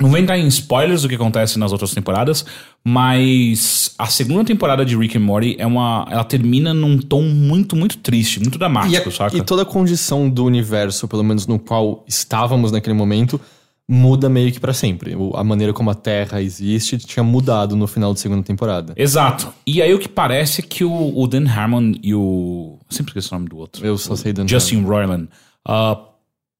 não 0.00 0.10
vou 0.10 0.18
entrar 0.18 0.38
em 0.38 0.46
spoilers 0.48 1.02
do 1.02 1.08
que 1.08 1.14
acontece 1.14 1.58
nas 1.58 1.70
outras 1.72 1.92
temporadas, 1.94 2.44
mas 2.84 3.94
a 3.98 4.06
segunda 4.06 4.44
temporada 4.44 4.84
de 4.84 4.96
Rick 4.96 5.16
and 5.16 5.20
Morty 5.20 5.56
é 5.58 5.66
uma. 5.66 6.06
Ela 6.10 6.24
termina 6.24 6.72
num 6.74 6.98
tom 6.98 7.22
muito, 7.22 7.76
muito 7.76 7.98
triste, 7.98 8.40
muito 8.40 8.56
E, 8.56 8.58
dramático, 8.58 9.08
a- 9.08 9.12
saca? 9.12 9.36
e 9.36 9.42
toda 9.42 9.62
a 9.62 9.66
condição 9.66 10.28
do 10.28 10.44
universo, 10.44 11.06
pelo 11.08 11.22
menos 11.22 11.46
no 11.46 11.58
qual 11.58 12.04
estávamos 12.08 12.72
naquele 12.72 12.94
momento, 12.94 13.40
muda 13.88 14.28
meio 14.28 14.50
que 14.52 14.58
pra 14.60 14.72
sempre. 14.72 15.14
A 15.34 15.44
maneira 15.44 15.72
como 15.72 15.90
a 15.90 15.94
Terra 15.94 16.40
existe 16.42 16.98
tinha 16.98 17.22
mudado 17.22 17.76
no 17.76 17.86
final 17.86 18.12
da 18.12 18.18
segunda 18.18 18.42
temporada. 18.42 18.94
Exato. 18.96 19.52
E 19.66 19.82
aí 19.82 19.92
o 19.92 19.98
que 19.98 20.08
parece 20.08 20.60
é 20.62 20.64
que 20.64 20.84
o, 20.84 21.18
o 21.18 21.26
Dan 21.26 21.46
Harmon 21.48 21.92
e 22.02 22.14
o. 22.14 22.78
eu 22.80 22.96
sempre 22.96 23.10
esqueço 23.10 23.34
o 23.34 23.38
nome 23.38 23.48
do 23.50 23.56
outro. 23.58 23.84
Eu 23.86 23.96
só 23.98 24.16
sei 24.16 24.32
Dan 24.32 24.48
Justin 24.48 24.82
Roiland. 24.82 25.28
ah, 25.68 25.98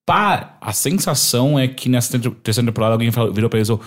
pá, 0.06 0.56
a 0.60 0.72
sensação 0.72 1.58
é 1.58 1.68
que 1.68 1.88
nessa 1.88 2.18
ter- 2.18 2.30
terceira 2.42 2.66
temporada 2.70 2.94
alguém 2.94 3.10
falou- 3.10 3.32
virou 3.32 3.48
pra 3.50 3.58
eles. 3.58 3.70
Ou, 3.70 3.80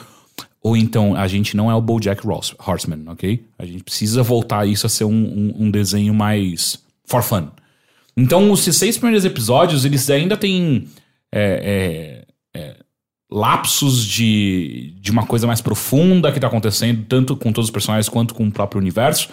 ou 0.62 0.76
então, 0.78 1.16
a 1.16 1.28
gente 1.28 1.56
não 1.56 1.70
é 1.70 1.76
o 1.76 1.82
Bojack 1.82 2.26
Ross- 2.26 2.56
Horseman, 2.66 3.04
ok? 3.08 3.46
A 3.60 3.66
gente 3.66 3.84
precisa 3.84 4.24
voltar 4.24 4.66
isso 4.68 4.86
a 4.86 4.90
ser 4.90 5.04
um, 5.06 5.12
um- 5.14 5.56
um 5.66 5.72
desenho 5.72 6.14
mais 6.14 6.80
for 7.06 7.22
fun. 7.22 7.48
Então, 8.18 8.50
os 8.52 8.62
seis 8.64 8.98
primeiros 8.98 9.26
episódios, 9.26 9.84
eles 9.86 10.10
ainda 10.10 10.38
têm 10.38 10.88
é, 11.32 12.24
é, 12.54 12.60
é, 12.60 12.76
lapsos 13.30 14.06
de, 14.06 14.94
de 15.02 15.12
uma 15.12 15.26
coisa 15.26 15.46
mais 15.46 15.60
profunda 15.60 16.32
que 16.32 16.40
tá 16.40 16.48
acontecendo, 16.48 17.04
tanto 17.10 17.36
com 17.36 17.52
todos 17.52 17.68
os 17.68 17.72
personagens 17.74 18.08
quanto 18.08 18.34
com 18.34 18.48
o 18.48 18.52
próprio 18.52 18.80
universo. 18.80 19.28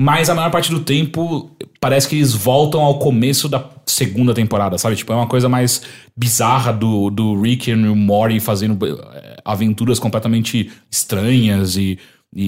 Mas 0.00 0.30
a 0.30 0.34
maior 0.34 0.50
parte 0.50 0.70
do 0.70 0.80
tempo 0.80 1.50
parece 1.80 2.08
que 2.08 2.16
eles 2.16 2.32
voltam 2.32 2.80
ao 2.82 2.98
começo 2.98 3.48
da 3.50 3.60
segunda 3.86 4.34
temporada, 4.34 4.76
sabe? 4.78 4.96
Tipo, 4.96 5.12
é 5.12 5.16
uma 5.16 5.26
coisa 5.28 5.48
mais 5.48 5.80
bizarra 6.16 6.72
do, 6.72 7.08
do 7.10 7.40
Rick 7.40 7.70
e 7.70 7.74
o 7.74 7.94
Morty 7.96 8.40
fazendo 8.40 8.76
eh, 8.84 9.36
aventuras 9.44 9.98
completamente 10.00 10.70
estranhas 10.90 11.76
e, 11.76 11.98
e, 12.34 12.44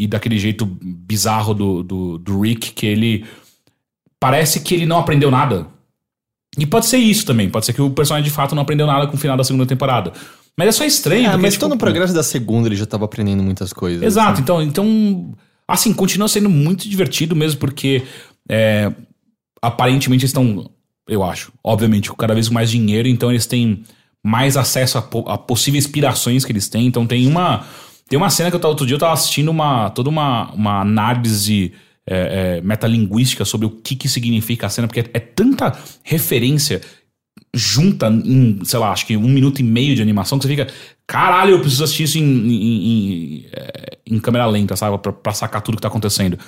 e- 0.00 0.04
e 0.04 0.06
daquele 0.08 0.38
jeito 0.38 0.66
bizarro 0.66 1.54
do, 1.54 1.82
do, 1.82 2.18
do 2.18 2.40
Rick 2.40 2.72
que 2.72 2.86
ele. 2.86 3.24
Parece 4.18 4.60
que 4.60 4.74
ele 4.74 4.86
não 4.86 4.98
aprendeu 4.98 5.30
nada. 5.30 5.66
E 6.58 6.66
pode 6.66 6.86
ser 6.86 6.98
isso 6.98 7.24
também, 7.24 7.48
pode 7.48 7.64
ser 7.64 7.72
que 7.72 7.80
o 7.80 7.90
personagem 7.90 8.28
de 8.28 8.34
fato 8.34 8.54
não 8.54 8.62
aprendeu 8.62 8.86
nada 8.86 9.06
com 9.06 9.14
o 9.14 9.18
final 9.18 9.36
da 9.36 9.44
segunda 9.44 9.64
temporada. 9.66 10.12
Mas 10.56 10.68
é 10.68 10.72
só 10.72 10.84
estranho. 10.84 11.30
Ah, 11.30 11.38
mas 11.38 11.54
tipo, 11.54 11.64
então 11.64 11.68
no 11.70 11.78
progresso 11.78 12.12
da 12.12 12.22
segunda 12.22 12.68
ele 12.68 12.76
já 12.76 12.84
tava 12.86 13.06
aprendendo 13.06 13.42
muitas 13.42 13.72
coisas. 13.72 14.02
Exato, 14.02 14.40
então, 14.40 14.60
então, 14.62 15.32
assim, 15.66 15.94
continua 15.94 16.28
sendo 16.28 16.50
muito 16.50 16.86
divertido 16.88 17.34
mesmo, 17.34 17.58
porque 17.58 18.02
é, 18.48 18.92
aparentemente 19.62 20.26
estão, 20.26 20.68
eu 21.08 21.22
acho, 21.22 21.52
obviamente, 21.64 22.10
com 22.10 22.16
cada 22.16 22.34
vez 22.34 22.48
mais 22.48 22.70
dinheiro, 22.70 23.08
então 23.08 23.30
eles 23.30 23.46
têm 23.46 23.84
mais 24.22 24.56
acesso 24.56 24.98
a, 24.98 25.02
po- 25.02 25.24
a 25.28 25.38
possíveis 25.38 25.84
inspirações 25.84 26.44
que 26.44 26.52
eles 26.52 26.68
têm. 26.68 26.86
Então 26.86 27.06
tem 27.06 27.26
uma. 27.26 27.64
Tem 28.08 28.18
uma 28.18 28.28
cena 28.28 28.50
que 28.50 28.56
eu 28.56 28.60
tava, 28.60 28.72
outro 28.72 28.84
dia 28.84 28.96
eu 28.96 28.98
tava 29.00 29.14
assistindo 29.14 29.48
uma, 29.48 29.88
toda 29.88 30.10
uma, 30.10 30.50
uma 30.52 30.80
análise 30.82 31.72
é, 32.06 32.58
é, 32.58 32.60
metalinguística 32.60 33.42
sobre 33.44 33.66
o 33.66 33.70
que, 33.70 33.96
que 33.96 34.06
significa 34.06 34.66
a 34.66 34.68
cena, 34.68 34.86
porque 34.86 35.00
é, 35.00 35.10
é 35.14 35.20
tanta 35.20 35.72
referência 36.02 36.82
junta 37.54 38.08
em, 38.08 38.60
sei 38.64 38.78
lá, 38.78 38.92
acho 38.92 39.06
que 39.06 39.16
um 39.16 39.28
minuto 39.28 39.60
e 39.60 39.62
meio 39.62 39.94
de 39.94 40.02
animação 40.02 40.38
que 40.38 40.44
você 40.44 40.48
fica, 40.50 40.66
caralho, 41.06 41.52
eu 41.52 41.60
preciso 41.60 41.84
assistir 41.84 42.02
isso 42.02 42.18
em, 42.18 42.22
em, 42.22 42.86
em, 42.86 43.46
é, 43.52 43.98
em 44.06 44.18
câmera 44.18 44.44
lenta, 44.46 44.76
sabe? 44.76 44.98
Pra, 44.98 45.12
pra 45.12 45.32
sacar 45.32 45.62
tudo 45.62 45.76
que 45.76 45.82
tá 45.82 45.88
acontecendo. 45.88 46.38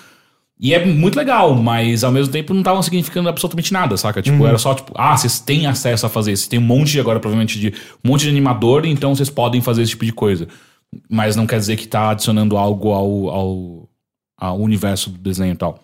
E 0.58 0.72
é 0.72 0.84
muito 0.84 1.16
legal, 1.16 1.54
mas 1.54 2.04
ao 2.04 2.12
mesmo 2.12 2.32
tempo 2.32 2.54
não 2.54 2.60
estavam 2.60 2.80
significando 2.82 3.28
absolutamente 3.28 3.72
nada, 3.72 3.96
saca? 3.96 4.22
Tipo, 4.22 4.46
era 4.46 4.56
só 4.56 4.74
tipo, 4.74 4.92
ah, 4.94 5.16
vocês 5.16 5.40
têm 5.40 5.66
acesso 5.66 6.06
a 6.06 6.08
fazer 6.08 6.32
isso. 6.32 6.48
Tem 6.48 6.60
um 6.60 6.62
monte 6.62 6.92
de 6.92 7.00
agora, 7.00 7.18
provavelmente, 7.18 7.58
de 7.58 7.74
um 8.04 8.10
monte 8.10 8.22
de 8.22 8.30
animador, 8.30 8.86
então 8.86 9.14
vocês 9.14 9.28
podem 9.28 9.60
fazer 9.60 9.82
esse 9.82 9.90
tipo 9.90 10.04
de 10.04 10.12
coisa. 10.12 10.46
Mas 11.10 11.34
não 11.34 11.46
quer 11.46 11.58
dizer 11.58 11.76
que 11.76 11.88
tá 11.88 12.10
adicionando 12.10 12.56
algo 12.56 12.92
ao, 12.92 13.28
ao, 13.28 13.88
ao 14.38 14.60
universo 14.60 15.10
do 15.10 15.18
desenho 15.18 15.54
e 15.54 15.56
tal. 15.56 15.80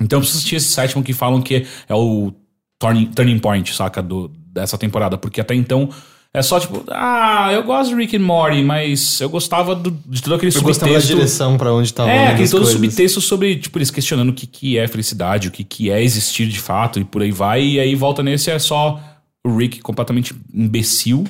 Então 0.00 0.18
eu 0.18 0.20
preciso 0.20 0.38
assistir 0.38 0.56
esse 0.56 0.72
sétimo 0.72 1.02
que 1.02 1.12
falam 1.12 1.42
que 1.42 1.66
é 1.88 1.94
o 1.94 2.32
turning, 2.78 3.06
turning 3.06 3.38
point, 3.40 3.74
saca? 3.74 4.00
Do, 4.00 4.28
dessa 4.28 4.78
temporada. 4.78 5.18
Porque 5.18 5.40
até 5.40 5.54
então 5.54 5.90
é 6.38 6.42
só 6.42 6.60
tipo, 6.60 6.84
ah, 6.90 7.50
eu 7.52 7.62
gosto 7.64 7.90
de 7.90 7.96
Rick 7.96 8.16
and 8.16 8.20
Morty, 8.20 8.62
mas 8.62 9.20
eu 9.20 9.28
gostava 9.28 9.74
do- 9.74 9.90
de 10.06 10.22
todo 10.22 10.34
aquele 10.34 10.54
Eu 10.54 10.62
gostava 10.62 10.92
da 10.92 11.00
subtexto. 11.00 11.14
direção 11.16 11.56
pra 11.56 11.72
onde 11.72 11.92
tava 11.94 12.10
É, 12.10 12.28
aquele 12.28 12.48
todo 12.48 12.62
coisas. 12.62 12.74
subtexto 12.80 13.20
sobre, 13.20 13.56
tipo, 13.56 13.78
eles 13.78 13.90
questionando 13.90 14.28
o 14.30 14.32
que, 14.32 14.46
que 14.46 14.78
é 14.78 14.86
felicidade, 14.86 15.48
o 15.48 15.50
que, 15.50 15.64
que 15.64 15.90
é 15.90 16.02
existir 16.02 16.46
de 16.46 16.58
fato, 16.60 17.00
e 17.00 17.04
por 17.04 17.22
aí 17.22 17.32
vai, 17.32 17.62
e 17.64 17.80
aí 17.80 17.94
volta 17.94 18.22
nesse 18.22 18.50
é 18.50 18.58
só 18.58 19.00
o 19.44 19.56
Rick 19.56 19.80
completamente 19.80 20.34
imbecil. 20.52 21.24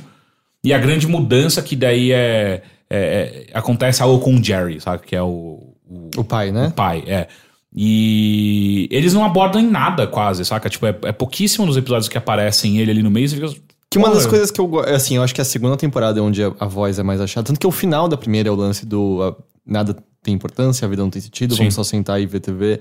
E 0.65 0.73
a 0.75 0.79
grande 0.79 1.07
mudança 1.07 1.63
que 1.63 1.77
daí 1.77 2.11
é. 2.13 2.63
é- 2.91 3.47
é- 3.47 3.47
acontece 3.55 4.03
algo 4.03 4.19
com 4.19 4.35
o 4.35 4.43
Jerry, 4.43 4.81
sabe? 4.81 5.07
Que 5.07 5.15
é 5.15 5.23
o. 5.23 5.75
o 5.89 6.11
O 6.17 6.25
pai, 6.25 6.51
né? 6.51 6.67
o 6.69 6.73
pai, 6.73 7.05
é. 7.07 7.29
E 7.79 8.89
eles 8.91 9.13
não 9.15 9.25
abordam 9.25 9.61
em 9.61 9.67
nada, 9.71 10.07
quase, 10.07 10.45
saca? 10.45 10.69
Tipo, 10.69 10.87
é, 10.87 10.97
é 11.05 11.13
pouquíssimo 11.13 11.67
nos 11.67 11.77
episódios 11.77 12.09
que 12.09 12.17
aparecem 12.19 12.79
ele 12.79 12.91
ali 12.91 13.03
no 13.03 13.11
meio. 13.11 13.29
Você 13.29 13.37
fica, 13.37 13.49
Que 13.99 14.05
uma 14.05 14.09
das 14.09 14.19
Porra. 14.25 14.31
coisas 14.31 14.51
que 14.51 14.61
eu 14.61 14.67
gosto. 14.67 14.89
Assim, 14.91 15.17
eu 15.17 15.23
acho 15.23 15.35
que 15.35 15.41
a 15.41 15.45
segunda 15.45 15.77
temporada 15.77 16.19
é 16.19 16.23
onde 16.23 16.43
a, 16.43 16.53
a 16.61 16.67
voz 16.67 16.99
é 16.99 17.03
mais 17.03 17.21
achada. 17.21 17.47
Tanto 17.47 17.59
que 17.61 17.67
o 17.67 17.71
final 17.71 18.09
da 18.09 18.17
primeira 18.17 18.49
é 18.49 18.53
o 18.53 18.55
lance 18.55 18.85
do. 18.85 19.23
a- 19.23 19.43
nada 19.67 19.97
tem 20.23 20.35
importância, 20.35 20.85
a 20.85 20.89
vida 20.89 21.03
não 21.03 21.11
tem 21.11 21.21
sentido, 21.23 21.53
Sim. 21.55 21.59
vamos 21.59 21.75
só 21.75 21.83
sentar 21.85 22.21
e 22.21 22.27
ver 22.27 22.41
TV. 22.41 22.79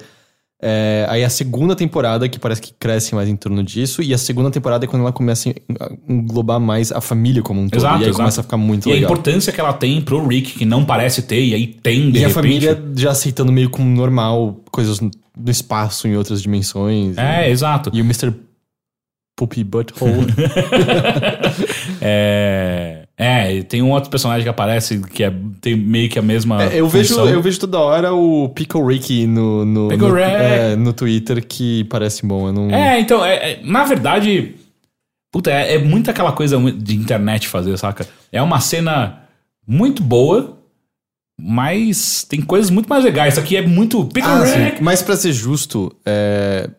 É, 0.61 1.05
aí 1.09 1.23
a 1.23 1.29
segunda 1.29 1.75
temporada, 1.75 2.27
que 2.29 2.39
parece 2.39 2.61
que 2.61 2.73
cresce 2.73 3.13
mais 3.13 3.27
em 3.29 3.35
torno 3.35 3.61
disso, 3.63 4.01
e 4.01 4.13
a 4.13 4.17
segunda 4.17 4.49
temporada 4.49 4.85
é 4.85 4.87
quando 4.87 5.01
ela 5.01 5.11
começa 5.11 5.49
a 5.49 5.91
englobar 6.09 6.59
mais 6.59 6.91
a 6.91 7.01
família 7.01 7.41
como 7.43 7.59
um 7.61 7.67
todo. 7.69 7.79
Exato, 7.79 7.95
e 7.95 8.03
aí 8.03 8.03
exato. 8.09 8.17
começa 8.17 8.41
a 8.41 8.43
ficar 8.43 8.57
muito 8.57 8.87
E 8.87 8.91
a 8.91 8.95
legal. 8.95 9.11
importância 9.11 9.51
que 9.53 9.59
ela 9.59 9.73
tem 9.73 10.01
pro 10.01 10.25
Rick, 10.25 10.53
que 10.57 10.65
não 10.65 10.83
parece 10.85 11.21
ter, 11.23 11.43
e 11.43 11.53
aí 11.53 11.67
tem, 11.67 12.09
de 12.09 12.19
E 12.19 12.23
a 12.25 12.27
repente. 12.29 12.33
família 12.33 12.83
já 12.95 13.11
aceitando 13.11 13.51
meio 13.51 13.69
como 13.69 13.87
normal 13.89 14.59
coisas 14.71 14.99
no 14.99 15.11
no 15.37 15.51
espaço, 15.51 16.07
em 16.07 16.15
outras 16.15 16.41
dimensões. 16.41 17.17
É, 17.17 17.49
exato. 17.51 17.89
E 17.91 17.99
o 18.01 18.05
Mr. 18.05 18.33
Poopy 19.35 19.63
Butthole. 19.63 20.27
É. 22.01 23.05
É, 23.17 23.63
tem 23.63 23.81
um 23.81 23.91
outro 23.91 24.09
personagem 24.09 24.43
que 24.43 24.49
aparece 24.49 24.99
que 24.99 25.23
é, 25.23 25.33
tem 25.61 25.75
meio 25.75 26.09
que 26.09 26.19
a 26.19 26.21
mesma. 26.21 26.63
É, 26.63 26.81
eu, 26.81 26.87
vejo, 26.87 27.15
função. 27.15 27.29
eu 27.29 27.41
vejo 27.41 27.59
toda 27.59 27.79
hora 27.79 28.13
o 28.13 28.49
Pickle 28.49 28.85
Ricky 28.85 29.25
no, 29.25 29.63
no, 29.63 29.87
Pickle 29.87 30.09
no, 30.09 30.13
Rick. 30.13 30.27
é, 30.29 30.75
no 30.75 30.91
Twitter 30.91 31.45
que 31.45 31.85
parece 31.85 32.25
bom. 32.25 32.47
Eu 32.47 32.53
não... 32.53 32.69
É, 32.69 32.99
então, 32.99 33.23
é, 33.23 33.53
é- 33.53 33.61
na 33.63 33.85
verdade. 33.85 34.55
Puta, 35.31 35.49
é, 35.49 35.75
é 35.75 35.77
muito 35.79 36.11
aquela 36.11 36.33
coisa 36.33 36.59
de 36.71 36.95
internet 36.95 37.47
fazer, 37.47 37.77
saca? 37.77 38.05
É 38.31 38.41
uma 38.41 38.59
cena 38.59 39.21
muito 39.65 40.03
boa, 40.03 40.57
mas 41.39 42.25
tem 42.29 42.41
coisas 42.41 42.69
muito 42.69 42.87
mais 42.87 43.03
legais. 43.03 43.33
Isso 43.35 43.41
aqui 43.41 43.55
é 43.55 43.65
muito. 43.65 44.03
Pickle 44.05 44.29
Ah, 44.31 44.43
Rick. 44.43 44.83
Mas 44.83 45.01
pra 45.01 45.15
ser 45.15 45.31
justo, 45.31 45.95
é, 46.05 46.69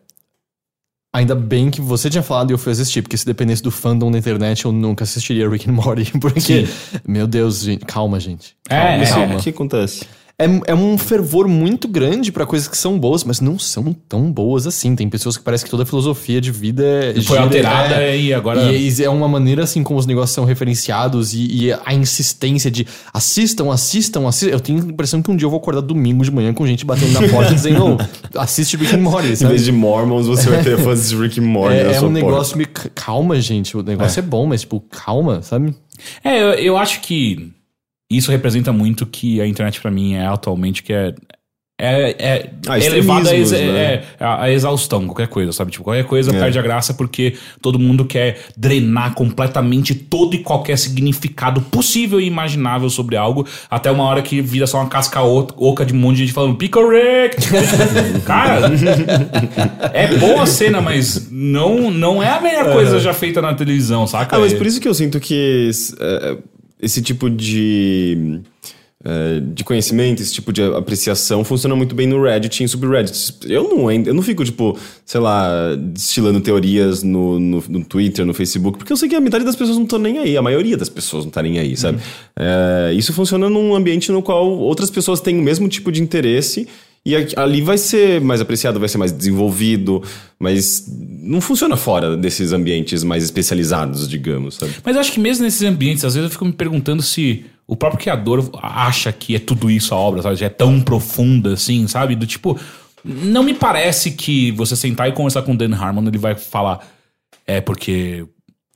ainda 1.17 1.33
bem 1.33 1.71
que 1.71 1.81
você 1.81 2.09
tinha 2.09 2.21
falado 2.21 2.51
e 2.51 2.53
eu 2.53 2.57
fui 2.57 2.71
assistir, 2.71 3.01
porque 3.01 3.17
se 3.17 3.25
dependesse 3.25 3.63
do 3.63 3.71
fandom 3.71 4.11
da 4.11 4.19
internet, 4.19 4.65
eu 4.65 4.71
nunca 4.71 5.03
assistiria 5.03 5.49
Rick 5.49 5.69
and 5.69 5.73
Morty, 5.73 6.11
porque, 6.21 6.67
meu 7.07 7.25
Deus, 7.25 7.61
gente, 7.61 7.85
calma, 7.85 8.19
gente. 8.19 8.55
É, 8.69 8.75
Calma, 8.75 9.03
é, 9.03 9.07
calma. 9.07 9.35
O 9.35 9.39
que 9.39 9.49
acontece? 9.49 10.05
É, 10.39 10.45
é 10.67 10.75
um 10.75 10.97
fervor 10.99 11.47
muito 11.47 11.87
grande 11.87 12.31
pra 12.31 12.45
coisas 12.45 12.67
que 12.67 12.77
são 12.77 12.99
boas, 12.99 13.23
mas 13.23 13.41
não 13.41 13.57
são 13.57 13.91
tão 14.07 14.31
boas 14.31 14.67
assim. 14.67 14.95
Tem 14.95 15.09
pessoas 15.09 15.35
que 15.35 15.43
parece 15.43 15.63
que 15.65 15.69
toda 15.71 15.81
a 15.81 15.85
filosofia 15.85 16.39
de 16.39 16.51
vida 16.51 16.83
é- 16.85 17.13
Foi 17.15 17.23
gira- 17.23 17.41
alterada 17.41 17.95
é, 18.03 18.15
e 18.19 18.31
agora- 18.33 18.71
E 18.71 19.03
é 19.03 19.09
uma 19.09 19.27
maneira 19.27 19.63
assim 19.63 19.81
como 19.81 19.99
os 19.99 20.05
negócios 20.05 20.35
são 20.35 20.45
referenciados 20.45 21.33
e, 21.33 21.65
e 21.69 21.73
a 21.73 21.91
insistência 21.93 22.69
de 22.69 22.85
assistam, 23.11 23.71
assistam, 23.71 24.27
assistam. 24.27 24.53
Eu 24.53 24.59
tenho 24.59 24.83
a 24.83 24.85
impressão 24.85 25.21
que 25.23 25.31
um 25.31 25.35
dia 25.35 25.45
eu 25.47 25.49
vou 25.49 25.57
acordar 25.59 25.81
domingo 25.81 26.23
de 26.23 26.29
manhã 26.31 26.53
com 26.53 26.67
gente 26.67 26.85
batendo 26.85 27.13
na 27.19 27.27
porta 27.29 27.53
dizendo, 27.55 27.93
"Ô, 27.95 28.39
assiste 28.39 28.77
Rick 28.77 28.95
and 28.95 28.99
Morty, 28.99 29.29
Em 29.33 29.35
sabe? 29.35 29.49
vez 29.53 29.65
de 29.65 29.71
Mormons, 29.71 30.27
você 30.27 30.49
vai 30.49 30.63
ter 30.63 30.77
fãs 30.77 31.09
de 31.09 31.15
Rick 31.15 31.39
and 31.39 31.43
Morty 31.45 31.75
na 31.77 31.81
É, 31.81 31.91
é 31.91 31.99
sua 31.99 32.07
um 32.09 32.13
porta. 32.13 32.27
negócio 32.27 32.57
meio. 32.57 32.69
Calma, 32.93 33.41
gente. 33.41 33.75
O 33.75 33.81
negócio 33.81 34.19
é. 34.19 34.21
bom, 34.21 34.45
mas, 34.45 34.61
tipo, 34.61 34.79
calma, 34.81 35.41
sabe? 35.41 35.73
É, 36.23 36.39
eu, 36.39 36.49
eu 36.53 36.77
acho 36.77 37.01
que 37.01 37.51
isso 38.09 38.31
representa 38.31 38.71
muito 38.71 39.01
o 39.01 39.07
que 39.07 39.41
a 39.41 39.47
internet 39.47 39.81
pra 39.81 39.91
mim 39.91 40.13
é 40.15 40.25
atualmente, 40.27 40.83
que 40.83 40.93
é. 40.93 41.13
É, 41.79 42.15
é 42.17 42.49
Ah, 42.67 42.79
elevada 42.79 43.29
a, 43.29 43.35
ex- 43.37 43.51
né? 43.51 43.57
é, 43.59 44.03
a, 44.19 44.49
exaustão, 44.51 45.05
qualquer 45.05 45.27
coisa, 45.27 45.51
sabe? 45.51 45.69
Tipo, 45.71 45.83
qualquer 45.83 46.05
coisa 46.05 46.35
É. 46.35 46.39
perde 46.39 46.57
a 46.57 46.61
graça 46.63 46.91
porque 46.91 47.35
todo 47.61 47.77
mundo 47.77 48.03
quer 48.03 48.39
drenar 48.57 49.13
completamente 49.13 49.93
todo 49.93 50.33
e 50.35 50.39
qualquer 50.39 50.75
significado 50.79 51.61
possível 51.61 52.19
e 52.19 52.25
imaginável 52.25 52.89
sobre 52.89 53.15
algo, 53.15 53.45
até 53.69 53.91
uma 53.91 54.05
hora 54.05 54.23
que 54.23 54.41
vira 54.41 54.65
só 54.65 54.79
uma 54.79 54.89
casca 54.89 55.21
oca 55.21 55.85
de 55.85 55.93
um 55.93 55.97
monte 55.97 56.15
de 56.15 56.21
gente 56.23 56.33
falando 56.33 56.55
Pickle 56.55 56.81
Rick! 56.89 57.37
Cara, 58.25 58.71
é 59.93 60.17
boa 60.17 60.41
a 60.41 60.45
cena, 60.47 60.81
mas 60.81 61.29
não, 61.31 61.91
não 61.91 62.23
é 62.23 62.29
a 62.29 62.41
melhor 62.41 62.73
coisa 62.73 62.99
já 62.99 63.13
feita 63.13 63.39
na 63.39 63.53
televisão, 63.53 64.07
saca? 64.07 64.35
Ah, 64.35 64.39
mas 64.39 64.53
É- 64.53 64.57
por 64.57 64.65
isso 64.65 64.81
que 64.81 64.87
eu 64.87 64.95
sinto 64.95 65.19
que 65.19 65.69
esse, 66.81 67.01
tipo 67.01 67.29
de, 67.29 68.41
é, 69.03 69.39
de 69.39 69.63
conhecimento, 69.63 70.21
esse 70.21 70.33
tipo 70.33 70.51
de 70.51 70.61
apreciação 70.63 71.43
funciona 71.43 71.75
muito 71.75 71.95
bem 71.95 72.07
no 72.07 72.21
Reddit 72.21 72.61
e 72.61 72.63
em 72.63 72.67
subreddits. 72.67 73.37
Eu 73.45 73.63
não, 73.63 73.91
eu 73.91 74.13
não 74.13 74.21
fico, 74.21 74.43
tipo, 74.43 74.77
sei 75.05 75.21
lá, 75.21 75.75
destilando 75.75 76.41
teorias 76.41 77.03
no, 77.03 77.39
no, 77.39 77.63
no 77.67 77.85
Twitter, 77.85 78.25
no 78.25 78.33
Facebook, 78.33 78.77
porque 78.77 78.91
eu 78.91 78.97
sei 78.97 79.07
que 79.07 79.15
a 79.15 79.21
metade 79.21 79.45
das 79.45 79.55
pessoas 79.55 79.77
não 79.77 79.85
estão 79.85 79.99
nem 79.99 80.17
aí, 80.17 80.35
a 80.35 80.41
maioria 80.41 80.77
das 80.77 80.89
pessoas 80.89 81.25
não 81.25 81.31
tá 81.31 81.41
nem 81.41 81.59
aí, 81.59 81.77
sabe? 81.77 81.99
É, 82.35 82.93
isso 82.93 83.13
funciona 83.13 83.49
num 83.49 83.75
ambiente 83.75 84.11
no 84.11 84.21
qual 84.21 84.49
outras 84.49 84.89
pessoas 84.89 85.21
têm 85.21 85.39
o 85.39 85.43
mesmo 85.43 85.67
tipo 85.69 85.91
de 85.91 86.01
interesse. 86.01 86.67
E 87.07 87.15
ali 87.37 87.61
vai 87.61 87.77
ser 87.77 88.19
mais 88.19 88.41
apreciado, 88.41 88.81
vai 88.81 88.89
ser 88.89 88.97
mais 88.97 89.13
desenvolvido, 89.13 90.03
mas 90.37 90.83
não 91.23 91.39
funciona 91.39 91.77
fora 91.77 92.17
desses 92.17 92.51
ambientes 92.51 93.01
mais 93.01 93.23
especializados, 93.23 94.09
digamos, 94.09 94.55
sabe? 94.55 94.73
Mas 94.83 94.97
acho 94.97 95.13
que 95.13 95.19
mesmo 95.21 95.45
nesses 95.45 95.61
ambientes, 95.61 96.03
às 96.03 96.15
vezes 96.15 96.25
eu 96.27 96.31
fico 96.33 96.43
me 96.43 96.51
perguntando 96.51 97.01
se 97.01 97.45
o 97.65 97.77
próprio 97.77 98.01
criador 98.01 98.49
acha 98.61 99.09
que 99.13 99.37
é 99.37 99.39
tudo 99.39 99.71
isso 99.71 99.93
a 99.93 99.97
obra, 99.97 100.21
sabe? 100.21 100.35
Já 100.35 100.47
é 100.47 100.49
tão 100.49 100.81
profunda 100.81 101.53
assim, 101.53 101.87
sabe? 101.87 102.13
Do 102.13 102.27
tipo, 102.27 102.59
não 103.05 103.41
me 103.41 103.53
parece 103.53 104.11
que 104.11 104.51
você 104.51 104.75
sentar 104.75 105.07
e 105.07 105.13
conversar 105.13 105.43
com 105.43 105.53
o 105.53 105.57
Dan 105.57 105.73
Harmon, 105.75 106.05
ele 106.09 106.17
vai 106.17 106.35
falar, 106.35 106.85
é 107.45 107.61
porque 107.61 108.25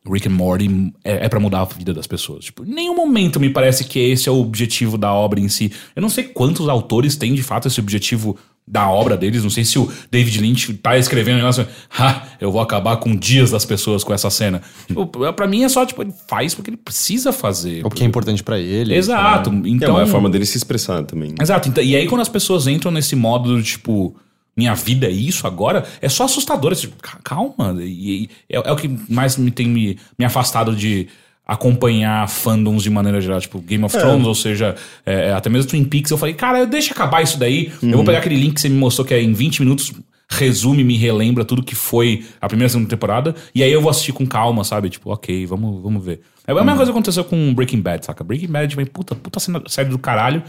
Rick 0.10 0.28
and 0.28 0.32
Morty 0.32 0.94
é, 1.04 1.26
é 1.26 1.30
para 1.30 1.40
mudar 1.40 1.62
a 1.62 1.66
vida 1.66 1.94
das 1.94 2.08
pessoas. 2.08 2.46
Tipo, 2.46 2.66
em 2.66 2.74
nenhum 2.74 2.96
momento 2.96 3.40
me 3.40 3.50
parece 3.50 3.84
que 3.84 4.00
esse 4.00 4.28
é 4.28 4.32
o 4.32 4.40
objetivo 4.40 4.98
da 4.98 5.14
obra 5.14 5.40
em 5.40 5.48
si. 5.48 5.72
Eu 5.96 6.02
não 6.02 6.10
sei 6.10 6.24
quantos 6.24 6.68
autores 6.68 7.16
têm 7.16 7.34
de 7.34 7.44
fato 7.44 7.68
esse 7.68 7.80
objetivo 7.80 8.36
da 8.68 8.90
obra 8.90 9.18
deles. 9.18 9.44
Não 9.44 9.50
sei 9.50 9.64
se 9.64 9.78
o 9.78 9.92
David 10.10 10.40
Lynch 10.40 10.74
tá 10.76 10.98
escrevendo 10.98 11.36
um 11.36 11.40
negócio, 11.40 11.68
ha, 12.00 12.24
eu 12.40 12.52
vou 12.52 12.62
acabar 12.62 12.98
com 12.98 13.16
dias 13.16 13.52
das 13.52 13.66
pessoas 13.66 14.04
com 14.04 14.14
essa 14.14 14.30
cena. 14.30 14.62
Tipo, 14.88 15.06
pra 15.34 15.46
mim 15.48 15.64
é 15.64 15.70
só, 15.70 15.86
tipo, 15.86 16.02
ele 16.02 16.14
faz 16.28 16.56
porque 16.56 16.70
ele 16.70 16.78
precisa 16.78 17.32
fazer. 17.32 17.86
O 17.86 17.90
que 17.90 18.04
é 18.04 18.08
importante 18.08 18.44
pra 18.44 18.58
ele. 18.60 18.96
Exato. 18.96 19.50
Então, 19.50 19.68
Então, 19.68 20.00
é 20.00 20.04
a 20.04 20.08
forma 20.08 20.30
dele 20.30 20.46
se 20.46 20.58
expressar 20.58 21.04
também. 21.04 21.36
Exato. 21.40 21.70
Então, 21.70 21.84
e 21.84 21.96
aí, 21.96 22.08
quando 22.08 22.22
as 22.22 22.30
pessoas 22.30 22.66
entram 22.66 22.92
nesse 22.92 23.16
modo 23.16 23.56
do 23.56 23.62
tipo, 23.62 24.16
minha 24.56 24.74
vida 24.76 25.08
é 25.08 25.12
isso 25.12 25.48
agora, 25.48 25.86
é 26.02 26.10
só 26.10 26.26
assustador. 26.26 26.72
Esse, 26.74 26.88
ca- 27.02 27.20
calma. 27.24 27.76
E, 27.82 28.24
e 28.24 28.30
é, 28.50 28.58
é 28.58 28.72
o 28.72 28.76
que 28.76 28.90
mais 29.10 29.38
me 29.38 29.52
tem 29.52 29.68
me, 29.68 29.98
me 30.20 30.26
afastado 30.26 30.76
de 30.76 31.08
acompanhar 31.46 32.28
fandoms 32.30 32.84
de 32.84 32.90
maneira 32.90 33.20
geral, 33.20 33.40
tipo 33.42 33.60
Game 33.60 33.84
of 33.84 33.96
Thrones, 33.98 34.26
ou 34.28 34.36
seja, 34.36 34.76
é, 35.06 35.30
é, 35.30 35.34
até 35.34 35.50
mesmo 35.50 35.70
Twin 35.70 35.84
Peaks. 35.84 36.10
Eu 36.12 36.18
falei, 36.18 36.34
cara, 36.34 36.66
deixa 36.66 36.94
acabar 36.94 37.22
isso 37.22 37.38
daí. 37.38 37.72
Eu 37.82 37.90
vou 37.98 38.06
pegar 38.06 38.20
aquele 38.20 38.36
link 38.36 38.54
que 38.56 38.62
você 38.62 38.70
me 38.70 38.78
mostrou 38.78 39.06
que 39.06 39.14
é 39.14 39.22
em 39.22 39.34
20 39.34 39.60
minutos. 39.62 39.92
Resume, 40.34 40.82
me 40.86 40.96
relembra 40.96 41.44
tudo 41.44 41.62
que 41.62 41.76
foi 41.76 42.26
a 42.40 42.48
primeira 42.48 42.70
segunda 42.70 42.88
temporada. 42.90 43.36
E 43.54 43.62
aí 43.62 43.70
eu 43.72 43.82
vou 43.82 43.90
assistir 43.92 44.14
com 44.14 44.26
calma, 44.26 44.64
sabe? 44.64 44.90
Tipo, 44.90 45.12
ok, 45.12 45.46
vamos, 45.46 45.84
vamos 45.84 46.06
ver. 46.06 46.22
É 46.48 46.54
a 46.54 46.56
mesma 46.56 46.72
coisa 46.78 46.86
que 46.86 46.92
aconteceu 46.98 47.26
com 47.26 47.54
Breaking 47.54 47.82
Bad, 47.82 48.06
saca? 48.06 48.24
Breaking 48.24 48.48
Bad, 48.48 48.74
tipo, 48.74 48.90
puta, 48.92 49.14
puta 49.14 49.40
série 49.68 49.90
do 49.90 50.00
caralho 50.00 50.42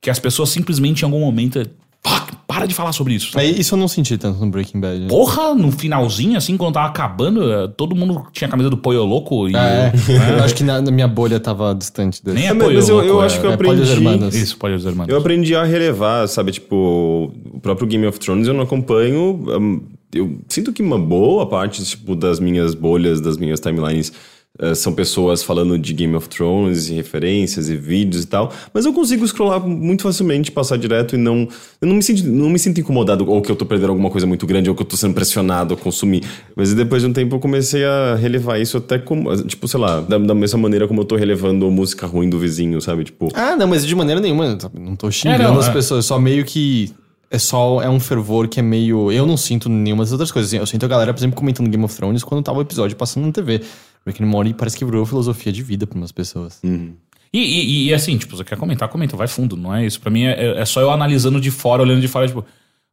que 0.00 0.08
as 0.08 0.18
pessoas 0.18 0.48
simplesmente 0.48 1.02
em 1.02 1.04
algum 1.04 1.20
momento. 1.20 1.60
Fuck, 2.06 2.32
para 2.46 2.64
de 2.66 2.74
falar 2.74 2.92
sobre 2.92 3.14
isso. 3.14 3.38
É, 3.38 3.44
isso 3.44 3.74
eu 3.74 3.78
não 3.78 3.88
senti 3.88 4.16
tanto 4.16 4.38
no 4.40 4.50
Breaking 4.50 4.80
Bad. 4.80 5.06
Porra, 5.08 5.54
no 5.54 5.70
finalzinho, 5.72 6.36
assim, 6.38 6.56
quando 6.56 6.74
tava 6.74 6.86
acabando, 6.88 7.52
eh, 7.52 7.68
todo 7.76 7.94
mundo 7.94 8.24
tinha 8.32 8.46
a 8.48 8.50
camisa 8.50 8.70
do 8.70 8.76
Poio 8.76 9.04
Louco 9.04 9.48
e. 9.48 9.54
É, 9.56 9.92
eu 10.38 10.44
acho 10.44 10.54
que 10.54 10.62
na, 10.64 10.80
na 10.80 10.90
minha 10.90 11.08
bolha 11.08 11.38
tava 11.40 11.74
distante 11.74 12.24
desse. 12.24 12.34
Nem 12.36 12.46
é 12.46 12.50
É, 12.50 12.52
mas- 12.54 12.64
Poio 12.64 12.76
mas 12.76 12.88
eu- 12.88 12.94
Louco. 12.96 13.08
eu 13.10 13.22
é- 13.22 13.26
acho 13.26 13.40
que 13.40 13.46
eu 13.46 13.50
é 13.50 13.54
aprendi- 13.54 13.90
Hermanos. 13.90 14.34
Isso, 14.34 14.56
pode 14.56 14.76
dizer, 14.76 14.94
mano. 14.94 15.10
Eu 15.10 15.18
aprendi 15.18 15.54
a 15.54 15.64
relevar, 15.64 16.26
sabe? 16.28 16.52
Tipo, 16.52 17.32
o 17.52 17.60
próprio 17.60 17.86
Game 17.86 18.06
of 18.06 18.18
Thrones 18.18 18.46
eu 18.46 18.54
não 18.54 18.62
acompanho. 18.62 19.44
hum, 19.58 19.80
Eu 20.14 20.38
sinto 20.48 20.72
que 20.72 20.80
uma 20.82 20.98
boa 20.98 21.46
parte 21.46 21.84
tipo, 21.84 22.16
das 22.16 22.40
minhas 22.40 22.74
bolhas, 22.74 23.20
das 23.20 23.36
minhas 23.36 23.60
timelines, 23.60 24.10
eh, 24.58 24.74
são 24.74 24.92
pessoas 24.92 25.42
falando 25.42 25.78
de 25.78 25.92
Game 25.92 26.14
of 26.16 26.28
Thrones 26.28 26.88
e 26.88 26.94
referências 26.94 27.68
e 27.68 27.76
vídeos 27.76 28.24
e 28.24 28.26
tal. 28.26 28.52
Mas 28.74 28.84
eu 28.84 28.92
consigo 28.92 29.26
scrollar 29.26 29.60
muito 29.66 30.02
facilmente, 30.02 30.50
passar 30.50 30.76
direto 30.76 31.14
e 31.14 31.18
não. 31.18 31.48
Eu 31.80 31.88
não 31.88 31.94
me 31.96 32.02
sinto, 32.02 32.24
não 32.26 32.50
me 32.50 32.58
sinto 32.58 32.80
incomodado 32.80 33.28
ou 33.30 33.40
que 33.40 33.50
eu 33.50 33.56
tô 33.56 33.64
perdendo 33.64 33.90
alguma 33.90 34.10
coisa 34.10 34.26
muito 34.26 34.46
grande 34.46 34.68
ou 34.68 34.74
que 34.76 34.82
eu 34.82 34.86
tô 34.86 34.96
sendo 34.96 35.14
pressionado 35.14 35.74
a 35.74 35.76
consumir. 35.76 36.22
Mas 36.56 36.74
depois 36.74 37.02
de 37.02 37.08
um 37.08 37.12
tempo 37.12 37.36
eu 37.36 37.40
comecei 37.40 37.84
a 37.84 38.14
relevar 38.16 38.58
isso 38.60 38.76
até 38.76 38.98
como. 38.98 39.34
Tipo, 39.44 39.66
sei 39.68 39.80
lá, 39.80 40.00
da, 40.00 40.18
da 40.18 40.34
mesma 40.34 40.58
maneira 40.58 40.88
como 40.88 41.00
eu 41.00 41.04
tô 41.04 41.16
relevando 41.16 41.70
música 41.70 42.06
ruim 42.06 42.28
do 42.28 42.38
vizinho, 42.38 42.80
sabe? 42.80 43.04
Tipo. 43.04 43.28
Ah, 43.34 43.54
não, 43.56 43.66
mas 43.68 43.86
de 43.86 43.94
maneira 43.94 44.20
nenhuma. 44.20 44.58
Não 44.74 44.96
tô 44.96 45.10
xingando 45.10 45.42
É, 45.42 45.46
não, 45.46 45.58
as 45.58 45.68
é. 45.68 45.72
pessoas, 45.72 46.04
só 46.04 46.18
meio 46.18 46.44
que. 46.44 46.92
É 47.30 47.38
só. 47.38 47.82
É 47.82 47.88
um 47.90 48.00
fervor 48.00 48.48
que 48.48 48.58
é 48.58 48.62
meio. 48.62 49.12
Eu 49.12 49.26
não 49.26 49.36
sinto 49.36 49.68
nenhuma 49.68 50.02
das 50.02 50.12
outras 50.12 50.32
coisas. 50.32 50.48
assim, 50.50 50.58
Eu 50.58 50.66
sinto 50.66 50.84
a 50.84 50.88
galera, 50.88 51.12
por 51.12 51.20
exemplo, 51.20 51.36
comentando 51.36 51.68
Game 51.68 51.84
of 51.84 51.94
Thrones 51.94 52.24
quando 52.24 52.42
tava 52.42 52.58
o 52.58 52.62
episódio 52.62 52.96
passando 52.96 53.26
na 53.26 53.32
TV. 53.32 53.60
Rick 54.06 54.22
and 54.22 54.26
Morty 54.26 54.54
parece 54.54 54.76
que 54.76 54.84
virou 54.84 55.04
filosofia 55.06 55.52
de 55.52 55.62
vida 55.62 55.86
pra 55.86 55.98
umas 55.98 56.12
pessoas. 56.12 56.60
E, 56.64 57.38
e, 57.38 57.88
e, 57.88 57.94
assim, 57.94 58.16
tipo, 58.16 58.36
você 58.36 58.44
quer 58.44 58.56
comentar, 58.56 58.88
comenta, 58.88 59.16
vai 59.16 59.28
fundo, 59.28 59.56
não 59.56 59.74
é 59.74 59.84
isso. 59.84 60.00
Pra 60.00 60.10
mim 60.10 60.24
é, 60.24 60.60
é 60.60 60.64
só 60.64 60.80
eu 60.80 60.90
analisando 60.90 61.40
de 61.40 61.50
fora, 61.50 61.82
olhando 61.82 62.00
de 62.00 62.08
fora, 62.08 62.26
tipo, 62.26 62.44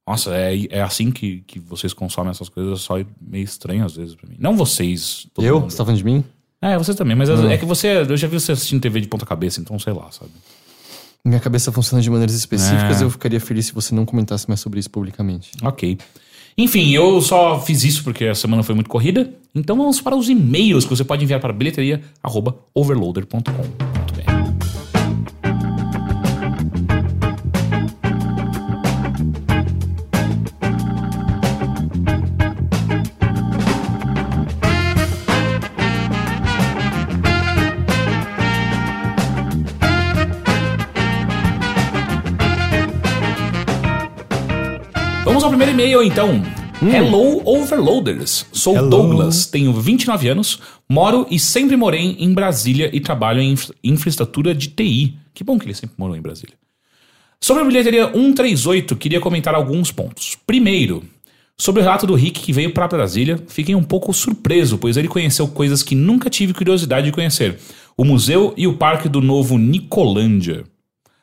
nossa, 0.07 0.35
é, 0.35 0.67
é 0.69 0.81
assim 0.81 1.09
que, 1.09 1.41
que 1.47 1.59
vocês 1.59 1.93
consomem 1.93 2.31
essas 2.31 2.49
coisas, 2.49 2.79
é 2.79 2.81
só 2.81 2.95
meio 3.19 3.43
estranho 3.43 3.85
às 3.85 3.95
vezes 3.95 4.13
pra 4.15 4.29
mim. 4.29 4.35
Não 4.37 4.55
vocês, 4.55 5.25
todo 5.33 5.45
eu? 5.45 5.61
mundo. 5.61 5.71
Você 5.71 5.77
tá 5.77 5.85
falando 5.85 5.97
de 5.97 6.03
mim? 6.05 6.23
É, 6.61 6.77
você 6.77 6.93
também, 6.93 7.15
mas 7.15 7.29
é 7.29 7.57
que 7.57 7.65
você, 7.65 8.01
eu 8.09 8.17
já 8.17 8.27
vi 8.27 8.39
você 8.39 8.51
assistindo 8.51 8.81
TV 8.81 8.99
de 9.01 9.07
ponta 9.07 9.25
cabeça, 9.25 9.59
então 9.61 9.77
sei 9.79 9.93
lá, 9.93 10.11
sabe? 10.11 10.31
Minha 11.23 11.39
cabeça 11.39 11.71
funciona 11.71 12.01
de 12.03 12.09
maneiras 12.09 12.35
específicas 12.35 13.01
É. 13.01 13.03
eu 13.03 13.09
ficaria 13.09 13.39
feliz 13.39 13.67
se 13.67 13.73
você 13.73 13.95
não 13.95 14.05
comentasse 14.05 14.47
mais 14.47 14.59
sobre 14.59 14.79
isso 14.79 14.89
publicamente. 14.89 15.51
Ok. 15.63 15.97
Enfim, 16.57 16.91
eu 16.91 17.19
só 17.21 17.59
fiz 17.59 17.83
isso 17.83 18.01
porque 18.03 18.25
a 18.25 18.35
semana 18.35 18.63
foi 18.63 18.75
muito 18.75 18.89
corrida. 18.89 19.29
Então 19.53 19.75
vamos 19.75 19.99
para 19.99 20.15
os 20.15 20.29
e-mails 20.29 20.85
que 20.85 20.95
você 20.95 21.03
pode 21.03 21.21
enviar 21.23 21.41
para 21.41 21.51
bilheteria@overloader.com.br. 21.51 24.04
primeiro 45.57 45.71
e-mail 45.71 46.03
então. 46.03 46.41
Hello 46.81 47.41
Overloaders. 47.45 48.45
Sou 48.51 48.75
Douglas, 48.89 49.45
tenho 49.45 49.71
29 49.73 50.27
anos, 50.27 50.59
moro 50.89 51.25
e 51.31 51.39
sempre 51.39 51.77
morei 51.77 52.17
em 52.19 52.33
Brasília 52.33 52.89
e 52.93 52.99
trabalho 52.99 53.39
em 53.41 53.53
infra- 53.53 53.73
infraestrutura 53.81 54.53
de 54.53 54.67
TI. 54.67 55.17
Que 55.33 55.43
bom 55.43 55.57
que 55.57 55.65
ele 55.65 55.73
sempre 55.73 55.95
morou 55.97 56.15
em 56.15 56.21
Brasília. 56.21 56.55
Sobre 57.39 57.63
a 57.63 57.65
bilheteria 57.65 58.11
138, 58.11 58.95
queria 58.97 59.21
comentar 59.21 59.55
alguns 59.55 59.91
pontos. 59.91 60.37
Primeiro, 60.45 61.03
sobre 61.57 61.81
o 61.81 61.83
relato 61.83 62.05
do 62.05 62.15
Rick 62.15 62.41
que 62.41 62.51
veio 62.51 62.71
para 62.73 62.87
Brasília, 62.87 63.39
fiquei 63.47 63.75
um 63.75 63.83
pouco 63.83 64.13
surpreso, 64.13 64.77
pois 64.77 64.97
ele 64.97 65.07
conheceu 65.07 65.47
coisas 65.47 65.81
que 65.81 65.95
nunca 65.95 66.29
tive 66.29 66.53
curiosidade 66.53 67.05
de 67.05 67.13
conhecer: 67.13 67.57
o 67.95 68.03
museu 68.03 68.53
e 68.57 68.67
o 68.67 68.73
parque 68.73 69.07
do 69.07 69.21
novo 69.21 69.57
Nicolândia. 69.57 70.65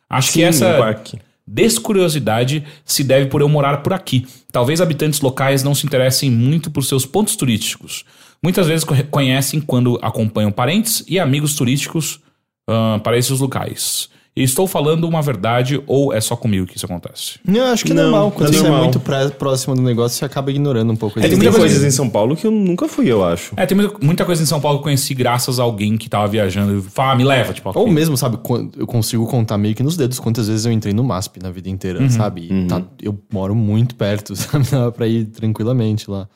Acho 0.08 0.28
que 0.28 0.34
Sim, 0.40 0.44
essa 0.44 0.74
o 0.76 0.78
parque. 0.78 1.18
Descuriosidade 1.46 2.64
se 2.84 3.02
deve 3.02 3.26
por 3.26 3.40
eu 3.40 3.48
morar 3.48 3.78
por 3.82 3.92
aqui. 3.92 4.26
Talvez 4.50 4.80
habitantes 4.80 5.20
locais 5.20 5.62
não 5.62 5.74
se 5.74 5.86
interessem 5.86 6.30
muito 6.30 6.70
por 6.70 6.84
seus 6.84 7.04
pontos 7.04 7.36
turísticos. 7.36 8.04
Muitas 8.42 8.66
vezes 8.66 8.84
co- 8.84 8.94
conhecem 9.10 9.60
quando 9.60 9.98
acompanham 10.02 10.50
parentes 10.52 11.04
e 11.08 11.18
amigos 11.18 11.54
turísticos 11.54 12.20
ah, 12.68 13.00
para 13.02 13.16
esses 13.16 13.38
locais. 13.40 14.08
Estou 14.34 14.66
falando 14.66 15.04
uma 15.06 15.20
verdade 15.20 15.82
ou 15.86 16.10
é 16.10 16.18
só 16.18 16.34
comigo 16.34 16.64
que 16.66 16.78
isso 16.78 16.86
acontece? 16.86 17.38
Eu 17.46 17.64
acho 17.64 17.84
que 17.84 17.92
é 17.92 17.94
Não, 17.94 18.04
normal. 18.04 18.30
Quando 18.30 18.48
é 18.54 18.56
você 18.58 18.66
é 18.66 18.70
muito 18.70 18.98
pré- 18.98 19.28
próximo 19.28 19.74
do 19.74 19.82
negócio, 19.82 20.16
você 20.18 20.24
acaba 20.24 20.50
ignorando 20.50 20.90
um 20.90 20.96
pouco. 20.96 21.18
É, 21.18 21.22
tem 21.28 21.32
muita 21.36 21.50
coisas 21.52 21.72
coisa- 21.72 21.86
em 21.86 21.90
São 21.90 22.08
Paulo 22.08 22.34
que 22.34 22.46
eu 22.46 22.50
nunca 22.50 22.88
fui, 22.88 23.12
eu 23.12 23.22
acho. 23.22 23.52
É, 23.58 23.66
tem 23.66 23.76
muita, 23.76 23.94
muita 24.02 24.24
coisa 24.24 24.42
em 24.42 24.46
São 24.46 24.58
Paulo 24.58 24.78
que 24.78 24.80
eu 24.80 24.84
conheci 24.84 25.12
graças 25.12 25.60
a 25.60 25.62
alguém 25.62 25.98
que 25.98 26.08
tava 26.08 26.26
viajando. 26.28 26.78
e 26.78 26.80
Fala, 26.80 27.12
ah, 27.12 27.14
me 27.14 27.24
leva, 27.24 27.52
tipo. 27.52 27.68
Ou 27.74 27.82
ok. 27.82 27.92
mesmo, 27.92 28.16
sabe, 28.16 28.38
quan- 28.38 28.70
eu 28.74 28.86
consigo 28.86 29.26
contar 29.26 29.58
meio 29.58 29.74
que 29.74 29.82
nos 29.82 29.98
dedos 29.98 30.18
quantas 30.18 30.48
vezes 30.48 30.64
eu 30.64 30.72
entrei 30.72 30.94
no 30.94 31.04
MASP 31.04 31.38
na 31.42 31.50
vida 31.50 31.68
inteira, 31.68 32.00
Uhum. 32.00 32.08
sabe? 32.08 32.48
E 32.50 32.66
tá- 32.66 32.82
eu 33.02 33.18
moro 33.30 33.54
muito 33.54 33.94
perto, 33.96 34.34
sabe? 34.34 34.64
Dá 34.70 34.90
pra 34.90 35.06
ir 35.06 35.26
tranquilamente 35.26 36.10
lá. 36.10 36.26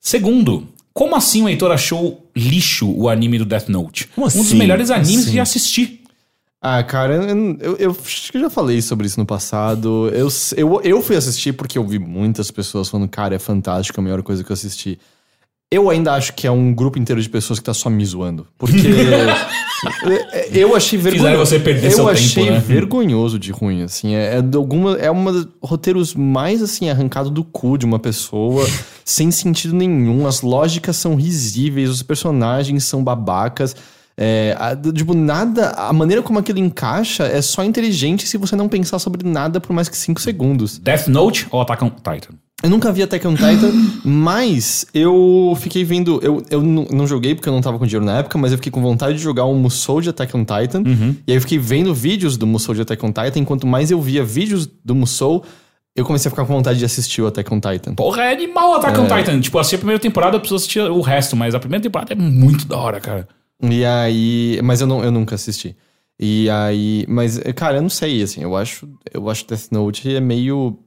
Segundo, 0.00 0.66
como 0.92 1.14
assim 1.14 1.42
o 1.42 1.48
Heitor 1.48 1.70
achou 1.70 2.28
lixo 2.36 2.90
o 2.90 3.08
anime 3.08 3.38
do 3.38 3.44
Death 3.44 3.68
Note? 3.68 4.08
Como 4.08 4.26
Um 4.26 4.28
dos 4.28 4.40
assim? 4.40 4.56
melhores 4.56 4.90
animes 4.90 5.26
que 5.26 5.36
já 5.36 5.42
assisti. 5.42 6.00
Ah, 6.64 6.80
cara, 6.84 7.16
eu, 7.60 7.76
eu, 7.76 7.90
acho 7.90 8.30
que 8.30 8.38
eu 8.38 8.42
já 8.42 8.48
falei 8.48 8.80
sobre 8.80 9.04
isso 9.04 9.18
no 9.18 9.26
passado. 9.26 10.08
Eu, 10.14 10.28
eu, 10.56 10.80
eu 10.84 11.02
fui 11.02 11.16
assistir 11.16 11.52
porque 11.52 11.76
eu 11.76 11.84
vi 11.84 11.98
muitas 11.98 12.52
pessoas 12.52 12.88
falando, 12.88 13.08
cara, 13.08 13.34
é 13.34 13.38
fantástico, 13.40 13.98
é 13.98 14.00
a 14.00 14.04
melhor 14.04 14.22
coisa 14.22 14.44
que 14.44 14.52
eu 14.52 14.54
assisti. 14.54 14.96
Eu 15.72 15.90
ainda 15.90 16.12
acho 16.12 16.34
que 16.34 16.46
é 16.46 16.50
um 16.52 16.72
grupo 16.72 17.00
inteiro 17.00 17.20
de 17.20 17.28
pessoas 17.28 17.58
que 17.58 17.64
tá 17.64 17.74
só 17.74 17.90
me 17.90 18.04
zoando. 18.04 18.46
Porque 18.56 18.76
eu 20.52 20.76
achei 20.76 20.96
vergonhoso. 20.96 21.26
Fizeram 21.26 21.46
você 21.46 21.58
perder 21.58 21.86
eu 21.86 21.90
seu 21.90 22.04
tempo, 22.04 22.10
achei 22.10 22.50
né? 22.50 22.58
vergonhoso 22.60 23.38
de 23.40 23.50
ruim, 23.50 23.82
assim. 23.82 24.14
É, 24.14 24.36
é 24.36 24.56
alguma, 24.56 24.92
é 24.98 25.10
uma 25.10 25.32
dos 25.32 25.48
roteiros 25.60 26.14
mais, 26.14 26.62
assim, 26.62 26.90
arrancado 26.90 27.28
do 27.28 27.42
cu 27.42 27.76
de 27.76 27.84
uma 27.84 27.98
pessoa, 27.98 28.64
sem 29.04 29.32
sentido 29.32 29.74
nenhum. 29.74 30.28
As 30.28 30.42
lógicas 30.42 30.96
são 30.96 31.16
risíveis, 31.16 31.90
os 31.90 32.04
personagens 32.04 32.84
são 32.84 33.02
babacas. 33.02 33.74
É, 34.16 34.54
a- 34.58 34.76
tipo, 34.92 35.14
nada. 35.14 35.70
A 35.70 35.92
maneira 35.92 36.22
como 36.22 36.38
aquilo 36.38 36.58
encaixa 36.58 37.24
é 37.24 37.40
só 37.40 37.64
inteligente 37.64 38.26
se 38.26 38.36
você 38.36 38.54
não 38.54 38.68
pensar 38.68 38.98
sobre 38.98 39.26
nada 39.28 39.60
por 39.60 39.72
mais 39.72 39.88
que 39.88 39.96
5 39.96 40.20
segundos. 40.20 40.78
Death 40.78 41.06
Note 41.08 41.46
ou 41.50 41.60
Attack 41.60 41.82
on 41.84 41.90
Titan? 41.90 42.34
Eu 42.62 42.70
nunca 42.70 42.92
vi 42.92 43.02
Attack 43.02 43.26
on 43.26 43.34
Titan, 43.34 43.72
mas 44.04 44.86
eu 44.94 45.56
fiquei 45.60 45.82
vendo. 45.84 46.20
Eu, 46.22 46.42
eu 46.50 46.62
não 46.62 47.06
joguei 47.06 47.34
porque 47.34 47.48
eu 47.48 47.52
não 47.52 47.60
tava 47.60 47.78
com 47.78 47.84
dinheiro 47.86 48.04
na 48.06 48.18
época, 48.18 48.38
mas 48.38 48.52
eu 48.52 48.58
fiquei 48.58 48.70
com 48.70 48.80
vontade 48.80 49.16
de 49.16 49.22
jogar 49.22 49.46
um 49.46 49.54
Musou 49.56 50.00
de 50.00 50.10
Attack 50.10 50.36
on 50.36 50.44
Titan. 50.44 50.82
E 51.26 51.32
aí 51.32 51.36
eu 51.36 51.40
fiquei 51.40 51.58
vendo 51.58 51.92
vídeos 51.92 52.36
do 52.36 52.46
Musou 52.46 52.74
de 52.74 52.82
Attack 52.82 53.04
on 53.04 53.08
Titan. 53.10 53.40
Enquanto 53.40 53.66
mais 53.66 53.90
eu 53.90 54.00
via 54.00 54.22
vídeos 54.22 54.68
do 54.84 54.94
Musou, 54.94 55.44
eu 55.96 56.04
comecei 56.04 56.28
a 56.28 56.30
ficar 56.30 56.44
com 56.46 56.54
vontade 56.54 56.78
de 56.78 56.84
assistir 56.84 57.20
o 57.22 57.26
Attack 57.26 57.52
on 57.52 57.58
Titan. 57.58 57.94
Porra, 57.94 58.22
é 58.24 58.32
animal 58.32 58.74
Attack 58.74 59.00
on 59.00 59.06
Titan. 59.08 59.40
Tipo, 59.40 59.58
assim, 59.58 59.74
a 59.74 59.78
primeira 59.78 59.98
temporada 60.00 60.36
eu 60.36 60.40
preciso 60.40 60.56
assistir 60.56 60.80
o 60.80 61.00
resto, 61.00 61.34
mas 61.34 61.54
a 61.56 61.58
primeira 61.58 61.82
temporada 61.82 62.12
é 62.12 62.16
muito 62.16 62.66
da 62.66 62.76
hora, 62.78 63.00
cara. 63.00 63.26
E 63.62 63.84
aí. 63.84 64.58
Mas 64.62 64.80
eu, 64.80 64.86
não, 64.86 65.02
eu 65.04 65.10
nunca 65.10 65.34
assisti. 65.34 65.76
E 66.18 66.48
aí. 66.50 67.04
Mas, 67.08 67.38
cara, 67.54 67.76
eu 67.78 67.82
não 67.82 67.88
sei, 67.88 68.22
assim. 68.22 68.42
Eu 68.42 68.56
acho. 68.56 68.88
Eu 69.12 69.28
acho 69.30 69.46
Death 69.46 69.68
Note 69.70 70.14
é 70.14 70.20
meio. 70.20 70.78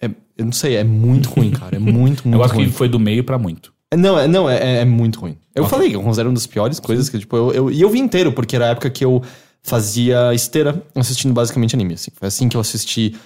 é- 0.00 0.10
eu 0.36 0.44
não 0.44 0.52
sei, 0.52 0.76
é 0.76 0.84
muito 0.84 1.28
ruim, 1.30 1.50
cara. 1.50 1.76
É 1.76 1.78
muito, 1.78 2.22
muito 2.28 2.38
Eu 2.40 2.44
acho 2.44 2.54
ruim. 2.54 2.66
que 2.66 2.72
foi 2.72 2.88
do 2.88 2.98
meio 2.98 3.24
pra 3.24 3.38
muito. 3.38 3.72
É, 3.90 3.96
Não, 3.96 4.18
é, 4.18 4.28
não, 4.28 4.48
é, 4.48 4.80
é 4.80 4.84
muito 4.84 5.18
ruim. 5.20 5.36
Eu 5.54 5.66
falei 5.66 5.88
que 5.90 5.96
eu 5.96 6.02
considero 6.02 6.28
uma 6.28 6.34
das 6.34 6.46
piores 6.46 6.78
coisas 6.78 7.08
que, 7.08 7.18
tipo, 7.18 7.36
eu, 7.36 7.52
eu- 7.52 7.70
E 7.70 7.80
eu 7.80 7.88
vi 7.88 7.98
inteiro, 7.98 8.32
porque 8.32 8.54
era 8.56 8.66
a 8.66 8.68
época 8.70 8.90
que 8.90 9.04
eu 9.04 9.22
fazia 9.62 10.32
esteira 10.34 10.82
assistindo 10.94 11.32
basicamente 11.32 11.74
anime, 11.74 11.94
assim. 11.94 12.10
Foi 12.14 12.28
assim 12.28 12.48
que 12.48 12.56
eu 12.56 12.60
assisti 12.60 13.16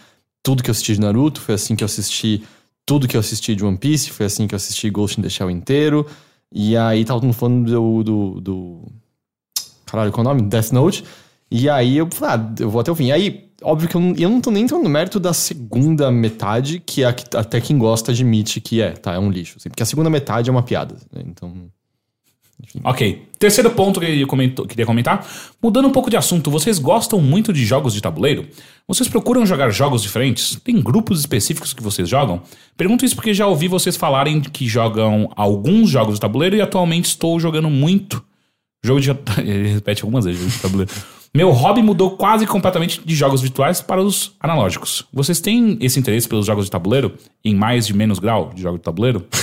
tudo 0.42 0.62
que 0.62 0.70
eu 0.70 0.72
assisti 0.72 0.94
de 0.94 1.00
Naruto, 1.00 1.40
foi 1.40 1.54
assim 1.54 1.76
que 1.76 1.84
eu 1.84 1.86
assisti 1.86 2.42
tudo 2.86 3.06
que 3.06 3.16
eu 3.16 3.20
assisti 3.20 3.54
de 3.54 3.64
One 3.64 3.76
Piece, 3.76 4.10
foi 4.10 4.26
assim 4.26 4.46
que 4.46 4.54
eu 4.54 4.56
assisti 4.56 4.88
Ghost 4.90 5.18
in 5.20 5.22
the 5.22 5.28
Shell 5.28 5.50
inteiro. 5.50 6.06
E 6.52 6.76
aí 6.76 7.04
tava 7.04 7.18
todo 7.18 7.26
mundo 7.26 7.36
falando 7.36 7.70
do, 7.70 8.02
do, 8.02 8.40
do... 8.40 8.92
Caralho, 9.86 10.12
qual 10.12 10.26
é 10.26 10.30
o 10.30 10.34
nome? 10.34 10.48
Death 10.48 10.72
Note. 10.72 11.04
E 11.50 11.68
aí 11.68 11.96
eu 11.96 12.08
falei, 12.10 12.36
ah, 12.36 12.54
eu 12.60 12.70
vou 12.70 12.80
até 12.80 12.90
o 12.90 12.94
fim. 12.94 13.06
E 13.06 13.12
aí, 13.12 13.50
óbvio 13.62 13.88
que 13.88 13.94
eu 13.94 14.00
não, 14.00 14.14
eu 14.16 14.30
não 14.30 14.40
tô 14.40 14.50
nem 14.50 14.64
entrando 14.64 14.84
no 14.84 14.88
mérito 14.88 15.20
da 15.20 15.32
segunda 15.32 16.10
metade, 16.10 16.80
que 16.80 17.02
é 17.02 17.06
a 17.06 17.14
até 17.38 17.60
quem 17.60 17.78
gosta 17.78 18.10
admite 18.12 18.60
que 18.60 18.80
é, 18.80 18.92
tá? 18.92 19.14
É 19.14 19.18
um 19.18 19.30
lixo. 19.30 19.56
assim, 19.58 19.68
porque 19.68 19.82
a 19.82 19.86
segunda 19.86 20.08
metade 20.08 20.48
é 20.48 20.52
uma 20.52 20.62
piada. 20.62 20.96
né? 21.12 21.22
Então. 21.26 21.70
Ok. 22.84 23.26
Terceiro 23.38 23.70
ponto 23.70 23.98
que 24.00 24.06
eu 24.20 24.26
comento- 24.26 24.64
queria 24.66 24.86
comentar. 24.86 25.26
Mudando 25.62 25.88
um 25.88 25.90
pouco 25.90 26.08
de 26.08 26.16
assunto, 26.16 26.50
vocês 26.50 26.78
gostam 26.78 27.20
muito 27.20 27.52
de 27.52 27.64
jogos 27.66 27.92
de 27.92 28.00
tabuleiro? 28.00 28.46
Vocês 28.86 29.08
procuram 29.08 29.44
jogar 29.44 29.70
jogos 29.70 30.00
diferentes? 30.02 30.56
Tem 30.62 30.80
grupos 30.80 31.20
específicos 31.20 31.72
que 31.72 31.82
vocês 31.82 32.08
jogam? 32.08 32.40
Pergunto 32.76 33.04
isso 33.04 33.14
porque 33.16 33.34
já 33.34 33.46
ouvi 33.46 33.68
vocês 33.68 33.96
falarem 33.96 34.40
que 34.40 34.66
jogam 34.68 35.28
alguns 35.36 35.90
jogos 35.90 36.14
de 36.14 36.20
tabuleiro 36.20 36.56
e 36.56 36.60
atualmente 36.62 37.06
estou 37.06 37.38
jogando 37.40 37.68
muito 37.68 38.24
jogo 38.84 39.00
de. 39.00 39.10
Ele 39.38 39.68
repete 39.74 40.02
algumas 40.02 40.24
vezes 40.24 40.40
jogo 40.40 40.52
de 40.52 40.58
tabuleiro. 40.60 40.92
Meu 41.34 41.50
hobby 41.50 41.82
mudou 41.82 42.10
quase 42.10 42.46
completamente 42.46 43.00
de 43.02 43.14
jogos 43.14 43.40
virtuais 43.40 43.80
para 43.80 44.02
os 44.02 44.34
analógicos. 44.38 45.06
Vocês 45.10 45.40
têm 45.40 45.78
esse 45.80 45.98
interesse 45.98 46.28
pelos 46.28 46.44
jogos 46.44 46.66
de 46.66 46.70
tabuleiro? 46.70 47.14
Em 47.42 47.54
mais 47.54 47.86
e 47.86 47.94
menos 47.94 48.18
grau 48.18 48.50
de 48.54 48.60
jogo 48.60 48.76
de 48.76 48.84
tabuleiro? 48.84 49.26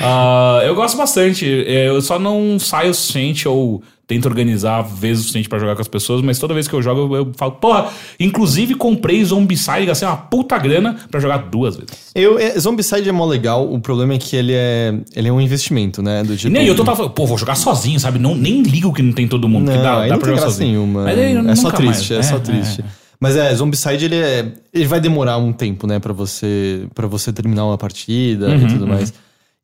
Ah, 0.00 0.60
eu 0.64 0.74
gosto 0.76 0.96
bastante. 0.96 1.44
Eu 1.44 2.00
só 2.00 2.16
não 2.16 2.56
saio 2.60 2.90
o 2.92 2.94
suficiente 2.94 3.48
ou 3.48 3.82
tento 4.08 4.26
organizar 4.26 4.82
vezes 4.82 5.18
o 5.18 5.22
suficiente 5.24 5.48
pra 5.50 5.58
jogar 5.58 5.74
com 5.76 5.82
as 5.82 5.86
pessoas, 5.86 6.22
mas 6.22 6.38
toda 6.38 6.54
vez 6.54 6.66
que 6.66 6.74
eu 6.74 6.80
jogo 6.82 7.14
eu 7.14 7.30
falo, 7.36 7.52
porra, 7.52 7.88
inclusive 8.18 8.74
comprei 8.74 9.22
Zombicide 9.24 9.84
gastei 9.86 10.08
uma 10.08 10.16
puta 10.16 10.56
grana 10.58 10.96
pra 11.10 11.20
jogar 11.20 11.36
duas 11.48 11.76
vezes. 11.76 11.90
Eu, 12.14 12.38
é, 12.38 12.58
Zombicide 12.58 13.08
é 13.08 13.12
mó 13.12 13.26
legal, 13.26 13.70
o 13.70 13.78
problema 13.78 14.14
é 14.14 14.18
que 14.18 14.34
ele 14.34 14.54
é, 14.54 14.94
ele 15.14 15.28
é 15.28 15.32
um 15.32 15.40
investimento, 15.40 16.02
né? 16.02 16.24
Do 16.24 16.36
tipo, 16.36 16.50
nem 16.52 16.66
eu 16.66 16.74
tô 16.74 16.84
falando, 16.84 17.10
pô, 17.10 17.26
vou 17.26 17.36
jogar 17.38 17.54
sozinho, 17.54 18.00
sabe? 18.00 18.18
Não, 18.18 18.34
nem 18.34 18.62
ligo 18.62 18.92
que 18.94 19.02
não 19.02 19.12
tem 19.12 19.28
todo 19.28 19.46
mundo, 19.46 19.66
Não, 19.66 19.76
que 19.76 19.82
dá, 19.82 20.00
dá 20.00 20.08
não 20.08 20.18
pra 20.18 20.28
jogar 20.30 20.40
sozinho. 20.42 20.70
nenhuma. 20.70 21.04
Mas 21.04 21.18
é 21.18 21.54
só 21.54 21.70
triste, 21.70 22.12
mais. 22.14 22.26
é, 22.26 22.30
só 22.30 22.38
triste. 22.38 22.84
Mas 23.20 23.36
é, 23.36 23.54
Zombicide 23.54 24.04
ele 24.06 24.14
é. 24.16 24.52
Ele 24.72 24.86
vai 24.86 25.00
demorar 25.00 25.36
um 25.38 25.52
tempo, 25.52 25.86
né, 25.86 25.98
pra 25.98 26.12
você 26.14 26.86
para 26.94 27.06
você 27.06 27.32
terminar 27.32 27.66
uma 27.66 27.76
partida 27.76 28.48
Uhum, 28.48 28.64
e 28.64 28.66
tudo 28.68 28.86
mais. 28.86 29.12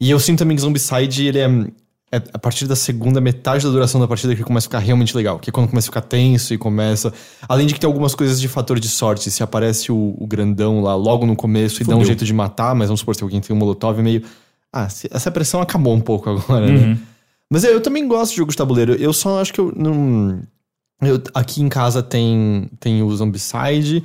E 0.00 0.10
eu 0.10 0.18
sinto 0.18 0.40
também 0.40 0.56
que 0.56 0.60
Zombicide, 0.62 1.26
ele 1.28 1.38
é, 1.38 1.48
é. 2.16 2.22
A 2.32 2.38
partir 2.38 2.66
da 2.66 2.76
segunda 2.76 3.20
metade 3.20 3.64
da 3.64 3.70
duração 3.70 4.00
da 4.00 4.06
partida 4.08 4.34
que 4.34 4.42
começa 4.42 4.66
a 4.66 4.68
ficar 4.68 4.78
realmente 4.78 5.16
legal. 5.16 5.38
Que 5.38 5.50
é 5.50 5.52
quando 5.52 5.68
começa 5.68 5.86
a 5.86 5.90
ficar 5.90 6.00
tenso 6.02 6.52
e 6.54 6.58
começa. 6.58 7.12
Além 7.48 7.66
de 7.66 7.74
que 7.74 7.80
tem 7.80 7.86
algumas 7.88 8.14
coisas 8.14 8.40
de 8.40 8.48
fator 8.48 8.78
de 8.80 8.88
sorte. 8.88 9.30
Se 9.30 9.42
aparece 9.42 9.90
o, 9.92 10.14
o 10.18 10.26
grandão 10.26 10.80
lá 10.82 10.94
logo 10.94 11.26
no 11.26 11.34
começo 11.36 11.82
e 11.82 11.84
dá 11.84 11.92
um 11.92 11.98
Fudeu. 11.98 12.06
jeito 12.06 12.24
de 12.24 12.32
matar, 12.32 12.74
mas 12.74 12.88
vamos 12.88 13.00
supor 13.00 13.14
se 13.16 13.22
alguém 13.22 13.40
tem 13.40 13.54
um 13.54 13.58
molotov 13.58 14.00
meio. 14.02 14.22
Ah, 14.72 14.88
essa 15.10 15.30
pressão 15.30 15.60
acabou 15.60 15.94
um 15.94 16.00
pouco 16.00 16.28
agora, 16.30 16.66
Uhum. 16.66 16.88
né? 16.90 16.98
Mas 17.50 17.62
eu, 17.62 17.72
eu 17.72 17.80
também 17.80 18.08
gosto 18.08 18.32
de 18.32 18.38
jogos 18.38 18.54
de 18.54 18.58
tabuleiro. 18.58 18.94
Eu 18.94 19.12
só 19.12 19.40
acho 19.40 19.52
que 19.52 19.60
eu 19.60 19.72
não. 19.76 20.40
eu- 21.02 21.22
aqui 21.34 21.62
em 21.62 21.68
casa 21.68 22.02
tem, 22.02 22.68
tem 22.80 23.02
o 23.02 23.14
Zombicide, 23.14 24.02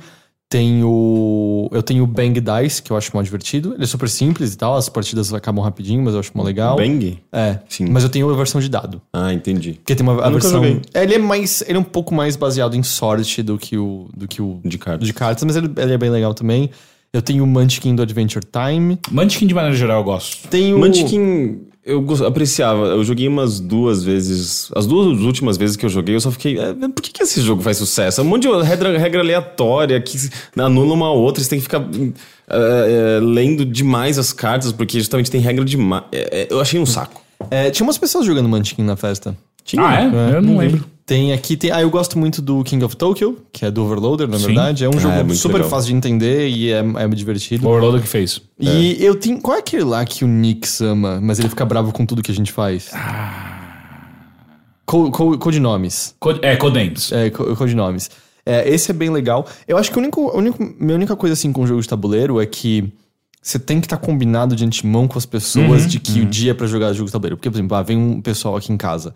tem 0.50 0.82
o. 0.82 1.68
Eu 1.70 1.80
tenho 1.80 2.02
o 2.02 2.06
Bang 2.08 2.38
Dice, 2.40 2.82
que 2.82 2.90
eu 2.90 2.96
acho 2.96 3.12
mó 3.14 3.22
divertido. 3.22 3.72
Ele 3.74 3.84
é 3.84 3.86
super 3.86 4.08
simples 4.08 4.52
e 4.52 4.56
tal, 4.58 4.76
as 4.76 4.88
partidas 4.88 5.32
acabam 5.32 5.62
rapidinho, 5.64 6.02
mas 6.02 6.12
eu 6.12 6.18
acho 6.20 6.32
mó 6.34 6.42
legal. 6.42 6.76
Bang? 6.76 7.18
É. 7.32 7.60
Sim. 7.68 7.86
Mas 7.88 8.02
eu 8.02 8.08
tenho 8.10 8.28
a 8.28 8.36
versão 8.36 8.60
de 8.60 8.68
dado. 8.68 9.00
Ah, 9.12 9.32
entendi. 9.32 9.74
Porque 9.74 9.94
tem 9.94 10.04
uma 10.06 10.20
a 10.22 10.28
versão. 10.28 10.62
joguei. 10.64 10.82
É, 10.92 11.04
Ele 11.04 11.14
é 11.14 11.18
mais. 11.18 11.62
Ele 11.62 11.76
é 11.78 11.80
um 11.80 11.84
pouco 11.84 12.12
mais 12.12 12.34
baseado 12.34 12.74
em 12.74 12.82
sorte 12.82 13.42
do 13.44 13.56
que 13.56 13.78
o. 13.78 14.08
Do 14.14 14.26
que 14.26 14.42
o 14.42 14.60
De 14.64 14.76
cartas. 14.76 15.06
de 15.06 15.14
cartas, 15.14 15.44
mas 15.44 15.54
ele, 15.54 15.70
ele 15.76 15.92
é 15.92 15.98
bem 15.98 16.10
legal 16.10 16.34
também. 16.34 16.68
Eu 17.12 17.22
tenho 17.22 17.44
o 17.44 17.46
Munchkin 17.46 17.94
do 17.94 18.02
Adventure 18.02 18.44
Time. 18.44 18.98
Munchkin, 19.10 19.46
de 19.46 19.54
maneira 19.54 19.76
geral, 19.76 19.98
eu 20.00 20.04
gosto. 20.04 20.48
Tenho. 20.48 20.78
Munchkin, 20.78 21.60
eu 21.84 22.04
apreciava. 22.26 22.86
Eu 22.86 23.02
joguei 23.04 23.26
umas 23.28 23.58
duas 23.60 24.02
vezes. 24.04 24.70
As 24.74 24.86
duas 24.86 25.18
últimas 25.20 25.56
vezes 25.56 25.76
que 25.76 25.84
eu 25.84 25.90
joguei, 25.90 26.14
eu 26.14 26.20
só 26.20 26.30
fiquei. 26.30 26.58
"É, 26.58 26.72
por 26.74 27.02
que, 27.02 27.10
que 27.12 27.22
esse 27.22 27.40
jogo 27.40 27.62
faz 27.62 27.76
sucesso? 27.78 28.20
É 28.20 28.24
um 28.24 28.26
monte 28.26 28.42
de 28.48 28.62
regra, 28.62 28.96
regra 28.98 29.20
aleatória 29.20 30.00
que 30.00 30.18
se- 30.18 30.30
anula 30.58 30.92
uma 30.94 31.10
outra. 31.10 31.42
Você 31.42 31.50
tem 31.50 31.58
que 31.58 31.64
ficar 31.64 31.82
é, 32.48 33.16
é, 33.18 33.20
lendo 33.20 33.64
demais 33.64 34.18
as 34.18 34.32
cartas, 34.32 34.72
porque 34.72 34.98
justamente 34.98 35.30
tem 35.30 35.40
regra 35.40 35.64
demais. 35.64 36.04
É, 36.12 36.42
é, 36.42 36.48
eu 36.50 36.60
achei 36.60 36.78
um 36.80 36.86
saco. 36.86 37.22
É, 37.50 37.70
tinha 37.70 37.86
umas 37.86 37.96
pessoas 37.98 38.26
jogando 38.26 38.48
Munchkin 38.48 38.82
na 38.82 38.96
festa. 38.96 39.36
Tinha. 39.64 39.82
Ah, 39.82 40.02
é? 40.32 40.36
eu 40.36 40.42
não 40.42 40.58
lembro. 40.58 40.84
Tem 41.10 41.32
aqui, 41.32 41.56
tem. 41.56 41.72
Ah, 41.72 41.82
eu 41.82 41.90
gosto 41.90 42.16
muito 42.16 42.40
do 42.40 42.62
King 42.62 42.84
of 42.84 42.94
Tokyo, 42.96 43.36
que 43.52 43.64
é 43.64 43.70
do 43.70 43.82
Overloader, 43.82 44.28
na 44.28 44.38
Sim. 44.38 44.46
verdade. 44.46 44.84
É 44.84 44.88
um 44.88 44.92
Ah, 44.94 45.00
jogo 45.00 45.14
é 45.32 45.34
super 45.34 45.54
legal. 45.54 45.68
fácil 45.68 45.88
de 45.90 45.96
entender 45.96 46.48
e 46.48 46.70
é, 46.70 46.78
é 46.98 47.08
divertido. 47.08 47.66
O 47.66 47.70
Overloader 47.70 48.00
que 48.00 48.06
fez. 48.06 48.40
E 48.60 48.96
eu 49.04 49.16
tenho. 49.16 49.40
Qual 49.40 49.56
é 49.56 49.58
aquele 49.58 49.82
lá 49.82 50.04
que 50.04 50.24
o 50.24 50.28
Nix 50.28 50.80
ama, 50.80 51.20
mas 51.20 51.40
ele 51.40 51.48
fica 51.48 51.64
bravo 51.64 51.90
com 51.92 52.06
tudo 52.06 52.22
que 52.22 52.30
a 52.30 52.34
gente 52.34 52.52
faz? 52.52 52.92
Co- 54.86 55.10
co- 55.10 55.36
Codinomes. 55.36 56.14
Code- 56.20 56.38
é, 56.44 56.54
Codenames. 56.54 57.10
É, 57.10 57.28
co- 57.30 57.56
codinomes. 57.56 58.08
É, 58.46 58.68
esse 58.68 58.92
é 58.92 58.94
bem 58.94 59.10
legal. 59.10 59.44
Eu 59.66 59.76
acho 59.78 59.90
que 59.90 59.98
a 59.98 60.02
única, 60.02 60.20
a 60.20 60.36
única- 60.36 60.64
minha 60.78 60.94
única 60.94 61.16
coisa 61.16 61.32
assim 61.32 61.52
com 61.52 61.62
o 61.62 61.66
jogo 61.66 61.80
de 61.82 61.88
tabuleiro 61.88 62.40
é 62.40 62.46
que 62.46 62.92
você 63.42 63.58
tem 63.58 63.80
que 63.80 63.86
estar 63.86 63.96
combinado 63.96 64.54
de 64.54 64.64
antemão 64.64 65.08
com 65.08 65.18
as 65.18 65.26
pessoas 65.26 65.88
de 65.88 65.98
que 65.98 66.20
o 66.20 66.24
dia 66.26 66.52
é 66.52 66.54
pra 66.54 66.68
jogar 66.68 66.92
jogo 66.92 67.06
de 67.06 67.12
tabuleiro. 67.12 67.36
Porque, 67.36 67.50
por 67.50 67.56
exemplo, 67.56 67.76
ah, 67.76 67.82
vem 67.82 67.96
um 67.96 68.20
pessoal 68.20 68.56
aqui 68.56 68.72
em 68.72 68.76
casa. 68.76 69.12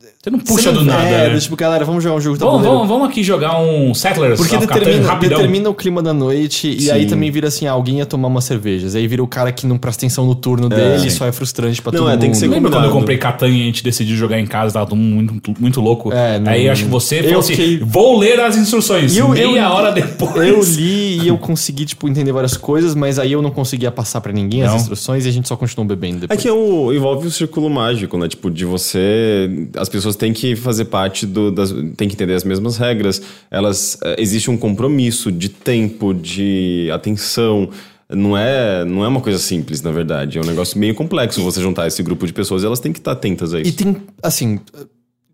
Você 0.00 0.28
não 0.28 0.38
puxa 0.40 0.62
Você 0.64 0.70
não- 0.72 0.80
do 0.80 0.84
nada, 0.84 1.04
É, 1.08 1.32
né? 1.32 1.38
tipo, 1.38 1.54
galera, 1.56 1.84
vamos 1.84 2.02
jogar 2.02 2.16
um 2.16 2.20
jogo 2.20 2.36
Vamos, 2.36 2.62
vamos, 2.62 2.88
vamos 2.88 3.08
aqui 3.08 3.22
jogar 3.22 3.58
um 3.60 3.94
Settlers 3.94 4.38
Porque 4.38 4.56
Catan 4.58 4.78
determina, 4.80 5.14
determina 5.16 5.70
o 5.70 5.74
clima 5.74 6.02
da 6.02 6.12
noite 6.12 6.68
e 6.68 6.82
Sim. 6.82 6.90
aí 6.90 7.06
também 7.06 7.30
vira 7.30 7.48
assim, 7.48 7.66
alguém 7.66 7.98
ia 7.98 8.06
tomar 8.06 8.28
umas 8.28 8.44
cervejas. 8.44 8.94
Aí 8.96 9.06
vira 9.06 9.22
o 9.22 9.26
cara 9.26 9.50
que 9.52 9.66
não 9.66 9.78
presta 9.78 10.00
atenção 10.00 10.26
no 10.26 10.34
turno 10.34 10.68
dele 10.68 11.06
e 11.06 11.10
só 11.10 11.26
é 11.26 11.32
frustrante 11.32 11.80
pra 11.80 11.92
Não, 11.92 12.00
todo 12.00 12.08
é, 12.08 12.12
mundo. 12.12 12.20
tem 12.20 12.30
que 12.32 12.36
ser 12.36 12.48
Lembra 12.48 12.70
quando 12.72 12.84
eu 12.86 12.90
comprei 12.90 13.16
Catan 13.16 13.48
e 13.48 13.62
a 13.62 13.64
gente 13.66 13.84
decidiu 13.84 14.16
jogar 14.16 14.38
em 14.38 14.46
casa, 14.46 14.74
tava 14.74 14.86
todo 14.86 14.98
mundo 14.98 15.32
muito, 15.32 15.54
muito 15.60 15.80
louco? 15.80 16.12
É, 16.12 16.38
não- 16.40 16.50
Aí 16.52 16.68
acho 16.68 16.84
que 16.84 16.90
você 16.90 17.20
eu 17.20 17.24
falou 17.24 17.38
assim, 17.38 17.54
fiquei- 17.54 17.78
vou 17.78 18.18
ler 18.18 18.40
as 18.40 18.56
instruções. 18.56 19.14
E 19.14 19.20
eu- 19.20 19.28
Meia 19.28 19.60
eu- 19.62 19.70
hora 19.70 19.92
depois. 19.92 20.36
Eu 20.36 20.60
li 20.60 21.20
e 21.22 21.28
eu 21.28 21.38
consegui, 21.38 21.86
tipo, 21.86 22.08
entender 22.08 22.32
várias 22.32 22.56
coisas, 22.56 22.94
mas 22.96 23.18
aí 23.18 23.32
eu 23.32 23.40
não 23.40 23.50
conseguia 23.50 23.92
passar 23.92 24.20
pra 24.20 24.32
ninguém 24.32 24.62
as 24.64 24.70
Não. 24.70 24.76
instruções 24.76 25.24
e 25.24 25.28
a 25.28 25.32
gente 25.32 25.46
só 25.48 25.56
continuou 25.56 25.86
bebendo 25.86 26.16
É 26.16 26.20
depois. 26.22 26.42
que 26.42 26.48
é 26.48 26.52
o, 26.52 26.92
envolve 26.92 27.28
o 27.28 27.30
círculo 27.30 27.70
mágico, 27.70 28.18
né? 28.18 28.28
Tipo, 28.28 28.50
de 28.50 28.64
você. 28.64 29.48
As 29.76 29.88
pessoas 29.94 30.14
têm 30.16 30.32
que 30.32 30.54
fazer 30.56 30.84
parte 30.86 31.24
do. 31.26 31.50
Das, 31.50 31.72
têm 31.96 32.08
que 32.08 32.14
entender 32.14 32.34
as 32.34 32.44
mesmas 32.44 32.76
regras. 32.76 33.22
Elas. 33.50 33.96
eh, 34.02 34.16
Existe 34.18 34.50
um 34.50 34.56
compromisso 34.56 35.32
de 35.32 35.48
tempo, 35.48 36.12
de 36.12 36.90
atenção. 36.92 37.70
Não 38.10 38.36
é, 38.36 38.84
não 38.84 39.02
é 39.02 39.08
uma 39.08 39.20
coisa 39.22 39.38
simples, 39.38 39.80
na 39.80 39.90
verdade. 39.90 40.36
É 40.38 40.40
um 40.40 40.44
negócio 40.44 40.78
meio 40.78 40.94
complexo 40.94 41.42
você 41.42 41.60
juntar 41.60 41.86
esse 41.86 42.02
grupo 42.02 42.26
de 42.26 42.32
pessoas 42.34 42.62
e 42.62 42.66
elas 42.66 42.78
têm 42.78 42.92
que 42.92 42.98
estar 42.98 43.12
atentas 43.12 43.54
a 43.54 43.58
E 43.58 43.62
isso. 43.62 43.76
tem, 43.78 43.96
assim, 44.22 44.60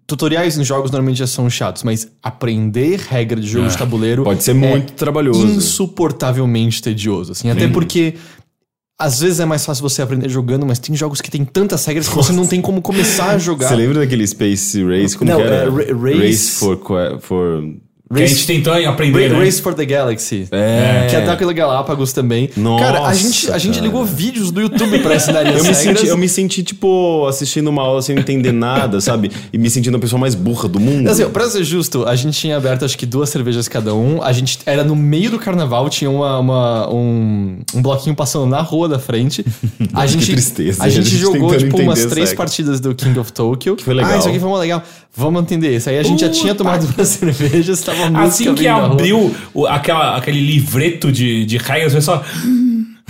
tutoriais 0.07 0.57
em 0.57 0.65
jogos 0.65 0.91
normalmente 0.91 1.19
já 1.19 1.27
são 1.27 1.51
chatos, 1.51 1.82
mas 1.82 2.09
aprender 2.23 3.01
regra 3.09 3.41
de 3.41 3.47
jogo 3.47 3.69
de 3.69 3.77
tabuleiro 3.77 4.23
É, 4.23 4.24
Pode 4.24 4.43
ser 4.45 4.53
é 4.53 4.55
muito 4.55 4.93
trabalhoso. 4.93 5.45
insuportavelmente 5.47 6.82
tedioso, 6.82 7.32
assim. 7.32 7.51
Até 7.51 7.69
porque 7.69 8.15
às 9.01 9.19
vezes 9.21 9.41
é 9.41 9.45
mais 9.47 9.65
fácil 9.65 9.83
você 9.83 10.03
aprender 10.03 10.29
jogando, 10.29 10.67
mas 10.67 10.79
tem 10.79 10.95
jogos 10.95 11.21
que 11.21 11.31
tem 11.31 11.45
tantas 11.45 11.85
regras 11.87 12.09
que 12.09 12.15
você 12.15 12.33
não 12.33 12.47
tem 12.47 12.61
como 12.61 12.83
começar 12.83 13.31
a 13.31 13.39
jogar. 13.39 13.69
Você 13.69 13.77
lembra 13.77 14.01
daquele 14.01 14.27
Space 14.27 14.85
Race? 14.85 15.17
Como 15.17 15.31
Não, 15.31 15.39
que 15.39 15.43
era? 15.43 15.57
é, 15.57 15.65
Ra- 15.65 16.19
Race- 16.19 16.51
for, 16.59 16.77
qua- 16.77 17.19
for. 18.11 18.16
Que 18.16 18.23
a 18.24 18.27
gente 18.27 18.47
tentou 18.47 18.73
aprender, 18.89 19.28
Ra- 19.28 19.39
né? 19.39 19.45
Race 19.45 19.62
for 19.62 19.73
the 19.73 19.87
Galaxy. 19.87 20.49
É. 20.51 21.07
Que 21.09 21.16
é 21.16 21.20
da 21.20 21.37
pela 21.37 21.53
Galápagos 21.53 22.12
também. 22.12 22.51
Nossa, 22.57 22.85
cara, 22.85 23.07
a 23.07 23.15
gente, 23.15 23.51
a 23.51 23.59
gente 23.59 23.74
cara. 23.74 23.87
ligou 23.87 24.05
vídeos 24.05 24.51
do 24.51 24.61
YouTube 24.61 24.99
pra 24.99 25.15
ensinar 25.15 25.47
Eu 25.47 25.62
me, 25.65 25.74
senti, 25.74 26.07
eu 26.07 26.19
me 26.19 26.28
senti, 26.28 26.62
tipo, 26.62 27.27
assistindo 27.28 27.69
uma 27.69 27.82
aula 27.82 28.03
sem 28.03 28.19
entender 28.19 28.53
nada, 28.53 29.01
sabe? 29.01 29.31
E 29.53 29.57
me 29.59 29.70
sentindo 29.70 29.97
a 29.97 30.01
pessoa 30.01 30.19
mais 30.19 30.35
burra 30.35 30.69
do 30.69 30.81
mundo. 30.81 31.09
Assim, 31.09 31.28
pra 31.31 31.49
ser 31.49 31.62
justo, 31.65 32.05
a 32.07 32.15
gente 32.16 32.37
tinha 32.39 32.57
aberto 32.57 32.85
acho 32.85 32.99
que 32.99 33.07
duas 33.07 33.31
cervejas 33.31 33.69
cada 33.69 33.95
um. 33.95 34.23
A 34.23 34.32
gente 34.32 34.59
era 34.66 34.82
no 34.85 34.97
meio 34.97 35.31
do 35.31 35.39
carnaval, 35.39 35.89
tinha 35.89 36.11
uma, 36.11 36.39
uma- 36.39 36.93
um, 36.93 37.59
um 37.74 37.81
bloquinho 37.82 38.15
passando 38.16 38.47
na 38.47 38.61
rua 38.61 38.89
da 38.89 38.99
frente. 38.99 39.45
A 39.95 40.03
Que 40.03 40.09
gente, 40.09 40.32
tristeza, 40.32 40.82
A 40.82 40.89
gente, 40.89 41.01
a 41.01 41.03
gente 41.11 41.16
jogou 41.16 41.57
tipo 41.57 41.81
umas 41.81 42.05
três 42.07 42.32
partidas 42.32 42.81
do 42.81 42.95
King 42.95 43.19
of 43.19 43.32
Tokyo. 43.32 43.77
Que 43.77 43.85
foi 43.85 43.95
legal. 43.95 44.12
Ah, 44.12 44.19
isso 44.19 44.28
aqui 44.28 44.39
foi 44.39 44.49
muito 44.49 44.61
legal. 44.61 44.82
Vamos 45.16 45.43
entender 45.43 45.74
isso. 45.77 45.89
Aí 45.91 45.99
a 45.99 46.03
gente 46.03 46.20
já 46.20 46.28
tinha 46.28 46.55
Puta 46.55 46.65
tomado 46.65 46.87
duas 46.87 47.09
cervejas, 47.09 47.81
tava 47.81 48.00
Assim 48.23 48.45
que 48.55 48.63
abriu 48.93 49.35
o- 49.55 49.67
aquela, 49.67 50.17
aquele 50.17 50.41
livreto 50.41 51.11
de, 51.13 51.45
de 51.45 51.57
regras, 51.59 51.93
foi 51.93 52.01
só. 52.01 52.23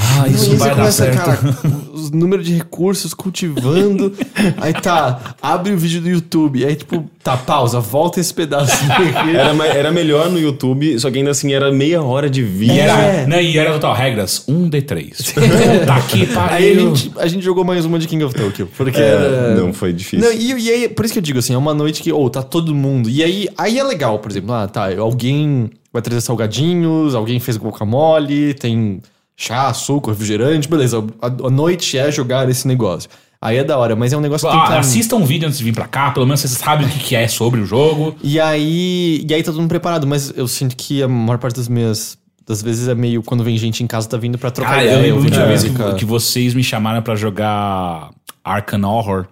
Ah, 0.03 0.21
Não, 0.23 0.27
isso 0.27 0.51
e 0.51 0.53
aí 0.53 0.57
vai 0.57 0.69
você 0.69 0.69
dar 0.69 0.77
começa, 0.77 1.05
certo. 1.05 1.17
cara, 1.25 1.57
os 1.93 2.11
números 2.11 2.47
de 2.47 2.55
recursos 2.55 3.13
cultivando. 3.15 4.13
aí 4.59 4.73
tá, 4.73 5.35
abre 5.43 5.73
o 5.73 5.77
vídeo 5.79 6.01
do 6.01 6.09
YouTube. 6.09 6.65
Aí, 6.65 6.75
tipo, 6.75 7.05
tá, 7.23 7.37
pausa, 7.37 7.81
volta 7.81 8.19
esse 8.21 8.33
pedaço. 8.33 8.73
Era, 9.31 9.67
era 9.67 9.93
melhor 9.93 10.31
no 10.31 10.39
YouTube, 10.39 10.99
só 10.99 11.11
que 11.11 11.19
ainda 11.19 11.31
assim 11.31 11.53
era 11.53 11.71
meia 11.71 12.03
hora 12.03 12.29
de 12.31 12.43
vídeo. 12.43 12.75
E 12.77 12.81
era, 12.81 12.93
É. 13.03 13.27
né, 13.27 13.43
e 13.43 13.59
era 13.59 13.73
total, 13.73 13.95
regras 13.95 14.45
1 14.49 14.71
D3. 14.71 15.85
tá 15.87 15.97
aqui, 15.97 16.27
pariu. 16.27 16.57
Aí 16.57 16.73
a 16.73 16.81
gente, 16.81 17.13
a 17.19 17.27
gente 17.27 17.45
jogou 17.45 17.65
mais 17.65 17.85
uma 17.85 17.99
de 17.99 18.09
King 18.09 18.25
of 18.25 18.35
Tokyo. 18.35 18.69
Porque 18.77 18.99
É, 19.01 19.05
era- 19.05 19.55
não 19.55 19.73
foi 19.73 19.93
difícil. 19.93 20.27
Não, 20.27 20.33
e, 20.35 20.53
e 20.67 20.71
aí, 20.71 20.89
por 20.89 21.05
isso 21.05 21.13
que 21.15 21.19
eu 21.19 21.23
digo 21.23 21.39
assim, 21.39 21.55
é 21.55 21.59
uma 21.59 21.75
noite 21.75 22.03
que, 22.03 22.13
ou 22.13 22.29
tá 22.31 22.43
todo 22.43 22.75
mundo. 22.75 23.09
E 23.11 23.23
aí, 23.23 23.49
aí 23.57 23.79
é 23.79 23.85
legal, 23.85 24.19
por 24.19 24.31
exemplo, 24.31 24.53
ah, 24.53 24.67
tá, 24.67 24.89
alguém 24.99 25.71
vai 25.93 26.01
trazer 26.03 26.21
salgadinhos, 26.21 27.15
alguém 27.15 27.39
fez 27.41 27.57
guacamole, 27.57 28.55
tem 28.55 29.01
chá, 29.41 29.73
suco, 29.73 30.11
refrigerante, 30.11 30.69
beleza. 30.69 31.03
A, 31.23 31.27
a 31.27 31.51
noite 31.51 31.97
é 31.97 32.11
jogar 32.13 32.49
esse 32.51 32.69
negócio. 32.69 33.09
Aí 33.43 33.57
é 33.57 33.65
da 33.65 33.79
hora, 33.79 33.97
mas 33.97 34.13
é 34.13 34.17
um 34.17 34.21
negócio 34.21 34.47
que 34.47 34.53
tem 34.53 34.61
que 34.61 34.67
Ah, 34.71 34.75
tá- 34.75 34.81
assista 34.81 35.17
um 35.17 35.25
vídeo 35.25 35.47
antes 35.49 35.57
de 35.59 35.65
vir 35.65 35.73
pra 35.73 35.89
cá, 35.89 36.11
pelo 36.11 36.27
menos 36.27 36.41
você 36.41 36.49
sabe 36.49 36.85
o 36.85 36.89
que, 36.89 36.99
que 36.99 37.17
é 37.17 37.27
sobre 37.27 37.59
o 37.59 37.65
jogo. 37.65 38.15
E 38.23 38.39
aí, 38.39 39.25
e 39.27 39.33
aí 39.35 39.43
tá 39.43 39.51
todo 39.51 39.61
mundo 39.63 39.71
preparado, 39.71 40.07
mas 40.07 40.31
eu 40.37 40.47
sinto 40.47 40.77
que 40.77 41.03
a 41.03 41.09
maior 41.09 41.39
parte 41.39 41.57
das 41.57 41.67
minhas 41.69 42.19
das 42.47 42.61
vezes 42.61 42.87
é 42.89 42.95
meio 42.95 43.23
quando 43.23 43.43
vem 43.43 43.57
gente 43.57 43.83
em 43.83 43.87
casa 43.87 44.09
tá 44.09 44.17
vindo 44.19 44.37
pra 44.37 44.51
trocar 44.51 44.73
Ah, 44.81 44.85
eu 44.85 44.89
ideia, 44.91 44.97
lembro 45.03 45.13
a 45.13 45.17
ouvir 45.17 45.29
última 45.29 45.47
vez 45.47 45.63
que, 45.63 45.95
que 46.01 46.05
vocês 46.05 46.53
me 46.53 46.63
chamaram 46.63 47.01
pra 47.01 47.15
jogar 47.15 48.11
Arkham 48.45 48.83
Horror. 48.85 49.27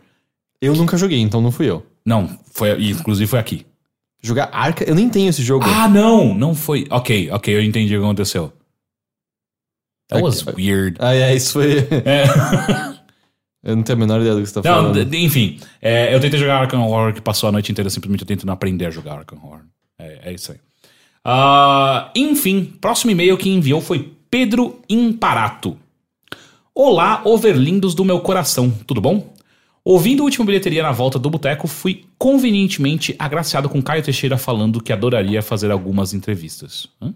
Eu 0.62 0.74
nunca 0.74 0.96
joguei, 0.96 1.20
então 1.20 1.40
não 1.42 1.50
fui 1.50 1.68
eu. 1.68 1.84
Não, 2.06 2.30
foi, 2.54 2.70
inclusive 2.90 3.28
foi 3.28 3.38
aqui. 3.38 3.66
Jogar 4.22 4.48
Arca, 4.52 4.84
eu 4.84 4.94
nem 4.94 5.08
tenho 5.08 5.28
esse 5.28 5.42
jogo. 5.42 5.64
Ah, 5.68 5.86
não, 5.86 6.32
não 6.34 6.54
foi. 6.54 6.86
Ok, 6.90 7.28
ok, 7.30 7.54
eu 7.54 7.62
entendi 7.62 7.94
o 7.96 8.00
que 8.00 8.04
aconteceu. 8.04 8.52
That 10.08 10.22
was 10.22 10.44
weird. 10.44 10.96
Ah, 11.00 11.14
é, 11.14 11.34
isso 11.34 11.52
foi. 11.52 11.78
É. 12.04 12.24
eu 13.62 13.76
não 13.76 13.82
tenho 13.82 13.98
a 13.98 14.00
menor 14.00 14.20
ideia 14.20 14.34
do 14.34 14.40
que 14.40 14.46
você 14.46 14.54
tá 14.54 14.62
Não, 14.62 14.92
falando. 14.92 15.14
enfim, 15.14 15.60
é, 15.82 16.14
eu 16.14 16.20
tentei 16.20 16.38
jogar 16.38 16.60
Arkham 16.60 16.82
Horror 16.86 17.12
que 17.12 17.20
passou 17.20 17.48
a 17.48 17.52
noite 17.52 17.70
inteira 17.70 17.90
simplesmente 17.90 18.24
tentando 18.24 18.50
aprender 18.50 18.86
a 18.86 18.90
jogar 18.90 19.18
Arkham 19.18 19.38
Horror. 19.42 19.64
É, 19.98 20.30
é 20.30 20.32
isso 20.32 20.52
aí. 20.52 20.58
Ah, 21.24 22.10
enfim, 22.16 22.64
próximo 22.80 23.10
e-mail 23.10 23.36
que 23.36 23.50
enviou 23.50 23.80
foi 23.82 24.14
Pedro 24.30 24.80
Imparato. 24.88 25.76
Olá, 26.74 27.20
overlindos 27.24 27.94
do 27.94 28.04
meu 28.04 28.20
coração, 28.20 28.70
tudo 28.86 29.00
bom? 29.00 29.34
Ouvindo 29.84 30.22
a 30.22 30.24
última 30.24 30.44
bilheteria 30.46 30.82
na 30.82 30.92
volta 30.92 31.18
do 31.18 31.28
boteco, 31.28 31.66
fui 31.66 32.04
convenientemente 32.18 33.14
agraciado 33.18 33.68
com 33.68 33.82
Caio 33.82 34.02
Teixeira 34.02 34.38
falando 34.38 34.82
que 34.82 34.92
adoraria 34.92 35.42
fazer 35.42 35.70
algumas 35.70 36.14
entrevistas. 36.14 36.86
Hã? 37.00 37.12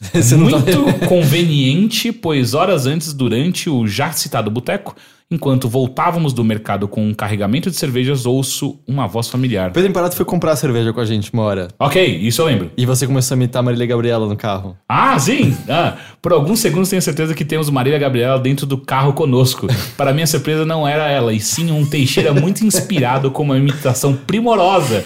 Tá- 0.12 0.36
Muito 0.36 1.06
conveniente, 1.08 2.12
pois 2.12 2.54
horas 2.54 2.86
antes, 2.86 3.12
durante 3.12 3.68
o 3.70 3.86
já 3.86 4.12
citado 4.12 4.50
boteco, 4.50 4.94
enquanto 5.30 5.68
voltávamos 5.68 6.32
do 6.32 6.44
mercado 6.44 6.86
com 6.86 7.08
um 7.08 7.14
carregamento 7.14 7.70
de 7.70 7.76
cervejas, 7.76 8.26
ouço 8.26 8.78
uma 8.86 9.06
voz 9.06 9.28
familiar. 9.28 9.72
Pedro 9.72 9.88
Imparato 9.90 10.14
foi 10.14 10.24
comprar 10.24 10.54
cerveja 10.56 10.92
com 10.92 11.00
a 11.00 11.04
gente 11.04 11.32
uma 11.32 11.42
hora. 11.42 11.68
Ok, 11.78 12.04
isso 12.04 12.42
eu 12.42 12.46
lembro. 12.46 12.70
E 12.76 12.84
você 12.84 13.06
começou 13.06 13.34
a 13.34 13.36
imitar 13.38 13.62
Marília 13.62 13.86
Gabriela 13.86 14.28
no 14.28 14.36
carro. 14.36 14.76
Ah, 14.88 15.18
sim! 15.18 15.56
Ah, 15.68 15.96
por 16.20 16.32
alguns 16.32 16.60
segundos 16.60 16.90
tenho 16.90 17.00
certeza 17.02 17.34
que 17.34 17.44
temos 17.44 17.70
Marília 17.70 17.98
Gabriela 17.98 18.38
dentro 18.38 18.66
do 18.66 18.76
carro 18.78 19.12
conosco. 19.14 19.66
Para 19.96 20.12
minha 20.12 20.26
surpresa, 20.26 20.66
não 20.66 20.86
era 20.86 21.08
ela, 21.10 21.32
e 21.32 21.40
sim 21.40 21.70
um 21.72 21.84
Teixeira 21.86 22.32
muito 22.34 22.64
inspirado 22.64 23.30
com 23.30 23.42
uma 23.42 23.56
imitação 23.56 24.14
primorosa. 24.14 25.04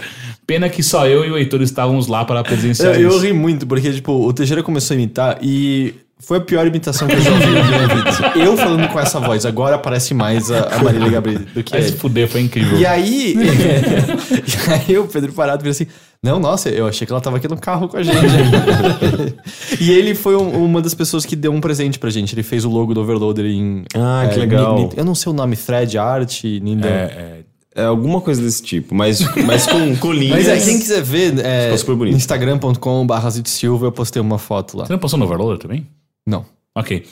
Pena 0.49 0.69
que 0.71 0.83
só 0.83 1.07
eu 1.07 1.25
e 1.27 1.31
o 1.31 1.37
Heitor 1.37 1.61
estávamos 1.61 2.07
lá 2.09 2.25
para 2.25 2.43
presenciar 2.43 2.95
Eu, 2.95 3.03
eu 3.03 3.09
isso. 3.11 3.19
ri 3.21 3.33
muito, 3.35 3.67
porque, 3.67 3.93
tipo, 3.93 4.13
o 4.13 4.33
Teixeira 4.33 4.63
começou 4.63 4.95
a 4.95 4.97
imitar 4.99 5.39
e 5.43 5.95
foi 6.19 6.39
a 6.39 6.41
pior 6.41 6.67
imitação 6.67 7.07
que 7.07 7.15
eu 7.15 7.21
já 7.21 7.31
ouvi 7.31 7.47
na 7.47 7.63
minha 7.65 7.87
vida. 7.89 8.33
Eu 8.43 8.57
falando 8.57 8.89
com 8.89 8.99
essa 8.99 9.21
voz, 9.21 9.45
agora 9.45 9.79
parece 9.79 10.15
mais 10.15 10.51
a, 10.51 10.61
a 10.75 10.83
Marília 10.83 11.11
Gabriela 11.11 11.45
do 11.55 11.63
que 11.63 11.77
ele. 11.77 11.93
fuder, 11.93 12.27
foi 12.29 12.41
incrível. 12.41 12.79
E 12.79 12.87
aí, 12.87 13.35
e 13.37 14.91
aí 14.91 14.99
o 14.99 15.07
Pedro 15.07 15.33
Parado 15.33 15.63
vira 15.63 15.71
assim: 15.71 15.87
Não, 16.23 16.41
nossa, 16.41 16.71
eu 16.71 16.87
achei 16.89 17.07
que 17.07 17.13
ela 17.13 17.21
tava 17.21 17.37
aqui 17.37 17.47
no 17.47 17.57
carro 17.59 17.87
com 17.89 17.97
a 17.99 18.03
gente. 18.03 18.17
e 19.81 19.91
ele 19.93 20.15
foi 20.15 20.35
um- 20.35 20.65
uma 20.65 20.81
das 20.83 20.95
pessoas 20.95 21.25
que 21.25 21.37
deu 21.37 21.53
um 21.53 21.61
presente 21.61 21.99
pra 21.99 22.11
gente. 22.11 22.35
Ele 22.35 22.43
fez 22.43 22.65
o 22.65 22.71
logo 22.71 22.95
do 22.95 23.01
Overloader 23.01 23.45
em. 23.47 23.85
Ah, 23.95 24.27
que 24.33 24.37
é, 24.37 24.41
legal. 24.41 24.75
Ni- 24.77 24.85
Ni- 24.87 24.91
eu 24.97 25.05
não 25.05 25.15
sei 25.15 25.31
o 25.31 25.35
nome, 25.35 25.57
Thread 25.57 25.97
Art, 25.99 26.43
Nindel. 26.45 26.91
É, 26.91 27.05
É 27.05 27.48
alguma 27.85 28.21
coisa 28.21 28.41
desse 28.43 28.63
tipo, 28.63 28.95
mas, 28.95 29.21
mas 29.45 29.67
com, 29.67 29.97
com 29.99 30.13
linhas. 30.13 30.47
Mas 30.47 30.49
é, 30.49 30.61
quem 30.65 30.79
quiser 30.79 31.03
ver, 31.03 31.39
é, 31.45 31.77
super 31.77 31.95
bonito. 31.97 32.17
instagram.com.br 32.17 33.15
Silva, 33.45 33.87
eu 33.87 33.93
postei 33.93 34.21
uma 34.23 34.39
foto 34.39 34.77
lá. 34.77 34.87
Você 34.87 34.93
não 34.93 34.99
postou 34.99 35.19
no 35.19 35.25
Overloader 35.27 35.59
também? 35.59 35.87
Não. 36.27 36.45
Ok. 36.77 37.05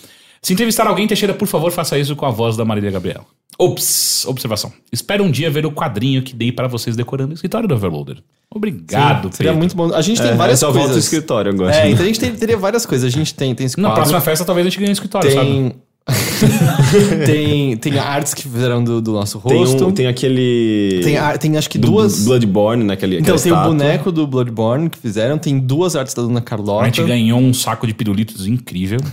Se 0.43 0.53
entrevistar 0.53 0.87
alguém, 0.87 1.07
Teixeira, 1.07 1.35
por 1.35 1.49
favor, 1.49 1.73
faça 1.73 1.99
isso 1.99 2.15
com 2.15 2.25
a 2.27 2.31
voz 2.31 2.57
da 2.57 2.65
Marília 2.65 2.91
Gabriela. 2.91 3.25
Ops, 3.59 4.25
observação. 4.27 4.71
Espero 4.93 5.25
um 5.25 5.31
dia 5.31 5.51
ver 5.51 5.65
o 5.67 5.73
quadrinho 5.73 6.23
que 6.23 6.35
dei 6.35 6.53
para 6.53 6.69
vocês 6.69 6.95
decorando 6.95 7.33
o 7.33 7.35
escritório 7.35 7.67
do 7.67 7.75
Overloader. 7.75 8.19
Obrigado, 8.55 9.33
Seria 9.35 9.51
Pedro. 9.53 9.59
muito 9.59 9.75
bom. 9.77 9.93
A 9.95 10.03
gente 10.03 10.21
tem 10.21 10.31
É, 10.31 10.35
várias 10.35 10.63
coisas. 10.63 10.91
ao 10.93 10.99
escritório 10.99 11.53
agora. 11.53 11.75
É, 11.75 11.91
então 11.91 12.05
a 12.05 12.07
gente 12.07 12.21
tem- 12.21 12.33
teria 12.35 12.57
várias 12.57 12.85
coisas. 12.87 13.13
A 13.13 13.17
gente 13.17 13.35
tem, 13.35 13.55
tem 13.55 13.67
esse 13.67 13.77
Na 13.81 13.89
quadro, 13.89 14.03
próxima 14.03 14.21
festa, 14.21 14.45
talvez 14.45 14.67
a 14.67 14.71
gente 14.71 14.79
ganhe 14.79 14.91
um 14.91 14.93
escritório, 14.93 15.33
sabe? 15.33 15.75
Tem... 16.07 17.27
tem... 17.27 17.77
Tem 17.77 17.99
artes 17.99 18.35
que 18.35 18.43
fizeram 18.43 18.83
do, 18.83 19.01
do 19.01 19.13
nosso 19.13 19.41
Tem, 19.41 19.59
rosto. 19.59 19.87
um, 19.87 19.93
tem 19.93 20.07
aquele. 20.07 21.01
Tem, 21.03 21.17
ar- 21.17 21.39
tem 21.39 21.57
acho 21.57 21.69
que 21.69 21.79
do 21.79 21.89
duas... 21.89 22.25
Bloodborne, 22.25 22.85
naquele. 22.85 23.19
Então, 23.19 23.35
aquela 23.35 23.43
tem 23.43 23.53
o 23.53 23.71
boneco 23.71 24.13
do 24.13 24.27
Bloodborne 24.27 24.89
que 24.89 24.99
fizeram, 24.99 25.39
tem 25.39 25.59
duas 25.59 25.97
artes 25.97 26.15
da 26.15 26.23
Dona 26.23 26.41
Carlota. 26.41 26.83
A 26.83 26.87
gente 26.87 27.03
ganhou 27.05 27.39
um 27.41 27.53
saco 27.53 27.87
de 27.87 27.95
pirulitos 27.95 28.47
incrível. 28.47 28.99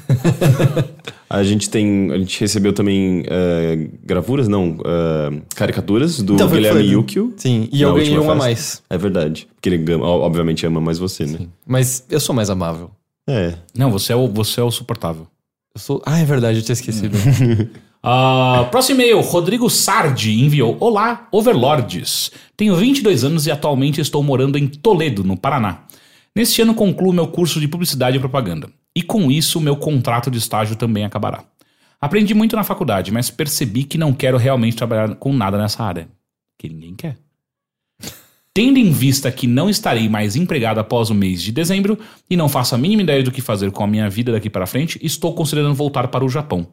A 1.34 1.41
gente 1.44 1.68
tem. 1.68 2.11
A 2.11 2.18
gente 2.20 2.40
recebeu 2.40 2.72
também 2.74 3.24
eh, 3.26 3.88
gravuras, 4.06 4.48
não, 4.48 4.78
eh, 4.86 5.41
caricaturas 5.56 6.22
do 6.22 6.36
Então, 6.36 6.48
Guilherme 6.48 6.84
Yukio. 6.84 7.34
Sim, 7.38 7.68
e 7.72 7.82
eu 7.82 7.91
ganhei 7.95 8.11
última 8.11 8.28
um 8.28 8.32
a 8.34 8.36
mais. 8.36 8.84
É 8.88 8.95
verdade. 8.99 9.48
Porque 9.56 9.68
ele 9.68 9.84
obviamente 9.95 10.64
ama 10.64 10.80
mais 10.80 10.99
você, 10.99 11.26
né? 11.26 11.40
Mas 11.65 12.06
eu 12.07 12.20
sou 12.20 12.36
mais 12.36 12.52
amável. 12.52 12.91
É. 13.28 13.56
Não, 13.76 13.90
você 13.90 14.14
é 14.14 14.15
o, 14.15 14.28
você 14.28 14.60
é 14.60 14.64
o 14.64 14.70
suportável. 14.70 15.26
Eu 15.76 15.80
sou... 15.80 16.02
Ah, 16.06 16.20
é 16.20 16.26
verdade, 16.26 16.60
eu 16.60 16.64
tinha 16.64 16.74
esquecido. 16.74 17.18
Ah, 18.06 18.68
próximo 18.70 19.00
e-mail, 19.00 19.22
Rodrigo 19.22 19.70
Sardi 19.70 20.44
enviou. 20.44 20.76
Olá, 20.82 21.26
Overlords. 21.32 22.32
Tenho 22.58 22.76
22 22.76 23.24
anos 23.24 23.48
e 23.48 23.52
atualmente 23.52 24.02
estou 24.02 24.22
morando 24.22 24.58
em 24.58 24.68
Toledo, 24.68 25.24
no 25.24 25.38
Paraná. 25.38 25.86
Neste 26.36 26.62
ano 26.62 26.76
concluo 26.76 27.14
meu 27.14 27.28
curso 27.28 27.62
de 27.62 27.68
publicidade 27.70 28.18
e 28.18 28.20
propaganda. 28.20 28.70
E 28.94 29.02
com 29.02 29.32
isso, 29.32 29.62
meu 29.62 29.78
contrato 29.78 30.30
de 30.30 30.38
estágio 30.38 30.76
também 30.76 31.06
acabará. 31.06 31.45
Aprendi 32.02 32.34
muito 32.34 32.58
na 32.58 32.64
faculdade, 32.66 33.10
mas 33.10 33.30
percebi 33.30 33.86
que 33.86 33.98
não 33.98 34.12
quero 34.12 34.36
realmente 34.36 34.76
trabalhar 34.76 35.16
com 35.16 35.32
nada 35.32 35.58
nessa 35.58 35.82
área. 35.82 36.10
Que 36.60 36.68
ninguém 36.68 36.95
quer. 36.95 37.23
Tendo 38.55 38.77
em 38.77 38.91
vista 38.91 39.31
que 39.31 39.47
não 39.47 39.67
estarei 39.67 40.07
mais 40.07 40.35
empregado 40.35 40.80
após 40.80 41.09
o 41.09 41.15
mês 41.15 41.41
de 41.41 41.51
dezembro 41.51 41.97
e 42.30 42.38
não 42.38 42.47
faço 42.47 42.75
a 42.75 42.77
mínima 42.77 43.01
ideia 43.01 43.23
do 43.23 43.31
que 43.31 43.41
fazer 43.41 43.71
com 43.71 43.84
a 43.84 43.88
minha 43.88 44.07
vida 44.07 44.31
daqui 44.31 44.47
para 44.47 44.67
frente, 44.67 44.99
estou 45.01 45.34
considerando 45.34 45.73
voltar 45.73 46.07
para 46.09 46.23
o 46.23 46.30
Japão. 46.30 46.67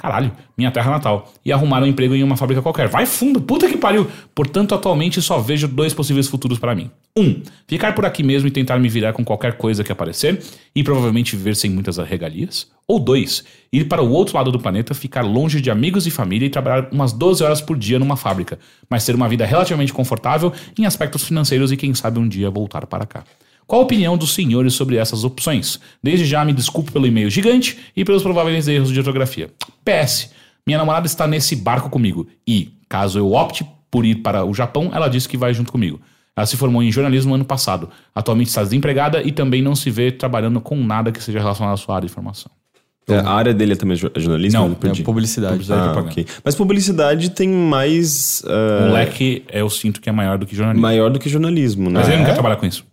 Caralho, 0.00 0.30
minha 0.56 0.70
terra 0.70 0.92
natal. 0.92 1.32
E 1.44 1.52
arrumar 1.52 1.82
um 1.82 1.86
emprego 1.86 2.14
em 2.14 2.22
uma 2.22 2.36
fábrica 2.36 2.62
qualquer. 2.62 2.86
Vai 2.86 3.04
fundo, 3.04 3.40
puta 3.40 3.68
que 3.68 3.76
pariu. 3.76 4.06
Portanto, 4.32 4.72
atualmente 4.72 5.20
só 5.20 5.40
vejo 5.40 5.66
dois 5.66 5.92
possíveis 5.92 6.28
futuros 6.28 6.56
para 6.56 6.72
mim. 6.72 6.88
Um, 7.18 7.42
ficar 7.66 7.96
por 7.96 8.06
aqui 8.06 8.22
mesmo 8.22 8.46
e 8.46 8.50
tentar 8.52 8.78
me 8.78 8.88
virar 8.88 9.12
com 9.12 9.24
qualquer 9.24 9.54
coisa 9.54 9.82
que 9.82 9.90
aparecer 9.90 10.40
e 10.72 10.84
provavelmente 10.84 11.34
viver 11.34 11.56
sem 11.56 11.68
muitas 11.68 11.96
regalias. 11.96 12.70
Ou 12.86 13.00
dois, 13.00 13.42
ir 13.72 13.88
para 13.88 14.00
o 14.00 14.08
outro 14.12 14.36
lado 14.36 14.52
do 14.52 14.60
planeta, 14.60 14.94
ficar 14.94 15.22
longe 15.22 15.60
de 15.60 15.68
amigos 15.68 16.06
e 16.06 16.12
família 16.12 16.46
e 16.46 16.50
trabalhar 16.50 16.88
umas 16.92 17.12
12 17.12 17.42
horas 17.42 17.60
por 17.60 17.76
dia 17.76 17.98
numa 17.98 18.16
fábrica, 18.16 18.56
mas 18.88 19.04
ter 19.04 19.16
uma 19.16 19.28
vida 19.28 19.44
relativamente 19.44 19.92
confortável 19.92 20.52
em 20.78 20.86
aspectos 20.86 21.24
financeiros 21.24 21.72
e 21.72 21.76
quem 21.76 21.92
sabe 21.92 22.20
um 22.20 22.28
dia 22.28 22.48
voltar 22.48 22.86
para 22.86 23.04
cá. 23.04 23.24
Qual 23.68 23.82
a 23.82 23.84
opinião 23.84 24.16
dos 24.16 24.34
senhores 24.34 24.72
sobre 24.74 24.96
essas 24.96 25.22
opções? 25.24 25.78
Desde 26.02 26.24
já 26.24 26.42
me 26.44 26.52
desculpe 26.54 26.90
pelo 26.90 27.06
e-mail 27.06 27.28
gigante 27.30 27.78
e 27.94 28.04
pelos 28.04 28.22
prováveis 28.22 28.66
erros 28.66 28.90
de 28.90 28.98
ortografia. 28.98 29.50
PS. 29.84 30.30
Minha 30.66 30.78
namorada 30.78 31.06
está 31.06 31.26
nesse 31.26 31.54
barco 31.54 31.88
comigo 31.90 32.26
e, 32.46 32.72
caso 32.88 33.18
eu 33.18 33.30
opte 33.32 33.66
por 33.90 34.04
ir 34.06 34.16
para 34.16 34.44
o 34.44 34.52
Japão, 34.54 34.90
ela 34.92 35.06
disse 35.08 35.28
que 35.28 35.36
vai 35.36 35.52
junto 35.54 35.70
comigo. 35.70 36.00
Ela 36.34 36.46
se 36.46 36.56
formou 36.56 36.82
em 36.82 36.90
jornalismo 36.90 37.34
ano 37.34 37.44
passado. 37.44 37.90
Atualmente 38.14 38.48
está 38.48 38.62
desempregada 38.62 39.22
e 39.22 39.32
também 39.32 39.60
não 39.60 39.74
se 39.76 39.90
vê 39.90 40.10
trabalhando 40.10 40.60
com 40.62 40.74
nada 40.76 41.12
que 41.12 41.22
seja 41.22 41.38
relacionado 41.38 41.74
à 41.74 41.76
sua 41.76 41.96
área 41.96 42.08
de 42.08 42.12
formação. 42.14 42.50
É, 43.08 43.16
a 43.18 43.30
área 43.30 43.52
dele 43.54 43.72
é 43.72 43.76
também 43.76 43.96
jo- 43.96 44.10
jornalismo? 44.16 44.60
Não, 44.60 44.66
Eu 44.68 44.72
É 44.72 44.76
perdi. 44.76 45.02
publicidade. 45.02 45.52
Publicidade. 45.52 45.80
Ah, 45.80 45.92
propaganda. 45.92 46.12
ok. 46.12 46.26
Mas 46.44 46.54
publicidade 46.54 47.30
tem 47.30 47.48
mais. 47.48 48.42
ah, 48.46 48.88
O 48.88 48.92
leque 48.92 49.44
eu 49.52 49.68
sinto 49.70 50.00
que 50.00 50.08
é 50.08 50.12
maior 50.12 50.38
do 50.38 50.46
que 50.46 50.54
jornalismo. 50.54 50.82
maior 50.82 51.10
do 51.10 51.18
que 51.18 51.28
jornalismo, 51.28 51.90
né? 51.90 52.00
Mas 52.00 52.08
ele 52.08 52.16
não 52.18 52.24
É? 52.24 52.26
quer 52.26 52.34
trabalhar 52.34 52.56
com 52.56 52.66
isso. 52.66 52.84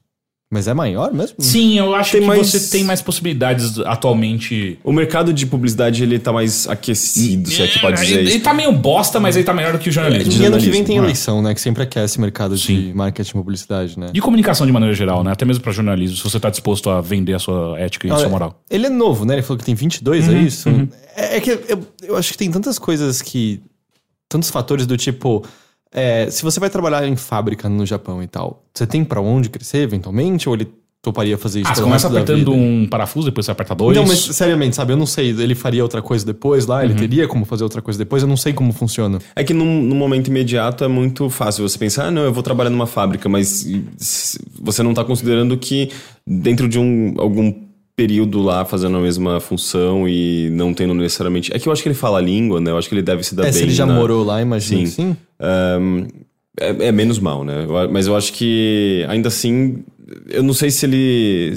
Mas 0.51 0.67
é 0.67 0.73
maior 0.75 1.11
mesmo? 1.11 1.35
Sim, 1.39 1.77
eu 1.79 1.95
acho 1.95 2.11
Tem 2.11 2.21
que 2.21 2.27
mais- 2.27 2.47
você 2.51 2.69
tem 2.77 2.83
mais 2.83 3.01
possibilidades 3.01 3.79
atualmente. 3.79 4.77
O 4.83 4.91
mercado 4.93 5.33
de 5.33 5.45
publicidade 5.45 6.03
ele 6.03 6.19
tá 6.19 6.31
mais 6.31 6.67
aquecido, 6.67 7.49
se 7.49 7.63
é 7.63 7.67
que 7.67 7.79
pode 7.79 7.99
dizer 7.99 8.13
ele, 8.19 8.21
ele 8.29 8.35
isso. 8.35 8.43
tá 8.43 8.53
meio 8.53 8.71
bosta, 8.71 9.19
mas 9.19 9.35
ele 9.35 9.43
tá 9.43 9.53
melhor 9.55 9.73
do 9.73 9.79
que 9.79 9.89
o 9.89 9.91
jornalismo. 9.91 10.31
E 10.41 10.45
ano 10.45 10.57
que 10.59 10.69
vem 10.69 10.83
tem 10.83 10.97
né? 10.99 11.03
eleição, 11.05 11.41
né? 11.41 11.53
Que 11.53 11.59
sempre 11.59 11.81
aquece 11.81 12.19
o 12.19 12.21
mercado 12.21 12.55
Sim. 12.57 12.79
de 12.89 12.93
marketing 12.93 13.31
e 13.31 13.33
publicidade, 13.33 13.99
né? 13.99 14.09
De 14.13 14.21
comunicação 14.21 14.67
de 14.67 14.71
maneira 14.71 14.93
geral, 14.93 15.23
né? 15.23 15.31
Até 15.31 15.45
mesmo 15.45 15.63
pra 15.63 15.71
jornalismo, 15.73 16.15
se 16.15 16.23
você 16.23 16.39
tá 16.39 16.49
disposto 16.51 16.91
a 16.91 17.01
vender 17.01 17.33
a 17.33 17.39
sua 17.39 17.79
ética 17.79 18.07
e 18.07 18.11
a 18.11 18.17
sua 18.17 18.29
moral. 18.29 18.61
Ele 18.69 18.85
é 18.85 18.89
novo, 18.89 19.25
né? 19.25 19.33
Ele 19.33 19.41
falou 19.41 19.57
que 19.57 19.65
tem 19.65 19.73
22, 19.75 20.27
Uhum, 20.27 20.35
é 20.35 20.41
isso? 20.41 20.69
É, 21.15 21.37
é 21.37 21.41
que 21.41 21.49
eu, 21.49 21.87
eu 22.03 22.15
acho 22.15 22.31
que 22.31 22.37
tem 22.37 22.51
tantas 22.51 22.77
coisas 22.77 23.19
que. 23.21 23.61
Tantos 24.29 24.49
fatores 24.51 24.85
do 24.85 24.95
tipo. 24.95 25.43
É, 25.93 26.29
se 26.29 26.43
você 26.43 26.59
vai 26.59 26.69
trabalhar 26.69 27.07
em 27.07 27.15
fábrica 27.15 27.69
no 27.69 27.85
Japão 27.85 28.21
e 28.21 28.27
tal, 28.27 28.63
você 28.73 28.85
tem 28.85 29.03
pra 29.03 29.21
onde 29.21 29.49
crescer 29.49 29.79
eventualmente? 29.79 30.47
Ou 30.49 30.55
ele 30.55 30.67
toparia 31.01 31.37
fazer 31.37 31.61
isso 31.61 31.69
Ah, 31.69 31.75
você 31.75 31.83
começa 31.83 32.07
apertando 32.07 32.51
um 32.51 32.87
parafuso, 32.89 33.27
depois 33.27 33.45
você 33.45 33.51
aperta 33.51 33.75
dois. 33.75 33.95
Não, 33.95 34.07
mas 34.07 34.17
seriamente, 34.35 34.75
sabe? 34.75 34.91
Eu 34.91 34.97
não 34.97 35.05
sei. 35.05 35.29
Ele 35.29 35.53
faria 35.53 35.83
outra 35.83 36.01
coisa 36.01 36.25
depois 36.25 36.65
lá? 36.65 36.83
Ele 36.83 36.93
Uhum. 36.93 36.99
teria 36.99 37.27
como 37.27 37.45
fazer 37.45 37.63
outra 37.63 37.79
coisa 37.79 37.99
depois? 37.99 38.23
Eu 38.23 38.27
não 38.29 38.35
sei 38.35 38.53
como 38.53 38.73
funciona. 38.73 39.19
É 39.35 39.43
que 39.43 39.53
num, 39.53 39.83
num 39.83 39.95
momento 39.95 40.29
imediato 40.29 40.83
é 40.83 40.87
muito 40.87 41.29
fácil 41.29 41.67
você 41.69 41.77
pensar, 41.77 42.07
ah, 42.07 42.11
não, 42.11 42.23
eu 42.23 42.33
vou 42.33 42.41
trabalhar 42.41 42.71
numa 42.71 42.87
fábrica, 42.87 43.29
mas 43.29 43.67
se- 43.97 44.39
você 44.59 44.81
não 44.81 44.95
tá 44.95 45.03
considerando 45.05 45.55
que 45.57 45.91
dentro 46.25 46.67
de 46.67 46.79
um, 46.79 47.13
algum 47.19 47.53
período 47.95 48.41
lá 48.41 48.65
fazendo 48.65 48.97
a 48.97 48.99
mesma 48.99 49.39
função 49.39 50.07
e 50.07 50.49
não 50.51 50.73
tendo 50.73 50.93
necessariamente. 50.93 51.53
É 51.55 51.59
que 51.59 51.67
eu 51.67 51.71
acho 51.71 51.81
que 51.81 51.87
ele 51.87 51.95
fala 51.95 52.17
a 52.17 52.21
língua, 52.21 52.59
né? 52.59 52.71
Eu 52.71 52.77
acho 52.77 52.89
que 52.89 52.95
ele 52.95 53.01
deve 53.01 53.23
se 53.23 53.33
dar 53.35 53.43
É, 53.43 53.45
bem. 53.45 53.53
se 53.53 53.61
ele 53.63 53.71
já 53.73 53.85
na- 53.85 53.93
morou 53.95 54.23
lá, 54.23 54.41
imagina 54.41 54.79
Sim. 54.79 54.83
que 54.85 54.89
sim. 54.91 55.17
Ahn, 55.39 56.07
é, 56.59 56.87
é 56.87 56.91
menos 56.91 57.19
mal, 57.19 57.43
né? 57.45 57.65
Mas 57.91 58.07
eu 58.07 58.15
acho 58.15 58.33
que 58.33 59.05
ainda 59.07 59.29
assim, 59.29 59.83
eu 60.29 60.43
não 60.43 60.53
sei 60.53 60.69
se 60.71 60.85
ele. 60.85 61.53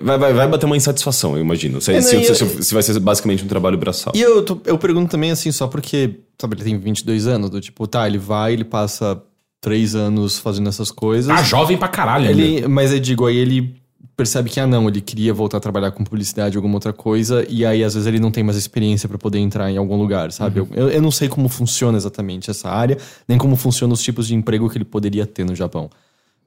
Vai, 0.00 0.18
vai, 0.18 0.32
vai 0.32 0.48
bater 0.48 0.66
uma 0.66 0.76
insatisfação, 0.76 1.36
eu 1.36 1.40
imagino. 1.42 1.80
Se, 1.80 1.92
É, 1.92 2.00
se- 2.00 2.16
não, 2.16 2.22
se- 2.34 2.42
eu- 2.42 2.62
se 2.62 2.74
vai 2.74 2.82
ser 2.82 2.98
basicamente 2.98 3.44
um 3.44 3.48
trabalho 3.48 3.78
braçal. 3.78 4.12
E 4.16 4.20
eu, 4.20 4.42
tô- 4.44 4.60
eu 4.66 4.76
pergunto 4.76 5.10
também 5.10 5.30
assim, 5.30 5.50
só 5.52 5.68
porque, 5.68 6.10
sabe, 6.40 6.56
ele 6.56 6.64
tem 6.64 6.78
22 6.78 7.26
anos, 7.26 7.50
do 7.50 7.60
tipo, 7.60 7.86
tá, 7.86 8.06
ele 8.06 8.18
vai, 8.18 8.52
ele 8.52 8.64
passa 8.64 9.20
três 9.60 9.94
anos 9.94 10.38
fazendo 10.38 10.68
essas 10.68 10.90
coisas. 10.90 11.34
Tá 11.34 11.42
jovem 11.42 11.76
pra 11.76 11.88
caralho, 11.88 12.28
ainda. 12.28 12.40
Ele, 12.42 12.68
mas 12.68 12.92
eu 12.92 12.98
digo, 13.00 13.26
aí 13.26 13.36
ele 13.36 13.76
percebe 14.16 14.50
que, 14.50 14.60
ah, 14.60 14.66
não, 14.66 14.88
ele 14.88 15.00
queria 15.00 15.32
voltar 15.32 15.56
a 15.56 15.60
trabalhar 15.60 15.90
com 15.90 16.04
publicidade 16.04 16.56
ou 16.56 16.60
alguma 16.60 16.76
outra 16.76 16.92
coisa, 16.92 17.46
e 17.48 17.64
aí 17.64 17.82
às 17.82 17.94
vezes 17.94 18.06
ele 18.06 18.20
não 18.20 18.30
tem 18.30 18.44
mais 18.44 18.56
experiência 18.56 19.08
pra 19.08 19.16
poder 19.16 19.38
entrar 19.38 19.70
em 19.70 19.76
algum 19.76 19.96
lugar, 19.96 20.30
sabe? 20.32 20.60
Uhum. 20.60 20.68
Eu, 20.74 20.90
eu 20.90 21.02
não 21.02 21.10
sei 21.10 21.28
como 21.28 21.48
funciona 21.48 21.96
exatamente 21.96 22.50
essa 22.50 22.68
área, 22.68 22.98
nem 23.26 23.38
como 23.38 23.56
funcionam 23.56 23.94
os 23.94 24.02
tipos 24.02 24.26
de 24.26 24.34
emprego 24.34 24.68
que 24.68 24.76
ele 24.76 24.84
poderia 24.84 25.26
ter 25.26 25.44
no 25.44 25.54
Japão. 25.54 25.90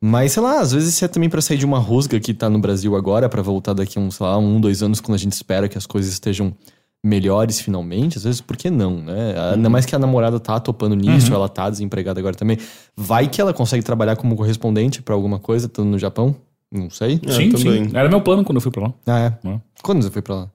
Mas, 0.01 0.31
sei 0.31 0.43
lá, 0.43 0.61
às 0.61 0.71
vezes 0.71 0.95
se 0.95 1.03
é 1.03 1.07
também 1.07 1.29
pra 1.29 1.41
sair 1.41 1.57
de 1.57 1.65
uma 1.65 1.79
rusga 1.79 2.19
que 2.19 2.33
tá 2.33 2.49
no 2.49 2.59
Brasil 2.59 2.95
agora, 2.95 3.27
pra 3.27 3.41
voltar 3.41 3.73
daqui 3.73 3.99
uns, 3.99 4.15
sei 4.15 4.25
lá, 4.25 4.37
um, 4.37 4.61
dois 4.61 4.81
anos, 4.81 5.01
quando 5.01 5.15
a 5.15 5.19
gente 5.19 5.33
espera 5.33 5.67
que 5.67 5.77
as 5.77 5.85
coisas 5.85 6.11
estejam 6.11 6.55
melhores 7.03 7.59
finalmente, 7.61 8.17
às 8.17 8.23
vezes, 8.23 8.41
por 8.41 8.57
que 8.57 8.69
não, 8.69 9.01
né? 9.01 9.33
Uhum. 9.33 9.53
Ainda 9.55 9.69
mais 9.69 9.85
que 9.85 9.95
a 9.95 9.99
namorada 9.99 10.39
tá 10.39 10.59
topando 10.59 10.95
nisso, 10.95 11.33
ela 11.33 11.49
tá 11.49 11.69
desempregada 11.69 12.19
agora 12.19 12.35
também. 12.35 12.57
Vai 12.95 13.27
que 13.27 13.41
ela 13.41 13.53
consegue 13.53 13.83
trabalhar 13.83 14.15
como 14.15 14.35
correspondente 14.35 15.01
pra 15.01 15.15
alguma 15.15 15.39
coisa, 15.39 15.67
estando 15.67 15.89
no 15.89 15.99
Japão? 15.99 16.35
Não 16.71 16.89
sei. 16.89 17.19
É, 17.25 17.31
sim, 17.31 17.49
também. 17.49 17.89
sim. 17.89 17.97
Era 17.97 18.07
meu 18.09 18.21
plano 18.21 18.43
quando 18.43 18.57
eu 18.57 18.61
fui 18.61 18.71
pra 18.71 18.83
lá. 18.83 18.93
Ah, 19.07 19.19
é. 19.19 19.49
É. 19.49 19.59
Quando 19.81 20.03
você 20.03 20.11
foi 20.11 20.21
pra 20.21 20.35
lá? 20.35 20.51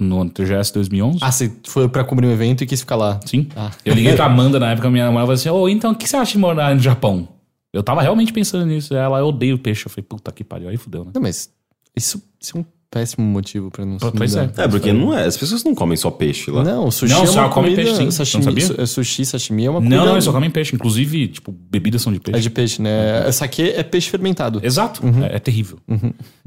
No 0.00 0.28
TGS 0.28 0.72
2011. 0.74 1.18
Ah, 1.22 1.32
você 1.32 1.50
foi 1.66 1.88
pra 1.88 2.04
cobrir 2.04 2.26
um 2.26 2.30
evento 2.30 2.62
e 2.62 2.66
quis 2.66 2.80
ficar 2.80 2.96
lá. 2.96 3.18
Sim. 3.24 3.48
Ah. 3.56 3.70
Eu 3.84 3.94
liguei 3.94 4.14
pra 4.14 4.26
Amanda 4.26 4.60
na 4.60 4.72
época, 4.72 4.90
minha 4.90 5.06
namorada 5.06 5.26
falou 5.26 5.34
assim: 5.34 5.48
Ô, 5.48 5.68
então 5.68 5.92
o 5.92 5.94
que 5.94 6.06
você 6.06 6.16
acha 6.16 6.32
de 6.32 6.38
morar 6.38 6.74
no 6.74 6.80
Japão? 6.80 7.28
Eu 7.72 7.82
tava 7.82 8.02
realmente 8.02 8.32
pensando 8.32 8.66
nisso. 8.66 8.94
Ela, 8.94 9.18
eu 9.18 9.26
odeio 9.26 9.58
peixe. 9.58 9.86
Eu 9.86 9.90
falei, 9.90 10.04
puta 10.08 10.30
que 10.32 10.44
pariu. 10.44 10.68
Aí 10.68 10.76
fudeu, 10.76 11.04
né? 11.04 11.10
Não, 11.14 11.20
mas 11.22 11.50
isso, 11.96 12.22
isso 12.40 12.56
é 12.56 12.60
um 12.60 12.64
péssimo 12.90 13.26
motivo 13.26 13.70
pra 13.70 13.84
não 13.84 13.98
se 13.98 14.10
Pois 14.12 14.34
mudar. 14.34 14.52
é. 14.56 14.64
É, 14.64 14.68
porque 14.68 14.92
não 14.92 15.16
é. 15.16 15.24
As 15.24 15.36
pessoas 15.36 15.62
não 15.64 15.74
comem 15.74 15.96
só 15.96 16.10
peixe 16.10 16.50
lá. 16.50 16.62
Não, 16.64 16.90
sushi 16.90 17.12
Não, 17.12 17.22
é 17.22 17.26
só 17.26 17.40
uma 17.40 17.48
come 17.50 17.70
comida... 17.70 17.82
peixe, 17.82 17.96
sim. 17.96 18.10
Sashimi, 18.10 18.44
Não 18.44 18.52
sabia? 18.52 18.82
é 18.82 18.86
sushi, 18.86 19.24
sashimi 19.26 19.64
é 19.66 19.70
uma 19.70 19.80
comida... 19.80 19.96
Não, 19.96 20.06
não, 20.06 20.12
eles 20.12 20.24
só 20.24 20.32
comem 20.32 20.50
peixe. 20.50 20.74
Inclusive, 20.74 21.28
tipo, 21.28 21.52
bebidas 21.52 22.02
são 22.02 22.12
de 22.12 22.20
peixe. 22.20 22.38
É 22.38 22.42
de 22.42 22.50
peixe, 22.50 22.80
né? 22.82 23.26
Essa 23.26 23.44
aqui 23.44 23.62
é 23.70 23.82
peixe 23.82 24.08
fermentado. 24.10 24.60
Exato. 24.62 25.02
É, 25.30 25.36
é 25.36 25.38
terrível. 25.38 25.78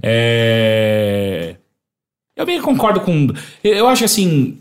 É... 0.01 1.55
Eu 2.35 2.45
meio 2.45 2.59
que 2.59 2.65
concordo 2.65 3.01
com. 3.01 3.27
Eu 3.63 3.87
acho 3.87 3.99
que 3.99 4.05
assim. 4.05 4.57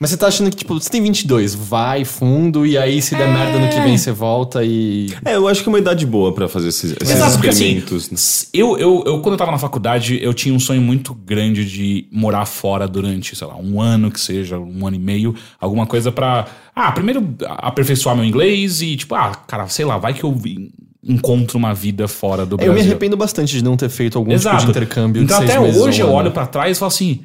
Mas 0.00 0.10
você 0.10 0.16
tá 0.16 0.28
achando 0.28 0.48
que, 0.50 0.56
tipo, 0.56 0.74
você 0.74 0.88
tem 0.88 1.02
22, 1.02 1.54
vai 1.56 2.04
fundo, 2.04 2.64
e 2.64 2.78
aí 2.78 3.02
se 3.02 3.16
der 3.16 3.28
merda 3.32 3.58
no 3.58 3.68
que 3.68 3.80
vem, 3.80 3.98
você 3.98 4.12
volta 4.12 4.62
e... 4.64 5.08
É, 5.24 5.34
eu 5.34 5.48
acho 5.48 5.60
que 5.62 5.68
é 5.68 5.72
uma 5.72 5.78
idade 5.80 6.06
boa 6.06 6.32
pra 6.32 6.48
fazer 6.48 6.68
esses, 6.68 6.92
esses 7.00 7.10
Exato, 7.16 7.32
porque 7.32 7.48
assim, 7.48 7.76
experimentos. 7.78 8.10
né? 8.10 8.50
eu, 8.52 8.78
eu, 8.78 9.02
eu, 9.04 9.20
quando 9.20 9.32
eu 9.32 9.38
tava 9.38 9.50
na 9.50 9.58
faculdade, 9.58 10.18
eu 10.22 10.32
tinha 10.32 10.54
um 10.54 10.60
sonho 10.60 10.80
muito 10.80 11.12
grande 11.14 11.64
de 11.68 12.06
morar 12.12 12.46
fora 12.46 12.86
durante, 12.86 13.34
sei 13.34 13.46
lá, 13.46 13.56
um 13.56 13.80
ano 13.80 14.08
que 14.10 14.20
seja, 14.20 14.56
um 14.56 14.86
ano 14.86 14.94
e 14.94 15.00
meio, 15.00 15.34
alguma 15.60 15.84
coisa 15.84 16.12
pra. 16.12 16.46
Ah, 16.74 16.92
primeiro 16.92 17.34
aperfeiçoar 17.48 18.14
meu 18.14 18.24
inglês 18.24 18.80
e, 18.82 18.96
tipo, 18.96 19.16
ah, 19.16 19.32
cara, 19.48 19.66
sei 19.66 19.84
lá, 19.84 19.98
vai 19.98 20.14
que 20.14 20.22
eu 20.22 20.32
vi- 20.32 20.70
encontro 21.02 21.58
uma 21.58 21.74
vida 21.74 22.06
fora 22.06 22.44
do 22.46 22.54
Eu 22.54 22.58
Brasil. 22.58 22.74
me 22.74 22.80
arrependo 22.82 23.16
bastante 23.16 23.56
de 23.56 23.64
não 23.64 23.76
ter 23.76 23.88
feito 23.88 24.16
algum 24.18 24.30
tipo 24.30 24.40
Exato. 24.42 24.64
de 24.64 24.70
intercâmbio 24.70 25.22
Então 25.22 25.40
de 25.40 25.46
seis 25.46 25.56
até 25.58 25.66
meses 25.66 25.80
hoje 25.80 26.02
ou 26.02 26.10
eu 26.10 26.14
olho 26.14 26.30
pra 26.32 26.46
trás 26.46 26.76
e 26.76 26.78
falo 26.80 26.88
assim, 26.92 27.20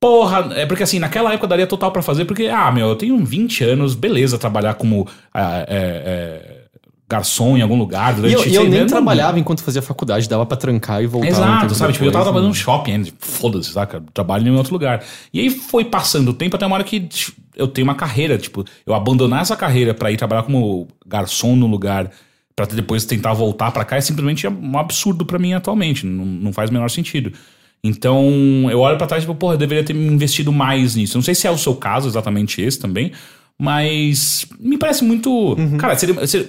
porra, 0.00 0.52
é 0.54 0.66
porque 0.66 0.82
assim, 0.82 0.98
naquela 0.98 1.32
época 1.32 1.48
daria 1.48 1.66
total 1.66 1.90
pra 1.90 2.02
fazer, 2.02 2.24
porque, 2.24 2.46
ah, 2.46 2.70
meu, 2.70 2.88
eu 2.88 2.96
tenho 2.96 3.16
20 3.24 3.64
anos, 3.64 3.94
beleza, 3.94 4.38
trabalhar 4.38 4.74
como 4.74 5.06
ah, 5.32 5.64
é, 5.66 5.66
é, 5.68 6.56
garçom 7.08 7.56
em 7.56 7.62
algum 7.62 7.76
lugar 7.78 8.12
E 8.12 8.16
durante 8.16 8.34
eu, 8.34 8.46
e 8.46 8.54
eu 8.54 8.68
nem 8.68 8.80
não- 8.80 8.86
trabalhava 8.86 9.38
enquanto 9.38 9.62
fazia 9.62 9.80
faculdade, 9.80 10.28
dava 10.28 10.44
pra 10.44 10.56
trancar 10.56 11.02
e 11.02 11.06
voltar. 11.06 11.28
Exato, 11.28 11.74
sabe? 11.74 11.92
Tipo, 11.92 12.04
eu 12.04 12.12
tava 12.12 12.24
trabalhando 12.24 12.48
né? 12.48 12.48
no 12.50 12.54
shopping 12.54 12.92
ainda, 12.92 13.04
tipo, 13.06 13.24
foda-se, 13.24 13.72
saca? 13.72 14.02
Trabalho 14.12 14.46
em 14.48 14.56
outro 14.56 14.72
lugar. 14.72 15.02
E 15.32 15.40
aí 15.40 15.50
foi 15.50 15.84
passando 15.84 16.28
o 16.30 16.34
tempo 16.34 16.56
até 16.56 16.66
uma 16.66 16.74
hora 16.74 16.84
que 16.84 17.00
tipo, 17.00 17.40
eu 17.54 17.68
tenho 17.68 17.86
uma 17.86 17.94
carreira, 17.94 18.36
tipo, 18.36 18.64
eu 18.84 18.92
abandonar 18.92 19.40
essa 19.42 19.56
carreira 19.56 19.94
pra 19.94 20.10
ir 20.10 20.16
trabalhar 20.16 20.42
como 20.42 20.88
garçom 21.06 21.56
no 21.56 21.66
lugar, 21.66 22.10
pra 22.54 22.66
depois 22.66 23.04
tentar 23.04 23.32
voltar 23.34 23.70
pra 23.70 23.84
cá, 23.84 23.96
é 23.96 24.00
simplesmente 24.00 24.46
um 24.48 24.78
absurdo 24.78 25.24
pra 25.24 25.38
mim 25.38 25.52
atualmente. 25.54 26.04
Não, 26.04 26.24
não 26.24 26.52
faz 26.52 26.70
o 26.70 26.72
menor 26.72 26.90
sentido. 26.90 27.32
Então, 27.84 28.68
eu 28.70 28.80
olho 28.80 28.96
pra 28.98 29.06
trás 29.06 29.22
e 29.22 29.26
tipo, 29.26 29.34
porra, 29.38 29.54
eu 29.54 29.58
deveria 29.58 29.84
ter 29.84 29.92
me 29.94 30.06
investido 30.06 30.52
mais 30.52 30.96
nisso. 30.96 31.16
Não 31.16 31.22
sei 31.22 31.34
se 31.34 31.46
é 31.46 31.50
o 31.50 31.58
seu 31.58 31.74
caso 31.74 32.08
exatamente 32.08 32.60
esse 32.60 32.78
também, 32.78 33.12
mas 33.58 34.46
me 34.58 34.76
parece 34.78 35.04
muito. 35.04 35.56
Cara, 35.78 35.96
seria, 35.96 36.26
seria- 36.26 36.48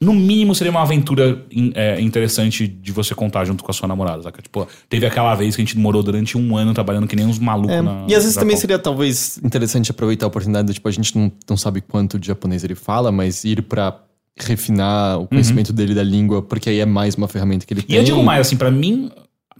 no 0.00 0.12
mínimo 0.12 0.54
seria 0.54 0.70
uma 0.70 0.82
aventura 0.82 1.44
é, 1.74 1.98
interessante 2.00 2.66
de 2.68 2.92
você 2.92 3.14
contar 3.14 3.44
junto 3.46 3.64
com 3.64 3.70
a 3.70 3.74
sua 3.74 3.88
namorada, 3.88 4.22
saca? 4.22 4.42
Tipo, 4.42 4.68
teve 4.88 5.06
aquela 5.06 5.34
vez 5.34 5.56
que 5.56 5.62
a 5.62 5.64
gente 5.64 5.76
demorou 5.76 6.02
durante 6.02 6.36
um 6.36 6.56
ano 6.56 6.74
trabalhando 6.74 7.06
que 7.06 7.16
nem 7.16 7.24
uns 7.24 7.38
malucos 7.38 7.72
É, 7.74 7.80
na. 7.80 8.04
e 8.08 8.14
às 8.14 8.22
vezes 8.22 8.36
também 8.36 8.56
seria 8.56 8.78
talvez 8.78 9.38
interessante 9.42 9.90
aproveitar 9.90 10.26
a 10.26 10.28
oportunidade, 10.28 10.74
tipo, 10.74 10.86
a 10.88 10.92
gente 10.92 11.16
não, 11.16 11.32
não 11.48 11.56
sabe 11.56 11.80
quanto 11.80 12.18
de 12.18 12.26
japonês 12.26 12.62
ele 12.64 12.74
fala, 12.74 13.10
mas 13.10 13.44
ir 13.44 13.62
pra 13.62 13.98
refinar 14.38 15.20
o 15.20 15.26
conhecimento 15.28 15.72
dele 15.72 15.94
da 15.94 16.02
língua, 16.02 16.42
porque 16.42 16.68
aí 16.68 16.80
é 16.80 16.86
mais 16.86 17.14
uma 17.14 17.28
ferramenta 17.28 17.64
que 17.64 17.72
ele 17.72 17.80
Uhum. 17.80 17.86
E 17.86 17.88
tem. 17.88 17.96
eu 17.98 18.04
digo 18.04 18.22
mais, 18.22 18.46
assim, 18.46 18.56
pra 18.56 18.70
mim, 18.70 19.10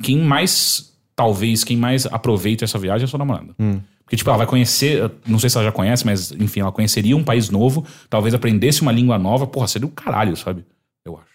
quem 0.02 0.18
mais, 0.18 0.92
talvez, 1.14 1.64
quem 1.64 1.76
mais 1.76 2.06
aproveita 2.06 2.64
essa 2.64 2.78
viagem 2.78 3.02
é 3.02 3.04
a 3.04 3.08
sua 3.08 3.18
namorada. 3.18 3.54
Hum. 3.58 3.80
Porque, 4.04 4.16
tipo, 4.16 4.28
ela 4.28 4.38
vai 4.38 4.46
conhecer, 4.46 5.10
não 5.26 5.38
sei 5.38 5.48
se 5.48 5.56
ela 5.56 5.64
já 5.64 5.72
conhece, 5.72 6.04
mas, 6.04 6.30
enfim, 6.32 6.60
ela 6.60 6.70
conheceria 6.70 7.16
um 7.16 7.24
país 7.24 7.48
novo, 7.48 7.86
talvez 8.10 8.34
aprendesse 8.34 8.82
uma 8.82 8.92
língua 8.92 9.18
nova, 9.18 9.46
porra, 9.46 9.66
seria 9.66 9.88
o 9.88 9.90
caralho, 9.90 10.36
sabe? 10.36 10.64
Eu 11.04 11.16
acho. 11.16 11.26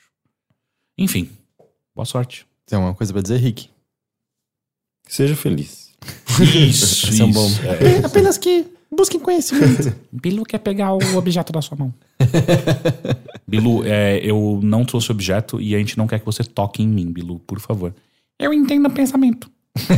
Enfim, 0.97 1.29
boa 1.95 2.05
sorte. 2.05 2.45
Tem 2.67 2.77
uma 2.77 2.93
coisa 2.93 3.11
pra 3.11 3.21
dizer, 3.21 3.37
Rick? 3.37 3.69
Seja 5.07 5.35
feliz. 5.35 5.89
Isso, 6.39 7.09
Esse 7.09 7.21
é 7.21 7.25
um 7.25 7.31
bom. 7.31 7.49
É. 7.63 8.05
apenas 8.05 8.37
que 8.37 8.67
busquem 8.95 9.19
conhecimento. 9.19 9.91
Bilu 10.11 10.43
quer 10.43 10.59
pegar 10.59 10.93
o 10.93 11.17
objeto 11.17 11.51
da 11.51 11.61
sua 11.61 11.77
mão. 11.77 11.93
Bilu, 13.47 13.83
é, 13.85 14.19
eu 14.23 14.59
não 14.61 14.85
trouxe 14.85 15.11
objeto 15.11 15.59
e 15.59 15.73
a 15.73 15.79
gente 15.79 15.97
não 15.97 16.05
quer 16.05 16.19
que 16.19 16.25
você 16.25 16.43
toque 16.43 16.83
em 16.83 16.87
mim, 16.87 17.11
Bilu, 17.11 17.39
por 17.39 17.59
favor. 17.59 17.93
Eu 18.39 18.53
entendo 18.53 18.85
o 18.87 18.89
pensamento. 18.89 19.49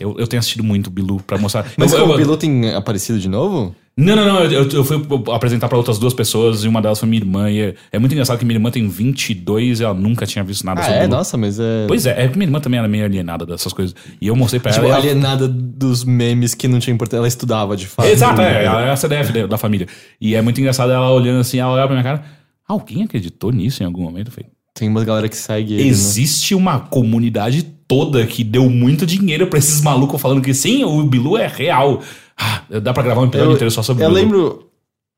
eu, 0.00 0.16
eu 0.18 0.26
tenho 0.26 0.40
assistido 0.40 0.64
muito 0.64 0.90
Bilu 0.90 1.20
pra 1.22 1.38
mostrar. 1.38 1.66
Mas 1.76 1.92
eu, 1.92 2.00
eu- 2.00 2.10
o 2.10 2.16
Bilu 2.16 2.36
tem 2.36 2.74
aparecido 2.74 3.18
de 3.18 3.28
novo? 3.28 3.74
Não, 3.98 4.14
não, 4.14 4.26
não. 4.26 4.40
Eu, 4.44 4.68
eu 4.68 4.84
fui 4.84 5.02
apresentar 5.34 5.68
pra 5.68 5.78
outras 5.78 5.98
duas 5.98 6.12
pessoas 6.12 6.64
e 6.64 6.68
uma 6.68 6.82
delas 6.82 6.98
foi 6.98 7.08
minha 7.08 7.20
irmã. 7.22 7.50
E 7.50 7.60
é, 7.60 7.74
é 7.92 7.98
muito 7.98 8.12
engraçado 8.12 8.38
que 8.38 8.44
minha 8.44 8.56
irmã 8.56 8.70
tem 8.70 8.86
22 8.86 9.80
e 9.80 9.84
ela 9.84 9.94
nunca 9.94 10.26
tinha 10.26 10.44
visto 10.44 10.64
nada 10.66 10.80
Ah, 10.80 10.84
sobre 10.84 10.98
é? 10.98 11.02
Bilu. 11.02 11.16
Nossa, 11.16 11.36
mas 11.38 11.58
é... 11.58 11.86
Pois 11.88 12.04
é, 12.04 12.24
é 12.24 12.28
que 12.28 12.36
minha 12.36 12.46
irmã 12.46 12.60
também 12.60 12.78
era 12.78 12.86
meio 12.88 13.04
alienada 13.06 13.46
dessas 13.46 13.72
coisas. 13.72 13.94
E 14.20 14.26
eu 14.26 14.36
mostrei 14.36 14.60
pra 14.60 14.70
Tipo, 14.72 14.84
ela. 14.84 14.96
e 14.96 14.98
ela- 14.98 15.10
alienada 15.10 15.48
dos 15.48 16.04
memes 16.04 16.54
que 16.54 16.68
não 16.68 16.78
tinha 16.78 16.92
importância. 16.92 17.18
Ela 17.20 17.28
estudava, 17.28 17.74
de 17.74 17.86
fato. 17.86 18.06
Exato, 18.08 18.40
é, 18.42 18.64
ela 18.66 18.82
é 18.82 18.90
a 18.90 18.96
CDF 18.96 19.32
da- 19.32 19.46
da 19.46 19.56
família. 19.58 19.86
E 20.20 20.34
é 20.34 20.42
muito 20.42 20.60
engraçado 20.60 20.92
ela 20.92 21.10
olhando 21.10 21.40
assim, 21.40 21.58
ela 21.58 21.72
olhava 21.72 21.88
pra 21.88 21.96
minha 21.96 22.04
cara. 22.04 22.24
Alguém 22.68 23.02
acreditou 23.02 23.50
nisso 23.50 23.82
em 23.82 23.86
algum 23.86 24.02
momento? 24.02 24.28
Eu 24.28 24.32
falei, 24.32 24.50
Tem 24.78 24.88
uma 24.88 25.02
galera 25.04 25.26
que 25.26 25.36
segue 25.36 25.72
ele, 25.74 25.84
né? 25.84 25.88
Existe 25.88 26.54
uma 26.54 26.78
comunidade 26.78 27.62
toda 27.88 28.26
que 28.26 28.44
deu 28.44 28.68
muito 28.68 29.06
dinheiro 29.06 29.46
pra 29.46 29.58
esses 29.58 29.80
malucos 29.80 30.20
falando 30.20 30.42
que 30.42 30.52
sim, 30.52 30.84
o 30.84 31.02
Bilu 31.04 31.38
é 31.38 31.46
real. 31.46 32.02
Ah, 32.36 32.62
dá 32.82 32.92
pra 32.92 33.02
gravar 33.02 33.22
um 33.22 33.26
episódio 33.26 33.54
inteiro 33.54 33.70
só 33.70 33.82
sobre 33.82 34.04
Eu 34.04 34.10
o 34.10 34.12
Bilu. 34.12 34.22
lembro. 34.22 34.62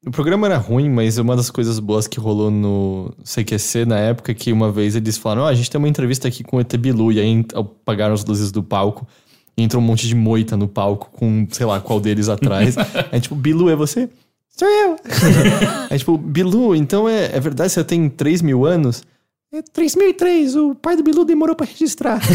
O 0.07 0.13
programa 0.13 0.47
era 0.47 0.57
ruim, 0.57 0.89
mas 0.89 1.19
uma 1.19 1.35
das 1.35 1.51
coisas 1.51 1.81
boas 1.81 2.07
que 2.07 2.21
rolou 2.21 2.53
no 2.53 3.13
CQC 3.25 3.85
na 3.85 3.99
época 3.99 4.31
é 4.31 4.35
que 4.35 4.53
uma 4.53 4.71
vez 4.71 4.95
eles 4.95 5.19
falaram: 5.19 5.43
Ó, 5.43 5.49
a 5.49 5.55
gente 5.55 5.69
tem 5.69 5.77
uma 5.79 5.89
entrevista 5.89 6.29
aqui 6.29 6.45
com 6.45 6.59
o 6.59 6.61
ET 6.61 6.73
Bilu. 6.77 7.11
E 7.11 7.19
aí 7.19 7.45
apagaram 7.53 8.15
as 8.15 8.25
luzes 8.25 8.53
do 8.53 8.63
palco. 8.63 9.09
E 9.57 9.63
entrou 9.65 9.83
um 9.83 9.85
monte 9.85 10.07
de 10.07 10.15
moita 10.15 10.57
no 10.57 10.69
palco 10.69 11.11
com, 11.11 11.45
sei 11.51 11.67
lá, 11.67 11.81
qual 11.81 11.99
deles 12.01 12.29
atrás. 12.29 12.77
aí, 13.11 13.19
tipo, 13.21 13.35
Bilu, 13.35 13.69
é 13.69 13.75
você? 13.75 14.09
Sou 14.57 14.69
eu! 14.69 14.97
aí, 15.91 15.99
tipo, 15.99 16.17
Bilu, 16.17 16.77
então 16.77 17.09
é, 17.09 17.37
é 17.37 17.41
verdade, 17.41 17.73
você 17.73 17.83
tem 17.83 18.09
3 18.09 18.41
mil 18.41 18.65
anos? 18.65 19.03
É 19.51 19.63
3003, 19.63 20.57
o 20.57 20.75
pai 20.75 20.95
do 20.95 21.03
Bilu 21.03 21.25
demorou 21.25 21.57
pra 21.57 21.67
registrar. 21.67 22.21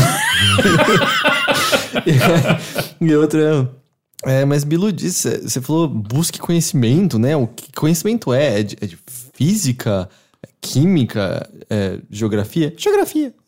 e 2.99 3.15
outra. 3.15 3.69
É, 4.25 4.43
mas 4.45 4.63
Bilu 4.63 4.91
disse, 4.91 5.29
você 5.41 5.61
falou 5.61 5.87
busque 5.87 6.39
conhecimento, 6.39 7.19
né? 7.19 7.35
O 7.35 7.45
que 7.45 7.71
conhecimento 7.71 8.33
é? 8.33 8.61
É 8.61 8.63
de, 8.63 8.77
é 8.81 8.87
de 8.87 8.97
física, 9.31 10.09
é 10.41 10.47
química, 10.59 11.47
é 11.69 11.99
geografia? 12.09 12.73
Geografia. 12.75 13.31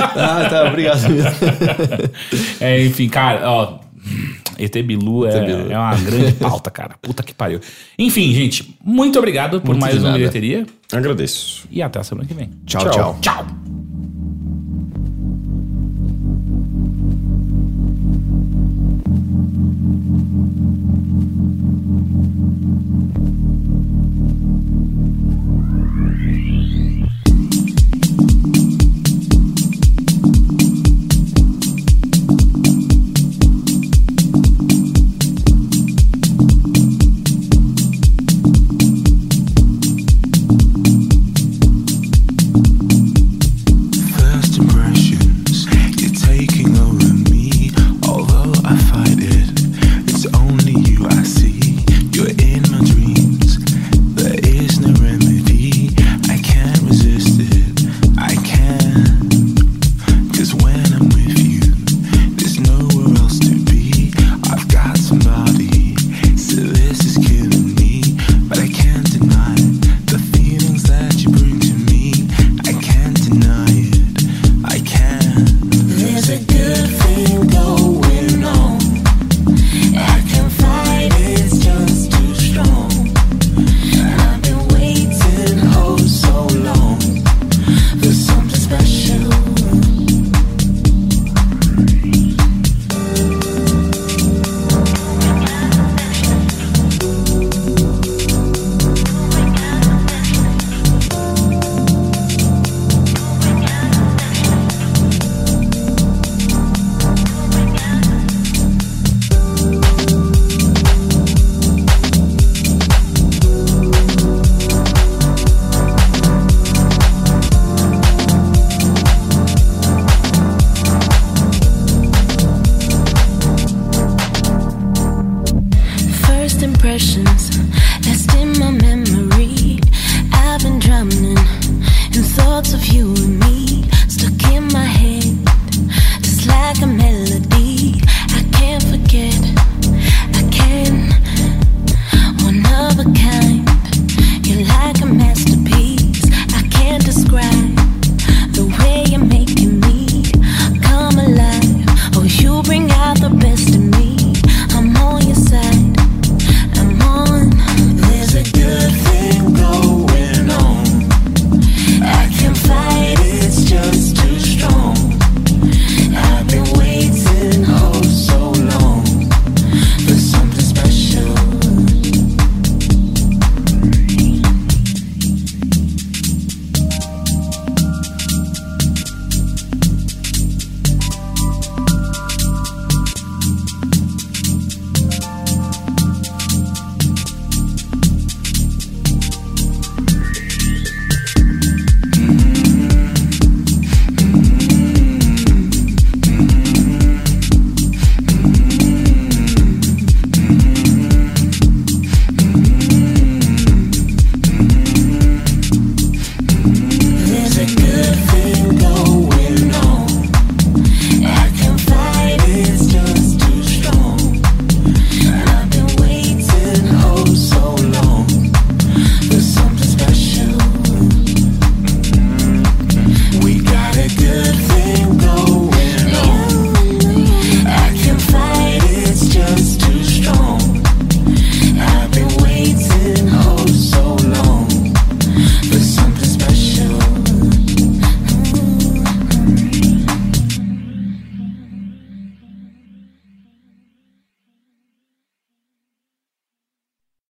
ah, 0.00 0.48
tá, 0.50 0.64
obrigado. 0.68 1.02
É, 2.60 2.84
enfim, 2.84 3.08
cara, 3.08 3.48
ó. 3.48 3.78
ET 4.62 4.82
Bilu 4.82 5.26
é, 5.26 5.72
é 5.72 5.78
uma 5.78 5.96
grande 5.96 6.32
pauta, 6.34 6.70
cara. 6.70 6.94
Puta 7.00 7.22
que 7.22 7.34
pariu. 7.34 7.60
Enfim, 7.98 8.32
gente, 8.32 8.76
muito 8.84 9.18
obrigado 9.18 9.60
por 9.60 9.70
Muito 9.70 9.80
mais 9.80 10.02
uma 10.02 10.12
bilheteria. 10.12 10.66
Agradeço. 10.92 11.66
E 11.70 11.82
até 11.82 12.00
a 12.00 12.04
semana 12.04 12.26
que 12.26 12.34
vem. 12.34 12.50
tchau. 12.66 12.82
Tchau. 12.82 12.92
tchau. 12.92 13.18
Tchau! 13.20 13.59